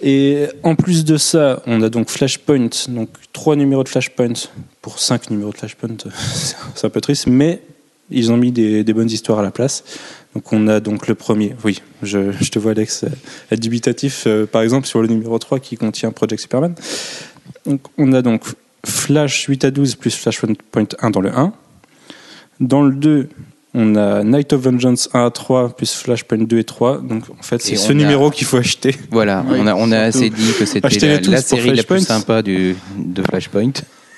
Et 0.02 0.46
en 0.62 0.76
plus 0.76 1.04
de 1.04 1.16
ça, 1.18 1.62
on 1.66 1.82
a 1.82 1.90
donc 1.90 2.08
Flashpoint, 2.08 2.68
donc 2.88 3.10
trois 3.32 3.54
numéros 3.56 3.84
de 3.84 3.88
Flashpoint 3.88 4.32
pour 4.80 4.98
cinq 4.98 5.28
numéros 5.30 5.52
de 5.52 5.58
Flashpoint. 5.58 5.96
C'est 6.74 6.86
un 6.86 6.90
peu 6.90 7.00
triste, 7.02 7.26
mais 7.26 7.62
ils 8.10 8.32
ont 8.32 8.36
mis 8.38 8.50
des, 8.50 8.82
des 8.82 8.92
bonnes 8.94 9.10
histoires 9.10 9.40
à 9.40 9.42
la 9.42 9.50
place. 9.50 9.84
Donc 10.34 10.52
on 10.52 10.68
a 10.68 10.78
donc 10.80 11.08
le 11.08 11.14
premier. 11.16 11.54
Oui, 11.64 11.82
je, 12.02 12.30
je 12.32 12.50
te 12.50 12.58
vois 12.58 12.70
Alex 12.72 13.04
euh, 13.04 13.08
être 13.50 13.60
dubitatif, 13.60 14.24
euh, 14.26 14.46
par 14.46 14.62
exemple 14.62 14.86
sur 14.86 15.02
le 15.02 15.08
numéro 15.08 15.38
3 15.38 15.58
qui 15.58 15.76
contient 15.76 16.10
Project 16.12 16.40
Superman. 16.42 16.74
Donc 17.66 17.80
on 17.98 18.12
a 18.12 18.22
donc 18.22 18.44
Flash 18.86 19.44
8 19.46 19.64
à 19.64 19.70
12 19.70 19.96
plus 19.96 20.14
Flashpoint 20.16 20.54
1 21.00 21.10
dans 21.10 21.20
le 21.20 21.30
1. 21.36 21.52
Dans 22.60 22.82
le 22.82 22.94
2, 22.94 23.28
on 23.74 23.96
a 23.96 24.22
Night 24.22 24.52
of 24.52 24.62
Vengeance 24.62 25.08
1 25.14 25.26
à 25.26 25.30
3 25.30 25.70
plus 25.76 25.92
Flashpoint 25.94 26.38
2 26.38 26.58
et 26.58 26.64
3. 26.64 26.98
Donc 27.02 27.24
en 27.38 27.42
fait, 27.42 27.60
c'est 27.60 27.76
ce 27.76 27.90
a- 27.90 27.94
numéro 27.94 28.30
qu'il 28.30 28.46
faut 28.46 28.56
acheter. 28.58 28.94
Voilà, 29.10 29.44
Oui, 29.48 29.56
on 29.60 29.66
a, 29.66 29.74
on 29.74 29.90
a 29.92 30.12
surtout. 30.12 30.26
assez 30.26 30.30
dit 30.30 30.52
que 30.58 30.64
c'était 30.64 31.08
la, 31.08 31.20
la 31.20 31.42
série 31.42 31.74
la 31.74 31.82
plus 31.82 32.06
sympa 32.06 32.42
du, 32.42 32.76
de 32.96 33.22
Flashpoint. 33.22 33.72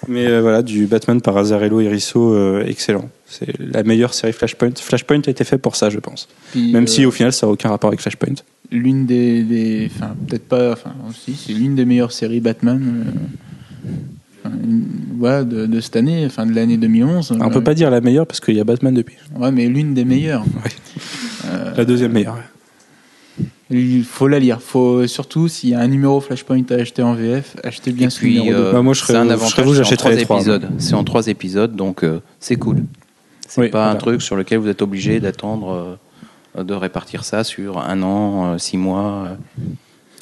Mais 0.09 0.27
euh, 0.27 0.41
voilà, 0.41 0.63
du 0.63 0.87
Batman 0.87 1.21
par 1.21 1.37
Azarello 1.37 1.81
et 1.81 1.89
Risso, 1.89 2.35
euh, 2.35 2.65
excellent. 2.67 3.09
C'est 3.27 3.53
la 3.61 3.83
meilleure 3.83 4.15
série 4.15 4.33
Flashpoint. 4.33 4.73
Flashpoint 4.77 5.21
a 5.27 5.31
été 5.31 5.45
fait 5.45 5.59
pour 5.59 5.77
ça, 5.77 5.91
je 5.91 5.99
pense. 5.99 6.29
Puis, 6.51 6.73
Même 6.73 6.85
euh, 6.85 6.87
si 6.87 7.07
au 7.07 7.11
final, 7.11 7.33
ça 7.33 7.47
n'a 7.47 7.53
aucun 7.53 7.69
rapport 7.71 7.89
avec 7.89 8.01
Flashpoint. 8.01 8.35
l'une 8.71 9.07
des, 9.07 9.43
des- 9.43 9.91
enfin 9.95 10.15
peut-être 10.27 10.49
pas, 10.49 10.73
enfin 10.73 10.93
aussi 11.09 11.35
c'est 11.35 11.53
l'une 11.53 11.75
des 11.75 11.85
meilleures 11.85 12.13
séries 12.13 12.41
Batman. 12.41 13.05
euh, 14.45 14.49
une- 14.65 14.85
de, 15.49 15.67
de 15.67 15.81
cette 15.81 15.95
année, 15.97 16.25
enfin 16.27 16.47
de 16.47 16.53
l'année 16.55 16.77
2011. 16.77 17.33
On 17.41 17.49
peut 17.51 17.63
pas 17.63 17.75
dire 17.75 17.91
la 17.91 18.01
meilleure 18.01 18.27
parce 18.27 18.41
qu'il 18.41 18.57
y 18.57 18.61
a 18.61 18.65
Batman 18.65 18.93
depuis. 18.93 19.15
Ouais, 19.39 19.53
mais 19.53 19.69
l'une 19.69 19.95
des 19.95 20.05
meilleures. 20.05 20.43
Ouais. 20.43 20.71
Euh, 21.47 21.73
La 21.77 21.85
deuxième 21.85 22.13
meilleure. 22.13 22.39
Il 23.71 24.05
faut 24.05 24.29
la 24.29 24.39
lire. 24.39 24.61
Faut 24.61 25.07
surtout 25.07 25.49
s'il 25.49 25.71
y 25.71 25.75
a 25.75 25.81
un 25.81 25.89
numéro 25.89 26.21
Flashpoint 26.21 26.63
à 26.71 26.75
acheter 26.75 27.03
en 27.03 27.15
VF, 27.15 27.57
achetez 27.65 27.93
bien 27.93 28.11
ce 28.11 28.19
puis, 28.19 28.39
numéro. 28.41 28.57
euh, 28.59 28.73
Bah, 28.73 28.83
moi, 28.83 28.95
je 28.95 29.01
serais- 29.01 29.13
c'est 29.15 29.19
un 29.19 29.27
je 29.29 29.33
avantage, 29.33 29.65
vous, 29.65 29.75
c'est 29.75 29.81
en 29.81 29.85
j'achèterais 29.85 29.97
trois 30.11 30.19
les 30.19 30.25
trois, 30.25 30.37
épisodes. 30.39 30.69
C'est 30.79 30.95
en 30.95 31.05
trois 31.05 31.27
épisodes, 31.29 31.75
donc 31.77 32.05
euh, 32.05 32.21
c'est 32.41 32.57
cool. 32.57 32.85
C'est 33.49 33.61
Oui, 33.61 33.69
pas 33.69 33.91
un 33.91 33.97
truc 33.97 34.23
sur 34.23 34.37
lequel 34.37 34.59
vous 34.59 34.69
êtes 34.69 34.83
obligé 34.83 35.21
d'attendre, 35.21 35.99
euh, 36.57 36.63
de 36.65 36.75
répartir 36.75 37.25
ça 37.25 37.45
sur 37.45 37.79
un 37.79 38.03
an, 38.03 38.53
euh, 38.55 38.59
six 38.59 38.77
mois. 38.79 39.29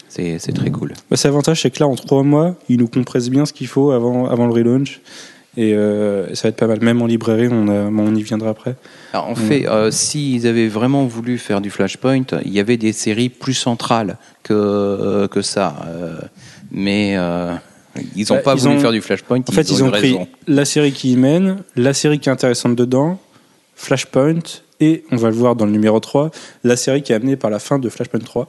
C'est 0.08 0.38
c'est 0.40 0.52
très 0.52 0.70
cool. 0.70 0.94
Bah, 1.10 1.16
c'est 1.16 1.28
l'avantage, 1.28 1.62
c'est 1.62 1.70
que 1.70 1.78
là, 1.80 1.86
en 1.86 1.94
trois 1.94 2.24
mois, 2.24 2.56
ils 2.68 2.78
nous 2.78 2.88
compressent 2.88 3.30
bien 3.30 3.46
ce 3.46 3.52
qu'il 3.52 3.68
faut 3.68 3.92
avant, 3.92 4.26
avant 4.28 4.46
le 4.46 4.52
relaunch. 4.52 5.00
Et 5.56 5.74
euh, 5.74 6.32
ça 6.34 6.44
va 6.44 6.48
être 6.50 6.56
pas 6.56 6.66
mal. 6.68 6.78
Même 6.80 7.02
en 7.02 7.06
librairie, 7.06 7.48
on, 7.50 7.66
a, 7.68 7.90
bon, 7.90 8.08
on 8.08 8.14
y 8.14 8.22
viendra 8.22 8.50
après. 8.50 8.76
Alors, 9.12 9.28
en 9.28 9.34
fait, 9.34 9.66
euh, 9.66 9.90
s'ils 9.90 10.46
avaient 10.46 10.68
vraiment 10.68 11.06
voulu 11.06 11.38
faire 11.38 11.60
du 11.60 11.70
Flashpoint, 11.70 12.22
il 12.44 12.52
y 12.52 12.60
avait 12.60 12.76
des 12.76 12.92
séries 12.92 13.28
plus 13.30 13.54
centrales 13.54 14.16
que, 14.44 14.52
euh, 14.54 15.26
que 15.28 15.42
ça. 15.42 15.74
mais 16.70 17.14
ils 18.14 18.26
n'ont 18.30 18.36
Bah, 18.36 18.42
pas 18.42 18.54
ils 18.54 18.60
voulu 18.60 18.76
ont- 18.76 18.80
faire 18.80 18.92
du 18.92 19.00
Flashpoint. 19.00 19.40
En 19.48 19.52
fait, 19.52 19.68
ils 19.70 19.82
ont, 19.82 19.90
pris 19.90 20.00
raison. 20.12 20.28
la 20.46 20.64
série 20.64 20.92
qui 20.92 21.12
y 21.12 21.16
mène, 21.16 21.56
la 21.74 21.92
série 21.94 22.20
qui 22.20 22.28
est 22.28 22.32
intéressante 22.32 22.76
dedans, 22.76 23.18
Flashpoint, 23.74 24.38
et 24.78 25.04
on 25.10 25.16
va 25.16 25.28
le 25.30 25.34
voir 25.34 25.56
dans 25.56 25.66
le 25.66 25.72
numéro 25.72 25.98
3, 26.00 26.30
la 26.64 26.76
série 26.76 27.02
qui 27.02 27.12
est 27.12 27.16
amenée 27.16 27.36
par 27.36 27.50
la 27.50 27.58
fin 27.58 27.78
de 27.78 27.88
Flashpoint 27.88 28.20
3. 28.20 28.48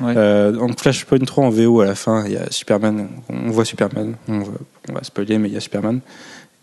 Ouais. 0.00 0.14
Euh, 0.16 0.52
donc 0.52 0.78
Flashpoint 0.80 1.18
3 1.18 1.44
en 1.44 1.50
VO 1.50 1.80
à 1.80 1.86
la 1.86 1.94
fin, 1.94 2.24
il 2.26 2.32
y 2.32 2.36
a 2.36 2.50
Superman, 2.50 3.08
on 3.28 3.50
voit 3.50 3.64
Superman, 3.64 4.14
on 4.28 4.38
va, 4.40 4.52
on 4.88 4.92
va 4.94 5.02
spoiler, 5.02 5.38
mais 5.38 5.48
il 5.48 5.54
y 5.54 5.56
a 5.56 5.60
Superman. 5.60 6.00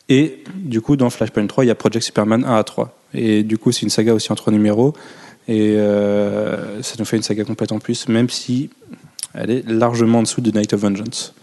Et 0.07 0.43
du 0.55 0.81
coup, 0.81 0.95
dans 0.95 1.09
Flashpoint 1.09 1.47
3, 1.47 1.65
il 1.65 1.67
y 1.67 1.71
a 1.71 1.75
Project 1.75 2.05
Superman 2.05 2.43
1 2.45 2.55
à 2.55 2.63
3. 2.63 2.97
Et 3.13 3.43
du 3.43 3.57
coup, 3.57 3.71
c'est 3.71 3.81
une 3.83 3.89
saga 3.89 4.13
aussi 4.13 4.31
en 4.31 4.35
trois 4.35 4.51
numéros. 4.53 4.93
Et 5.47 5.75
euh, 5.77 6.81
ça 6.83 6.95
nous 6.99 7.05
fait 7.05 7.17
une 7.17 7.23
saga 7.23 7.43
complète 7.43 7.71
en 7.71 7.79
plus, 7.79 8.07
même 8.07 8.29
si 8.29 8.69
elle 9.33 9.49
est 9.51 9.67
largement 9.67 10.19
en 10.19 10.23
dessous 10.23 10.41
de 10.41 10.51
Night 10.51 10.73
of 10.73 10.81
Vengeance. 10.81 11.33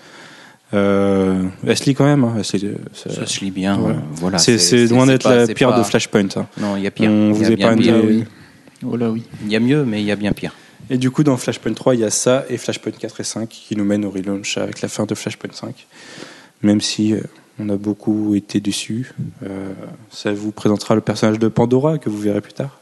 Euh, 0.74 1.42
elle 1.66 1.76
se 1.76 1.84
lit 1.84 1.94
quand 1.94 2.04
même. 2.04 2.24
hein. 2.24 2.34
Elle 2.38 2.44
se 2.44 2.56
lit, 2.56 2.70
ça- 2.94 3.10
Ça 3.10 3.26
se 3.26 3.40
lit 3.44 3.50
bien. 3.50 3.76
Voilà. 3.76 3.96
euh, 3.98 4.00
Voilà, 4.14 4.38
c'est 4.38 4.58
c'est 4.58 4.86
loin 4.86 5.06
d'être 5.06 5.28
la 5.28 5.46
pire 5.46 5.70
pas- 5.70 5.78
de 5.78 5.82
Flashpoint. 5.84 6.28
hein. 6.36 6.46
Non, 6.58 6.76
il 6.76 6.82
y 6.82 6.86
a 6.86 6.90
pire. 6.90 7.10
On 7.10 7.28
y 7.30 7.32
vous 7.32 7.44
a 7.44 7.56
pire. 7.56 7.74
oui. 8.04 8.24
Oh 8.84 8.96
là 8.96 9.10
oui. 9.10 9.22
Il 9.44 9.52
y 9.52 9.56
a 9.56 9.60
mieux, 9.60 9.84
mais 9.84 10.00
il 10.00 10.06
y 10.06 10.10
a 10.10 10.16
bien 10.16 10.32
pire. 10.32 10.54
Et 10.92 10.98
du 10.98 11.10
coup, 11.10 11.24
dans 11.24 11.38
Flashpoint 11.38 11.72
3, 11.72 11.94
il 11.94 12.02
y 12.02 12.04
a 12.04 12.10
ça 12.10 12.44
et 12.50 12.58
Flashpoint 12.58 12.92
4 12.92 13.20
et 13.20 13.24
5 13.24 13.48
qui 13.48 13.76
nous 13.76 13.84
mènent 13.84 14.04
au 14.04 14.10
relaunch 14.10 14.58
avec 14.58 14.82
la 14.82 14.88
fin 14.88 15.06
de 15.06 15.14
Flashpoint 15.14 15.50
5. 15.50 15.86
Même 16.60 16.82
si 16.82 17.14
euh, 17.14 17.22
on 17.58 17.70
a 17.70 17.78
beaucoup 17.78 18.34
été 18.34 18.60
dessus. 18.60 19.14
Euh, 19.42 19.72
ça 20.10 20.34
vous 20.34 20.52
présentera 20.52 20.94
le 20.94 21.00
personnage 21.00 21.38
de 21.38 21.48
Pandora 21.48 21.96
que 21.96 22.10
vous 22.10 22.18
verrez 22.18 22.42
plus 22.42 22.52
tard. 22.52 22.78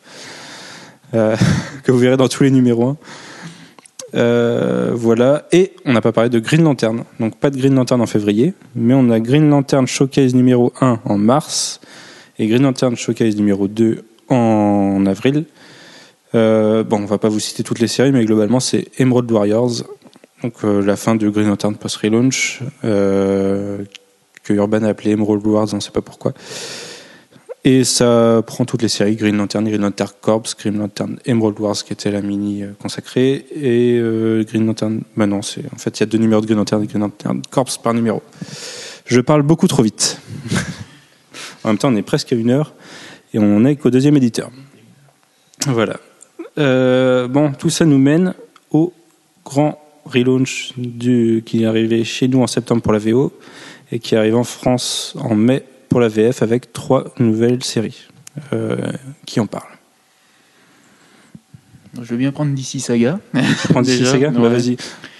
Euh, 1.15 1.37
que 1.85 1.93
vous 1.93 1.99
verrez 1.99 2.17
dans 2.17 2.27
tous 2.27 2.43
les 2.43 2.51
numéros 2.51 2.89
1. 2.89 2.97
Euh, 4.17 4.91
voilà. 4.93 5.47
Et 5.53 5.75
on 5.85 5.93
n'a 5.93 6.01
pas 6.01 6.11
parlé 6.11 6.31
de 6.31 6.41
Green 6.41 6.65
Lantern. 6.65 7.05
Donc 7.21 7.37
pas 7.37 7.51
de 7.51 7.59
Green 7.59 7.77
Lantern 7.77 8.01
en 8.01 8.07
février, 8.07 8.55
mais 8.75 8.93
on 8.93 9.09
a 9.11 9.21
Green 9.21 9.49
Lantern 9.49 9.87
Showcase 9.87 10.35
numéro 10.35 10.73
1 10.81 10.99
en 11.05 11.17
mars 11.17 11.81
et 12.41 12.49
Green 12.49 12.63
Lantern 12.63 12.97
Showcase 12.97 13.37
numéro 13.37 13.69
2 13.69 14.03
en 14.31 15.07
avril. 15.07 15.45
Euh, 16.35 16.85
bon, 16.85 16.99
on 17.03 17.07
va 17.07 17.19
pas 17.19 17.29
vous 17.29 17.41
citer 17.41 17.63
toutes 17.63 17.81
les 17.81 17.89
séries, 17.89 18.13
mais 18.13 18.25
globalement, 18.25 18.61
c'est 18.61 18.89
Emerald 18.99 19.31
Warriors, 19.31 19.83
donc 20.43 20.55
euh, 20.65 20.81
la 20.83 20.97
fin 20.97 21.15
de 21.15 21.29
Green 21.29 21.49
Lantern 21.49 21.75
post-relaunch, 21.77 22.61
euh, 22.85 23.79
que 24.45 24.53
Urban 24.53 24.83
a 24.85 24.89
appelé 24.89 25.11
Emerald 25.13 25.45
Wars, 25.47 25.69
on 25.73 25.77
ne 25.77 25.81
sait 25.81 25.91
pas 25.91 26.03
pourquoi. 26.03 26.33
Et 27.63 27.85
ça 27.85 28.43
prend 28.47 28.65
toutes 28.65 28.81
les 28.81 28.89
séries 28.89 29.17
Green 29.17 29.37
Lantern, 29.37 29.69
Green 29.69 29.83
Lantern 29.83 30.11
Corps, 30.23 30.45
Green 30.59 30.79
Lantern 30.79 31.19
Emerald 31.27 31.61
Wars, 31.61 31.75
qui 31.75 31.93
était 31.93 32.11
la 32.11 32.23
mini 32.23 32.65
consacrée, 32.81 33.45
et 33.55 34.01
Green 34.47 34.65
Lantern. 34.65 35.03
Bah 35.15 35.27
non, 35.27 35.43
c'est 35.43 35.65
en 35.75 35.77
fait 35.77 35.99
il 35.99 36.01
y 36.01 36.05
a 36.05 36.07
deux 36.07 36.17
numéros 36.17 36.41
de 36.41 36.47
Green 36.47 36.57
Lantern 36.57 36.83
et 36.83 36.87
Green 36.87 37.03
Lantern 37.03 37.43
Corps 37.51 37.69
par 37.83 37.93
numéro. 37.93 38.23
Je 39.05 39.21
parle 39.21 39.43
beaucoup 39.43 39.69
trop 39.69 39.83
vite. 39.83 40.23
en 41.65 41.69
même 41.69 41.77
temps, 41.77 41.93
on 41.93 41.97
est 41.97 42.03
presque 42.03 42.33
à 42.33 42.37
une 42.37 42.49
heure 42.49 42.73
et 43.35 43.39
on 43.39 43.63
est 43.67 43.77
qu'au 43.77 43.91
deuxième 43.91 44.17
éditeur. 44.17 44.51
Voilà. 45.67 45.99
Euh, 46.59 47.29
bon, 47.29 47.53
tout 47.53 47.71
ça 47.71 47.85
nous 47.85 47.99
mène 47.99 48.35
au 48.71 48.93
grand 49.45 49.81
relaunch 50.05 50.73
du, 50.77 51.43
qui 51.45 51.63
est 51.63 51.67
arrivé 51.67 52.05
chez 52.05 52.29
nous 52.29 52.43
en 52.43 52.47
septembre 52.47 52.83
pour 52.83 52.93
la 52.93 52.99
VO 52.99 53.33
et 53.93 53.99
qui 53.99 54.17
arrive 54.17 54.37
en 54.37 54.45
France 54.45 55.15
en 55.19 55.35
mai 55.35 55.65
pour 55.89 56.01
la 56.01 56.09
VF 56.09 56.43
avec 56.43 56.73
trois 56.73 57.13
nouvelles 57.19 57.63
séries 57.63 58.07
euh, 58.53 58.77
qui 59.27 59.41
en 59.41 59.47
parlent. 59.47 59.80
Je 61.95 62.07
veux 62.09 62.17
bien 62.17 62.31
prendre 62.31 62.55
DC 62.55 62.79
Saga. 62.81 63.19
Prends 63.71 63.83
DC 63.83 63.99
Déjà, 63.99 64.13
Saga 64.13 64.31
Bah. 64.31 64.49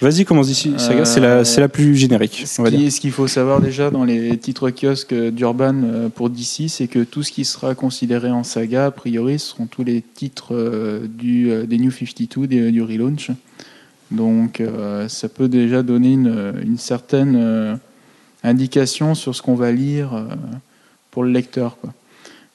Vas-y, 0.01 0.23
commence 0.25 0.47
DC 0.47 0.79
Saga. 0.79 1.03
C'est 1.05 1.19
la, 1.19 1.27
Euh, 1.39 1.43
c'est 1.43 1.59
la 1.59 1.67
plus 1.67 1.95
générique. 1.95 2.43
Ce 2.45 2.99
qu'il 3.01 3.11
faut 3.11 3.27
savoir 3.27 3.59
déjà 3.61 3.91
dans 3.91 4.05
les 4.05 4.37
titres 4.37 4.69
kiosques 4.69 5.13
d'Urban 5.13 5.75
euh, 5.83 6.09
pour 6.09 6.29
DC, 6.29 6.69
c'est 6.69 6.87
que 6.87 7.03
tout 7.03 7.23
ce 7.23 7.31
qui 7.31 7.43
sera 7.43 7.75
considéré 7.75 8.31
en 8.31 8.43
saga, 8.43 8.85
a 8.85 8.91
priori, 8.91 9.37
seront 9.37 9.65
tous 9.65 9.83
les 9.83 10.01
titres 10.01 10.55
euh, 10.55 11.07
du, 11.07 11.51
des 11.67 11.77
New 11.77 11.91
52, 11.91 12.47
des- 12.47 12.71
du 12.71 12.81
relaunch. 12.81 13.31
Donc 14.09 14.59
euh, 14.61 15.07
ça 15.09 15.27
peut 15.29 15.49
déjà 15.49 15.83
donner 15.83 16.13
une, 16.13 16.53
une 16.63 16.77
certaine 16.77 17.35
euh, 17.37 17.75
indication 18.43 19.13
sur 19.13 19.35
ce 19.35 19.41
qu'on 19.41 19.55
va 19.55 19.71
lire 19.71 20.25
pour 21.11 21.23
le 21.23 21.31
lecteur. 21.31 21.77
Quoi. 21.81 21.93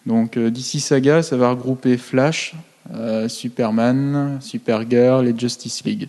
Donc 0.07 0.39
DC 0.39 0.81
Saga, 0.81 1.23
ça 1.23 1.37
va 1.37 1.51
regrouper 1.51 1.97
Flash, 1.97 2.55
euh, 2.95 3.29
Superman, 3.29 4.39
Supergirl 4.41 5.27
et 5.27 5.35
Justice 5.37 5.85
League. 5.85 6.09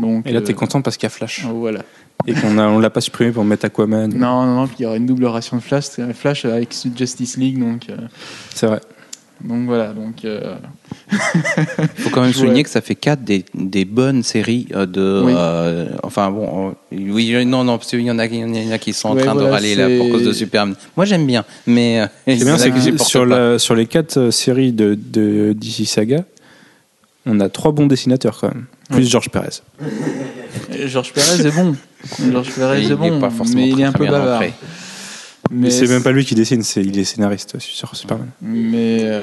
Donc, 0.00 0.26
Et 0.26 0.32
là, 0.32 0.40
t'es 0.40 0.52
euh, 0.52 0.56
content 0.56 0.82
parce 0.82 0.96
qu'il 0.96 1.06
y 1.06 1.06
a 1.06 1.10
Flash. 1.10 1.44
Voilà. 1.44 1.80
Et 2.26 2.34
qu'on 2.34 2.56
on 2.58 2.78
l'a 2.78 2.90
pas 2.90 3.00
supprimé 3.00 3.32
pour 3.32 3.44
mettre 3.44 3.66
Aquaman. 3.66 4.12
Non, 4.14 4.44
non, 4.46 4.54
non, 4.54 4.66
puis 4.66 4.76
il 4.80 4.82
y 4.82 4.86
aura 4.86 4.96
une 4.96 5.06
double 5.06 5.26
ration 5.26 5.56
de 5.56 5.62
Flash, 5.62 5.84
c'est 5.90 6.12
Flash 6.14 6.44
avec 6.44 6.74
Justice 6.96 7.36
League, 7.36 7.58
donc, 7.58 7.88
euh, 7.90 7.96
C'est 8.54 8.66
vrai. 8.66 8.80
Donc 9.42 9.66
voilà. 9.66 9.92
Donc, 9.92 10.24
euh, 10.24 10.54
faut 11.96 12.10
quand 12.10 12.20
même 12.22 12.30
Ouais. 12.30 12.32
souligner 12.36 12.62
que 12.62 12.70
ça 12.70 12.80
fait 12.80 12.94
quatre 12.94 13.22
des, 13.24 13.44
des 13.54 13.84
bonnes 13.84 14.22
séries 14.22 14.66
euh, 14.74 14.86
de. 14.86 15.22
Oui. 15.24 15.32
euh, 15.36 15.88
enfin 16.02 16.30
bon, 16.30 16.70
euh, 16.70 16.96
oui, 16.96 17.34
non, 17.46 17.64
non, 17.64 17.78
parce 17.78 17.90
qu'il 17.90 18.00
y 18.00 18.10
en 18.10 18.18
a, 18.18 18.26
il 18.26 18.34
y 18.36 18.68
en 18.68 18.72
a 18.72 18.78
qui 18.78 18.92
sont 18.92 19.08
en 19.10 19.16
Ouais, 19.16 19.22
train 19.24 19.34
de 19.34 19.42
râler 19.42 19.74
là 19.74 19.86
pour 19.96 20.06
c'est- 20.06 20.12
cause 20.12 20.22
de 20.24 20.32
Superman. 20.32 20.74
Moi 20.96 21.04
j'aime 21.06 21.26
bien, 21.26 21.44
mais 21.66 22.00
euh, 22.00 22.06
C'est 22.26 22.44
bien, 22.44 22.58
c'est 22.58 22.70
que 22.70 22.98
sur, 23.04 23.28
pas. 23.28 23.50
la, 23.52 23.58
sur 23.58 23.74
les 23.74 23.86
quatre 23.86 24.16
euh, 24.18 24.30
séries 24.30 24.72
de, 24.72 24.94
de 25.00 25.52
DC 25.52 25.86
Saga, 25.86 26.24
on 27.26 27.40
a 27.40 27.48
trois 27.48 27.72
bons 27.72 27.86
dessinateurs 27.86 28.38
quand 28.40 28.48
même. 28.48 28.66
Plus 28.90 28.98
Ouais. 28.98 29.04
Georges 29.04 29.30
Perez. 29.30 29.62
Georges 30.86 31.12
Perez 31.12 31.46
est 31.46 31.50
bon. 31.56 31.74
Georges 32.30 32.50
Perez 32.54 32.82
est 32.84 32.90
est 32.90 32.94
bon, 32.94 33.18
pas 33.18 33.30
forcément 33.30 33.60
mais 33.62 33.70
il 33.70 33.80
est 33.80 33.84
un 33.84 33.92
peu 33.92 34.06
bavard. 34.06 34.42
Mais 35.54 35.70
c'est 35.70 35.86
même 35.86 36.02
pas 36.02 36.12
lui 36.12 36.24
qui 36.24 36.34
dessine, 36.34 36.62
c'est 36.62 36.82
il 36.82 36.98
est 36.98 37.04
scénariste 37.04 37.58
sur 37.58 37.94
Superman. 37.94 38.28
Mais 38.42 39.00
euh, 39.02 39.22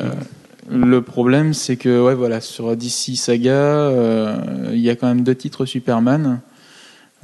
le 0.69 1.01
problème, 1.01 1.53
c'est 1.53 1.75
que 1.75 2.01
ouais, 2.01 2.15
voilà, 2.15 2.41
sur 2.41 2.75
DC 2.75 3.15
Saga, 3.15 3.51
euh, 3.51 4.69
il 4.71 4.79
y 4.79 4.89
a 4.89 4.95
quand 4.95 5.07
même 5.07 5.23
deux 5.23 5.35
titres 5.35 5.65
Superman, 5.65 6.39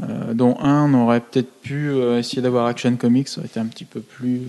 euh, 0.02 0.34
dont 0.34 0.56
un, 0.62 0.94
on 0.94 1.06
aurait 1.06 1.20
peut-être 1.22 1.52
pu 1.62 1.90
euh, 1.90 2.20
essayer 2.20 2.42
d'avoir 2.42 2.68
Action 2.68 2.96
Comics, 2.96 3.28
ça 3.28 3.40
aurait 3.40 3.48
été 3.48 3.60
un 3.60 3.66
petit 3.66 3.84
peu 3.86 4.00
plus. 4.00 4.36
euh, 4.38 4.42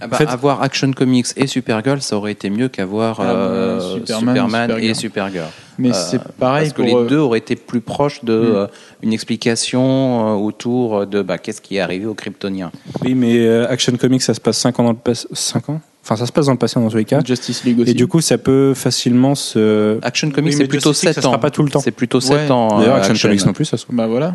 Ah 0.00 0.06
bah, 0.06 0.16
En 0.16 0.18
fait- 0.18 0.28
avoir 0.28 0.60
Action 0.62 0.92
Comics 0.92 1.26
et 1.36 1.46
Supergirl, 1.46 2.02
ça 2.02 2.16
aurait 2.16 2.32
été 2.32 2.50
mieux 2.50 2.68
qu'avoir 2.68 3.18
Ah 3.20 3.24
bah, 3.24 3.30
euh, 3.32 3.80
Superman, 4.06 4.70
et 4.78 4.92
Supergirl. 4.94 5.46
Mais 5.78 5.90
Euh, 5.90 5.92
c'est 5.94 6.22
pareil 6.38 6.64
Parce 6.68 6.72
que 6.74 6.82
pour 6.88 6.98
les 7.00 7.04
euh, 7.06 7.08
deux 7.08 7.18
auraient 7.18 7.38
été 7.38 7.56
plus 7.56 7.80
proches 7.80 8.22
de 8.24 8.34
Mm. 8.38 8.54
euh, 8.54 8.66
une 9.02 9.12
explication 9.14 10.28
euh, 10.28 10.34
autour 10.34 11.06
de 11.06 11.22
bah, 11.22 11.38
qu'est-ce 11.38 11.60
qui 11.60 11.76
est 11.76 11.80
arrivé 11.80 12.06
aux 12.06 12.14
Kryptoniens. 12.14 12.70
Oui, 13.02 13.14
mais 13.14 13.38
euh, 13.38 13.66
Action 13.70 13.96
Comics, 13.96 14.22
ça 14.22 14.34
se 14.34 14.40
passe 14.40 14.58
5 14.58 14.78
ans 14.80 14.84
dans 14.84 14.90
le 14.90 14.96
passé. 14.96 15.26
5 15.32 15.68
ans? 15.70 15.80
Enfin, 16.04 16.16
ça 16.16 16.26
se 16.26 16.32
passe 16.32 16.46
dans 16.46 16.52
le 16.52 16.58
passé 16.58 16.78
dans 16.78 16.88
tous 16.88 16.96
les 16.98 17.04
cas. 17.04 17.20
Justice 17.24 17.64
League 17.64 17.80
aussi. 17.80 17.90
Et 17.90 17.94
du 17.94 18.06
coup, 18.06 18.20
ça 18.20 18.38
peut 18.38 18.74
facilement 18.74 19.34
se. 19.34 19.98
Action 20.02 20.30
Comics, 20.30 20.52
Oui, 20.52 20.56
c'est 20.56 20.68
plutôt 20.68 20.90
Justice 20.90 21.04
League, 21.06 21.14
7 21.14 21.22
ça 21.22 21.28
ans. 21.28 21.32
sera 21.32 21.40
pas 21.40 21.50
tout 21.50 21.62
le 21.64 21.70
temps. 21.70 21.80
C'est 21.80 21.90
plutôt 21.90 22.20
7 22.20 22.32
Ouais. 22.36 22.50
ans. 22.52 22.78
D'ailleurs, 22.78 22.96
Action, 22.96 23.14
Comics 23.28 23.44
non 23.46 23.52
plus, 23.52 23.64
ça 23.64 23.76
se. 23.76 23.86
Bah 23.90 24.06
voilà. 24.06 24.34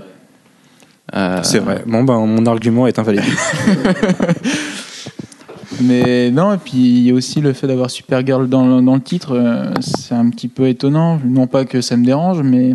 Euh, 1.14 1.40
C'est 1.44 1.60
vrai. 1.60 1.84
Bon, 1.86 2.04
ben, 2.04 2.26
mon 2.26 2.46
argument 2.46 2.88
est 2.88 2.98
invalide. 3.00 3.24
Mais 5.82 6.30
non, 6.32 6.54
et 6.54 6.58
puis 6.58 6.74
il 6.78 7.04
y 7.08 7.12
a 7.12 7.14
aussi 7.14 7.42
le 7.42 7.54
fait 7.54 7.68
d'avoir 7.68 7.90
Supergirl 7.90 8.48
dans, 8.48 8.68
le- 8.68 8.82
dans 8.82 8.96
le 8.96 9.02
titre, 9.02 9.36
euh, 9.36 9.72
c'est 9.82 10.14
un 10.14 10.30
petit 10.30 10.48
peu 10.48 10.68
étonnant. 10.68 11.20
Non 11.26 11.48
pas 11.48 11.66
que 11.66 11.82
ça 11.82 11.98
me 11.98 12.06
dérange, 12.06 12.42
mais 12.44 12.74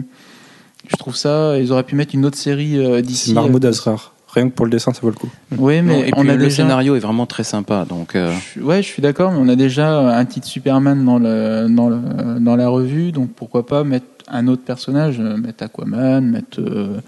je 0.89 0.97
trouve 0.97 1.15
ça. 1.15 1.57
Ils 1.59 1.71
auraient 1.73 1.85
pu 1.85 1.95
mettre 1.95 2.15
une 2.15 2.25
autre 2.25 2.39
série 2.39 2.79
euh, 2.79 2.97
C'est 2.97 3.03
d'ici. 3.03 3.35
Mahmoud 3.35 3.65
Asrar. 3.65 4.13
Rien 4.35 4.49
que 4.49 4.55
pour 4.55 4.67
le 4.67 4.73
dessin, 4.73 4.93
ça 4.93 5.01
vaut 5.03 5.09
le 5.11 5.15
coup. 5.15 5.29
Oui, 5.57 5.79
non, 5.83 5.85
mais 5.85 6.09
et 6.09 6.13
on 6.17 6.23
puis 6.23 6.31
a 6.31 6.35
le 6.35 6.45
déjà. 6.45 6.57
scénario 6.57 6.97
est 6.97 7.01
vraiment 7.01 7.27
très 7.27 7.45
sympa. 7.45 7.87
Donc, 7.89 8.17
euh, 8.17 8.33
Je- 8.57 8.61
Ouais, 8.61 8.83
je 8.83 8.87
suis 8.89 9.01
d'accord, 9.01 9.31
mais 9.33 9.39
on 9.41 9.49
a 9.49 9.57
déjà 9.57 10.17
un 10.19 10.25
titre 10.25 10.47
Superman 10.47 11.05
dans, 11.05 11.19
le, 11.19 11.69
dans, 11.71 11.89
le, 11.89 11.99
dans 12.41 12.57
la 12.57 12.69
revue, 12.69 13.13
donc 13.13 13.31
pourquoi 13.35 13.65
pas 13.67 13.85
mettre 13.85 14.07
un 14.29 14.49
autre 14.49 14.63
personnage, 14.63 15.21
euh, 15.21 15.37
mettre 15.37 15.63
Aquaman, 15.65 16.23
mettre 16.29 16.61
euh, 16.61 16.99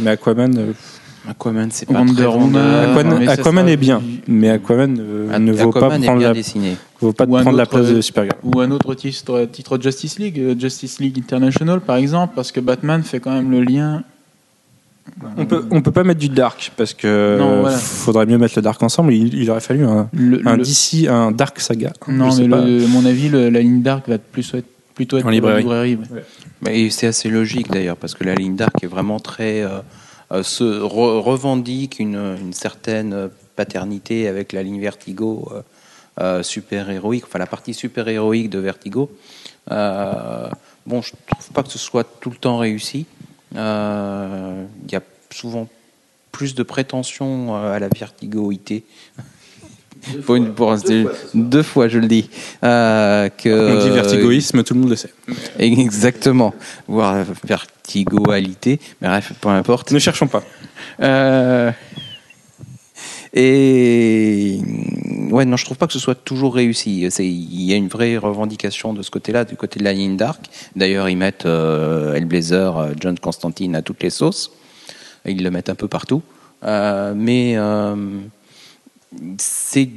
Mais 0.00 0.10
Aquaman, 0.10 0.56
euh, 0.58 0.72
Aquaman, 1.28 1.68
c'est 1.72 1.86
pas 1.86 1.94
Wonder 1.98 2.14
très 2.14 2.26
Woman. 2.26 2.56
Aquaman, 2.56 3.18
mais 3.18 3.26
ça 3.26 3.32
Aquaman 3.32 3.64
sera 3.64 3.72
est 3.72 3.76
bien, 3.76 4.02
mais 4.28 4.50
Aquaman 4.50 4.96
euh, 5.00 5.38
ne 5.38 5.52
vaut 5.52 5.70
pas 5.72 5.96
est 5.96 6.00
prendre 6.04 6.18
bien 6.18 6.28
la, 6.28 6.34
dessiné. 6.34 6.76
vaut 7.00 7.12
pas 7.12 7.24
Ou 7.26 7.36
un 7.36 7.42
prendre 7.42 7.56
la 7.56 7.62
autre, 7.64 7.72
place 7.78 7.88
de 7.90 7.96
euh, 7.96 8.02
Supergirl. 8.02 8.36
ou 8.44 8.60
un 8.60 8.70
autre 8.70 8.94
titre, 8.94 9.48
titre 9.50 9.78
Justice 9.82 10.18
League, 10.18 10.38
euh, 10.38 10.54
Justice 10.58 11.00
League 11.00 11.18
International 11.18 11.80
par 11.80 11.96
exemple, 11.96 12.32
parce 12.36 12.52
que 12.52 12.60
Batman 12.60 13.02
fait 13.02 13.20
quand 13.20 13.32
même 13.32 13.50
le 13.50 13.62
lien. 13.62 14.02
On 15.36 15.46
peut, 15.46 15.64
on 15.70 15.82
peut 15.82 15.92
pas 15.92 16.02
mettre 16.02 16.18
du 16.18 16.28
dark 16.28 16.72
parce 16.76 16.92
que 16.92 17.38
Non, 17.38 17.60
voilà. 17.60 17.76
faudrait 17.76 18.26
mieux 18.26 18.38
mettre 18.38 18.54
le 18.56 18.62
dark 18.62 18.82
ensemble. 18.82 19.14
Il, 19.14 19.34
il 19.34 19.48
aurait 19.50 19.60
fallu 19.60 19.84
un, 19.84 20.08
Le- 20.12 20.42
un 20.46 20.56
le- 20.56 20.64
DC, 20.64 21.06
un 21.08 21.30
dark 21.30 21.60
saga. 21.60 21.92
Non, 22.08 22.30
Je 22.30 22.36
sais 22.36 22.42
mais 22.42 22.48
pas. 22.48 22.64
le- 22.64 22.84
à 22.84 22.88
mon 22.88 23.04
avis, 23.06 23.28
le- 23.28 23.48
la 23.48 23.60
ligne 23.60 23.82
dark 23.82 24.08
va 24.08 24.18
plus 24.18 24.52
être, 24.54 24.66
plutôt 24.96 25.18
être 25.18 25.26
En 25.26 25.30
librairie. 25.30 25.64
ouais. 26.64 26.74
Et 26.74 26.90
c'est 26.90 27.06
assez 27.06 27.28
logique 27.28 27.70
d'ailleurs, 27.70 27.96
parce 27.96 28.14
que 28.14 28.24
la 28.24 28.34
ligne 28.34 28.56
d'arc 28.56 28.82
est 28.82 28.88
vraiment 28.88 29.20
très. 29.20 29.62
euh, 29.62 29.78
euh, 30.32 30.42
se 30.42 30.64
re- 30.64 31.20
revendique 31.20 32.00
une, 32.00 32.16
une 32.16 32.52
certaine 32.52 33.30
paternité 33.54 34.26
avec 34.26 34.52
la 34.52 34.64
ligne 34.64 34.80
Vertigo 34.80 35.48
euh, 35.52 35.62
euh, 36.20 36.42
super-héroïque, 36.42 37.24
enfin 37.28 37.38
la 37.38 37.46
partie 37.46 37.74
super-héroïque 37.74 38.50
de 38.50 38.58
Vertigo. 38.58 39.08
Euh, 39.70 40.48
bon, 40.84 41.00
je 41.02 41.12
trouve 41.28 41.50
pas 41.52 41.62
que 41.62 41.70
ce 41.70 41.78
soit 41.78 42.02
tout 42.20 42.30
le 42.30 42.36
temps 42.36 42.58
réussi. 42.58 43.06
Euh, 43.54 44.64
Il 44.86 44.92
y 44.92 44.96
a 44.96 45.02
souvent 45.30 45.68
plus 46.32 46.56
de 46.56 46.64
prétention 46.64 47.54
à 47.54 47.78
la 47.78 47.88
vertigoïté. 47.88 48.84
Pour 50.24 50.36
une, 50.36 50.52
pour, 50.54 50.74
deux 51.34 51.62
fois, 51.62 51.88
je 51.88 51.98
le 51.98 52.06
dis. 52.06 52.28
Euh, 52.64 53.28
que, 53.28 53.76
On 53.78 53.84
dit 53.84 53.90
vertigoïsme, 53.90 54.62
tout 54.62 54.74
le 54.74 54.80
monde 54.80 54.90
le 54.90 54.96
sait. 54.96 55.12
Exactement. 55.58 56.54
Voire 56.86 57.24
vertigoalité. 57.44 58.80
Mais 59.00 59.08
bref, 59.08 59.32
peu 59.40 59.48
importe. 59.48 59.92
Ne 59.92 59.98
cherchons 59.98 60.28
pas. 60.28 60.42
Euh, 61.00 61.70
Et 63.34 64.60
ouais, 65.30 65.44
non, 65.44 65.56
je 65.56 65.64
trouve 65.64 65.76
pas 65.76 65.86
que 65.86 65.92
ce 65.92 65.98
soit 65.98 66.14
toujours 66.14 66.54
réussi. 66.54 67.06
C'est- 67.10 67.26
Il 67.26 67.62
y 67.62 67.72
a 67.72 67.76
une 67.76 67.88
vraie 67.88 68.16
revendication 68.16 68.94
de 68.94 69.02
ce 69.02 69.10
côté-là, 69.10 69.44
du 69.44 69.56
côté 69.56 69.78
de 69.78 69.84
la 69.84 69.92
ligne 69.92 70.16
dark. 70.16 70.46
D'ailleurs, 70.74 71.08
ils 71.08 71.16
mettent 71.16 71.44
euh, 71.46 72.14
Hellblazer, 72.14 72.78
euh, 72.78 72.92
John 72.98 73.18
Constantine 73.18 73.74
à 73.74 73.82
toutes 73.82 74.02
les 74.02 74.10
sauces. 74.10 74.52
Ils 75.26 75.42
le 75.42 75.50
mettent 75.50 75.68
un 75.68 75.74
peu 75.74 75.88
partout. 75.88 76.22
Euh, 76.64 77.12
mais 77.14 77.54
euh, 77.56 77.94
c'est 79.38 79.88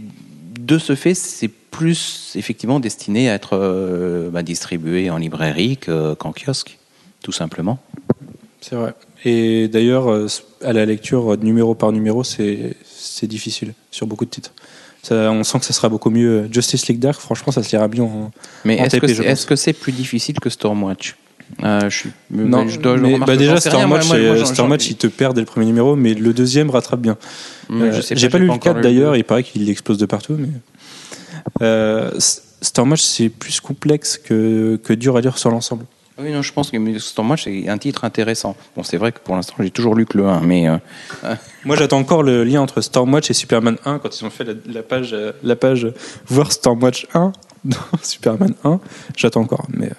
de 0.59 0.77
ce 0.77 0.95
fait, 0.95 1.13
c'est 1.15 1.47
plus 1.47 2.33
effectivement 2.35 2.79
destiné 2.79 3.29
à 3.29 3.35
être 3.35 3.53
euh, 3.53 4.29
bah, 4.29 4.43
distribué 4.43 5.09
en 5.09 5.17
librairie 5.17 5.77
que- 5.77 6.13
qu'en 6.15 6.31
kiosque, 6.33 6.77
tout 7.21 7.31
simplement. 7.31 7.79
C'est 8.61 8.75
vrai. 8.75 8.93
Et 9.25 9.67
d'ailleurs, 9.67 10.09
euh, 10.11 10.27
à 10.63 10.73
la 10.73 10.85
lecture 10.85 11.33
euh, 11.33 11.37
numéro 11.37 11.75
par 11.75 11.91
numéro, 11.91 12.23
c'est 12.23 12.75
difficile 13.23 13.73
sur 13.91 14.05
beaucoup 14.07 14.25
de 14.25 14.29
titres. 14.29 14.53
Ça, 15.01 15.31
on 15.31 15.43
sent 15.45 15.59
que 15.59 15.65
ça 15.65 15.71
sera 15.73 15.87
beaucoup 15.87 16.09
mieux. 16.09 16.49
Justice 16.51 16.87
League 16.87 16.99
Dark, 16.99 17.19
franchement, 17.21 17.53
ça 17.53 17.63
se 17.63 17.71
lira 17.71 17.87
bien. 17.87 18.03
en- 18.03 18.31
Mais 18.65 18.75
est-ce 18.77 18.97
que 18.97 19.07
c'est 19.07 19.45
que 19.47 19.55
c'est 19.55 19.73
plus 19.73 19.93
difficile 19.93 20.39
que 20.39 20.49
Stormwatch? 20.49 21.15
Euh, 21.63 21.89
je 21.89 21.95
suis, 21.95 22.09
Non, 22.31 22.67
je 22.67 22.79
dois- 22.79 22.97
mais, 22.97 23.17
bah 23.19 23.35
déjà. 23.35 23.55
Moi- 23.85 23.85
moi- 23.87 24.17
moi, 24.17 24.45
Stormwatch, 24.45 24.83
j'en- 24.83 24.89
il 24.91 24.95
te 24.95 25.07
perd 25.07 25.35
dès 25.35 25.41
le 25.41 25.45
premier 25.45 25.65
numéro, 25.65 25.95
mais 25.95 26.13
le 26.13 26.33
deuxième 26.33 26.69
rattrape 26.69 27.01
bien. 27.01 27.17
Mais 27.69 27.85
Euh, 27.85 28.01
J'ai 28.11 28.29
pas, 28.29 28.37
lu 28.37 28.45
le 28.45 28.51
encore 28.51 28.63
4 28.63 28.75
le 28.77 28.81
d'ailleurs, 28.81 29.15
il 29.15 29.23
paraît 29.23 29.43
qu'il 29.43 29.69
explose 29.69 29.97
de 29.97 30.05
partout. 30.05 30.35
Mais... 30.37 30.49
Euh, 31.61 32.11
c'est 32.95 33.29
plus 33.29 33.59
complexe 33.59 34.17
que, 34.17 34.79
que 34.83 34.93
dur 34.93 35.17
à 35.17 35.21
lire 35.21 35.37
sur 35.37 35.49
l'ensemble. 35.51 35.85
Oui, 36.21 36.31
non, 36.33 36.41
je 36.41 36.51
pense 36.51 36.69
que 36.69 36.99
Stormwatch 36.99 37.45
c'est 37.45 37.69
un 37.69 37.77
titre 37.77 38.03
intéressant. 38.03 38.55
Bon, 38.75 38.83
c'est 38.83 38.97
vrai 38.97 39.11
que 39.13 39.19
pour 39.19 39.35
l'instant, 39.35 39.55
j'ai 39.59 39.71
toujours 39.71 39.95
lu 39.95 40.05
que 40.05 40.17
le 40.17 40.27
1, 40.27 40.41
mais 40.41 40.67
euh, 40.67 40.77
Moi, 41.65 41.77
j'attends 41.77 41.99
encore 41.99 42.23
le 42.23 42.43
lien 42.43 42.61
entre 42.61 42.81
Stormwatch 42.81 43.29
et 43.29 43.33
Superman 43.33 43.77
1 43.85 43.99
quand 43.99 44.19
ils 44.19 44.25
ont 44.25 44.29
fait 44.29 44.43
la, 44.43 44.53
la 44.67 44.83
page, 44.83 45.15
la 45.43 45.55
page 45.55 45.85
euh, 45.85 45.93
voir 46.27 46.51
Stormwatch 46.51 47.07
1 47.13 47.31
dans 47.63 47.77
Superman 48.03 48.53
1. 48.65 48.79
J'attends 49.15 49.41
encore. 49.41 49.65
Mais... 49.69 49.91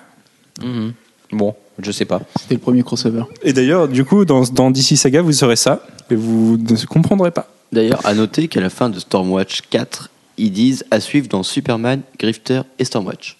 euh. 0.62 0.66
mhm. 0.66 0.92
Bon, 1.32 1.54
je 1.78 1.92
sais 1.92 2.04
pas. 2.04 2.20
C'était 2.38 2.54
le 2.54 2.60
premier 2.60 2.82
crossover. 2.82 3.24
Et 3.42 3.52
d'ailleurs, 3.52 3.88
du 3.88 4.04
coup, 4.04 4.24
dans, 4.24 4.42
dans 4.42 4.70
DC 4.70 4.96
Saga, 4.96 5.22
vous 5.22 5.32
saurez 5.32 5.56
ça 5.56 5.82
et 6.10 6.14
vous 6.14 6.58
ne 6.58 6.86
comprendrez 6.86 7.30
pas. 7.30 7.48
D'ailleurs, 7.72 8.04
à 8.04 8.14
noter 8.14 8.48
qu'à 8.48 8.60
la 8.60 8.70
fin 8.70 8.88
de 8.88 8.98
Stormwatch 8.98 9.62
4, 9.70 10.10
ils 10.38 10.50
disent 10.50 10.84
à 10.90 11.00
suivre 11.00 11.28
dans 11.28 11.42
Superman, 11.42 12.02
Grifter 12.18 12.62
et 12.78 12.84
Stormwatch. 12.84 13.36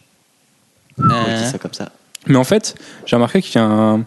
Ils 0.99 1.05
disent 1.05 1.53
ça 1.53 1.59
comme 1.59 1.73
ça. 1.73 1.91
Mais 2.27 2.37
en 2.37 2.45
fait, 2.45 2.75
j'ai 3.07 3.17
remarqué 3.17 3.41
qu'il 3.43 3.57
y 3.57 3.59
a 3.59 3.67
un, 3.67 4.05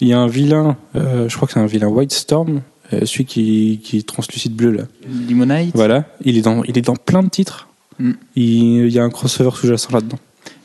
il 0.00 0.08
y 0.08 0.12
a 0.12 0.18
un 0.18 0.28
vilain, 0.28 0.76
euh, 0.94 1.28
je 1.28 1.36
crois 1.36 1.48
que 1.48 1.54
c'est 1.54 1.60
un 1.60 1.66
vilain 1.66 1.88
White 1.88 2.12
Storm, 2.12 2.62
euh, 2.92 3.04
celui 3.04 3.24
qui, 3.24 3.80
qui 3.82 3.98
est 3.98 4.06
translucide 4.06 4.54
bleu 4.54 4.70
là. 4.70 4.84
Limonite. 5.08 5.72
Voilà, 5.74 6.04
il 6.24 6.38
est 6.38 6.42
dans, 6.42 6.62
il 6.64 6.78
est 6.78 6.82
dans 6.82 6.94
plein 6.94 7.22
de 7.22 7.28
titres. 7.28 7.68
Mm. 7.98 8.12
Il, 8.36 8.44
il 8.86 8.92
y 8.92 8.98
a 8.98 9.04
un 9.04 9.10
crossover 9.10 9.50
sous-jacent 9.56 9.92
là-dedans. 9.92 10.18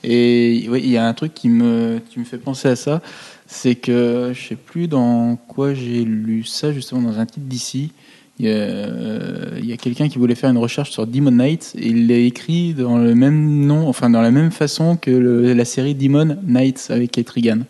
Et 0.03 0.67
oui, 0.69 0.81
il 0.83 0.89
y 0.89 0.97
a 0.97 1.07
un 1.07 1.13
truc 1.13 1.33
qui 1.33 1.49
me, 1.49 1.99
qui 2.09 2.19
me 2.19 2.25
fait 2.25 2.37
penser 2.37 2.69
à 2.69 2.75
ça, 2.75 3.01
c'est 3.45 3.75
que 3.75 4.31
je 4.33 4.47
sais 4.47 4.55
plus 4.55 4.87
dans 4.87 5.35
quoi 5.35 5.73
j'ai 5.73 6.03
lu 6.03 6.43
ça, 6.43 6.71
justement 6.71 7.01
dans 7.01 7.19
un 7.19 7.25
titre 7.25 7.45
d'ici. 7.45 7.91
Il 8.39 8.47
y 8.47 8.49
a, 8.49 8.53
euh, 8.53 9.75
quelqu'un 9.79 10.09
qui 10.09 10.17
voulait 10.17 10.35
faire 10.35 10.49
une 10.49 10.57
recherche 10.57 10.89
sur 10.89 11.05
Demon 11.05 11.31
Knight 11.31 11.73
et 11.77 11.87
il 11.87 12.07
l'a 12.07 12.15
écrit 12.15 12.73
dans 12.73 12.97
le 12.97 13.13
même 13.13 13.65
nom, 13.65 13.87
enfin 13.87 14.09
dans 14.09 14.21
la 14.21 14.31
même 14.31 14.51
façon 14.51 14.95
que 14.95 15.11
la 15.11 15.65
série 15.65 15.93
Demon 15.93 16.37
Knights 16.43 16.87
avec 16.89 17.11
Kate 17.11 17.29
Regan. 17.29 17.63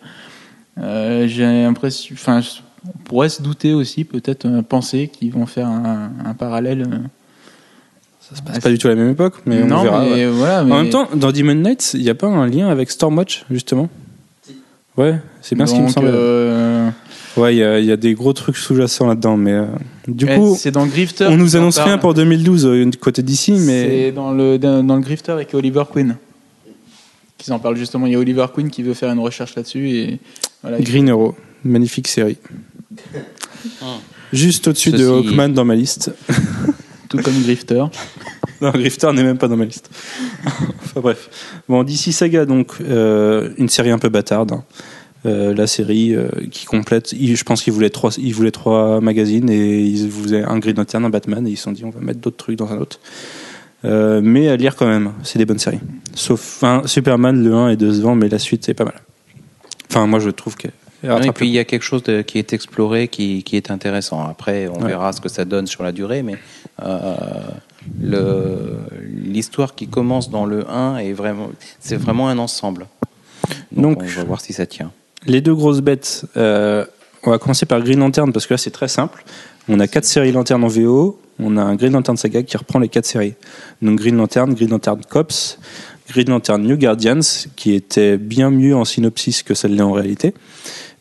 Euh, 0.78 1.26
j'ai 1.28 1.44
l'impression, 1.44 2.14
enfin, 2.14 2.40
on 2.86 2.98
pourrait 3.04 3.28
se 3.28 3.42
douter 3.42 3.74
aussi, 3.74 4.04
peut-être 4.04 4.46
euh, 4.46 4.62
penser 4.62 5.08
qu'ils 5.08 5.32
vont 5.32 5.44
faire 5.44 5.68
un 5.68 6.34
parallèle. 6.38 6.88
Euh, 8.32 8.50
C'est 8.54 8.62
pas 8.62 8.68
du 8.70 8.78
tout 8.78 8.88
la 8.88 8.94
même 8.94 9.10
époque, 9.10 9.34
mais 9.46 9.62
non, 9.64 9.78
on 9.80 9.82
verra. 9.82 10.04
mais 10.04 10.10
ouais. 10.10 10.26
voilà. 10.30 10.64
mais- 10.64 10.72
En 10.72 10.82
même 10.82 10.90
temps, 10.90 11.08
dans 11.14 11.32
Demon 11.32 11.54
Knights, 11.54 11.92
il 11.94 12.00
n'y 12.02 12.10
a 12.10 12.14
pas 12.14 12.26
un 12.28 12.46
lien 12.46 12.68
avec 12.68 12.90
Stormwatch, 12.90 13.44
justement? 13.50 13.88
Ouais, 14.96 15.16
c'est 15.40 15.54
bien 15.54 15.66
ce 15.66 15.72
qui 15.72 15.80
me 15.80 15.84
donc, 15.86 15.94
semble. 15.94 16.08
euh, 16.10 16.90
Ouais, 17.38 17.54
il 17.54 17.58
y, 17.58 17.64
a- 17.64 17.78
il 17.78 17.86
y 17.86 17.92
a 17.92 17.96
des 17.96 18.12
gros 18.12 18.34
trucs 18.34 18.58
sous-jacents 18.58 19.06
là-dedans, 19.06 19.38
mais 19.38 19.52
euh, 19.52 19.64
du 20.06 20.26
coup, 20.26 20.54
c'est 20.58 20.70
dans 20.70 20.84
Grifter. 20.86 21.26
on 21.30 21.36
nous 21.38 21.56
annonce 21.56 21.78
rien 21.78 21.96
pour 21.96 22.12
2012 22.12 22.66
euh, 22.66 22.84
du 22.84 22.98
côté 22.98 23.22
d'ici, 23.22 23.52
mais 23.52 23.88
C'est 24.08 24.12
dans 24.12 24.32
le, 24.32 24.58
dans 24.58 24.82
le 24.96 25.00
Grifter 25.00 25.32
avec 25.32 25.54
Oliver 25.54 25.84
Queen. 25.90 26.16
Qu'ils 27.38 27.52
en 27.54 27.58
parlent 27.58 27.76
justement. 27.76 28.06
Il 28.06 28.12
y 28.12 28.16
a 28.16 28.18
Oliver 28.18 28.44
Queen 28.54 28.68
qui 28.70 28.82
veut 28.82 28.92
faire 28.94 29.10
une 29.10 29.18
recherche 29.18 29.54
là-dessus. 29.56 29.88
Et 29.90 30.18
voilà, 30.62 30.78
il- 30.78 30.84
Green 30.84 31.08
Arrow, 31.08 31.34
magnifique 31.64 32.06
série. 32.06 32.36
Juste 34.32 34.68
au-dessus 34.68 34.92
de 34.92 35.06
Hawkman 35.06 35.48
dans 35.54 35.64
ma 35.64 35.74
liste. 35.74 36.10
tout 37.16 37.22
comme 37.22 37.40
Grifter. 37.42 37.84
Non, 38.60 38.70
Grifter 38.70 39.12
n'est 39.12 39.24
même 39.24 39.38
pas 39.38 39.48
dans 39.48 39.56
ma 39.56 39.64
liste. 39.64 39.90
enfin 40.46 41.00
bref. 41.00 41.28
Bon, 41.68 41.82
DC 41.82 42.12
Saga, 42.12 42.44
donc, 42.44 42.74
euh, 42.80 43.50
une 43.58 43.68
série 43.68 43.90
un 43.90 43.98
peu 43.98 44.08
bâtarde. 44.08 44.52
hein. 44.52 44.62
Euh, 45.26 45.52
la 45.52 45.66
série 45.66 46.14
euh, 46.14 46.28
qui 46.50 46.64
complète. 46.66 47.12
il- 47.12 47.34
je 47.36 47.42
pense 47.44 47.62
qu'ils 47.62 47.72
voulaient 47.72 47.90
trois, 47.90 48.10
ils 48.18 48.32
voulaient 48.34 48.52
trois 48.52 49.00
magazines 49.00 49.50
et 49.50 49.80
ils 49.80 50.08
voulaient 50.08 50.44
un 50.44 50.58
Green 50.60 50.76
Lantern, 50.76 51.04
un 51.04 51.10
Batman 51.10 51.44
et 51.46 51.50
ils 51.50 51.56
se 51.56 51.64
sont 51.64 51.72
dit 51.72 51.84
on 51.84 51.90
va 51.90 51.98
mettre 52.00 52.20
d'autres 52.20 52.36
trucs 52.36 52.56
dans 52.56 52.72
un 52.72 52.78
autre. 52.78 53.00
Euh, 53.84 54.20
mais 54.22 54.48
à 54.48 54.56
lire 54.56 54.76
quand 54.76 54.86
même, 54.86 55.12
c'est 55.24 55.38
des 55.40 55.44
bonnes 55.44 55.58
séries. 55.58 55.80
Sauf 56.14 56.40
enfin, 56.62 56.82
Superman, 56.86 57.42
le 57.42 57.52
1 57.54 57.70
est 57.70 57.76
devant, 57.76 58.14
mais 58.14 58.28
la 58.28 58.38
suite 58.38 58.64
c'est 58.64 58.74
pas 58.74 58.84
mal. 58.84 59.00
Enfin, 59.90 60.06
moi 60.06 60.20
je 60.20 60.30
trouve 60.30 60.54
que. 60.56 60.68
et 61.04 61.32
puis 61.32 61.48
il 61.48 61.52
y 61.52 61.58
a 61.58 61.64
quelque 61.64 61.82
chose 61.84 62.02
de- 62.04 62.22
qui 62.22 62.38
est 62.38 62.52
exploré, 62.52 63.08
qui, 63.08 63.42
qui 63.42 63.56
est 63.56 63.70
intéressant. 63.72 64.24
Après, 64.24 64.68
on 64.68 64.80
Ouais. 64.82 64.88
verra 64.88 65.12
ce 65.12 65.20
que 65.20 65.28
ça 65.28 65.44
donne 65.44 65.66
sur 65.66 65.82
la 65.82 65.90
durée, 65.92 66.22
mais 66.22 66.36
l'histoire 69.24 69.74
qui 69.74 69.88
commence 69.88 70.30
dans 70.30 70.46
le 70.46 70.68
1 70.68 70.98
est 70.98 71.12
vraiment, 71.12 71.50
c'est 71.80 71.96
vraiment 71.96 72.28
un 72.28 72.38
ensemble. 72.38 72.86
Donc, 73.70 73.98
Donc- 73.98 74.08
on 74.08 74.18
va 74.20 74.24
voir 74.24 74.40
si 74.40 74.52
ça 74.52 74.66
tient. 74.66 74.92
Les 75.26 75.40
deux 75.40 75.54
grosses 75.54 75.80
bêtes, 75.80 76.24
euh, 76.36 76.84
on 77.22 77.30
va 77.30 77.38
commencer 77.38 77.66
par 77.66 77.80
Green 77.80 78.00
Lantern 78.00 78.32
parce 78.32 78.46
que 78.46 78.54
là 78.54 78.58
c'est 78.58 78.72
très 78.72 78.88
simple. 78.88 79.24
On 79.68 79.78
a 79.78 79.86
quatre 79.86 80.04
séries 80.04 80.32
Lantern 80.32 80.64
en 80.64 80.68
VO, 80.68 81.20
on 81.38 81.56
a 81.56 81.62
un 81.62 81.76
Green 81.76 81.92
Lantern 81.92 82.16
Saga 82.16 82.42
qui 82.42 82.56
reprend 82.56 82.80
les 82.80 82.88
quatre 82.88 83.06
séries. 83.06 83.34
Donc 83.80 84.00
Green 84.00 84.16
Lantern, 84.16 84.52
Green 84.54 84.70
Lantern 84.70 85.00
Cops, 85.08 85.58
Green 86.08 86.28
Lantern 86.28 86.62
New 86.62 86.76
Guardians 86.76 87.20
qui 87.54 87.74
était 87.74 88.16
bien 88.18 88.50
mieux 88.50 88.74
en 88.74 88.84
synopsis 88.84 89.44
que 89.44 89.54
celle-là 89.54 89.86
en 89.86 89.92
réalité, 89.92 90.34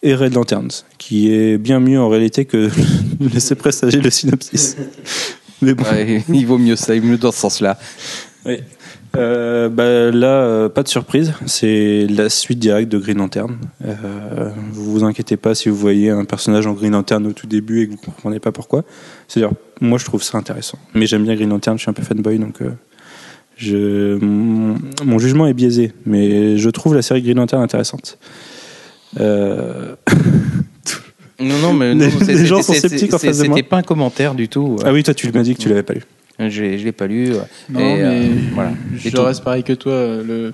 et 0.03 0.13
Red 0.13 0.35
Lanterns 0.35 0.83
qui 0.99 1.33
est 1.33 1.57
bien 1.57 1.79
mieux 1.79 1.99
en 1.99 2.09
réalité 2.09 2.45
que 2.45 2.69
laisser 3.33 3.55
présager 3.55 4.01
le 4.01 4.11
synopsis. 4.11 4.77
Mais 5.61 5.73
bon. 5.73 5.83
Ouais, 5.83 6.23
il 6.33 6.45
vaut 6.45 6.57
mieux 6.57 6.75
ça, 6.75 6.95
il 6.95 7.01
vaut 7.01 7.07
mieux 7.07 7.17
dans 7.17 7.31
ce 7.31 7.39
sens-là. 7.39 7.77
Oui. 8.45 8.59
Euh, 9.17 9.67
bah, 9.67 10.09
là, 10.11 10.41
euh, 10.43 10.69
pas 10.69 10.83
de 10.83 10.87
surprise. 10.87 11.33
C'est 11.45 12.07
la 12.09 12.29
suite 12.29 12.59
directe 12.59 12.91
de 12.91 12.97
Green 12.97 13.17
Lantern. 13.17 13.57
Euh, 13.85 14.51
vous 14.71 14.91
vous 14.91 15.03
inquiétez 15.03 15.37
pas 15.37 15.53
si 15.53 15.69
vous 15.69 15.75
voyez 15.75 16.09
un 16.09 16.25
personnage 16.25 16.65
en 16.65 16.73
Green 16.73 16.93
Lantern 16.93 17.25
au 17.27 17.33
tout 17.33 17.47
début 17.47 17.81
et 17.81 17.87
que 17.87 17.91
vous 17.91 17.97
comprenez 17.97 18.39
pas 18.39 18.51
pourquoi. 18.51 18.83
C'est-à-dire, 19.27 19.53
moi, 19.81 19.97
je 19.97 20.05
trouve 20.05 20.23
ça 20.23 20.37
intéressant. 20.37 20.77
Mais 20.93 21.07
j'aime 21.07 21.23
bien 21.23 21.35
Green 21.35 21.49
Lantern. 21.49 21.77
Je 21.77 21.81
suis 21.81 21.89
un 21.89 21.93
peu 21.93 22.03
fanboy, 22.03 22.39
donc 22.39 22.61
euh, 22.61 22.71
je, 23.57 24.17
mon, 24.23 24.77
mon 25.03 25.19
jugement 25.19 25.45
est 25.47 25.53
biaisé. 25.53 25.91
Mais 26.05 26.57
je 26.57 26.69
trouve 26.69 26.95
la 26.95 27.01
série 27.01 27.21
Green 27.21 27.37
Lantern 27.37 27.61
intéressante. 27.61 28.17
Euh, 31.41 31.45
Non, 31.47 31.57
non, 31.59 31.73
mais 31.73 31.93
Les- 31.93 32.07
non, 32.11 32.19
les 32.27 32.45
gens 32.45 32.61
sont 32.61 32.73
sceptiques 32.73 33.13
en 33.13 33.17
face 33.17 33.39
de 33.39 33.47
moi. 33.47 33.55
C'était 33.57 33.67
pas 33.67 33.77
un 33.77 33.81
commentaire 33.83 34.35
du 34.35 34.47
tout. 34.47 34.77
ah 34.85 34.91
oui, 34.93 35.03
toi, 35.03 35.13
tu 35.13 35.31
m'as 35.31 35.41
dit 35.43 35.55
que 35.55 35.61
tu 35.61 35.69
l'avais 35.69 35.83
pas 35.83 35.93
lu. 35.93 36.01
Je 36.39 36.63
ne 36.63 36.75
l'ai 36.77 36.91
pas 36.91 37.05
lu. 37.07 37.31
euh, 37.33 37.39
Non, 37.69 37.79
et, 37.79 37.83
mais 37.83 38.03
euh, 38.03 38.27
voilà. 38.53 38.71
je 38.95 39.07
Et 39.07 39.11
tout. 39.11 39.21
reste 39.21 39.43
pareil 39.43 39.63
que 39.63 39.73
toi. 39.73 39.91
Le, 39.93 40.23
le- 40.23 40.53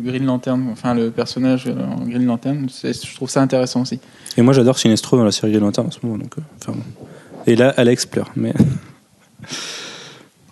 Green 0.00 0.24
Lantern, 0.24 0.68
enfin 0.70 0.94
le 0.94 1.10
personnage 1.10 1.66
en 1.66 2.04
Green 2.06 2.24
Lantern, 2.24 2.68
je 2.84 3.14
trouve 3.16 3.28
ça 3.28 3.42
intéressant 3.42 3.82
aussi. 3.82 3.98
Et 4.36 4.42
moi, 4.42 4.52
j'adore 4.54 4.78
Sinestro 4.78 5.16
dans 5.16 5.24
la 5.24 5.32
série 5.32 5.50
Green 5.52 5.64
Lantern 5.64 5.88
en 5.88 5.90
ce 5.90 5.98
moment. 6.04 6.18
Donc, 6.18 6.32
euh, 6.38 6.42
enfin, 6.62 6.72
bon. 6.78 7.06
Et 7.48 7.56
là, 7.56 7.74
Alex 7.76 8.06
pleure, 8.06 8.30
mais 8.36 8.52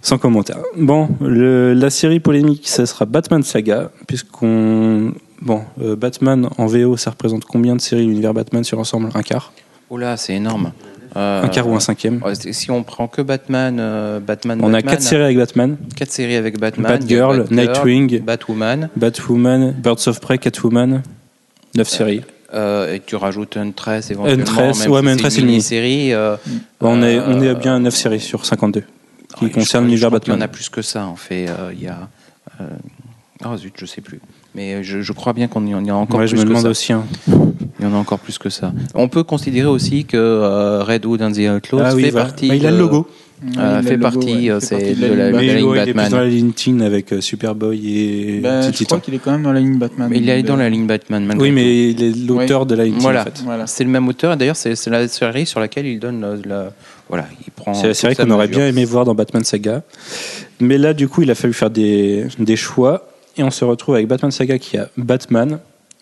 sans 0.03 0.19
commentaire. 0.19 0.59
Bon, 0.77 1.09
le- 1.21 1.73
la 1.75 1.91
série 1.91 2.21
polémique, 2.21 2.69
ça 2.69 2.87
sera 2.87 3.05
Batman 3.07 3.43
Saga, 3.43 3.91
puisqu'on 4.07 5.13
bon, 5.41 5.63
euh, 5.81 5.97
Batman 5.97 6.49
en 6.59 6.67
VO, 6.67 6.97
ça 6.97 7.11
représente 7.11 7.45
combien 7.45 7.77
de 7.77 7.81
séries 7.81 8.07
l'univers 8.07 8.35
Batman 8.35 8.65
sur 8.65 8.77
l'ensemble 8.77 9.11
Un 9.15 9.23
quart, 9.23 9.53
Oh 9.91 9.97
là, 9.99 10.17
c'est 10.17 10.35
énorme. 10.35 10.73
Euh, 11.17 11.43
un 11.45 11.49
quart 11.49 11.67
ou 11.69 11.75
un 11.75 11.81
cinquième? 11.81 12.21
Si 12.35 12.71
on 12.71 12.83
prend 12.83 13.09
que 13.09 13.23
Batman, 13.23 13.79
euh, 13.81 14.21
Batman, 14.21 14.59
On 14.63 14.69
a 14.69 14.73
Batman, 14.79 14.83
quatre 14.95 15.03
séries 15.03 15.25
avec 15.25 15.39
Batman 15.39 15.77
quatre 15.95 16.11
séries 16.11 16.37
avec 16.37 16.59
Batman. 16.59 16.87
il 16.93 16.99
Batgirl, 16.99 17.39
Batgirl, 17.45 17.55
Nightwing. 17.55 18.21
Batwoman. 18.21 18.91
Batwoman, 18.97 19.73
Birds 19.73 20.09
of 20.09 20.21
Prey, 20.21 20.39
Catwoman, 20.39 21.03
9 21.75 21.89
séries. 21.89 22.23
euh, 22.53 22.95
et 22.95 23.01
tu 23.01 23.17
rajoutes 23.17 23.57
Huntress 23.57 24.11
éventuellement. 24.11 24.43
Huntress, 24.43 24.81
même 24.81 24.91
ouais, 24.93 24.99
si 25.01 25.05
mais 25.05 25.13
une 25.13 25.31
c'est 25.31 25.41
une 25.41 25.49
Bon, 26.81 26.99
on, 26.99 27.03
est, 27.03 27.19
on 27.21 27.41
est 27.41 27.55
bien 27.55 27.77
à 27.77 27.79
9 27.79 27.95
séries 27.95 28.21
sur 28.21 28.45
52 28.45 28.83
qui 29.39 29.51
concernent 29.51 29.85
l'univers 29.85 30.09
crois 30.09 30.21
qu'il 30.21 30.29
y 30.29 30.33
en 30.33 30.39
Batman. 30.39 30.43
a 30.43 30.53
plus 30.53 30.69
que 30.69 30.83
ça, 30.83 31.07
en 31.07 31.17
fait. 31.17 31.47
Il 31.73 31.83
y 31.83 31.89
a. 31.89 32.09
Ah 33.45 33.57
zut, 33.57 33.75
je 33.79 33.87
sais 33.87 34.01
plus. 34.01 34.21
Mais 34.57 34.83
je, 34.83 35.03
je 35.03 35.12
crois 35.12 35.35
bien 35.35 35.49
qu'on 35.49 35.66
y 35.66 35.74
en 35.74 35.87
a 35.87 35.93
encore 35.93 36.19
Ouais, 36.19 36.27
plus 36.27 36.31
je 36.33 36.37
me 36.37 36.43
que 36.45 36.49
demande 36.49 36.62
ça. 36.62 36.70
aussi. 36.70 36.93
hein. 36.95 37.05
Il 37.78 37.85
y 37.85 37.87
en 37.87 37.93
a 37.93 37.97
encore 37.99 38.19
plus 38.19 38.39
que 38.39 38.49
ça. 38.49 38.73
On 38.95 39.07
peut 39.09 39.23
considérer 39.23 39.66
aussi 39.69 40.07
que 40.07 40.16
euh, 40.16 40.83
Red 40.83 41.05
Hood 41.05 41.20
and 41.20 41.33
the 41.33 41.41
Outlaws 41.57 41.81
Ah 41.85 41.95
oui, 41.95 42.05
fait 42.05 42.12
partie. 42.12 42.49
Bah, 42.49 42.55
il 42.55 42.66
a 42.66 42.70
le 42.70 42.78
logo. 42.78 43.07
euh, 43.45 43.49
il 43.53 43.61
a 43.61 43.83
fait 43.83 43.91
le 43.91 43.97
logo, 43.97 44.03
partie, 44.03 44.35
ouais, 44.35 44.51
euh, 44.51 44.61
fait 44.61 44.66
c'est 44.66 44.77
partie 44.78 44.95
de 44.95 45.07
la, 45.09 45.24
ouais, 45.27 45.31
ligne 45.43 45.73
il 45.85 45.89
est 45.91 46.09
dans 46.11 46.16
la 46.16 46.27
ligne 46.27 46.53
teen 46.53 46.81
avec 46.81 47.12
euh, 47.12 47.20
Superboy 47.20 47.87
et 47.87 48.41
Bah, 48.41 48.62
je 48.62 48.70
Titan. 48.70 48.97
crois 48.97 49.01
qu'il 49.01 49.12
est 49.12 49.19
quand 49.19 49.33
même 49.33 49.43
dans 49.43 49.53
la 49.53 49.61
ligne 49.61 49.77
Batman. 49.77 50.09
Mais 50.11 50.16
il 50.16 50.28
est 50.31 50.43
dans 50.43 50.57
la 50.57 50.70
ligne 50.70 50.87
Batman. 50.87 51.27
malgré 51.27 51.49
Oui, 51.49 51.55
mais 51.55 51.91
il 51.91 52.03
est 52.03 52.27
l'auteur 52.27 52.65
de 52.65 52.74
la 52.74 52.85
ligne 52.85 52.95
teen, 52.95 53.03
Voilà, 53.03 53.20
en 53.20 53.24
fait. 53.24 53.43
Voilà. 53.45 53.66
c'est 53.66 53.85
le 53.85 53.91
même 53.91 54.09
auteur. 54.09 54.35
D'ailleurs, 54.39 54.57
c'est 54.57 54.87
la 54.87 55.07
série 55.07 55.45
sur 55.45 55.61
laquelle 55.61 55.85
il 55.85 56.01
donne 56.01 56.23
la, 56.23 56.37
la- 56.49 56.73
voilà, 57.11 57.27
il 57.47 57.53
prend. 57.53 57.74
C'est 57.74 57.89
la 57.89 57.95
série 57.95 58.16
qu'on 58.16 58.31
aurait 58.31 58.49
bien 58.49 58.66
aimé 58.66 58.87
voir 58.87 59.05
dans 59.05 59.15
Batman 59.15 59.45
Saga. 59.45 59.83
Mais 60.61 60.78
là, 60.78 60.95
du 60.95 61.09
coup, 61.09 61.20
il 61.20 61.31
a 61.31 61.35
fallu 61.35 61.53
faire 61.53 61.69
des, 61.70 62.24
des 62.39 62.57
choix. 62.57 63.07
Et 63.39 63.43
on 63.43 63.51
se 63.51 63.65
retrouve 63.65 63.95
avec 63.97 64.09
Batman 64.09 64.31
Saga 64.31 64.59
qui 64.59 64.79
a 64.79 64.89
Batman, 64.97 65.59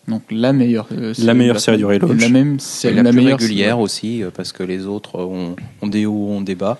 Donc 0.07 0.21
la 0.31 0.53
meilleure. 0.53 0.87
euh, 0.93 1.13
La 1.19 1.33
meilleure 1.33 1.55
Batman. 1.55 1.59
série 1.59 1.77
du 1.77 1.85
relaunch. 1.85 2.21
La 2.21 2.29
même, 2.29 2.59
c'est 2.59 2.91
la, 2.93 3.03
la, 3.03 3.09
plus 3.11 3.21
meilleure 3.21 3.39
régulière 3.39 3.79
aussi, 3.79 4.23
euh, 4.23 4.29
parce 4.33 4.51
que 4.53 4.63
les 4.63 4.85
autres 4.85 5.19
ont, 5.19 5.55
ont 5.81 5.87
des 5.87 6.05
hauts, 6.05 6.29
ont 6.29 6.41
des 6.41 6.55
bas. 6.55 6.77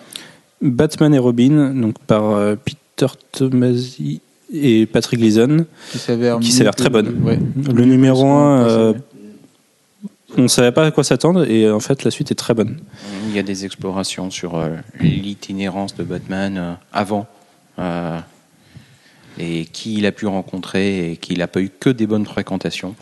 Batman 0.61 1.13
et 1.13 1.19
Robin, 1.19 1.73
donc 1.73 1.99
par 1.99 2.31
euh, 2.31 2.55
Peter 2.55 3.11
Tomasi 3.33 4.21
et 4.53 4.85
Patrick 4.85 5.19
Gleason. 5.19 5.65
qui 5.91 5.97
s'avère 5.97 6.39
qui 6.39 6.63
très 6.77 6.89
bonne. 6.89 7.21
Ouais. 7.23 7.39
Le 7.73 7.83
numéro 7.85 8.23
Parce 8.23 8.73
qu'on 8.73 8.89
1, 8.89 8.93
pensait. 8.93 9.03
on 10.37 10.41
ne 10.43 10.47
savait 10.47 10.71
pas 10.71 10.85
à 10.85 10.91
quoi 10.91 11.03
s'attendre 11.03 11.49
et 11.49 11.69
en 11.69 11.79
fait, 11.81 12.03
la 12.05 12.11
suite 12.11 12.31
est 12.31 12.35
très 12.35 12.53
bonne. 12.53 12.77
Il 13.27 13.35
y 13.35 13.39
a 13.39 13.43
des 13.43 13.65
explorations 13.65 14.29
sur 14.31 14.55
euh, 14.55 14.69
l'itinérance 15.01 15.95
de 15.95 16.03
Batman 16.03 16.57
euh, 16.57 16.73
avant. 16.93 17.27
Et 19.39 19.65
qui 19.65 19.95
il 19.95 20.05
a 20.05 20.11
pu 20.11 20.25
rencontrer 20.27 21.11
et 21.11 21.17
qu'il 21.17 21.39
n'a 21.39 21.47
pas 21.47 21.61
eu 21.61 21.69
que 21.69 21.89
des 21.89 22.07
bonnes 22.07 22.25
fréquentations. 22.25 22.95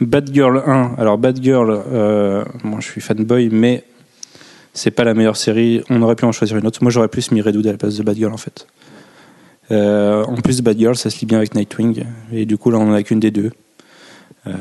Batgirl 0.00 0.62
1. 0.66 0.94
Alors, 0.98 1.16
Batgirl, 1.18 1.70
euh, 1.90 2.44
moi 2.64 2.80
je 2.80 2.86
suis 2.86 3.00
fanboy, 3.00 3.48
mais 3.50 3.84
c'est 4.74 4.90
pas 4.90 5.04
la 5.04 5.14
meilleure 5.14 5.36
série. 5.38 5.82
On 5.88 6.02
aurait 6.02 6.16
pu 6.16 6.24
en 6.26 6.32
choisir 6.32 6.56
une 6.58 6.66
autre. 6.66 6.80
Moi 6.82 6.90
j'aurais 6.90 7.08
plus 7.08 7.30
mis 7.30 7.40
Redwood 7.40 7.66
à 7.66 7.72
la 7.72 7.78
place 7.78 7.96
de 7.96 8.02
Batgirl 8.02 8.32
en 8.32 8.36
fait. 8.36 8.66
Euh, 9.72 10.22
en 10.24 10.36
plus 10.36 10.58
de 10.58 10.62
Batgirl, 10.62 10.94
ça 10.96 11.10
se 11.10 11.18
lit 11.20 11.26
bien 11.26 11.38
avec 11.38 11.54
Nightwing. 11.54 12.04
Et 12.32 12.44
du 12.46 12.58
coup, 12.58 12.70
là 12.70 12.78
on 12.78 12.90
en 12.90 12.92
a 12.92 13.02
qu'une 13.02 13.20
des 13.20 13.30
deux. 13.30 13.52
Euh, 14.46 14.52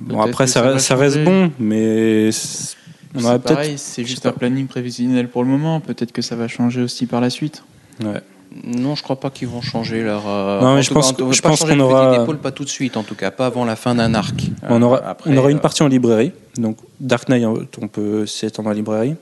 bon, 0.00 0.20
après, 0.22 0.46
ça, 0.46 0.62
reste- 0.62 0.86
ça 0.86 0.96
reste 0.96 1.16
changer. 1.16 1.24
bon, 1.24 1.50
mais 1.58 2.30
c'est- 2.32 2.76
on 3.16 3.24
aurait 3.24 3.34
C'est 3.34 3.38
peut-être. 3.42 3.54
pareil, 3.56 3.74
c'est 3.76 4.02
je 4.04 4.08
juste 4.08 4.24
un 4.26 4.32
planning 4.32 4.66
prévisionnel 4.66 5.28
pour 5.28 5.42
le 5.42 5.48
moment. 5.50 5.80
Peut-être 5.80 6.12
que 6.12 6.22
ça 6.22 6.34
va 6.34 6.48
changer 6.48 6.80
aussi 6.80 7.04
par 7.06 7.20
la 7.20 7.28
suite. 7.30 7.62
Ouais. 8.02 8.20
Non, 8.62 8.94
je 8.94 9.02
crois 9.02 9.18
pas 9.18 9.30
qu'ils 9.30 9.48
vont 9.48 9.60
changer 9.60 10.02
leur. 10.02 10.22
euh, 10.28 10.60
Non, 10.60 10.74
mais 10.76 10.82
je 10.82 10.92
pense 10.92 11.12
cas, 11.12 11.24
je 11.30 11.42
pas 11.42 11.48
pense 11.48 11.64
qu'on 11.64 11.80
aura- 11.80 12.18
d'épaule, 12.18 12.38
pas 12.38 12.52
tout 12.52 12.62
de 12.64 12.68
suite, 12.68 12.96
en 12.96 13.02
tout 13.02 13.16
cas, 13.16 13.32
pas 13.32 13.46
avant 13.46 13.64
la 13.64 13.74
fin 13.74 13.94
d'un 13.96 14.14
arc. 14.14 14.34
On 14.68 14.80
Euh, 14.80 14.84
aura, 14.86 14.98
après, 15.08 15.30
on 15.30 15.36
aura 15.36 15.50
une 15.50 15.56
euh, 15.56 15.60
partie 15.60 15.82
en 15.82 15.88
librairie. 15.88 16.30
Donc, 16.56 16.76
Dark 17.00 17.28
Knight, 17.28 17.44
on 17.82 17.88
peut 17.88 18.26
s'y 18.26 18.46
attendre 18.46 18.68
en 18.68 18.72
librairie. 18.72 19.16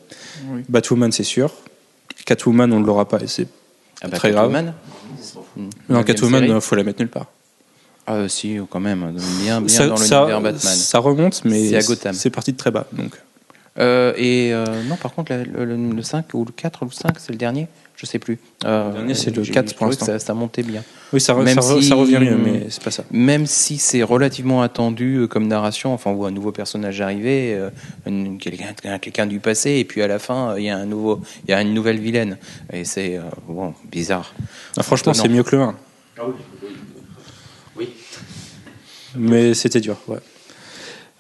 Oui. 0.51 0.63
Batwoman, 0.69 1.13
c'est 1.13 1.23
sûr. 1.25 1.51
Catwoman, 2.27 2.71
on 2.73 2.81
ne 2.81 2.87
l'aura 2.87 3.09
pas. 3.09 3.19
Et 3.23 3.27
c'est 3.27 3.49
ah 4.03 4.09
bah, 4.09 4.17
très 4.19 4.31
grave. 4.33 4.53
Catwoman. 4.53 4.75
Hmm. 5.57 5.69
Non, 5.89 6.03
Catwoman, 6.05 6.45
il 6.45 6.61
faut 6.61 6.75
la 6.77 6.85
mettre 6.85 7.01
nulle 7.01 7.09
part. 7.09 7.27
Ah, 8.07 8.29
si, 8.29 8.59
quand 8.69 8.81
même. 8.81 9.15
Bien, 9.43 9.61
bien 9.63 9.69
ça, 9.69 9.87
dans 9.87 9.97
ça- 9.97 10.19
l'univers 10.21 10.41
Batman. 10.41 10.75
ça 10.75 10.99
remonte, 10.99 11.43
mais 11.45 11.69
C'est 11.71 11.77
à 11.77 11.83
Gotham. 11.83 12.13
c'est 12.15 12.31
parti 12.31 12.53
de 12.53 12.57
très 12.59 12.71
bas. 12.71 12.87
Donc. 12.93 13.13
Euh, 13.79 14.13
et 14.17 14.53
euh, 14.53 14.65
non, 14.89 14.97
par 14.97 15.15
contre, 15.15 15.33
le, 15.33 15.65
le- 15.65 15.95
le 15.95 16.03
5 16.03 16.27
ou 16.35 16.45
le 16.45 16.53
4 16.53 16.83
ou 16.83 16.85
le 16.87 16.91
5, 16.91 17.13
c'est 17.19 17.33
le 17.33 17.39
dernier 17.39 17.69
Je 17.97 18.05
sais 18.05 18.19
plus. 18.19 18.39
Euh, 18.67 18.89
Le 18.89 18.95
dernier, 18.97 19.15
c'est 19.15 19.35
le 19.35 19.43
j'ai 19.43 19.53
4 19.53 19.75
pour 19.77 19.87
l'instant. 19.87 20.05
que 20.07 20.13
Ça, 20.13 20.19
ça 20.19 20.35
montait 20.35 20.63
bien. 20.63 20.83
Oui, 21.13 21.21
ça, 21.23 21.33
re- 21.35 21.47
ça, 21.55 21.61
re- 21.61 21.81
si- 21.81 21.89
ça 21.89 21.95
revient 21.95 22.19
mieux, 22.21 22.37
mais 22.37 22.67
c'est 22.69 22.83
pas 22.83 22.91
ça. 22.91 23.05
Même 23.11 23.47
si 23.47 23.79
c'est 23.79 24.03
relativement 24.03 24.61
attendu 24.61 25.27
comme 25.31 25.47
narration, 25.47 25.95
enfin, 25.95 26.11
on 26.11 26.15
voit 26.15 26.29
un 26.29 26.33
nouveau 26.33 26.53
personnage 26.53 27.01
arriver, 27.01 27.55
euh, 28.07 28.37
quelqu'un 29.01 29.27
du 29.27 29.41
passé, 29.41 29.71
et 29.79 29.85
puis 29.85 30.03
à 30.03 30.07
la 30.07 30.19
fin, 30.19 30.55
il 30.59 30.65
y 30.65 30.71
a 30.71 30.77
un 30.77 30.85
nouveau, 30.87 31.21
il 31.47 31.51
y 31.51 31.55
a 31.55 31.63
une 31.63 31.73
nouvelle 31.73 31.99
vilaine. 31.99 32.37
Et 32.73 32.85
c'est 32.85 33.17
euh, 33.17 33.23
bon, 33.49 33.73
bizarre. 33.91 34.35
Ah, 34.77 34.83
franchement, 34.83 35.15
c'est 35.15 35.29
mieux 35.31 35.43
que 35.45 35.57
le 35.57 35.63
1. 35.63 35.75
Oui. 37.77 37.89
Mais 39.17 39.55
c'était 39.55 39.81
dur, 39.81 39.97
ouais. 40.09 40.19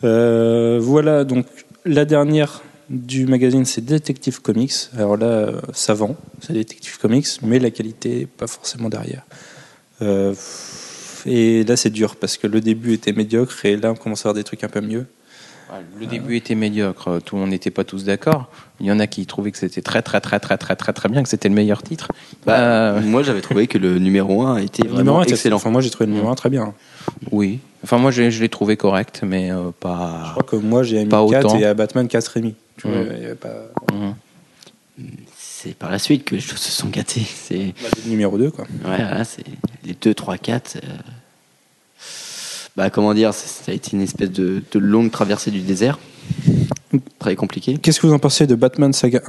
Euh, 0.04 0.78
voilà, 0.82 1.24
donc 1.24 1.46
la 1.84 2.04
dernière 2.04 2.62
du 2.90 3.26
magazine, 3.26 3.64
c'est 3.64 3.84
Detective 3.84 4.40
Comics. 4.42 4.72
Alors 4.96 5.16
là, 5.16 5.26
euh, 5.26 5.60
ça 5.72 5.94
vend, 5.94 6.16
c'est 6.40 6.52
Detective 6.52 6.98
Comics, 6.98 7.26
mais 7.42 7.58
la 7.58 7.70
qualité, 7.70 8.26
pas 8.26 8.46
forcément 8.46 8.88
derrière. 8.88 9.22
Euh, 10.02 10.34
et 11.24 11.64
là, 11.64 11.76
c'est 11.76 11.90
dur 11.90 12.16
parce 12.16 12.36
que 12.36 12.46
le 12.46 12.60
début 12.60 12.92
était 12.94 13.12
médiocre 13.12 13.64
et 13.64 13.76
là, 13.76 13.92
on 13.92 13.94
commence 13.94 14.26
à 14.26 14.28
avoir 14.28 14.34
des 14.34 14.44
trucs 14.44 14.64
un 14.64 14.68
peu 14.68 14.80
mieux. 14.80 15.06
Le 15.98 16.04
début 16.04 16.36
était 16.36 16.54
médiocre, 16.54 17.20
tout, 17.24 17.36
on 17.36 17.46
n'était 17.46 17.70
pas 17.70 17.82
tous 17.84 18.04
d'accord. 18.04 18.50
Il 18.78 18.84
y 18.84 18.92
en 18.92 19.00
a 19.00 19.06
qui 19.06 19.24
trouvaient 19.24 19.52
que 19.52 19.56
c'était 19.56 19.80
très 19.80 20.02
très 20.02 20.20
très 20.20 20.38
très 20.38 20.58
très 20.58 20.76
très 20.76 20.92
très 20.92 21.08
bien, 21.08 21.22
que 21.22 21.30
c'était 21.30 21.48
le 21.48 21.54
meilleur 21.54 21.82
titre. 21.82 22.08
Bah, 22.44 22.58
Euh, 22.96 23.00
Moi, 23.00 23.22
j'avais 23.22 23.40
trouvé 23.40 23.66
que 23.66 23.78
le 23.78 23.98
numéro 23.98 24.42
1 24.42 24.58
était 24.58 24.82
numéro 24.82 24.96
vraiment 24.96 25.22
était- 25.22 25.32
excellent. 25.32 25.56
Enfin, 25.56 25.70
moi, 25.70 25.80
j'ai 25.80 25.88
trouvé 25.88 26.04
le 26.08 26.12
numéro 26.12 26.28
1 26.30 26.34
très 26.34 26.50
bien. 26.50 26.74
Oui. 27.30 27.58
Enfin, 27.84 27.98
moi, 27.98 28.10
je, 28.10 28.30
je 28.30 28.40
l'ai 28.40 28.48
trouvé 28.48 28.76
correct, 28.76 29.22
mais 29.26 29.50
euh, 29.50 29.66
Je 29.66 29.70
pas. 29.72 30.28
crois 30.32 30.42
que 30.44 30.56
moi, 30.56 30.82
j'ai 30.84 31.02
mis 31.02 31.08
Pas 31.10 31.26
4 31.28 31.44
autant. 31.46 31.58
et 31.58 31.64
à 31.64 31.74
Batman 31.74 32.06
4,5. 32.06 32.54
Tu 32.76 32.88
vois, 32.88 32.96
il 33.16 33.22
y 33.22 33.24
avait 33.26 33.34
pas... 33.34 33.54
Mhm. 33.92 34.14
C'est 35.36 35.74
par 35.74 35.90
la 35.90 35.98
suite 35.98 36.24
que 36.24 36.34
les 36.34 36.40
choses 36.40 36.58
se 36.58 36.70
sont 36.70 36.88
gâtées. 36.88 37.24
C'est 37.24 37.74
le 38.04 38.10
numéro 38.10 38.36
2, 38.38 38.50
quoi. 38.50 38.64
ouais, 38.64 38.96
voilà, 38.96 39.24
c'est 39.24 39.44
les 39.84 39.94
2, 39.94 40.14
3, 40.14 40.38
4. 40.38 40.76
euh, 40.76 40.80
Bah, 42.76 42.90
comment 42.90 43.14
dire, 43.14 43.32
ça 43.34 43.46
ça 43.46 43.72
a 43.72 43.74
été 43.74 43.92
une 43.96 44.02
espèce 44.02 44.30
de, 44.30 44.62
de 44.70 44.78
longue 44.78 45.10
traversée 45.10 45.50
du 45.50 45.60
désert. 45.60 45.98
Très 47.18 47.36
compliqué. 47.36 47.78
Qu'est-ce 47.80 48.00
que 48.00 48.06
vous 48.06 48.12
en 48.12 48.18
pensez 48.18 48.46
de 48.46 48.54
Batman 48.54 48.92
Saga 48.92 49.20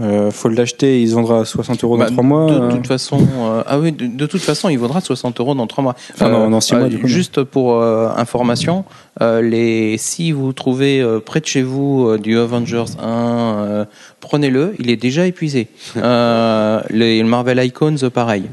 1 0.00 0.04
euh, 0.04 0.30
Faut 0.30 0.48
l'acheter, 0.48 1.00
il 1.02 1.08
se 1.08 1.14
vendra 1.14 1.40
à 1.40 1.44
60 1.44 1.84
euros 1.84 1.96
Bah, 1.96 2.06
dans 2.06 2.12
3 2.14 2.24
mois. 2.24 2.46
De, 2.50 2.54
euh, 2.60 2.70
toute 2.72 2.86
façon, 2.86 3.18
euh, 3.40 3.62
ah 3.66 3.78
oui, 3.78 3.92
de, 3.92 4.06
de 4.06 4.26
toute 4.26 4.40
façon, 4.42 4.68
il 4.68 4.78
vaudra 4.78 5.00
60 5.00 5.38
euros 5.40 5.54
dans 5.54 5.66
3 5.66 5.84
mois. 5.84 5.94
Enfin, 6.14 6.30
dans- 6.30 6.50
dans 6.50 6.60
six 6.60 6.74
mois, 6.74 6.88
du 6.88 6.98
coup, 6.98 7.06
Juste 7.06 7.42
pour 7.44 7.74
euh, 7.74 8.08
information, 8.16 8.84
euh, 9.20 9.40
les, 9.42 9.98
si 9.98 10.32
vous 10.32 10.52
trouvez 10.52 11.00
euh, 11.00 11.20
près 11.20 11.40
de 11.40 11.46
chez 11.46 11.62
vous 11.62 12.06
euh, 12.08 12.18
du 12.18 12.36
Avengers 12.38 12.84
1, 13.00 13.06
euh, 13.06 13.84
prenez-le. 14.20 14.74
Il 14.78 14.90
est 14.90 14.96
déjà 14.96 15.26
épuisé. 15.26 15.68
Euh, 15.96 16.80
les 16.90 17.22
Marvel 17.22 17.62
Icons, 17.64 17.94
pareil. 18.12 18.44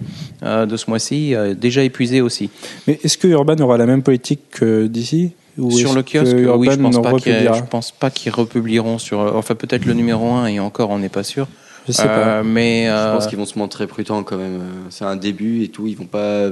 Euh, 0.44 0.66
de 0.66 0.78
ce 0.78 0.90
mois-ci, 0.90 1.34
euh, 1.36 1.54
déjà 1.56 1.84
épuisé 1.84 2.22
aussi. 2.22 2.50
Mais 2.88 3.00
est-ce 3.04 3.18
que 3.18 3.28
Urban 3.28 3.58
aura 3.60 3.78
la 3.78 3.86
même 3.86 4.04
politique 4.04 4.42
que 4.52 4.88
d'ici 4.88 5.32
sur 5.72 5.94
le 5.94 6.02
kiosque, 6.04 6.36
oui, 6.58 6.70
je 6.72 6.78
pense, 6.78 7.02
pas 7.02 7.12
je 7.18 7.62
pense 7.70 7.92
pas 7.92 8.10
qu'ils 8.10 8.32
republieront 8.32 8.98
sur. 8.98 9.20
Enfin, 9.36 9.56
peut-être 9.56 9.86
le 9.86 9.94
numéro 9.94 10.32
1 10.34 10.48
et 10.48 10.60
encore, 10.60 10.90
on 10.90 11.00
n'est 11.00 11.10
pas 11.10 11.24
sûr. 11.24 11.48
Je 11.88 11.92
sais 11.94 12.04
pas. 12.04 12.10
Euh, 12.40 12.44
mais 12.46 12.86
Je 12.86 12.92
euh, 12.92 13.14
pense 13.16 13.28
qu'ils 13.28 13.38
vont 13.38 13.46
se 13.46 13.58
montrer 13.58 13.88
prudents 13.88 14.22
quand 14.24 14.38
même. 14.38 14.58
Euh, 14.58 14.88
C'est 14.90 15.06
un 15.06 15.16
début 15.16 15.64
et 15.64 15.70
tout. 15.70 15.88
Ils 15.88 15.96
vont 15.98 16.06
pas. 16.06 16.50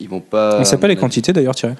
Ils 0.00 0.08
vont 0.08 0.20
pas. 0.20 0.58
On 0.60 0.64
sait 0.64 0.78
pas 0.78 0.88
les 0.88 0.96
quantités 0.96 1.32
d'ailleurs 1.32 1.54
tirées. 1.54 1.74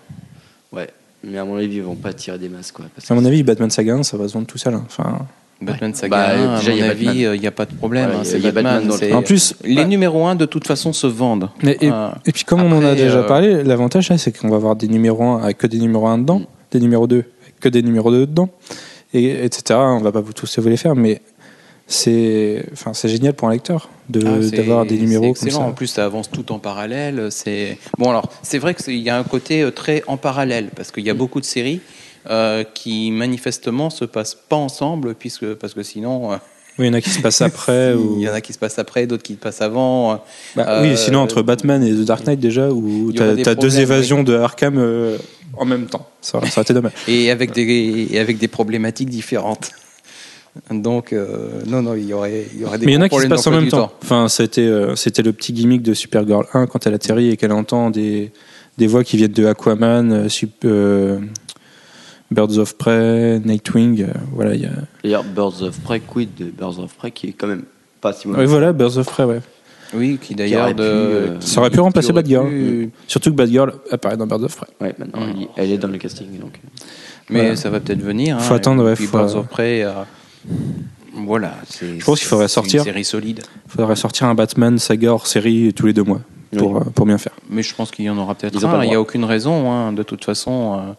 Ouais. 0.73 0.89
Mais 1.25 1.39
à 1.39 1.45
mon 1.45 1.57
avis, 1.57 1.77
ils 1.77 1.83
vont 1.83 1.97
pas 1.97 2.13
tirer 2.13 2.39
des 2.39 2.49
masses 2.49 2.73
quoi. 2.73 2.85
Parce 2.95 3.11
À 3.11 3.15
mon 3.15 3.25
avis, 3.25 3.43
Batman 3.43 3.69
Saga 3.71 3.95
1, 3.95 4.03
ça 4.05 4.17
va 4.17 4.27
se 4.29 4.33
vendre 4.35 4.47
tout 4.47 4.59
seul. 4.59 4.75
hein. 4.75 4.85
Enfin, 4.87 5.19
Batman 5.61 5.93
Saga, 5.93 6.17
Bah, 6.17 6.29
1, 6.55 6.59
déjà, 6.61 6.71
à 6.71 6.75
il 6.75 6.79
y 6.79 6.81
mon 6.83 6.87
a 6.89 6.91
avis, 6.91 7.21
il 7.35 7.41
n'y 7.41 7.47
a 7.47 7.51
pas 7.51 7.67
de 7.67 7.75
problème. 7.75 8.05
Voilà, 8.07 8.21
hein, 8.21 8.23
il 8.25 8.31
y 8.31 8.37
a- 8.37 8.41
c'est 8.41 8.53
Batman. 8.53 8.91
En 9.13 9.23
plus, 9.23 9.55
les 9.65 9.75
bah- 9.77 9.85
numéros 9.85 10.27
1, 10.27 10.35
de 10.37 10.47
toute 10.47 10.67
façon, 10.67 10.93
se 10.95 11.07
vendent. 11.07 11.51
mais- 11.63 11.77
et, 11.83 11.91
Euh, 11.91 12.09
et 12.25 12.33
puis 12.33 12.45
comme 12.45 12.63
on 12.63 12.73
en 12.73 12.83
a 12.85 12.95
déjà 12.95 13.19
euh, 13.19 13.23
parlé, 13.27 13.63
l'avantage 13.65 14.09
là, 14.09 14.17
c'est 14.17 14.33
qu'on 14.39 14.49
va 14.49 14.57
avoir 14.57 14.77
des 14.77 14.89
numéros 14.89 15.23
1 15.25 15.43
avec 15.43 15.59
que 15.59 15.67
des 15.67 15.79
numéros 15.79 16.07
1 16.07 16.17
dedans, 16.19 16.39
Mm. 16.39 16.47
Des 16.71 16.81
numéros 16.81 17.07
2 17.07 17.17
avec 17.17 17.61
que 17.61 17.69
des 17.69 17.83
numéros 17.83 18.11
2 18.11 18.27
dedans, 18.27 18.49
et, 19.13 19.45
etc. 19.45 19.79
On 19.79 19.99
va 20.01 20.13
pas 20.13 20.21
vous 20.21 20.33
tous 20.33 20.59
vous 20.59 20.69
les 20.69 20.77
faire, 20.77 20.95
mais 20.95 21.21
c'est 21.87 22.65
enfin, 22.73 22.95
c'est 22.95 23.09
génial 23.09 23.35
pour 23.35 23.49
un 23.49 23.53
lecteur 23.53 23.89
de- 24.09 24.23
ah, 24.25 24.57
d'avoir 24.57 24.87
des 24.87 24.97
numéros 24.97 25.23
comme 25.23 25.31
excellent. 25.31 25.59
ça. 25.59 25.65
En 25.67 25.73
plus, 25.73 25.89
ça 25.89 26.05
avance 26.05 26.31
tout 26.31 26.53
en 26.53 26.59
parallèle. 26.61 27.29
C'est 27.31 27.79
bon. 27.99 28.11
Alors, 28.11 28.31
c'est 28.43 28.59
vrai 28.59 28.75
qu'il 28.75 28.97
y 28.99 29.11
a 29.11 29.19
un 29.19 29.25
côté 29.25 29.63
euh, 29.63 29.71
très 29.73 30.05
en 30.07 30.17
parallèle 30.17 30.71
parce 30.77 30.93
qu'il 30.93 31.05
y 31.05 31.11
a 31.11 31.15
beaucoup 31.15 31.41
de 31.41 31.45
séries 31.45 31.81
euh, 32.29 32.63
qui 32.63 33.11
manifestement 33.11 33.91
se 33.91 34.05
passent 34.05 34.37
pas 34.37 34.57
ensemble, 34.57 35.15
puisque 35.15 35.55
parce 35.55 35.75
que 35.75 35.83
sinon, 35.83 36.33
euh, 36.33 36.37
Oui, 36.81 36.87
il 36.87 36.89
y 36.89 36.91
en 36.91 36.95
a 36.95 37.01
qui 37.01 37.11
se 37.11 37.21
passent 37.21 37.43
après. 37.43 37.93
ou... 37.93 38.17
il 38.19 38.23
y 38.23 38.29
en 38.29 38.33
a 38.33 38.41
qui 38.41 38.53
se 38.53 38.59
passent 38.59 38.79
après, 38.79 39.07
d'autres 39.07 39.23
qui 39.23 39.35
passent 39.35 39.61
avant. 39.61 40.13
euh, 40.13 40.17
Bah, 40.57 40.65
Euh, 40.67 40.83
oui, 40.83 40.97
sinon 40.97 41.21
entre 41.21 41.43
Batman 41.43 41.83
et 41.85 41.93
The 41.93 42.05
Dark 42.07 42.27
Knight 42.27 42.41
déjà, 42.41 42.71
où 42.71 43.13
des 43.13 43.47
as 43.47 43.55
deux 43.55 43.79
évasions 43.81 44.23
de 44.23 44.35
Arkham 44.35 44.79
euh, 44.79 45.19
en 45.57 45.67
même 45.67 45.87
temps. 45.87 46.09
Ça, 46.23 46.41
ça 46.41 46.47
aurait 46.57 46.63
été 46.63 46.75
dommage. 46.75 46.93
et 47.09 47.31
avec 47.31 47.53
des 47.53 48.09
et 48.11 48.19
avec 48.19 48.39
des 48.39 48.49
problématiques 48.49 49.11
différentes. 49.11 49.71
Donc, 50.71 51.13
euh, 51.13 51.63
non, 51.67 51.81
non, 51.83 51.95
il 51.95 52.07
y 52.07 52.13
aurait, 52.13 52.47
il 52.55 52.61
y 52.61 52.65
aurait 52.65 52.79
des 52.79 52.87
Mais 52.87 52.93
il 52.93 52.95
y 52.97 52.99
en 52.99 53.03
a 53.03 53.09
qui 53.09 53.19
se 53.21 53.27
passent 53.27 53.47
en 53.47 53.53
même 53.53 53.69
temps. 53.69 53.93
Enfin, 54.03 54.29
c'était 54.29 54.63
euh, 54.63 54.97
c'était 54.97 55.23
le 55.23 55.33
petit 55.33 55.53
gimmick 55.53 55.83
de 55.83 55.95
Supergirl 55.95 56.45
1 56.55 56.67
quand 56.67 56.87
elle 56.87 56.95
atterrit 56.95 57.31
et 57.31 57.37
qu'elle 57.37 57.53
entend 57.53 57.91
des, 57.91 58.33
des 58.79 58.87
voix 58.87 59.05
qui 59.05 59.17
viennent 59.17 59.33
de 59.33 59.47
Aquaman, 59.47 60.13
euh, 60.13 60.29
euh, 60.65 61.19
Birds 62.31 62.59
of 62.59 62.77
Prey, 62.77 63.41
Nightwing. 63.45 64.03
euh, 64.03 64.07
voilà, 64.33 64.55
il 64.55 64.63
y 64.63 64.67
a... 64.67 64.71
D'ailleurs, 65.03 65.25
Birds 65.25 65.63
of 65.63 65.79
Prey, 65.81 66.01
quid 66.01 66.31
de 66.39 66.45
Birds 66.47 66.79
of 66.79 66.95
Prey 66.95 67.11
qui 67.11 67.29
est 67.29 67.33
quand 67.33 67.47
même 67.49 67.65
pas 68.01 68.13
si 68.13 68.29
mauvais. 68.29 68.41
Oui, 68.41 68.47
voilà, 68.47 68.73
Birds 68.73 68.97
of 68.99 69.07
Prey, 69.07 69.25
ouais. 69.25 69.41
Oui, 69.93 70.19
qui 70.23 70.37
d'ailleurs 70.37 70.73
de, 70.73 70.83
euh, 70.85 71.41
Ça 71.41 71.61
aurait 71.61 71.71
pu 71.71 71.81
remplacer 71.81 72.13
aurait 72.13 72.23
Batgirl. 72.23 72.49
pu- 72.49 72.91
Surtout 73.09 73.31
que 73.33 73.37
Batgirl 73.37 73.73
apparaît 73.91 74.17
dans 74.17 74.27
Birds 74.29 74.45
of 74.45 74.57
Prey. 74.57 74.69
Ouais, 74.81 74.95
maintenant, 74.99 75.23
elle, 75.57 75.73
est 75.73 75.79
dans 75.79 75.89
le 75.89 75.99
casting. 75.99 76.39
Donc. 76.39 76.61
Mais 77.29 77.41
Voilà. 77.41 77.57
ça 77.57 77.71
va 77.71 77.81
peut-être 77.81 78.01
venir. 78.01 78.37
hein. 78.37 78.41
Faut 78.41 78.55
attendre, 78.55 78.85
ouais, 78.85 78.95
puis 78.95 79.07
faut- 79.07 79.19
Birds 79.19 79.35
of 79.37 79.49
Prey, 79.49 79.83
euh, 79.83 79.91
Voilà. 81.13 81.55
Je 81.81 82.05
pense 82.05 82.21
qu'il 82.21 82.29
faudrait 82.29 82.47
c'est 82.49 82.55
sortir. 82.55 82.81
Une 82.83 82.85
série 82.85 83.05
solide. 83.05 83.41
Il 83.67 83.73
faudrait 83.73 83.97
sortir 83.97 84.29
un 84.29 84.35
Batman 84.37 84.79
saga 84.79 85.13
hors 85.13 85.27
série 85.27 85.73
tous 85.75 85.87
les 85.87 85.93
deux 85.93 86.05
mois 86.05 86.21
pour, 86.57 86.77
euh, 86.77 86.81
pour 86.95 87.05
bien 87.05 87.19
faire. 87.19 87.33
Mais 87.51 87.63
je 87.65 87.75
pense 87.75 87.91
qu'il 87.91 88.05
y 88.05 88.11
en 88.11 88.17
aura 88.17 88.35
peut-être 88.37 88.55
Il 88.85 88.89
n'y 88.89 88.95
a 88.95 89.01
aucune 89.01 89.25
raison. 89.25 89.71
hein. 89.73 89.93
De 89.93 90.05
toute 90.05 90.25
façon, 90.25 90.79
euh, 90.79 90.93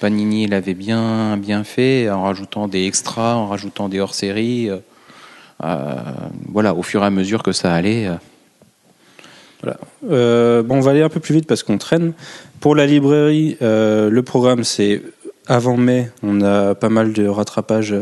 Panini 0.00 0.46
l'avait 0.46 0.74
bien, 0.74 1.36
bien 1.36 1.64
fait 1.64 2.10
en 2.10 2.22
rajoutant 2.24 2.68
des 2.68 2.84
extras, 2.86 3.34
en 3.34 3.46
rajoutant 3.48 3.88
des 3.88 4.00
hors-séries. 4.00 4.70
euh, 4.70 4.78
euh, 5.62 5.94
voilà, 6.48 6.74
au 6.74 6.82
fur 6.82 7.02
et 7.02 7.06
à 7.06 7.10
mesure 7.10 7.42
que 7.42 7.52
ça 7.52 7.72
allait. 7.72 8.06
euh, 8.06 8.14
Euh, 10.10 10.62
bon, 10.62 10.76
on 10.76 10.80
va 10.80 10.90
aller 10.90 11.02
un 11.02 11.08
peu 11.08 11.20
plus 11.20 11.34
vite 11.34 11.46
parce 11.46 11.62
qu'on 11.62 11.78
traîne. 11.78 12.12
Pour 12.60 12.74
la 12.74 12.86
librairie, 12.86 13.56
euh, 13.62 14.10
le 14.10 14.22
programme 14.22 14.62
c'est 14.64 15.02
avant 15.46 15.76
mai. 15.76 16.10
On 16.22 16.42
a 16.42 16.74
pas 16.74 16.90
mal 16.90 17.12
de 17.12 17.26
rattrapages 17.26 17.94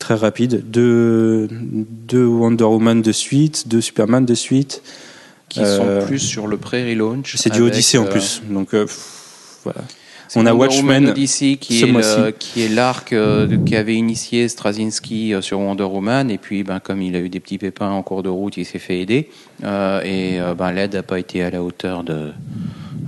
très 0.00 0.14
rapides. 0.14 0.64
Deux, 0.70 1.48
deux 1.50 2.24
Wonder 2.24 2.64
Woman 2.64 3.02
de 3.02 3.12
suite, 3.12 3.68
deux 3.68 3.80
Superman 3.80 4.24
de 4.24 4.34
suite. 4.34 4.82
qui 5.48 5.60
sont 5.66 6.00
plus 6.06 6.20
sur 6.20 6.46
le 6.46 6.56
pré-relaunch. 6.56 7.34
C'est 7.36 7.50
du 7.50 7.60
Odyssey 7.60 7.98
en 7.98 8.04
plus. 8.06 8.40
Donc 8.48 8.70
pff, 8.70 9.60
voilà. 9.64 9.82
On 10.36 10.46
a 10.46 10.54
Watchmen 10.54 11.08
Odyssey 11.08 11.56
qui 11.56 11.80
ce 11.80 11.86
est, 11.86 11.92
le- 11.92 12.30
qui 12.30 12.62
est 12.62 12.68
l'arc 12.68 13.12
euh, 13.12 13.58
qui 13.64 13.74
avait 13.74 13.96
initié 13.96 14.48
Straczynski 14.48 15.34
euh, 15.34 15.40
sur 15.40 15.58
Wonder 15.58 15.84
Woman. 15.84 16.30
Et 16.30 16.38
puis 16.38 16.62
ben, 16.62 16.78
comme 16.78 17.02
il 17.02 17.16
a 17.16 17.18
eu 17.18 17.28
des 17.28 17.40
petits 17.40 17.58
pépins 17.58 17.90
en 17.90 18.02
cours 18.02 18.22
de 18.22 18.28
route, 18.28 18.56
il 18.56 18.64
s'est 18.64 18.78
fait 18.78 19.00
aider. 19.00 19.28
Euh, 19.64 20.00
et 20.02 20.40
euh, 20.40 20.54
ben, 20.54 20.72
l'aide 20.72 20.94
n'a 20.94 21.02
pas 21.02 21.18
été 21.18 21.42
à 21.42 21.50
la 21.50 21.62
hauteur 21.62 22.04
de 22.04 22.32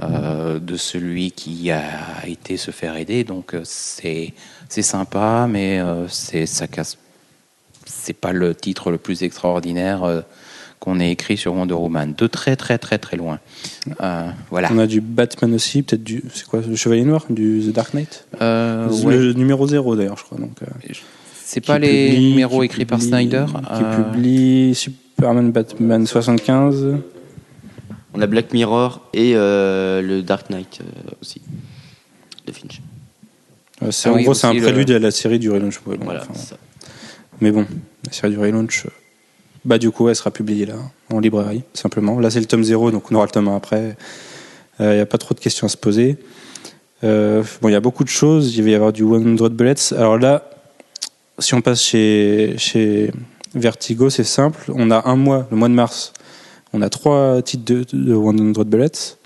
euh, 0.03 0.59
de 0.59 0.77
celui 0.77 1.31
qui 1.31 1.71
a 1.71 1.83
été 2.27 2.57
se 2.57 2.71
faire 2.71 2.97
aider. 2.97 3.23
Donc 3.25 3.55
c'est 3.63 4.33
c'est 4.69 4.83
sympa 4.83 5.47
mais 5.49 5.81
c'est 6.09 6.47
ça 6.47 6.67
casse 6.67 6.99
c'est 7.85 8.15
pas 8.15 8.33
le 8.33 8.55
titre 8.55 8.91
le 8.91 8.99
plus 8.99 9.23
extraordinaire 9.23 10.25
qu'on 10.83 10.99
ait 10.99 11.13
écrit 11.13 11.37
sur 11.37 11.55
Wonder 11.55 11.75
Woman 11.75 12.13
de 12.19 12.27
très 12.27 12.57
très 12.57 12.77
très 12.77 12.99
très 12.99 13.17
loin 13.17 13.39
Euh, 14.01 14.29
voilà 14.51 14.69
On 14.73 14.79
a 14.79 14.89
du 14.89 15.01
Batman 15.01 15.55
aussi, 15.55 15.83
peut-être 15.85 16.03
du. 16.03 16.25
C'est 16.35 16.45
quoi 16.45 16.61
Le 16.69 16.75
Chevalier 16.75 17.05
Noir 17.05 17.25
Du 17.31 17.63
The 17.69 17.73
Dark 17.73 17.95
Knight 17.95 18.27
Euh, 18.41 18.89
ouais. 19.05 19.17
Le 19.17 19.33
numéro 19.35 19.65
0 19.69 19.95
d'ailleurs, 19.95 20.19
je 20.19 20.25
crois. 20.25 20.39
Donc, 20.39 20.57
euh, 20.63 20.67
C'est 21.45 21.61
pas 21.65 21.79
les 21.79 22.11
publie- 22.11 22.31
numéros 22.31 22.63
écrits 22.65 22.85
par 22.85 23.01
Snyder 23.01 23.45
Qui 23.49 23.83
euh, 23.85 24.03
publie 24.03 24.75
Superman 24.75 25.53
Batman 25.53 26.05
75. 26.05 26.97
On 28.15 28.21
a 28.21 28.27
Black 28.27 28.53
Mirror 28.53 29.09
et 29.15 29.33
euh, 29.37 30.03
le 30.03 30.23
Dark 30.23 30.51
Knight 30.51 30.81
euh, 30.81 31.11
aussi 31.23 31.41
de 32.47 32.53
Finch. 32.53 32.81
C'est- 33.91 34.09
Ah 34.09 34.13
en 34.13 34.17
oui, 34.17 34.25
gros, 34.25 34.35
c'est 34.35 34.49
un 34.49 34.53
le- 34.55 34.61
prélude 34.63 34.91
à 34.91 34.99
la 34.99 35.11
série 35.13 35.39
du 35.39 35.49
relaunch. 35.51 35.81
ouais, 35.87 35.97
bon, 35.97 36.05
Voilà, 36.07 36.23
enfin, 36.23 36.33
c'est 36.35 36.51
ça. 36.51 36.57
mais 37.41 37.51
bon, 37.53 37.67
la 38.07 38.13
série 38.13 38.33
du 38.33 38.39
relaunch, 38.39 38.87
euh, 38.87 38.91
bah, 39.65 39.79
du 39.79 39.91
coup, 39.91 40.09
elle 40.09 40.17
sera 40.17 40.31
publiée 40.31 40.67
là, 40.67 40.75
en 41.13 41.21
librairie, 41.21 41.63
simplement. 41.75 42.19
Là, 42.21 42.31
c'est 42.31 42.41
le 42.41 42.47
tome 42.47 42.65
0, 42.65 42.91
donc 42.91 43.11
on 43.11 43.15
aura 43.15 43.25
le 43.27 43.31
tome 43.31 43.49
1 43.49 43.57
après. 43.57 43.97
Il 44.81 44.87
n'y 44.89 44.99
a 45.01 45.07
pas 45.07 45.19
trop 45.19 45.35
de 45.35 45.41
questions 45.41 45.67
à 45.67 45.69
se 45.71 45.77
poser. 45.77 46.17
Euh, 47.05 47.43
bon, 47.61 47.69
il 47.69 47.73
y 47.73 47.77
a 47.77 47.81
beaucoup 47.81 48.05
de 48.05 48.09
choses. 48.09 48.57
Il 48.57 48.65
va 48.65 48.71
y 48.71 48.75
avoir 48.75 48.93
du 48.93 49.03
100 49.03 49.49
Bullets. 49.51 49.93
Alors 49.93 50.19
là, 50.19 50.49
si 51.39 51.55
on 51.55 51.61
passe 51.61 51.83
chez, 51.83 52.55
chez 52.59 53.13
Vertigo, 53.55 54.11
c'est 54.11 54.25
simple. 54.25 54.73
On 54.75 54.91
a 54.91 55.09
un 55.09 55.17
mois, 55.17 55.47
le 55.51 55.57
mois 55.57 55.69
de 55.69 55.75
mars, 55.75 56.13
on 56.73 56.83
a 56.83 56.89
trois 56.89 57.43
titres 57.43 57.65
de, 57.65 57.85
de 57.93 58.15
100 58.15 58.65
Bullets. 58.65 59.17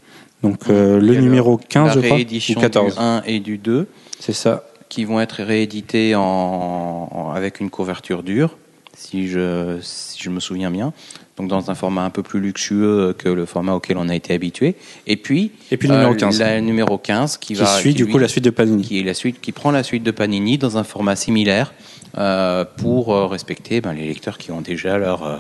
Donc 0.42 0.68
euh, 0.68 1.00
le 1.00 1.14
numéro 1.14 1.56
15, 1.56 1.86
la 1.86 1.92
je 1.94 1.98
crois, 2.00 2.10
ou 2.10 2.14
réédition 2.16 2.60
14. 2.60 2.94
du 2.94 3.00
1 3.00 3.22
et 3.26 3.40
du 3.40 3.56
2 3.56 3.86
C'est 4.20 4.32
ça. 4.34 4.64
qui 4.90 5.04
vont 5.04 5.20
être 5.20 5.42
réédités 5.42 6.14
en, 6.14 6.20
en- 6.22 7.30
avec 7.34 7.60
une 7.60 7.70
couverture 7.70 8.22
dure, 8.22 8.56
si 8.96 9.28
je, 9.28 9.78
si 9.82 10.22
je 10.22 10.30
me 10.30 10.40
souviens 10.40 10.70
bien. 10.70 10.92
Donc 11.36 11.48
dans 11.48 11.70
un 11.70 11.74
format 11.74 12.02
un 12.02 12.10
peu 12.10 12.22
plus 12.22 12.40
luxueux 12.40 13.14
que 13.16 13.28
le 13.28 13.44
format 13.44 13.74
auquel 13.74 13.98
on 13.98 14.08
a 14.08 14.14
été 14.14 14.32
habitué. 14.32 14.74
Et 15.06 15.16
puis, 15.16 15.52
Et 15.70 15.76
puis 15.76 15.86
le 15.88 15.94
numéro 15.94 16.14
15. 16.14 16.38
la 16.40 16.60
numéro 16.62 16.96
15 16.98 17.36
qui, 17.36 17.48
qui 17.48 17.54
va 17.60 17.66
suit 17.78 17.90
qui, 17.90 17.96
du 18.04 18.06
coup 18.06 18.16
la 18.18 18.26
suite 18.28 18.44
de 18.44 18.50
Panini. 18.50 18.82
qui 18.82 18.98
est 18.98 19.02
la 19.02 19.12
suite, 19.14 19.40
qui 19.40 19.52
prend 19.52 19.70
la 19.70 19.82
suite 19.82 20.02
de 20.02 20.10
Panini 20.10 20.56
dans 20.56 20.78
un 20.78 20.84
format 20.84 21.14
similaire 21.14 21.74
euh, 22.16 22.64
pour 22.78 23.14
euh, 23.14 23.26
respecter 23.26 23.82
ben, 23.82 23.92
les 23.92 24.06
lecteurs 24.08 24.38
qui 24.38 24.50
ont 24.50 24.62
déjà 24.62 24.96
leur 24.96 25.24
euh, 25.26 25.36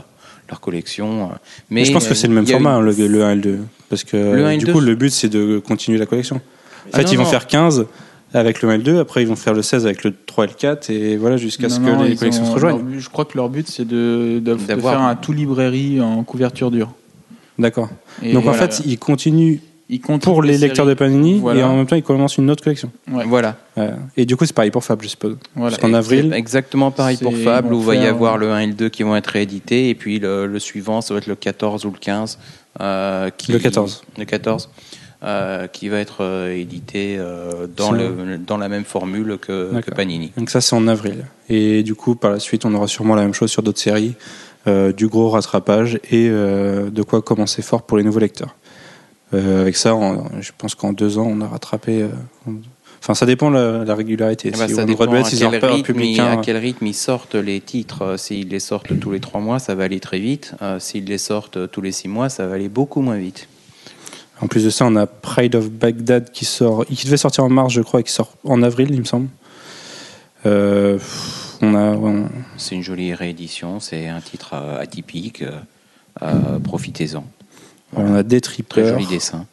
leur 0.50 0.60
collection. 0.60 1.30
euh. 1.30 1.34
Mais 1.70 1.84
je 1.86 1.92
pense 1.92 2.06
que 2.06 2.14
c'est 2.14 2.28
le 2.28 2.34
même 2.34 2.46
format, 2.46 2.72
eu- 2.72 2.74
hein, 2.74 2.80
le, 2.82 3.06
le 3.08 3.24
1 3.24 3.30
et 3.30 3.34
le 3.36 3.40
2. 3.40 3.58
Parce 3.88 4.04
que 4.04 4.16
Le 4.16 4.44
1 4.44 4.50
et 4.50 4.54
le 4.54 4.58
du 4.60 4.66
2, 4.66 4.72
coup, 4.74 4.80
le 4.80 4.94
but, 4.94 5.10
c'est 5.10 5.28
de 5.30 5.58
continuer 5.60 5.96
la 5.98 6.06
collection. 6.06 6.36
En 6.36 6.40
Ah 6.92 6.98
fait, 6.98 7.04
non, 7.04 7.10
ils 7.12 7.16
vont 7.18 7.24
non. 7.24 7.30
faire 7.30 7.46
15 7.46 7.86
avec 8.36 8.62
le 8.62 8.68
1 8.70 8.74
et 8.74 8.76
le 8.78 8.82
2, 8.82 8.98
après 9.00 9.22
ils 9.22 9.28
vont 9.28 9.36
faire 9.36 9.54
le 9.54 9.62
16 9.62 9.84
avec 9.86 10.04
le 10.04 10.12
3 10.26 10.44
et 10.44 10.48
le 10.48 10.54
4, 10.54 10.90
et 10.90 11.16
voilà, 11.16 11.36
jusqu'à 11.36 11.68
ce 11.68 11.80
Non, 11.80 11.86
que 11.86 11.92
non, 11.92 12.02
les 12.04 12.16
collections 12.16 12.42
ont- 12.44 12.46
se 12.48 12.52
rejoignent. 12.52 12.78
but- 12.82 13.00
je 13.00 13.08
crois 13.08 13.24
que 13.24 13.36
leur 13.36 13.48
but, 13.48 13.68
c'est 13.68 13.84
de, 13.86 14.38
de- 14.38 14.54
de 14.54 14.54
D'avoir- 14.66 14.94
faire 14.94 15.02
un 15.02 15.14
tout 15.16 15.32
librairie 15.32 16.00
en 16.00 16.22
couverture 16.24 16.70
dure. 16.70 16.92
D'accord. 17.58 17.88
Donc 18.22 18.46
en 18.46 18.52
fait, 18.52 18.82
ils 18.84 18.98
continuent 18.98 19.58
pour 20.20 20.42
les 20.42 20.58
lecteurs 20.58 20.84
de. 20.84 20.94
Panini, 20.94 21.38
Voilà. 21.38 21.60
et 21.60 21.62
en 21.62 21.76
même 21.76 21.86
temps, 21.86 21.94
ils 21.96 22.02
commencent 22.02 22.36
une 22.38 22.50
autre 22.50 22.62
collection. 22.64 22.90
Ouais. 23.10 23.24
Voilà. 23.26 23.56
Ouais. 23.76 23.90
Et 24.16 24.26
du 24.26 24.34
coup, 24.36 24.44
c'est 24.44 24.52
pareil 24.52 24.70
pour 24.72 24.82
Fab, 24.82 25.00
je 25.02 25.06
suppose. 25.08 25.36
Voilà. 25.54 25.70
Parce 25.70 25.80
qu'en 25.80 25.92
Et 25.94 25.96
avril, 25.96 26.28
c'est 26.32 26.38
Exactement 26.38 26.90
pareil 26.90 27.16
pour 27.18 27.32
Fable, 27.36 27.72
où 27.72 27.80
il 27.80 27.86
va 27.86 27.94
y 27.94 28.06
avoir 28.06 28.36
le 28.36 28.50
1 28.50 28.58
et 28.60 28.66
le 28.66 28.72
2 28.74 28.88
qui 28.88 29.04
vont 29.04 29.14
être 29.14 29.28
réédités, 29.28 29.88
et 29.88 29.94
puis 29.94 30.18
le, 30.18 30.46
le 30.46 30.58
suivant, 30.58 31.00
ça 31.00 31.14
va 31.14 31.18
être 31.18 31.28
le 31.28 31.36
14 31.36 31.84
ou 31.84 31.90
le 31.92 31.98
15. 31.98 32.38
euh, 32.80 33.30
qui, 33.38 33.52
Le 33.52 33.58
14. 33.58 34.02
Le 34.18 34.24
14, 34.26 34.68
euh, 35.22 35.66
qui 35.66 35.88
va 35.88 35.98
être 35.98 36.18
euh, 36.22 36.52
édité 36.54 37.16
euh, 37.18 37.66
dans, 37.74 37.90
le, 37.92 38.36
dans 38.38 38.58
la 38.58 38.68
même 38.68 38.84
formule 38.84 39.38
que. 39.40 39.70
Panini. 39.94 40.32
donc 40.36 40.50
ça, 40.50 40.60
c'est 40.60 40.76
en 40.76 40.86
avril. 40.88 41.24
Et 41.48 41.82
du 41.82 41.94
coup, 41.94 42.14
par 42.16 42.30
la 42.30 42.38
suite, 42.40 42.64
on 42.64 42.74
aura 42.74 42.86
sûrement 42.88 43.14
la 43.14 43.22
même 43.22 43.34
chose 43.34 43.50
sur 43.50 43.62
d'autres 43.62 43.80
séries, 43.80 44.14
euh, 44.66 44.92
du 44.92 45.08
gros 45.08 45.30
rattrapage 45.30 45.98
et 46.10 46.28
de 46.28 47.02
quoi 47.02 47.22
commencer 47.22 47.62
fort 47.62 47.82
pour 47.82 47.96
les 47.98 48.04
nouveaux 48.04 48.20
lecteurs. 48.20 48.54
Avec 49.32 49.76
ça, 49.76 49.94
on- 49.94 50.40
je 50.40 50.52
pense 50.56 50.74
qu'en 50.74 50.92
deux 50.92 51.18
ans, 51.18 51.26
on 51.28 51.40
a 51.40 51.46
rattrapé. 51.48 52.06
on- 52.46 52.52
Enfin, 53.02 53.14
ça 53.14 53.26
dépend 53.26 53.50
de 53.50 53.56
la, 53.56 53.84
la 53.84 53.94
régularité. 53.94 54.50
Ben, 54.50 54.66
Si 54.66 54.74
ça 54.74 54.84
dépend 54.84 55.04
à 55.04 55.22
quel, 55.38 55.50
rythme, 55.76 55.82
public 55.86 56.16
à 56.18 56.36
quel 56.38 56.56
rythme 56.56 56.86
ils 56.86 56.94
sortent 56.94 57.34
les 57.36 57.60
titres. 57.60 58.16
S'ils 58.18 58.48
les 58.48 58.58
sortent 58.58 58.98
tous 58.98 59.10
les 59.12 59.20
trois 59.20 59.40
mois, 59.40 59.58
ça 59.60 59.74
va 59.76 59.84
aller 59.84 60.00
très 60.00 60.18
vite. 60.18 60.54
S'ils 60.80 61.04
les 61.04 61.18
sortent 61.18 61.70
tous 61.70 61.80
les 61.82 61.92
six 61.92 62.08
mois, 62.08 62.28
ça 62.28 62.46
va 62.46 62.54
aller 62.54 62.68
beaucoup 62.68 63.02
moins 63.02 63.16
vite. 63.18 63.48
En 64.40 64.48
plus 64.48 64.64
de 64.64 64.70
ça, 64.70 64.84
on 64.86 64.96
a 64.96 65.06
Pride 65.06 65.54
of 65.54 65.70
Baghdad 65.70 66.30
qui 66.30 66.44
sort, 66.44 66.84
qui 66.86 67.04
devait 67.06 67.16
sortir 67.16 67.44
en 67.44 67.48
mars, 67.48 67.72
je 67.72 67.80
crois, 67.80 68.00
et 68.00 68.02
qui 68.02 68.12
sort 68.12 68.34
en 68.44 68.62
avril, 68.62 68.88
il 68.92 69.00
me 69.00 69.04
semble. 69.04 69.28
Euh, 70.44 70.98
on 71.62 71.74
a, 71.74 71.92
ouais, 71.94 72.10
on- 72.10 72.28
C'est 72.58 72.74
une 72.74 72.82
jolie 72.82 73.14
réédition, 73.14 73.80
c'est 73.80 74.08
un 74.08 74.20
titre 74.20 74.50
euh, 74.54 74.78
atypique. 74.80 75.42
euh, 76.22 76.58
Profitez-en. 76.62 77.24
on 77.94 78.14
a 78.14 78.22
des 78.22 78.40
Très 78.40 78.52
trippers. 78.52 78.88
joli 78.88 79.06
dessin. 79.06 79.46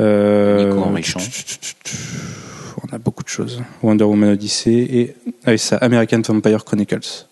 Euh, 0.00 0.72
Nico. 0.92 1.18
On 2.82 2.94
a 2.94 2.98
beaucoup 2.98 3.22
de 3.24 3.28
choses. 3.28 3.62
Wonder 3.82 4.04
Woman 4.04 4.30
Odyssey 4.30 4.72
et 4.90 5.16
ah 5.46 5.52
oui, 5.52 5.58
ça, 5.58 5.76
American 5.78 6.20
Vampire 6.26 6.64
Chronicles. 6.64 7.26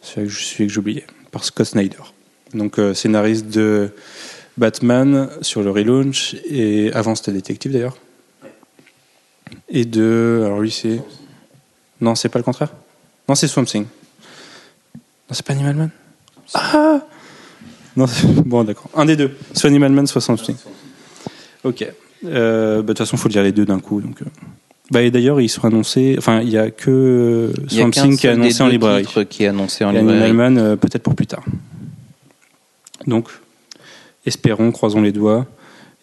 Celui 0.00 0.26
que 0.28 0.32
je- 0.32 0.42
celui 0.44 0.66
que 0.66 0.72
j'oubliais, 0.72 1.06
par 1.30 1.44
Scott 1.44 1.66
Snyder. 1.66 1.98
Donc 2.54 2.78
euh, 2.78 2.94
scénariste 2.94 3.46
de 3.48 3.90
Batman 4.56 5.28
sur 5.42 5.62
le 5.62 5.70
relaunch 5.70 6.36
et 6.48 6.92
avant 6.92 7.14
c'était 7.14 7.32
détective 7.32 7.72
d'ailleurs. 7.72 7.96
Et 9.68 9.84
de 9.84 10.42
alors 10.44 10.60
lui 10.60 10.70
c'est 10.70 11.00
non 12.00 12.14
c'est 12.14 12.28
pas 12.28 12.38
le 12.38 12.44
contraire. 12.44 12.72
Non 13.28 13.34
c'est 13.34 13.48
Swamp 13.48 13.64
Thing. 13.64 13.84
Non 14.94 15.00
c'est 15.32 15.44
pas 15.44 15.52
Animal 15.54 15.74
Man? 15.76 15.90
Ah 16.54 17.00
non 17.96 18.06
c'est- 18.06 18.26
bon 18.26 18.64
d'accord 18.64 18.90
un 18.94 19.04
des 19.06 19.16
deux. 19.16 19.32
Soit 19.54 19.68
Animal 19.70 19.92
Man 19.92 20.06
soit 20.06 20.20
Swamp 20.20 20.36
Thing. 20.36 20.56
Ok. 21.64 21.86
Euh, 22.26 22.76
bah, 22.76 22.82
De 22.82 22.86
toute 22.88 22.98
façon, 22.98 23.16
il 23.16 23.20
faut 23.20 23.28
lire 23.28 23.42
les 23.42 23.52
deux 23.52 23.64
d'un 23.66 23.80
coup. 23.80 24.00
Donc, 24.00 24.22
euh. 24.22 24.26
bah, 24.90 25.02
et 25.02 25.10
d'ailleurs, 25.10 25.40
ils 25.42 25.48
sont 25.48 25.66
annoncés. 25.66 26.14
Enfin, 26.18 26.40
il 26.40 26.48
n'y 26.48 26.56
a 26.58 26.70
que 26.70 26.90
euh, 26.90 27.52
Swamp 27.68 27.90
Thing 27.90 28.16
qui 28.18 28.26
est 28.26 28.30
annoncé 28.30 28.62
en 28.62 28.68
librairie. 28.68 29.06
qui 29.28 29.44
est 29.44 29.48
annoncé 29.48 29.84
en 29.84 29.94
Et 29.94 29.98
librairie. 29.98 30.22
Animal 30.24 30.52
Man, 30.54 30.58
euh, 30.58 30.76
peut-être 30.76 31.02
pour 31.02 31.14
plus 31.14 31.26
tard. 31.26 31.42
Donc, 33.06 33.28
espérons, 34.26 34.70
croisons 34.72 35.02
les 35.02 35.12
doigts. 35.12 35.46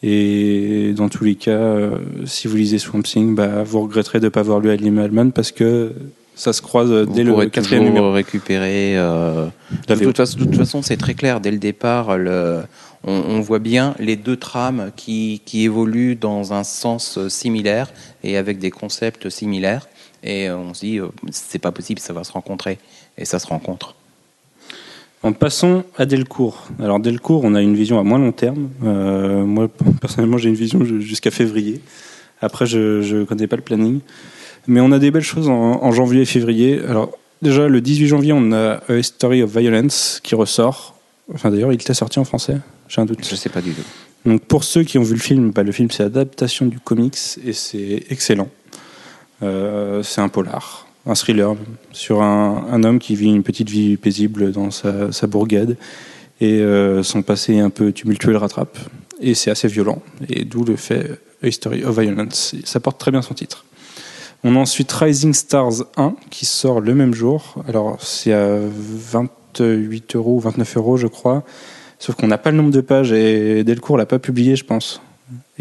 Et 0.03 0.93
dans 0.95 1.09
tous 1.09 1.23
les 1.23 1.35
cas, 1.35 1.51
euh, 1.51 1.97
si 2.25 2.47
vous 2.47 2.55
lisez 2.55 2.79
Swamp 2.79 3.03
Thing, 3.03 3.35
bah, 3.35 3.63
vous 3.63 3.81
regretterez 3.81 4.19
de 4.19 4.25
ne 4.25 4.29
pas 4.29 4.39
avoir 4.39 4.59
lu 4.59 4.71
Animal 4.71 5.11
Man 5.11 5.31
parce 5.31 5.51
que 5.51 5.93
ça 6.33 6.53
se 6.53 6.61
croise 6.63 6.91
euh, 6.91 7.05
Vous 7.05 7.13
dès 7.13 7.23
le 7.23 7.45
quatrième 7.47 7.83
numéro. 7.83 8.11
récupérer. 8.11 8.97
euh, 8.97 9.45
de, 9.87 9.95
toute 9.95 10.17
façon, 10.17 10.39
de 10.39 10.45
toute 10.45 10.55
façon, 10.55 10.81
c'est 10.81 10.97
très 10.97 11.13
clair. 11.13 11.39
Dès 11.39 11.51
le 11.51 11.59
départ, 11.59 12.17
le- 12.17 12.61
on, 13.03 13.11
on 13.13 13.39
voit 13.41 13.59
bien 13.59 13.93
les 13.99 14.15
deux 14.15 14.37
trames 14.37 14.91
qui, 14.95 15.41
qui 15.45 15.63
évoluent 15.65 16.15
dans 16.15 16.51
un 16.53 16.63
sens 16.63 17.19
similaire 17.27 17.91
et 18.23 18.37
avec 18.37 18.57
des 18.57 18.71
concepts 18.71 19.29
similaires. 19.29 19.87
Et 20.23 20.49
on 20.51 20.73
se 20.73 20.81
dit, 20.81 20.99
c'est 21.31 21.59
pas 21.59 21.71
possible, 21.71 21.99
ça 21.99 22.13
va 22.13 22.23
se 22.23 22.31
rencontrer. 22.31 22.79
Et 23.19 23.25
ça 23.25 23.37
se 23.39 23.45
rencontre. 23.47 23.95
En 25.23 25.33
passant 25.33 25.83
à 25.97 26.05
Delcourt. 26.07 26.67
Alors 26.81 26.99
Delcourt, 26.99 27.41
on 27.43 27.53
a 27.53 27.61
une 27.61 27.75
vision 27.75 27.99
à 27.99 28.03
moins 28.03 28.17
long 28.17 28.31
terme. 28.31 28.69
Euh, 28.83 29.43
moi, 29.45 29.67
personnellement, 29.99 30.37
j'ai 30.39 30.49
une 30.49 30.55
vision 30.55 30.83
ju- 30.83 31.01
jusqu'à 31.01 31.29
février. 31.29 31.79
Après, 32.41 32.65
je 32.65 33.15
ne 33.19 33.23
connais 33.25 33.45
pas 33.45 33.55
le 33.55 33.61
planning. 33.61 33.99
Mais 34.67 34.79
on 34.81 34.91
a 34.91 34.97
des 34.99 35.11
belles 35.11 35.21
choses 35.23 35.47
en, 35.47 35.53
en 35.83 35.91
janvier 35.91 36.21
et 36.21 36.25
février. 36.25 36.79
Alors, 36.87 37.11
déjà, 37.43 37.67
le 37.67 37.81
18 37.81 38.07
janvier, 38.07 38.33
on 38.33 38.51
a 38.51 38.81
A 38.89 39.03
Story 39.03 39.43
of 39.43 39.55
Violence 39.55 40.19
qui 40.23 40.33
ressort. 40.33 40.95
Enfin, 41.33 41.51
d'ailleurs, 41.51 41.71
il 41.71 41.75
était 41.75 41.93
sorti 41.93 42.17
en 42.17 42.23
français. 42.23 42.57
J'ai 42.87 43.01
un 43.01 43.05
doute. 43.05 43.19
Je 43.29 43.35
sais 43.35 43.49
pas 43.49 43.61
du 43.61 43.71
tout. 43.73 43.81
Donc, 44.25 44.41
pour 44.45 44.63
ceux 44.63 44.83
qui 44.83 44.97
ont 44.97 45.03
vu 45.03 45.13
le 45.13 45.19
film, 45.19 45.51
bah, 45.51 45.61
le 45.61 45.71
film, 45.71 45.89
c'est 45.91 46.03
adaptation 46.03 46.65
du 46.65 46.79
comics 46.79 47.17
et 47.45 47.53
c'est 47.53 48.05
excellent. 48.09 48.49
Euh, 49.43 50.01
c'est 50.03 50.21
un 50.21 50.29
polar, 50.29 50.87
un 51.05 51.15
thriller 51.15 51.55
sur 51.91 52.21
un, 52.21 52.83
homme 52.83 52.99
qui 52.99 53.15
vit 53.15 53.29
une 53.29 53.43
petite 53.43 53.69
vie 53.69 53.97
paisible 53.97 54.51
dans 54.51 54.71
sa, 54.71 55.11
sa 55.11 55.27
bourgade 55.27 55.77
et 56.39 56.59
euh, 56.59 57.03
son 57.03 57.21
passé 57.21 57.59
un 57.59 57.69
peu 57.69 57.91
tumultueux 57.91 58.31
le 58.31 58.37
rattrape. 58.37 58.77
Et 59.19 59.35
c'est 59.35 59.51
assez 59.51 59.67
violent, 59.67 60.01
et 60.29 60.45
d'où 60.45 60.63
le 60.63 60.75
fait 60.75 61.19
A 61.43 61.47
History 61.47 61.83
of 61.83 61.99
Violence. 61.99 62.55
Ça 62.63 62.79
porte 62.79 62.99
très 62.99 63.11
bien 63.11 63.21
son 63.21 63.35
titre. 63.35 63.65
On 64.43 64.55
a 64.55 64.59
ensuite 64.59 64.91
Rising 64.91 65.33
Stars 65.33 65.83
1 65.97 66.15
qui 66.31 66.45
sort 66.45 66.81
le 66.81 66.95
même 66.95 67.13
jour. 67.13 67.63
Alors 67.67 68.01
c'est 68.01 68.33
à 68.33 68.57
28 68.59 70.15
euros 70.15 70.37
ou 70.37 70.39
29 70.39 70.77
euros, 70.77 70.97
je 70.97 71.05
crois. 71.05 71.43
Sauf 71.99 72.15
qu'on 72.15 72.27
n'a 72.27 72.39
pas 72.39 72.49
le 72.49 72.57
nombre 72.57 72.71
de 72.71 72.81
pages 72.81 73.11
et 73.11 73.63
Delcourt 73.63 73.97
l'a 73.97 74.07
pas 74.07 74.17
publié, 74.17 74.55
je 74.55 74.65
pense. 74.65 74.99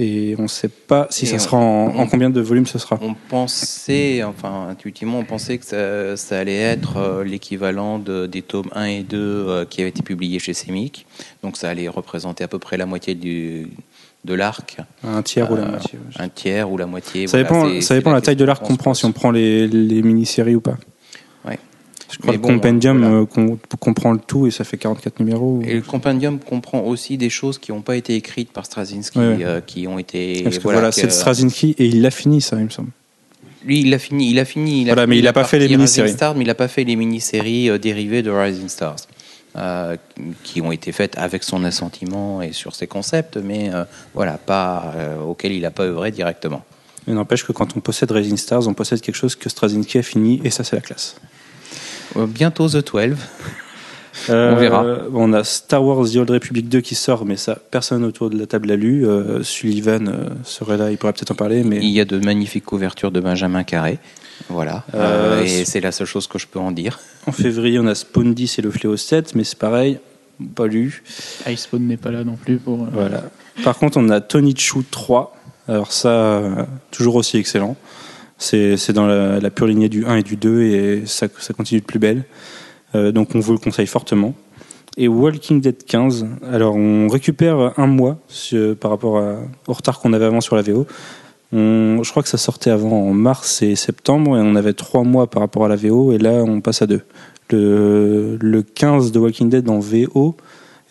Et 0.02 0.34
on 0.38 0.42
ne 0.44 0.48
sait 0.48 0.68
pas 0.70 1.06
si 1.10 1.24
Et 1.24 1.28
ça 1.28 1.36
on- 1.36 1.38
sera 1.38 1.56
en, 1.58 2.06
combien 2.06 2.30
de 2.30 2.40
volumes 2.40 2.66
ce 2.66 2.78
sera. 2.78 2.98
On 3.02 3.14
pensait, 3.28 4.22
enfin 4.24 4.68
intuitivement, 4.70 5.18
on 5.18 5.24
pensait 5.24 5.58
que 5.58 5.64
ça, 5.66 6.16
ça 6.16 6.38
allait 6.38 6.56
être 6.56 6.96
euh, 6.96 7.22
l'équivalent 7.24 7.98
de- 7.98 8.26
des 8.26 8.40
tomes 8.42 8.70
1 8.74 8.84
et 8.86 9.02
2 9.02 9.18
euh, 9.18 9.64
qui 9.66 9.80
avaient 9.82 9.90
été 9.90 10.02
publiés 10.02 10.38
chez 10.38 10.54
Semic. 10.54 11.06
Donc 11.42 11.56
ça 11.58 11.68
allait 11.68 11.88
représenter 11.88 12.42
à 12.44 12.48
peu 12.48 12.58
près 12.58 12.76
la 12.78 12.86
moitié 12.86 13.14
du, 13.14 13.68
de 14.24 14.34
l'arc, 14.34 14.78
Un 15.04 15.22
tiers 15.22 15.50
ou 15.52 15.56
la 15.56 15.62
Euh, 15.64 15.70
moitié. 15.70 15.98
ouais. 15.98 16.24
un 16.24 16.28
tiers 16.28 16.70
ou 16.70 16.78
la 16.78 16.86
moitié. 16.86 17.26
Ça 17.26 17.42
voilà, 17.42 17.66
dépend, 17.68 17.80
ça 17.82 17.94
dépend 17.94 18.12
la 18.12 18.20
taille 18.22 18.36
de 18.36 18.44
l'arc 18.44 18.64
qu'on 18.64 18.76
prend, 18.76 18.94
si 18.94 19.04
on 19.04 19.12
prend 19.12 19.30
les, 19.30 19.66
les 19.68 20.02
mini-séries 20.02 20.54
ou 20.54 20.60
pas. 20.60 20.76
Je 22.10 22.18
crois 22.18 22.34
que 22.34 22.38
bon, 22.38 22.48
Compendium 22.54 23.04
euh, 23.04 23.54
comprend 23.78 24.12
le 24.12 24.18
tout 24.18 24.46
et 24.46 24.50
ça 24.50 24.64
fait 24.64 24.76
44 24.76 25.20
numéros. 25.20 25.60
Et 25.64 25.74
le 25.74 25.82
compendium 25.82 26.38
comprend 26.38 26.80
aussi 26.80 27.16
des 27.16 27.30
choses 27.30 27.58
qui 27.58 27.72
n'ont 27.72 27.82
pas 27.82 27.96
été 27.96 28.14
écrites 28.16 28.52
par 28.52 28.66
Straczynski, 28.66 29.18
Ouais, 29.18 29.38
euh, 29.42 29.60
qui 29.60 29.86
ont 29.86 29.98
été. 29.98 30.42
Parce 30.42 30.58
que 30.58 30.62
voilà, 30.64 30.92
c'est 30.92 31.06
de 31.06 31.12
Straczynski 31.12 31.74
et 31.78 31.86
il 31.86 32.02
l'a 32.02 32.10
fini, 32.10 32.40
ça, 32.40 32.56
il 32.58 32.64
me 32.64 32.70
semble. 32.70 32.90
Lui, 33.64 33.80
il 33.80 33.92
a 33.92 33.98
fini, 33.98 34.30
il 34.30 34.38
a 34.38 34.44
fini. 34.44 34.82
Il 34.82 34.90
a 34.90 34.94
Voilà, 34.94 35.02
fini 35.02 35.10
mais 35.10 35.18
il 35.18 35.24
la 35.24 35.30
a 35.30 35.32
pas 35.34 35.44
fait 35.44 35.58
les 35.58 35.68
mini-séries. 35.68 36.06
Rising 36.06 36.16
Stars, 36.16 36.34
mais 36.34 36.44
il 36.44 36.46
n'a 36.46 36.54
pas 36.54 36.68
fait 36.68 36.84
les 36.84 36.96
mini-séries 36.96 37.78
dérivées 37.78 38.22
de 38.22 38.30
Rising 38.30 38.68
Stars, 38.68 38.96
euh, 39.56 39.96
qui 40.44 40.60
ont 40.62 40.72
été 40.72 40.92
faites 40.92 41.18
avec 41.18 41.42
son 41.44 41.64
assentiment 41.64 42.40
et 42.40 42.52
sur 42.52 42.74
ses 42.74 42.86
concepts, 42.86 43.36
mais 43.36 43.70
euh, 43.74 43.84
voilà, 44.14 44.38
pas 44.38 44.94
euh, 44.96 45.20
auxquels 45.20 45.52
il 45.52 45.62
n'a 45.62 45.70
pas 45.70 45.84
œuvré 45.84 46.10
directement. 46.10 46.64
Mais 47.06 47.14
n'empêche 47.14 47.44
que 47.44 47.52
quand 47.52 47.76
on 47.76 47.80
possède 47.80 48.10
Rising 48.10 48.36
Stars, 48.36 48.66
on 48.68 48.74
possède 48.74 49.00
quelque 49.00 49.16
chose 49.16 49.34
que 49.34 49.48
Straczynski 49.48 49.98
a 49.98 50.02
fini 50.02 50.40
et 50.44 50.50
ça, 50.50 50.64
c'est 50.64 50.76
la 50.76 50.82
classe. 50.82 51.16
Euh, 52.16 52.26
bientôt 52.26 52.68
The 52.68 52.84
12. 52.84 53.16
Euh, 54.28 54.54
verra. 54.56 54.84
On 55.14 55.32
a 55.32 55.44
Star 55.44 55.82
Wars 55.84 56.04
The 56.10 56.16
Old 56.16 56.30
Republic 56.30 56.68
2 56.68 56.80
qui 56.80 56.94
sort, 56.94 57.24
mais 57.24 57.36
ça, 57.36 57.56
personne 57.70 58.04
autour 58.04 58.28
de 58.28 58.38
la 58.38 58.46
table 58.46 58.68
l'a 58.68 58.76
lu. 58.76 59.06
Euh, 59.06 59.42
Sullivan 59.42 60.08
euh, 60.08 60.28
serait 60.44 60.76
là, 60.76 60.90
il 60.90 60.98
pourrait 60.98 61.12
peut-être 61.12 61.30
en 61.30 61.36
parler, 61.36 61.62
mais 61.64 61.76
Il 61.78 61.88
y 61.90 62.00
a 62.00 62.04
de 62.04 62.18
magnifiques 62.18 62.64
couvertures 62.64 63.12
de 63.12 63.20
Benjamin 63.20 63.62
Carré. 63.64 63.98
Voilà, 64.48 64.84
Euh, 64.94 65.40
Euh, 65.40 65.44
et 65.44 65.64
c'est 65.64 65.80
la 65.80 65.92
seule 65.92 66.06
chose 66.06 66.26
que 66.26 66.38
je 66.38 66.46
peux 66.46 66.58
en 66.58 66.72
dire. 66.72 66.98
en 67.26 67.32
février, 67.32 67.78
on 67.78 67.86
a 67.86 67.94
Spawn 67.94 68.34
10 68.34 68.58
et 68.58 68.62
le 68.62 68.70
Fléau 68.70 68.96
7, 68.96 69.34
mais 69.34 69.44
c'est 69.44 69.58
pareil, 69.58 69.98
pas 70.54 70.66
lu. 70.66 71.02
Icepawn 71.46 71.86
n'est 71.86 71.96
pas 71.96 72.10
là 72.10 72.24
non 72.24 72.36
plus 72.36 72.58
pour. 72.58 72.86
Voilà. 72.92 73.24
Par 73.64 73.78
contre, 73.78 73.98
on 73.98 74.08
a 74.10 74.20
Tony 74.20 74.54
Chu 74.56 74.80
3. 74.90 75.36
Alors 75.68 75.92
ça, 75.92 76.66
toujours 76.90 77.14
aussi 77.16 77.36
excellent. 77.36 77.76
C'est 78.40 78.92
dans 78.92 79.06
la, 79.06 79.38
la 79.38 79.50
pure 79.50 79.66
lignée 79.66 79.90
du 79.90 80.06
1 80.06 80.16
et 80.16 80.22
du 80.22 80.36
2 80.36 80.62
et 80.62 81.02
ça, 81.04 81.28
continue 81.56 81.80
de 81.80 81.84
plus 81.84 81.98
belle. 81.98 82.24
Euh, 82.94 83.12
donc 83.12 83.34
on 83.34 83.40
vous 83.40 83.52
le 83.52 83.58
conseille 83.58 83.86
fortement. 83.86 84.34
Et 84.96 85.08
Walking 85.08 85.60
Dead 85.60 85.84
15. 85.84 86.26
Alors 86.50 86.74
on 86.74 87.06
récupère 87.08 87.78
un 87.78 87.86
mois 87.86 88.18
par 88.80 88.90
rapport 88.90 89.22
au 89.66 89.72
retard 89.72 90.00
qu'on 90.00 90.14
avait 90.14 90.24
avant 90.24 90.40
sur 90.40 90.56
la 90.56 90.62
VO. 90.62 90.86
Je 91.52 92.10
crois 92.10 92.22
que 92.22 92.30
ça 92.30 92.38
sortait 92.38 92.70
avant 92.70 93.08
en 93.08 93.12
mars 93.12 93.60
et 93.60 93.76
septembre 93.76 94.36
et 94.38 94.40
on 94.40 94.56
avait 94.56 94.72
trois 94.72 95.04
mois 95.04 95.28
par 95.28 95.42
rapport 95.42 95.66
à 95.66 95.68
la 95.68 95.76
VO 95.76 96.12
et 96.12 96.18
là 96.18 96.42
on 96.46 96.60
passe 96.62 96.80
à 96.80 96.86
deux. 96.86 97.02
Le, 97.50 98.38
le 98.40 98.62
15 98.62 99.12
de 99.12 99.18
Walking 99.18 99.50
Dead 99.50 99.68
en 99.68 99.80
VO 99.80 100.36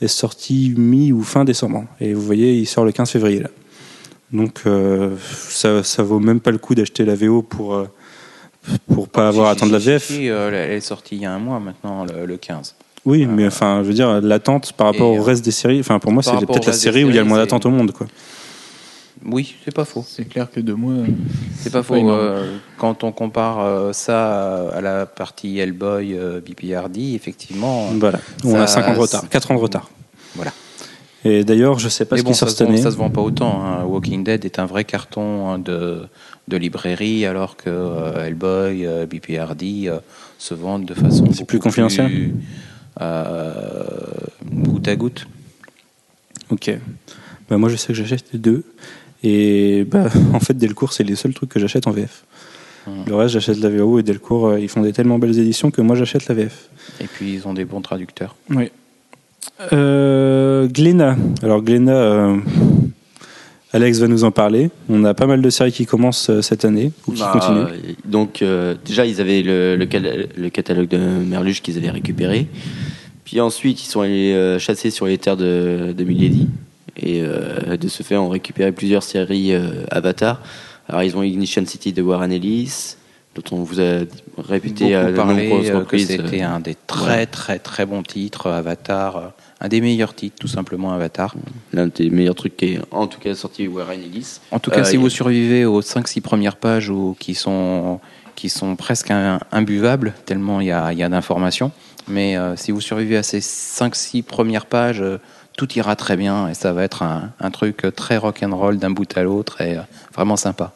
est 0.01 0.07
sorti 0.07 0.73
mi 0.77 1.11
ou 1.11 1.23
fin 1.23 1.45
décembre. 1.45 1.85
Et 1.99 2.13
vous 2.13 2.21
voyez, 2.21 2.57
il 2.57 2.67
sort 2.67 2.85
le 2.85 2.91
15 2.91 3.09
février 3.09 3.39
là. 3.39 3.49
Donc 4.31 4.61
euh, 4.65 5.15
ça, 5.21 5.83
ça 5.83 6.03
vaut 6.03 6.19
même 6.19 6.39
pas 6.39 6.51
le 6.51 6.57
coup 6.59 6.75
d'acheter 6.75 7.03
la 7.05 7.15
VO 7.15 7.41
pour 7.41 7.73
euh, 7.75 7.87
pour 8.93 9.07
pas 9.09 9.27
avoir 9.27 9.47
à 9.49 9.53
Si, 9.53 9.57
attendre 9.57 9.71
la 9.73 9.79
si, 9.79 9.85
VF. 9.87 10.03
si, 10.05 10.29
euh, 10.29 10.49
elle 10.51 10.71
est 10.73 10.81
sortie 10.81 11.15
il 11.15 11.21
y 11.21 11.25
a 11.25 11.31
un 11.33 11.39
mois 11.39 11.59
maintenant, 11.59 12.05
le, 12.05 12.25
le 12.25 12.37
15. 12.37 12.75
Oui, 13.05 13.25
mais 13.25 13.47
enfin, 13.47 13.79
je 13.81 13.87
veux 13.87 13.93
dire, 13.93 14.21
l'attente 14.21 14.73
par 14.73 14.87
rapport 14.87 15.13
Et, 15.13 15.19
au 15.19 15.23
reste 15.23 15.43
des 15.43 15.51
séries. 15.51 15.79
Enfin, 15.79 15.99
pour 15.99 16.11
moi, 16.11 16.21
c'est 16.21 16.31
peut-être 16.45 16.65
la 16.67 16.73
série 16.73 17.03
où 17.05 17.09
il 17.09 17.15
y 17.15 17.17
a 17.17 17.21
le 17.21 17.27
moins 17.27 17.37
d'attente 17.37 17.65
au 17.65 17.69
monde, 17.69 17.91
quoi. 17.91 18.05
Oui, 19.25 19.55
c'est 19.65 19.73
pas 19.73 19.85
faux. 19.85 20.05
C'est 20.07 20.25
clair 20.25 20.47
que 20.53 20.59
deux 20.59 20.75
mois. 20.75 20.93
C'est 21.57 21.71
pas 21.71 21.81
faux. 21.83 21.93
pas 21.95 21.99
euh, 21.99 22.57
quand 22.77 23.03
on 23.03 23.11
compare 23.11 23.59
euh, 23.61 23.93
ça 23.93 24.69
à 24.69 24.81
la 24.81 25.05
partie 25.05 25.59
Hellboy, 25.59 26.13
euh, 26.13 26.39
BPRD, 26.41 27.15
effectivement. 27.15 27.87
Voilà. 27.99 28.19
On 28.45 28.51
Ça- 28.51 28.63
a 28.63 28.67
5 28.67 28.87
ans 28.89 28.93
de 28.93 28.99
retard, 28.99 29.29
4 29.29 29.51
ans 29.51 29.55
de 29.55 29.59
retard. 29.59 29.89
Voilà. 30.35 30.51
Et 31.25 31.43
d'ailleurs, 31.43 31.79
je 31.79 31.89
sais 31.89 32.05
pas 32.05 32.15
Mais 32.15 32.21
ce 32.21 32.25
bon, 32.25 32.31
qui 32.31 32.37
sort 32.37 32.47
ça, 32.49 32.55
cette 32.55 32.59
se 32.59 32.63
vend, 32.63 32.69
année. 32.71 32.81
ça 32.81 32.91
se 32.91 32.97
vend 32.97 33.09
pas 33.09 33.21
autant. 33.21 33.61
hein. 33.63 33.83
Walking 33.83 34.23
Dead 34.23 34.45
est 34.45 34.57
un 34.59 34.65
vrai 34.65 34.85
carton 34.85 35.49
hein, 35.49 35.59
de, 35.59 36.03
de 36.47 36.57
librairie, 36.57 37.25
alors 37.25 37.57
que 37.57 37.69
euh, 37.69 38.25
Hellboy, 38.25 38.85
euh, 38.85 39.05
BPRD 39.05 39.87
euh, 39.87 39.99
se 40.37 40.53
vendent 40.53 40.85
de 40.85 40.93
façon. 40.93 41.27
C'est 41.33 41.45
plus 41.45 41.59
confidentiel 41.59 42.07
plus, 42.07 42.33
euh, 43.01 43.83
Goutte 44.51 44.87
à 44.87 44.95
goutte. 44.95 45.27
Ok. 46.49 46.71
Bah, 47.49 47.57
moi, 47.57 47.69
je 47.69 47.75
sais 47.75 47.87
que 47.87 47.93
j'achète 47.93 48.25
les 48.33 48.39
deux. 48.39 48.63
Et 49.23 49.83
bah, 49.85 50.05
en 50.33 50.39
fait, 50.39 50.53
Delcourt, 50.53 50.93
c'est 50.93 51.03
les 51.03 51.15
seuls 51.15 51.33
trucs 51.33 51.49
que 51.49 51.59
j'achète 51.59 51.87
en 51.87 51.91
VF. 51.91 52.23
Hum. 52.87 53.03
Le 53.07 53.15
reste, 53.15 53.33
j'achète 53.33 53.57
la 53.59 53.69
VO 53.69 53.99
et 53.99 54.03
Delcourt, 54.03 54.57
ils 54.57 54.69
font 54.69 54.81
des 54.81 54.93
tellement 54.93 55.19
belles 55.19 55.37
éditions 55.37 55.69
que 55.69 55.81
moi, 55.81 55.95
j'achète 55.95 56.27
la 56.27 56.35
VF. 56.35 56.69
Et 57.01 57.07
puis 57.07 57.33
ils 57.33 57.47
ont 57.47 57.53
des 57.53 57.65
bons 57.65 57.81
traducteurs. 57.81 58.35
Oui. 58.49 58.71
Euh, 59.73 60.67
Glénat. 60.67 61.15
Alors, 61.43 61.61
Glénat, 61.61 61.95
euh, 61.95 62.37
Alex 63.73 63.99
va 63.99 64.07
nous 64.07 64.23
en 64.23 64.31
parler. 64.31 64.69
On 64.89 65.03
a 65.03 65.13
pas 65.13 65.27
mal 65.27 65.41
de 65.41 65.49
séries 65.49 65.71
qui 65.71 65.85
commencent 65.85 66.29
euh, 66.29 66.41
cette 66.41 66.65
année 66.65 66.91
ou 67.07 67.11
qui 67.13 67.21
Bah, 67.21 67.29
continuent. 67.33 67.57
euh, 67.59 67.93
Donc, 68.05 68.41
euh, 68.41 68.75
déjà, 68.85 69.05
ils 69.05 69.21
avaient 69.21 69.41
le, 69.41 69.75
le, 69.75 69.85
cal- 69.85 70.27
le 70.35 70.49
catalogue 70.49 70.87
de 70.87 70.97
Merluche 70.97 71.61
qu'ils 71.61 71.77
avaient 71.77 71.89
récupéré. 71.91 72.47
Puis 73.25 73.39
ensuite, 73.41 73.83
ils 73.83 73.87
sont 73.87 74.01
allés 74.01 74.33
euh, 74.33 74.57
chasser 74.59 74.89
sur 74.89 75.05
les 75.05 75.17
terres 75.17 75.37
de, 75.37 75.93
de 75.95 76.03
Milady. 76.03 76.47
Et 76.97 77.21
euh, 77.21 77.77
de 77.77 77.87
ce 77.87 78.01
fait, 78.03 78.17
on 78.17 78.29
récupéré 78.29 78.71
plusieurs 78.71 79.03
séries 79.03 79.53
euh, 79.53 79.83
Avatar. 79.91 80.41
Alors, 80.87 81.03
ils 81.03 81.15
ont 81.15 81.21
Ignition 81.23 81.63
City 81.65 81.93
de 81.93 82.01
Warren 82.01 82.31
Ellis, 82.31 82.95
dont 83.35 83.57
on 83.57 83.63
vous 83.63 83.79
a 83.79 83.99
répété 84.37 84.95
à 84.95 85.11
de 85.11 85.17
nombreuses 85.17 85.69
euh, 85.69 85.71
que 85.71 85.77
reprises. 85.77 86.07
c'était 86.07 86.41
euh, 86.41 86.49
un 86.49 86.59
des 86.59 86.75
très 86.87 87.25
très 87.25 87.59
très 87.59 87.85
bons 87.85 88.03
titres, 88.03 88.49
Avatar, 88.49 89.17
euh, 89.17 89.27
un 89.61 89.67
des 89.67 89.81
meilleurs 89.81 90.13
titres, 90.15 90.37
tout 90.39 90.47
simplement 90.47 90.91
Avatar. 90.93 91.35
l'un 91.71 91.87
des 91.87 92.09
meilleurs 92.09 92.35
trucs 92.35 92.57
qui 92.57 92.65
est, 92.73 92.79
en 92.91 93.07
tout 93.07 93.19
cas, 93.19 93.35
sorti 93.35 93.67
Warren 93.67 94.01
Ellis. 94.01 94.39
En 94.51 94.59
tout 94.59 94.71
cas, 94.71 94.79
Euh, 94.81 94.83
si 94.83 94.97
vous 94.97 95.09
survivez 95.09 95.65
aux 95.65 95.81
5-6 95.81 96.21
premières 96.21 96.55
pages 96.55 96.89
ou 96.89 97.15
qui 97.19 97.35
sont, 97.35 97.99
qui 98.35 98.49
sont 98.49 98.75
presque 98.75 99.11
imbuvables, 99.51 100.13
tellement 100.25 100.59
il 100.61 100.67
y 100.67 100.71
a, 100.71 100.91
y 100.93 101.03
a 101.03 101.09
d'informations, 101.09 101.71
mais 102.07 102.35
euh, 102.37 102.55
si 102.55 102.71
vous 102.71 102.81
survivez 102.81 103.17
à 103.17 103.23
ces 103.23 103.39
5-6 103.41 104.23
premières 104.23 104.65
pages, 104.65 105.01
euh, 105.01 105.19
tout 105.57 105.71
ira 105.73 105.95
très 105.97 106.15
bien 106.17 106.47
et 106.47 106.53
ça 106.55 106.71
va 106.73 106.83
être 106.83 107.03
un, 107.03 107.31
un 107.39 107.51
truc 107.51 107.85
très 107.95 108.15
rock'n'roll 108.17 108.77
d'un 108.77 108.91
bout 108.91 109.17
à 109.17 109.23
l'autre 109.23 109.59
et 109.61 109.77
vraiment 110.15 110.37
sympa. 110.37 110.71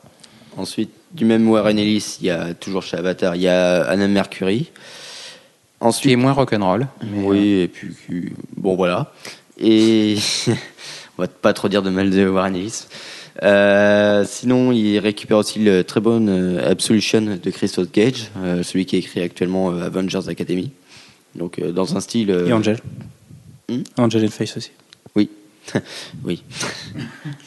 Ensuite, 0.57 0.91
du 1.13 1.25
même 1.25 1.47
Warren 1.49 1.77
Ellis, 1.77 2.17
il 2.21 2.27
y 2.27 2.29
a 2.29 2.53
toujours 2.53 2.83
chez 2.83 2.97
Avatar, 2.97 3.35
il 3.35 3.41
y 3.43 3.47
a 3.47 3.83
Anna 3.83 4.07
Mercury. 4.07 4.59
Ce 4.65 4.65
qui 4.65 5.83
est 5.83 5.87
Ensuite, 5.87 6.17
moins 6.17 6.31
rock'n'roll. 6.31 6.87
mais, 7.03 7.25
oui, 7.25 7.49
et 7.61 7.67
puis 7.67 8.33
bon 8.55 8.75
voilà. 8.75 9.11
Et 9.59 10.15
on 11.17 11.21
va 11.21 11.27
pas 11.27 11.53
trop 11.53 11.67
dire 11.69 11.81
de 11.81 11.89
mal 11.89 12.09
de 12.09 12.27
Warren 12.27 12.55
Ellis. 12.55 12.85
Euh, 13.41 14.23
sinon, 14.27 14.71
il 14.71 14.99
récupère 14.99 15.37
aussi 15.37 15.59
le 15.59 15.83
très 15.83 15.99
bon 15.99 16.27
euh, 16.29 16.69
Absolution 16.71 17.21
de 17.43 17.49
Christophe 17.49 17.91
Gage, 17.91 18.29
euh, 18.37 18.63
celui 18.63 18.85
qui 18.85 18.95
écrit 18.97 19.21
actuellement 19.21 19.71
euh, 19.71 19.83
Avengers 19.85 20.27
Academy. 20.29 20.71
Donc 21.35 21.59
euh, 21.59 21.71
dans 21.71 21.97
un 21.97 21.99
style. 21.99 22.29
euh, 22.31 22.47
Et 22.47 22.53
Angel. 22.53 22.77
Hmm 23.69 23.81
Angel 23.97 24.23
and 24.25 24.29
Face 24.29 24.55
aussi. 24.55 24.71
Oui. 25.15 25.29
oui. 26.25 26.43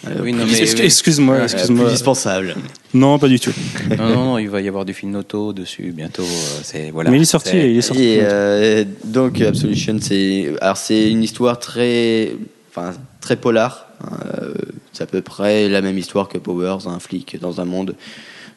Euh, 0.07 0.11
Oui, 0.23 0.33
non, 0.33 0.45
plus- 0.45 0.53
mais- 0.53 0.61
Excuse- 0.63 0.81
Excuse-moi, 0.85 1.35
euh, 1.37 1.43
excuse-moi. 1.45 1.85
plus 1.85 1.93
dispensable. 1.93 2.57
Non, 2.95 3.19
pas 3.19 3.29
du 3.29 3.39
tout. 3.39 3.53
euh, 3.91 3.97
non, 3.97 4.09
non, 4.09 4.25
non, 4.25 4.39
il 4.39 4.49
va 4.49 4.61
y 4.61 4.69
avoir 4.69 4.85
du 4.85 4.95
film 4.95 5.15
auto 5.17 5.53
dessus 5.53 5.93
bientôt. 5.95 6.23
euh, 6.23 6.61
c'est 6.63 6.91
voilà. 6.91 7.11
Mais 7.11 7.19
il 7.19 7.23
est 7.23 7.27
sorti, 7.27 7.51
C'est- 7.51 7.71
il 7.71 7.77
est 7.79 7.83
sorti. 7.83 8.03
Et 8.03 8.19
euh, 8.23 8.85
donc 9.05 9.41
Absolution, 9.41 9.99
c'est 10.01 10.53
alors 10.61 10.77
c'est 10.77 11.11
une 11.11 11.23
histoire 11.23 11.59
très, 11.59 12.33
enfin 12.71 12.95
très 13.21 13.37
polar. 13.37 13.89
Euh, 14.05 14.53
c'est 14.93 15.05
à 15.05 15.07
peu 15.07 15.21
près 15.23 15.69
la 15.69 15.81
même 15.83 15.99
histoire 15.99 16.29
que 16.29 16.39
Powers, 16.39 16.87
un 16.87 16.99
flic 16.99 17.39
dans 17.41 17.61
un 17.61 17.65
monde 17.65 17.95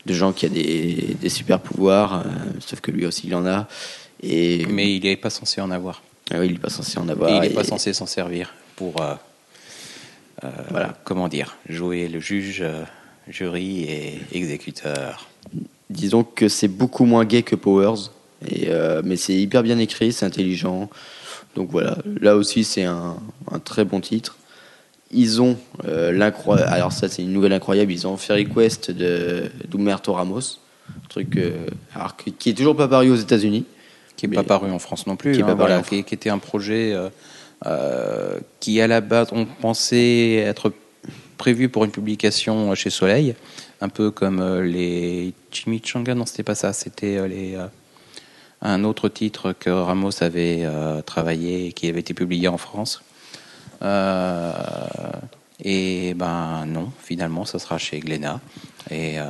de 0.06 0.14
gens 0.14 0.32
qui 0.32 0.46
a 0.46 0.50
des, 0.50 1.16
des 1.22 1.30
super 1.30 1.60
pouvoirs, 1.60 2.22
euh, 2.26 2.30
sauf 2.66 2.80
que 2.82 2.92
lui 2.92 3.06
aussi 3.06 3.28
il 3.28 3.36
en 3.36 3.46
a. 3.46 3.68
Et 4.24 4.66
Mais 4.70 4.96
il 4.96 5.04
n'est 5.04 5.16
pas 5.18 5.30
censé 5.30 5.62
en 5.62 5.72
avoir. 5.72 6.02
Ah 6.32 6.36
oui, 6.40 6.48
il 6.48 6.52
n'est 6.54 6.58
pas 6.60 6.70
censé 6.70 6.98
en 7.00 7.08
Et 7.08 7.12
avoir. 7.12 7.30
il 7.30 7.40
n'est 7.42 7.48
et- 7.48 7.54
pas 7.54 7.64
censé 7.64 7.94
s'en 7.94 8.06
servir 8.06 8.54
pour, 8.76 9.02
euh, 9.02 9.14
euh, 9.14 9.16
Voilà. 10.70 10.98
comment 11.04 11.28
dire, 11.28 11.58
jouer 11.68 12.08
le 12.08 12.20
juge, 12.20 12.62
euh, 12.62 12.84
jury 13.28 13.84
et 13.84 14.20
exécuteur. 14.32 15.28
Disons 15.90 16.24
que 16.24 16.48
c'est 16.48 16.68
beaucoup 16.68 17.06
moins 17.06 17.26
gay 17.26 17.44
que 17.44 17.56
Powers, 17.56 18.12
et, 18.48 18.68
euh, 18.70 19.02
mais 19.04 19.18
c'est 19.18 19.34
hyper 19.36 19.64
bien 19.64 19.78
écrit, 19.80 20.14
c'est 20.14 20.26
intelligent. 20.26 20.90
Donc 21.56 21.72
voilà, 21.72 21.98
là 22.22 22.36
aussi 22.36 22.64
c'est 22.64 22.84
un, 22.84 23.18
un 23.52 23.60
très 23.60 23.86
bon 23.86 24.00
titre. 24.00 24.38
Ils 25.12 25.42
ont 25.42 25.58
euh, 25.86 26.12
l'incroyable, 26.12 26.72
alors 26.72 26.92
ça 26.92 27.10
c'est 27.10 27.24
une 27.24 27.34
nouvelle 27.34 27.54
incroyable, 27.54 27.92
ils 27.92 28.06
ont 28.06 28.16
Fairy 28.16 28.48
Quest 28.48 28.92
de 28.92 29.50
d'Umberto 29.68 30.14
Ramos, 30.14 30.60
un 30.90 31.08
truc 31.10 31.36
euh, 31.38 31.66
alors, 31.96 32.16
qui 32.16 32.50
est 32.50 32.54
toujours 32.54 32.76
pas 32.78 32.88
paru 32.88 33.10
aux 33.10 33.16
États-Unis. 33.16 33.66
qui 34.16 34.28
n'est 34.28 34.36
pas 34.36 34.44
paru 34.44 34.70
en 34.70 34.80
France 34.80 35.08
non 35.08 35.16
plus, 35.16 35.32
Qui 35.34 35.42
hein, 35.42 35.56
voilà, 35.56 35.82
qui, 35.82 36.04
qui 36.04 36.14
était 36.14 36.30
un 36.30 36.38
projet 36.38 36.94
euh, 36.94 37.10
euh, 37.66 38.40
qui 38.60 38.82
à 38.82 38.88
la 38.88 39.02
base 39.02 39.30
on 39.32 39.46
pensait 39.46 40.36
être 40.36 40.74
prévu 41.38 41.70
pour 41.70 41.86
une 41.86 41.92
publication 41.92 42.74
chez 42.76 42.90
Soleil, 42.90 43.36
un 43.82 43.90
peu 43.90 44.12
comme 44.12 44.40
euh, 44.40 44.64
les 44.64 45.34
Chimichanga, 45.52 46.14
non 46.16 46.26
c'était 46.26 46.44
pas 46.44 46.56
ça, 46.56 46.74
c'était 46.74 47.18
euh, 47.18 47.28
euh, 47.32 47.68
un 48.62 48.84
autre 48.84 49.10
titre 49.10 49.54
que 49.58 49.70
Ramos 49.70 50.22
avait 50.22 50.60
euh, 50.64 51.02
travaillé 51.02 51.68
et 51.68 51.74
qui 51.74 51.88
avait 51.88 52.02
été 52.02 52.14
publié 52.14 52.48
en 52.48 52.58
France. 52.58 53.02
Euh, 53.82 54.52
et 55.64 56.14
ben 56.14 56.66
non, 56.66 56.92
finalement, 57.02 57.46
ça 57.46 57.60
sera 57.60 57.78
chez 57.78 58.00
Glénat. 58.00 58.40
Et 58.92 59.20
euh, 59.20 59.26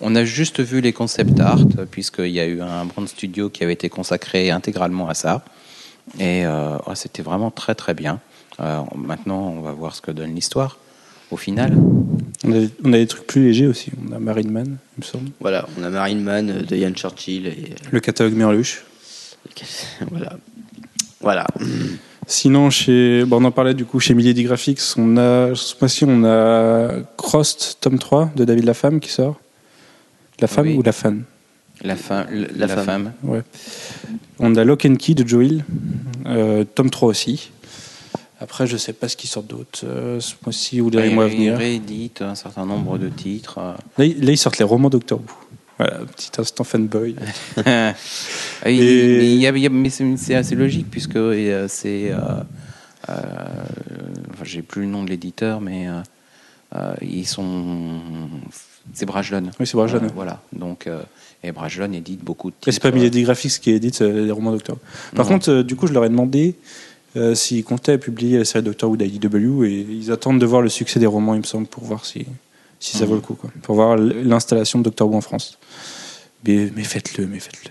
on 0.00 0.14
a 0.14 0.24
juste 0.24 0.60
vu 0.60 0.80
les 0.80 0.92
concept 0.92 1.38
art, 1.40 1.66
puisqu'il 1.90 2.30
y 2.30 2.40
a 2.40 2.46
eu 2.46 2.60
un 2.60 2.84
brand 2.84 3.08
studio 3.08 3.50
qui 3.50 3.64
avait 3.64 3.72
été 3.72 3.88
consacré 3.88 4.50
intégralement 4.50 5.08
à 5.08 5.14
ça. 5.14 5.44
Et 6.18 6.46
euh, 6.46 6.76
c'était 6.94 7.22
vraiment 7.22 7.50
très 7.50 7.74
très 7.74 7.94
bien. 7.94 8.20
Euh, 8.60 8.80
maintenant, 8.96 9.48
on 9.48 9.60
va 9.60 9.72
voir 9.72 9.94
ce 9.94 10.00
que 10.00 10.10
donne 10.10 10.34
l'histoire 10.34 10.78
au 11.30 11.36
final. 11.36 11.76
On 12.44 12.52
a, 12.52 12.66
on 12.84 12.92
a 12.92 12.96
des 12.98 13.06
trucs 13.06 13.26
plus 13.26 13.42
légers 13.44 13.66
aussi. 13.66 13.90
On 14.08 14.12
a 14.14 14.18
Marine 14.18 14.50
Man, 14.50 14.76
il 14.96 15.00
me 15.00 15.04
semble. 15.04 15.30
Voilà, 15.40 15.66
on 15.78 15.82
a 15.82 15.90
Marine 15.90 16.22
Man 16.22 16.50
euh, 16.50 16.62
de 16.62 16.76
Ian 16.76 16.92
Churchill 16.92 17.46
et 17.48 17.74
Le 17.90 18.00
catalogue 18.00 18.34
Merluche. 18.34 18.84
voilà. 20.10 20.32
Voilà. 21.20 21.46
Sinon, 22.28 22.70
chez, 22.70 23.24
bon, 23.24 23.40
on 23.42 23.44
en 23.46 23.50
parlait 23.52 23.74
du 23.74 23.84
coup 23.84 24.00
chez 24.00 24.14
Milady 24.14 24.44
Graphics, 24.44 24.80
on 24.96 25.16
a, 25.16 25.54
ce 25.54 25.74
mois-ci, 25.80 26.04
on 26.06 26.24
a 26.24 26.90
Crossed, 27.16 27.76
tome 27.80 27.98
3 27.98 28.32
de 28.36 28.44
David 28.44 28.64
Lafemme 28.64 29.00
qui 29.00 29.10
sort. 29.10 29.40
La 30.40 30.46
femme 30.48 30.66
Oui. 30.66 30.76
ou 30.76 30.82
la 30.82 30.92
fan 30.92 31.22
La, 31.82 31.94
la, 31.94 32.46
La 32.56 32.68
femme. 32.68 32.84
femme. 32.84 33.12
Ouais. 33.22 33.42
On 34.38 34.54
a 34.56 34.64
Lock 34.64 34.84
and 34.84 34.96
Key 34.96 35.14
de 35.14 35.26
Joe 35.26 35.44
Hill, 35.46 35.64
euh, 36.26 36.64
tome 36.64 36.90
3 36.90 37.08
aussi. 37.08 37.50
Après, 38.38 38.66
je 38.66 38.76
sais 38.76 38.92
pas 38.92 39.08
ce 39.08 39.16
qui 39.16 39.26
sort 39.26 39.42
d'autre 39.42 39.80
euh, 39.84 40.20
ce 40.20 40.34
mois-ci 40.44 40.80
ou 40.82 40.90
les 40.90 41.08
mois 41.10 41.24
à 41.24 41.28
venir. 41.28 41.56
réédite 41.56 42.20
un 42.20 42.34
certain 42.34 42.66
nombre 42.66 42.98
de 42.98 43.08
titres. 43.08 43.58
euh. 43.58 43.72
Là, 43.96 44.04
ils- 44.04 44.22
là, 44.24 44.32
ils 44.32 44.36
sortent 44.36 44.58
les 44.58 44.64
romans 44.64 44.90
Doctor 44.90 45.20
Who. 45.20 45.24
Voilà, 45.78 45.98
petit 46.14 46.30
instant 46.38 46.64
fanboy. 46.64 47.16
Ah, 47.66 47.94
Et- 48.70 48.76
mais 48.76 49.32
il 49.34 49.40
y 49.40 49.46
a- 49.46 49.50
il 49.56 49.58
y 49.58 49.66
a- 49.66 49.70
mais 49.70 49.88
c'est 49.90 50.34
assez 50.34 50.54
logique 50.54 50.86
puisque 50.90 51.16
euh, 51.16 51.66
c'est. 51.68 52.10
euh, 52.12 52.18
euh, 53.08 53.12
enfin, 54.32 54.44
J'ai 54.44 54.62
plus 54.62 54.82
le 54.82 54.88
nom 54.88 55.02
de 55.04 55.08
l'éditeur, 55.10 55.60
mais 55.62 55.86
ils 57.00 57.26
sont. 57.26 58.00
C'est 58.92 59.06
Brajlon. 59.06 59.44
Oui, 59.58 59.66
c'est 59.66 59.76
Brajlon, 59.76 60.00
voilà. 60.14 60.40
Donc, 60.52 60.88
et 61.46 61.52
Brajlon 61.52 61.92
édite 61.92 62.22
beaucoup 62.24 62.50
de 62.50 62.54
Et 62.56 62.60
titres. 62.60 62.74
c'est 62.74 62.82
pas 62.82 62.90
Milady 62.90 63.22
Graphics 63.22 63.60
qui 63.60 63.70
édite 63.70 64.02
euh, 64.02 64.24
les 64.26 64.30
romans 64.32 64.52
Doctor 64.52 64.76
Who. 64.76 65.16
Par 65.16 65.26
Non. 65.26 65.32
contre, 65.32 65.50
euh, 65.50 65.62
du 65.62 65.76
coup, 65.76 65.86
je 65.86 65.92
leur 65.92 66.04
ai 66.04 66.08
demandé 66.08 66.54
euh, 67.16 67.34
s'ils 67.34 67.64
comptaient 67.64 67.98
publier 67.98 68.38
la 68.38 68.44
série 68.44 68.62
Doctor 68.64 68.90
Who 68.90 68.96
d'IDW 68.96 69.64
et 69.64 69.86
ils 69.88 70.10
attendent 70.12 70.38
de 70.40 70.46
voir 70.46 70.60
le 70.62 70.68
succès 70.68 70.98
des 71.00 71.06
romans, 71.06 71.34
il 71.34 71.40
me 71.40 71.44
semble, 71.46 71.66
pour 71.66 71.84
voir 71.84 72.04
si, 72.04 72.26
si 72.80 72.96
ça 72.96 73.04
Mhm. 73.04 73.08
vaut 73.10 73.14
le 73.16 73.20
coup. 73.22 73.34
Quoi. 73.34 73.50
Pour 73.62 73.74
voir 73.76 73.96
l'installation 73.96 74.78
de 74.80 74.84
Doctor 74.84 75.08
Who 75.08 75.16
en 75.16 75.20
France. 75.20 75.58
Mais, 76.46 76.70
mais 76.76 76.84
faites-le, 76.84 77.26
mais 77.26 77.40
faites-le. 77.40 77.70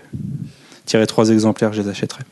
Tirez 0.84 1.06
trois 1.06 1.30
exemplaires, 1.30 1.72
je 1.72 1.82
les 1.82 1.88
achèterai. 1.88 2.22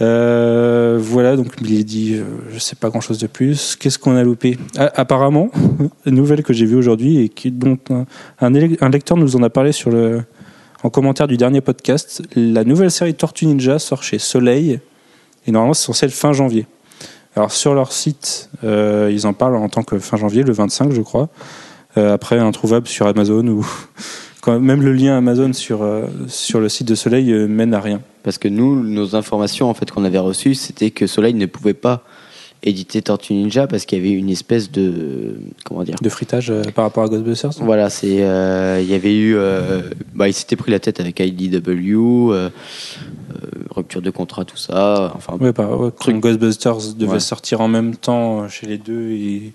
Euh, 0.00 0.98
voilà, 1.00 1.36
donc 1.36 1.60
Milady, 1.60 2.14
euh, 2.14 2.24
je 2.50 2.58
sais 2.58 2.76
pas 2.76 2.88
grand 2.88 3.00
chose 3.00 3.18
de 3.18 3.26
plus. 3.26 3.76
Qu'est-ce 3.76 3.98
qu'on 3.98 4.16
a 4.16 4.22
loupé? 4.22 4.58
Ah, 4.78 4.90
Apparemment, 4.94 5.50
nouvelle 6.06 6.42
que 6.42 6.52
j'ai 6.52 6.64
vue 6.64 6.76
aujourd'hui 6.76 7.18
et 7.18 7.28
qui, 7.28 7.50
dont 7.50 7.78
un, 8.40 8.50
lecteur 8.50 9.16
nous 9.16 9.36
en 9.36 9.42
a 9.42 9.50
parlé 9.50 9.72
sur 9.72 9.92
en 10.82 10.88
commentaire 10.88 11.28
du 11.28 11.36
dernier 11.36 11.60
podcast, 11.60 12.22
la 12.34 12.64
nouvelle 12.64 12.90
série 12.90 13.14
Tortue 13.14 13.46
Ninja 13.46 13.78
sort 13.78 14.02
chez 14.02 14.18
Soleil 14.18 14.80
et 15.46 15.52
normalement 15.52 15.74
c'est 15.74 15.84
censé 15.84 16.06
être 16.06 16.12
fin 16.12 16.32
janvier. 16.32 16.66
Alors 17.36 17.52
sur 17.52 17.74
leur 17.74 17.92
site, 17.92 18.48
euh, 18.64 19.10
ils 19.12 19.26
en 19.26 19.34
parlent 19.34 19.56
en 19.56 19.68
tant 19.68 19.82
que 19.82 19.98
fin 19.98 20.16
janvier, 20.16 20.42
le 20.42 20.52
25 20.52 20.92
je 20.92 21.02
crois. 21.02 21.28
Après 21.96 22.38
introuvable 22.38 22.86
sur 22.86 23.08
Amazon 23.08 23.46
ou 23.48 23.66
quand 24.40 24.58
même 24.58 24.82
le 24.82 24.92
lien 24.92 25.16
Amazon 25.16 25.52
sur 25.52 25.82
euh, 25.82 26.06
sur 26.28 26.60
le 26.60 26.68
site 26.68 26.88
de 26.88 26.94
Soleil 26.94 27.32
euh, 27.32 27.46
mène 27.46 27.74
à 27.74 27.80
rien. 27.80 28.00
Parce 28.22 28.38
que 28.38 28.48
nous, 28.48 28.82
nos 28.82 29.16
informations 29.16 29.68
en 29.70 29.74
fait 29.74 29.90
qu'on 29.90 30.04
avait 30.04 30.18
reçues, 30.18 30.54
c'était 30.54 30.90
que 30.90 31.06
Soleil 31.06 31.34
ne 31.34 31.46
pouvait 31.46 31.74
pas 31.74 32.04
éditer 32.62 33.00
Tortue 33.02 33.32
Ninja 33.34 33.66
parce 33.66 33.86
qu'il 33.86 33.98
y 33.98 34.00
avait 34.00 34.12
une 34.12 34.28
espèce 34.30 34.70
de 34.70 35.40
comment 35.64 35.82
dire. 35.82 35.96
De 36.02 36.08
fritage 36.08 36.50
euh, 36.50 36.62
par 36.74 36.84
rapport 36.84 37.04
à 37.04 37.08
Ghostbusters. 37.08 37.52
Voilà, 37.60 37.90
c'est 37.90 38.22
euh, 38.22 38.80
il 38.82 38.88
y 38.90 38.94
avait 38.94 39.16
eu, 39.16 39.34
euh, 39.36 39.82
bah, 40.14 40.28
il 40.28 40.34
s'était 40.34 40.56
pris 40.56 40.70
la 40.70 40.78
tête 40.78 41.00
avec 41.00 41.20
IDW, 41.20 42.32
rupture 43.70 44.02
de 44.02 44.10
contrat, 44.10 44.44
tout 44.44 44.56
ça. 44.56 45.12
Enfin, 45.14 45.36
Ouais, 45.40 45.52
quand 45.54 46.12
Ghostbusters 46.18 46.94
devait 46.96 47.12
Ouais. 47.12 47.20
sortir 47.20 47.60
en 47.60 47.68
même 47.68 47.96
temps 47.96 48.48
chez 48.48 48.66
les 48.66 48.78
deux 48.78 49.10
et 49.10 49.52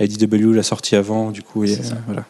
IDW 0.00 0.52
l'a 0.52 0.62
sorti 0.62 0.96
avant, 0.96 1.30
du 1.30 1.42
coup, 1.42 1.64
et, 1.64 1.78
voilà. 2.06 2.24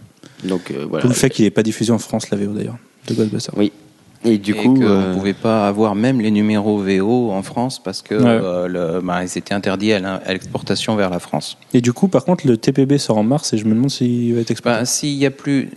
Donc 0.44 0.70
euh, 0.70 0.86
voilà. 0.88 1.02
Tout 1.02 1.08
le 1.08 1.14
fait 1.14 1.30
qu'il 1.30 1.44
n'est 1.44 1.50
pas 1.50 1.62
diffusé 1.62 1.92
en 1.92 1.98
France, 1.98 2.30
la 2.30 2.36
VO 2.36 2.52
d'ailleurs, 2.52 2.78
de 3.08 3.14
Ghostbusters. 3.14 3.54
Oui. 3.56 3.72
Et 4.24 4.38
du 4.38 4.52
et 4.52 4.54
coup, 4.54 4.80
euh, 4.82 5.08
ne 5.08 5.14
pouvait 5.14 5.32
pas 5.32 5.66
avoir 5.66 5.96
même 5.96 6.20
les 6.20 6.30
numéros 6.30 6.78
VO 6.78 7.32
en 7.32 7.42
France 7.42 7.82
parce 7.82 8.02
que 8.02 8.14
Ouais. 8.14 8.22
euh, 8.24 8.68
le, 8.68 9.00
bah, 9.00 9.24
ils 9.24 9.36
étaient 9.36 9.54
interdits 9.54 9.92
à 9.92 10.32
l'exportation 10.32 10.94
vers 10.94 11.10
la 11.10 11.18
France. 11.18 11.58
Et 11.74 11.80
du 11.80 11.92
coup, 11.92 12.06
par 12.06 12.24
contre, 12.24 12.46
le 12.46 12.56
TPB 12.56 12.98
sort 12.98 13.18
en 13.18 13.24
mars 13.24 13.52
et 13.52 13.58
je 13.58 13.64
me 13.64 13.74
demande 13.74 13.90
s'il 13.90 14.34
va 14.34 14.40
être 14.42 14.52
exporté. 14.52 14.78
Bah, 14.78 14.84
s'il 14.84 15.14
y 15.14 15.26
a 15.26 15.32
plus, 15.32 15.70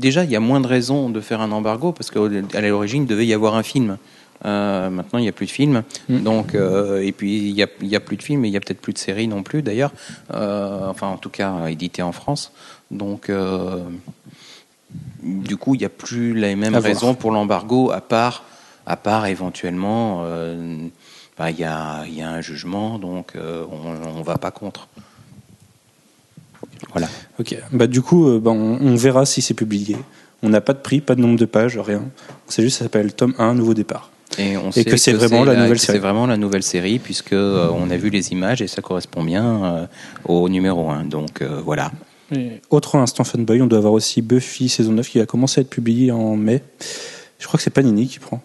déjà, 0.00 0.24
il 0.24 0.30
y 0.30 0.36
a 0.36 0.40
moins 0.40 0.60
de 0.60 0.66
raisons 0.66 1.10
de 1.10 1.20
faire 1.20 1.40
un 1.40 1.52
embargo 1.52 1.92
parce 1.92 2.10
qu'à 2.10 2.60
l'origine, 2.60 3.04
il 3.04 3.08
devait 3.08 3.26
y 3.26 3.34
avoir 3.34 3.54
un 3.54 3.62
film. 3.62 3.96
Euh, 4.44 4.90
maintenant, 4.90 5.18
il 5.18 5.22
n'y 5.22 5.28
a 5.28 5.32
plus 5.32 5.46
de 5.46 5.50
films. 5.52 5.82
Mm. 6.08 6.18
Donc, 6.20 6.54
euh, 6.54 7.00
et 7.00 7.12
puis, 7.12 7.48
il 7.48 7.54
n'y 7.54 7.62
a, 7.62 7.68
il 7.80 7.88
y 7.88 7.96
a 7.96 8.00
plus 8.00 8.16
de 8.16 8.22
films 8.22 8.44
et 8.44 8.48
il 8.48 8.50
n'y 8.50 8.56
a 8.56 8.60
peut-être 8.60 8.80
plus 8.80 8.92
de 8.92 8.98
séries 8.98 9.28
non 9.28 9.42
plus, 9.42 9.62
d'ailleurs. 9.62 9.92
Euh, 10.34 10.88
enfin, 10.88 11.08
en 11.08 11.16
tout 11.16 11.30
cas, 11.30 11.66
éditées 11.68 12.02
en 12.02 12.12
France. 12.12 12.52
Donc, 12.92 13.30
euh, 13.30 13.82
du 15.22 15.56
coup, 15.56 15.74
il 15.74 15.78
n'y 15.78 15.84
a 15.84 15.90
plus 15.90 16.34
les 16.34 16.54
mêmes 16.54 16.74
À 16.74 16.80
voir. 16.80 16.92
raisons 16.92 17.14
pour 17.14 17.30
l'embargo, 17.32 17.90
à 17.90 18.00
part, 18.00 18.44
à 18.86 18.96
part 18.96 19.26
éventuellement, 19.26 20.22
euh, 20.24 20.76
bah, 21.38 21.50
il 21.50 21.58
y, 21.58 21.64
a, 21.64 22.04
il 22.06 22.14
y 22.14 22.22
a 22.22 22.30
un 22.30 22.40
jugement, 22.40 22.98
donc 22.98 23.32
euh, 23.34 23.64
on 23.70 24.18
ne 24.18 24.24
va 24.24 24.36
pas 24.38 24.50
contre. 24.50 24.88
Voilà. 26.92 27.08
Ok. 27.40 27.56
Bah, 27.72 27.86
du 27.86 28.02
coup, 28.02 28.38
bah, 28.38 28.50
on, 28.50 28.78
on 28.80 28.94
verra 28.94 29.26
si 29.26 29.40
c'est 29.42 29.54
publié. 29.54 29.96
On 30.42 30.48
n'a 30.48 30.60
pas 30.60 30.72
de 30.72 30.78
prix, 30.80 31.00
pas 31.00 31.14
de 31.14 31.20
nombre 31.20 31.38
de 31.38 31.44
pages, 31.44 31.78
rien. 31.78 32.02
C'est 32.48 32.62
juste, 32.62 32.78
ça 32.78 32.84
s'appelle 32.84 33.14
tome 33.14 33.34
1, 33.38 33.54
nouveau 33.54 33.74
départ. 33.74 34.10
Et, 34.38 34.56
on 34.56 34.70
Et 34.70 34.72
sait 34.72 34.84
que 34.84 34.96
c'est 34.96 35.12
vraiment 35.12 35.44
la 35.44 35.54
nouvelle 35.54 35.78
série. 35.78 35.98
C'est 35.98 36.02
vraiment 36.02 36.26
la 36.26 36.36
nouvelle 36.36 36.62
série, 36.62 36.98
puisque 36.98 37.32
euh, 37.32 37.68
on 37.72 37.90
a 37.90 37.96
vu 37.96 38.10
les 38.10 38.32
images 38.32 38.62
et 38.62 38.66
ça 38.66 38.82
correspond 38.82 39.22
bien 39.22 39.64
euh, 39.64 39.86
au 40.24 40.48
numéro 40.48 40.90
1. 40.90 41.04
Donc 41.04 41.42
euh, 41.42 41.60
voilà. 41.64 41.92
Et 42.34 42.60
Autre 42.70 42.96
instant 42.96 43.24
fanboy, 43.24 43.60
on 43.62 43.66
doit 43.66 43.78
avoir 43.78 43.92
aussi 43.92 44.22
Buffy 44.22 44.68
saison 44.68 44.92
9 44.92 45.08
qui 45.08 45.18
va 45.18 45.26
commencer 45.26 45.60
à 45.60 45.62
être 45.62 45.70
publié 45.70 46.10
en 46.10 46.36
mai. 46.36 46.62
Je 47.38 47.46
crois 47.46 47.58
que 47.58 47.64
c'est 47.64 47.70
Panini 47.70 48.06
qui 48.06 48.18
prend. 48.18 48.40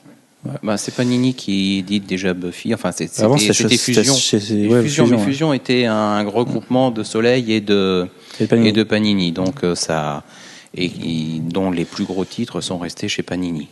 Bah, 0.63 0.77
c'est 0.77 0.93
pas 0.95 1.03
Nini 1.03 1.33
qui 1.33 1.83
dit 1.83 1.99
déjà 1.99 2.33
Buffy. 2.33 2.73
Enfin, 2.73 2.91
c'était 2.91 3.21
Avant, 3.21 3.37
c'était 3.37 3.53
c'était 3.53 3.75
c'était 3.77 4.01
Fusion. 4.01 4.13
ouais, 4.13 4.81
Fusion, 4.81 4.81
Fusion, 4.83 5.07
mais 5.07 5.15
ouais. 5.17 5.23
Fusion 5.23 5.53
était 5.53 5.85
un 5.85 6.23
regroupement 6.27 6.91
de 6.91 7.03
Soleil 7.03 7.51
et 7.51 7.59
de, 7.61 8.07
Et 8.39 8.45
Panini. 8.47 8.69
et 8.69 8.71
de 8.71 8.83
Panini. 8.83 9.31
Donc 9.31 9.63
euh, 9.63 9.75
ça. 9.75 10.23
Et, 10.75 10.85
et 10.85 11.39
dont 11.41 11.71
les 11.71 11.85
plus 11.85 12.03
gros 12.05 12.23
titres 12.25 12.61
sont 12.61 12.77
restés 12.77 13.07
chez 13.07 13.23
Panini. 13.23 13.67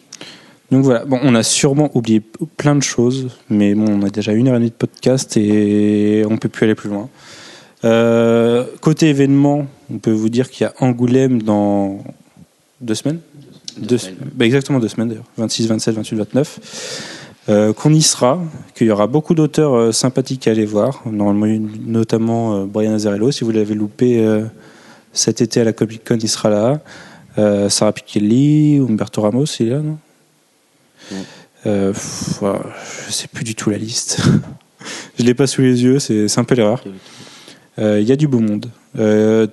Donc 0.71 0.83
voilà, 0.83 1.05
bon, 1.05 1.19
on 1.21 1.35
a 1.35 1.43
sûrement 1.43 1.91
oublié 1.93 2.21
plein 2.57 2.75
de 2.75 2.81
choses, 2.81 3.27
mais 3.49 3.75
bon, 3.75 3.85
on 3.87 4.03
a 4.03 4.09
déjà 4.09 4.33
une 4.33 4.47
heure 4.47 4.55
et 4.55 4.59
demie 4.59 4.71
de 4.71 4.75
podcast 4.75 5.37
et 5.37 6.23
on 6.27 6.37
peut 6.37 6.49
plus 6.49 6.63
aller 6.65 6.75
plus 6.75 6.89
loin. 6.89 7.07
Euh, 7.85 8.65
côté 8.81 9.09
événement, 9.09 9.67
on 9.91 9.99
peut 9.99 10.11
vous 10.11 10.29
dire 10.29 10.49
qu'il 10.49 10.63
y 10.63 10.67
a 10.67 10.73
Angoulême 10.79 11.41
dans 11.41 12.03
deux 12.81 12.95
semaines. 12.95 13.19
Deux 13.77 13.97
semaines. 13.97 14.17
bah, 14.33 14.45
exactement 14.45 14.79
deux 14.79 14.87
semaines 14.87 15.09
d'ailleurs, 15.09 15.25
26, 15.37 15.67
27, 15.67 15.95
28, 15.95 16.15
29. 16.15 16.59
Euh, 17.47 17.73
qu'on 17.73 17.93
y 17.93 18.01
sera, 18.01 18.41
qu'il 18.73 18.87
y 18.87 18.91
aura 18.91 19.05
beaucoup 19.05 19.35
d'auteurs 19.35 19.75
euh, 19.75 19.91
sympathiques 19.91 20.47
à 20.47 20.51
aller 20.51 20.65
voir, 20.65 21.03
notamment 21.05 22.55
euh, 22.55 22.65
Brian 22.65 22.93
Azarello, 22.93 23.31
si 23.31 23.43
vous 23.43 23.51
l'avez 23.51 23.75
loupé 23.75 24.25
euh, 24.25 24.45
cet 25.13 25.41
été 25.41 25.61
à 25.61 25.63
la 25.63 25.71
Comic 25.71 26.03
Con, 26.03 26.17
il 26.19 26.29
sera 26.29 26.49
là. 26.49 26.81
Sarah 27.69 27.91
Pichelli, 27.91 28.77
Umberto 28.77 29.21
Ramos, 29.21 29.45
il 29.59 29.67
est 29.67 29.69
là, 29.71 29.81
non 29.81 29.97
Ouais. 31.11 31.91
Pff, 31.91 32.37
voilà, 32.39 32.61
Je 33.07 33.11
sais 33.11 33.27
plus 33.27 33.43
du 33.43 33.55
tout 33.55 33.69
la 33.69 33.77
liste. 33.77 34.21
je 35.19 35.23
l'ai 35.23 35.33
pas 35.33 35.45
sous 35.45 35.61
les 35.61 35.83
yeux, 35.83 35.99
c'est 35.99 36.29
c'est 36.29 36.39
un 36.39 36.45
peu 36.45 36.55
l'erreur. 36.55 36.81
Euh, 37.79 37.99
Il 38.01 38.07
y 38.07 38.11
a 38.11 38.15
du 38.15 38.27
beau 38.27 38.39
monde. 38.39 38.67
Euh, 38.97 39.47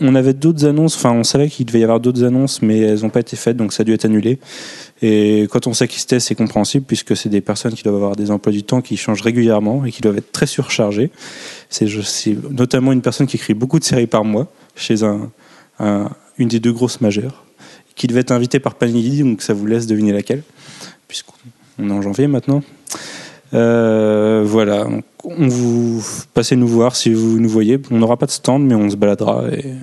on 0.00 0.14
avait 0.14 0.34
d'autres 0.34 0.64
annonces, 0.66 0.94
enfin 0.96 1.12
on 1.12 1.24
savait 1.24 1.48
qu'il 1.48 1.66
devait 1.66 1.80
y 1.80 1.82
avoir 1.82 1.98
d'autres 1.98 2.22
annonces, 2.22 2.62
mais 2.62 2.78
elles 2.78 3.00
n'ont 3.00 3.08
pas 3.10 3.20
été 3.20 3.36
faites, 3.36 3.56
donc 3.56 3.72
ça 3.72 3.80
a 3.80 3.84
dû 3.84 3.92
être 3.92 4.04
annulé. 4.04 4.38
Et 5.02 5.48
quand 5.50 5.66
on 5.66 5.72
sait 5.72 5.88
qui 5.88 5.98
c'était, 5.98 6.20
c'est 6.20 6.34
compréhensible, 6.34 6.84
puisque 6.86 7.16
c'est 7.16 7.28
des 7.30 7.40
personnes 7.40 7.72
qui 7.72 7.82
doivent 7.82 7.96
avoir 7.96 8.14
des 8.14 8.30
emplois 8.30 8.52
du 8.52 8.62
temps 8.62 8.80
qui 8.80 8.96
changent 8.96 9.22
régulièrement 9.22 9.84
et 9.86 9.90
qui 9.90 10.02
doivent 10.02 10.18
être 10.18 10.30
très 10.30 10.46
surchargées. 10.46 11.10
C'est 11.70 11.86
notamment 12.50 12.92
une 12.92 13.00
personne 13.02 13.26
qui 13.26 13.36
écrit 13.36 13.54
beaucoup 13.54 13.78
de 13.78 13.84
séries 13.84 14.06
par 14.06 14.24
mois, 14.24 14.46
chez 14.76 15.02
un, 15.02 15.30
un- 15.80 16.10
une 16.36 16.48
des 16.48 16.60
deux 16.60 16.72
grosses 16.72 17.00
majeures, 17.00 17.44
qui 17.96 18.06
devait 18.06 18.20
être 18.20 18.30
invitée 18.30 18.60
par 18.60 18.74
Panini, 18.76 19.22
donc 19.22 19.42
ça 19.42 19.54
vous 19.54 19.66
laisse 19.66 19.86
deviner 19.86 20.12
laquelle, 20.12 20.42
puisqu'on 21.08 21.88
est 21.88 21.92
en 21.92 22.02
janvier 22.02 22.28
maintenant. 22.28 22.62
Euh, 23.54 24.42
voilà, 24.44 24.84
donc 24.84 25.04
on 25.24 25.48
vous 25.48 26.04
passez 26.34 26.56
nous 26.56 26.68
voir 26.68 26.96
si 26.96 27.12
vous 27.12 27.40
nous 27.40 27.48
voyez. 27.48 27.80
On 27.90 27.98
n'aura 27.98 28.16
pas 28.16 28.26
de 28.26 28.30
stand, 28.30 28.64
mais 28.64 28.74
on 28.74 28.90
se 28.90 28.96
baladera. 28.96 29.48
Et 29.52 29.74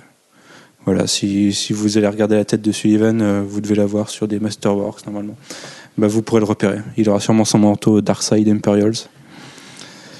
voilà, 0.85 1.07
si, 1.07 1.53
si 1.53 1.73
vous 1.73 1.97
allez 1.97 2.07
regarder 2.07 2.35
la 2.35 2.45
tête 2.45 2.61
de 2.61 2.71
Sullivan, 2.71 3.21
euh, 3.21 3.41
vous 3.45 3.61
devez 3.61 3.75
la 3.75 3.85
voir 3.85 4.09
sur 4.09 4.27
des 4.27 4.39
Masterworks 4.39 5.05
normalement. 5.05 5.35
Bah, 5.97 6.07
vous 6.07 6.21
pourrez 6.21 6.41
le 6.41 6.45
repérer. 6.45 6.79
Il 6.97 7.09
aura 7.09 7.19
sûrement 7.19 7.45
son 7.45 7.59
manteau 7.59 8.01
Darkside 8.01 8.47
Imperials. 8.49 9.07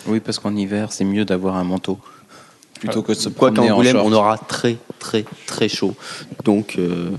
Oui, 0.07 0.19
parce 0.19 0.39
qu'en 0.39 0.55
hiver, 0.55 0.91
c'est 0.91 1.03
mieux 1.03 1.25
d'avoir 1.25 1.55
un 1.55 1.63
manteau 1.63 1.99
plutôt 2.79 3.01
que 3.01 3.13
de 3.13 3.17
se 3.17 3.29
Quoi 3.29 3.49
qu'en 3.49 3.55
promener 3.55 3.71
en 3.71 3.75
Angoulême, 3.75 3.95
short. 3.95 4.07
on 4.07 4.13
aura 4.13 4.37
très 4.37 4.77
très 4.99 5.25
très 5.45 5.67
chaud. 5.69 5.95
Donc 6.43 6.75
euh, 6.77 7.09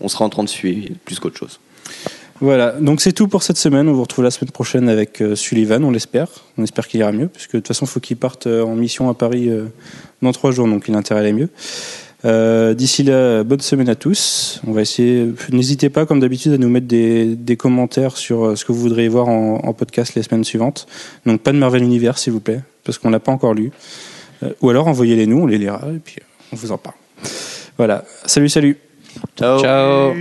on 0.00 0.08
sera 0.08 0.24
en 0.24 0.28
train 0.28 0.44
de 0.44 0.48
suivre 0.48 0.94
plus 1.04 1.18
qu'autre 1.18 1.36
chose. 1.38 1.60
Voilà, 2.42 2.72
donc 2.72 3.00
c'est 3.00 3.12
tout 3.12 3.28
pour 3.28 3.44
cette 3.44 3.56
semaine. 3.56 3.88
On 3.88 3.92
vous 3.92 4.02
retrouve 4.02 4.24
la 4.24 4.32
semaine 4.32 4.50
prochaine 4.50 4.88
avec 4.88 5.22
euh, 5.22 5.36
Sullivan, 5.36 5.84
on 5.84 5.92
l'espère. 5.92 6.26
On 6.58 6.64
espère 6.64 6.88
qu'il 6.88 6.98
ira 6.98 7.12
mieux, 7.12 7.28
puisque 7.28 7.52
de 7.52 7.58
toute 7.58 7.68
façon, 7.68 7.86
il 7.86 7.88
faut 7.88 8.00
qu'il 8.00 8.16
parte 8.16 8.48
euh, 8.48 8.64
en 8.64 8.74
mission 8.74 9.08
à 9.08 9.14
Paris 9.14 9.48
euh, 9.48 9.66
dans 10.22 10.32
trois 10.32 10.50
jours, 10.50 10.66
donc 10.66 10.86
il 10.88 10.94
a 10.96 10.98
intérêt 10.98 11.20
à 11.20 11.22
aller 11.22 11.32
mieux. 11.32 11.50
Euh, 12.24 12.74
D'ici 12.74 13.04
là, 13.04 13.44
bonne 13.44 13.60
semaine 13.60 13.88
à 13.88 13.94
tous. 13.94 14.60
On 14.66 14.72
va 14.72 14.80
essayer. 14.82 15.32
N'hésitez 15.52 15.88
pas, 15.88 16.04
comme 16.04 16.18
d'habitude, 16.18 16.52
à 16.52 16.58
nous 16.58 16.68
mettre 16.68 16.88
des, 16.88 17.36
des 17.36 17.56
commentaires 17.56 18.16
sur 18.16 18.58
ce 18.58 18.64
que 18.64 18.72
vous 18.72 18.80
voudriez 18.80 19.08
voir 19.08 19.28
en, 19.28 19.60
en 19.62 19.72
podcast 19.72 20.16
les 20.16 20.24
semaines 20.24 20.44
suivantes. 20.44 20.88
Donc 21.26 21.42
pas 21.42 21.52
de 21.52 21.58
Marvel 21.58 21.84
Universe, 21.84 22.22
s'il 22.22 22.32
vous 22.32 22.40
plaît, 22.40 22.60
parce 22.82 22.98
qu'on 22.98 23.10
l'a 23.10 23.20
pas 23.20 23.30
encore 23.30 23.54
lu. 23.54 23.70
Euh, 24.42 24.50
ou 24.62 24.70
alors 24.70 24.88
envoyez-les 24.88 25.28
nous, 25.28 25.38
on 25.38 25.46
les 25.46 25.58
lira 25.58 25.80
et 25.94 26.00
puis 26.00 26.16
on 26.52 26.56
vous 26.56 26.72
en 26.72 26.78
parle. 26.78 26.96
Voilà. 27.78 28.04
Salut, 28.26 28.48
salut. 28.48 28.78
Ciao. 29.36 29.60
Ciao 29.60 30.12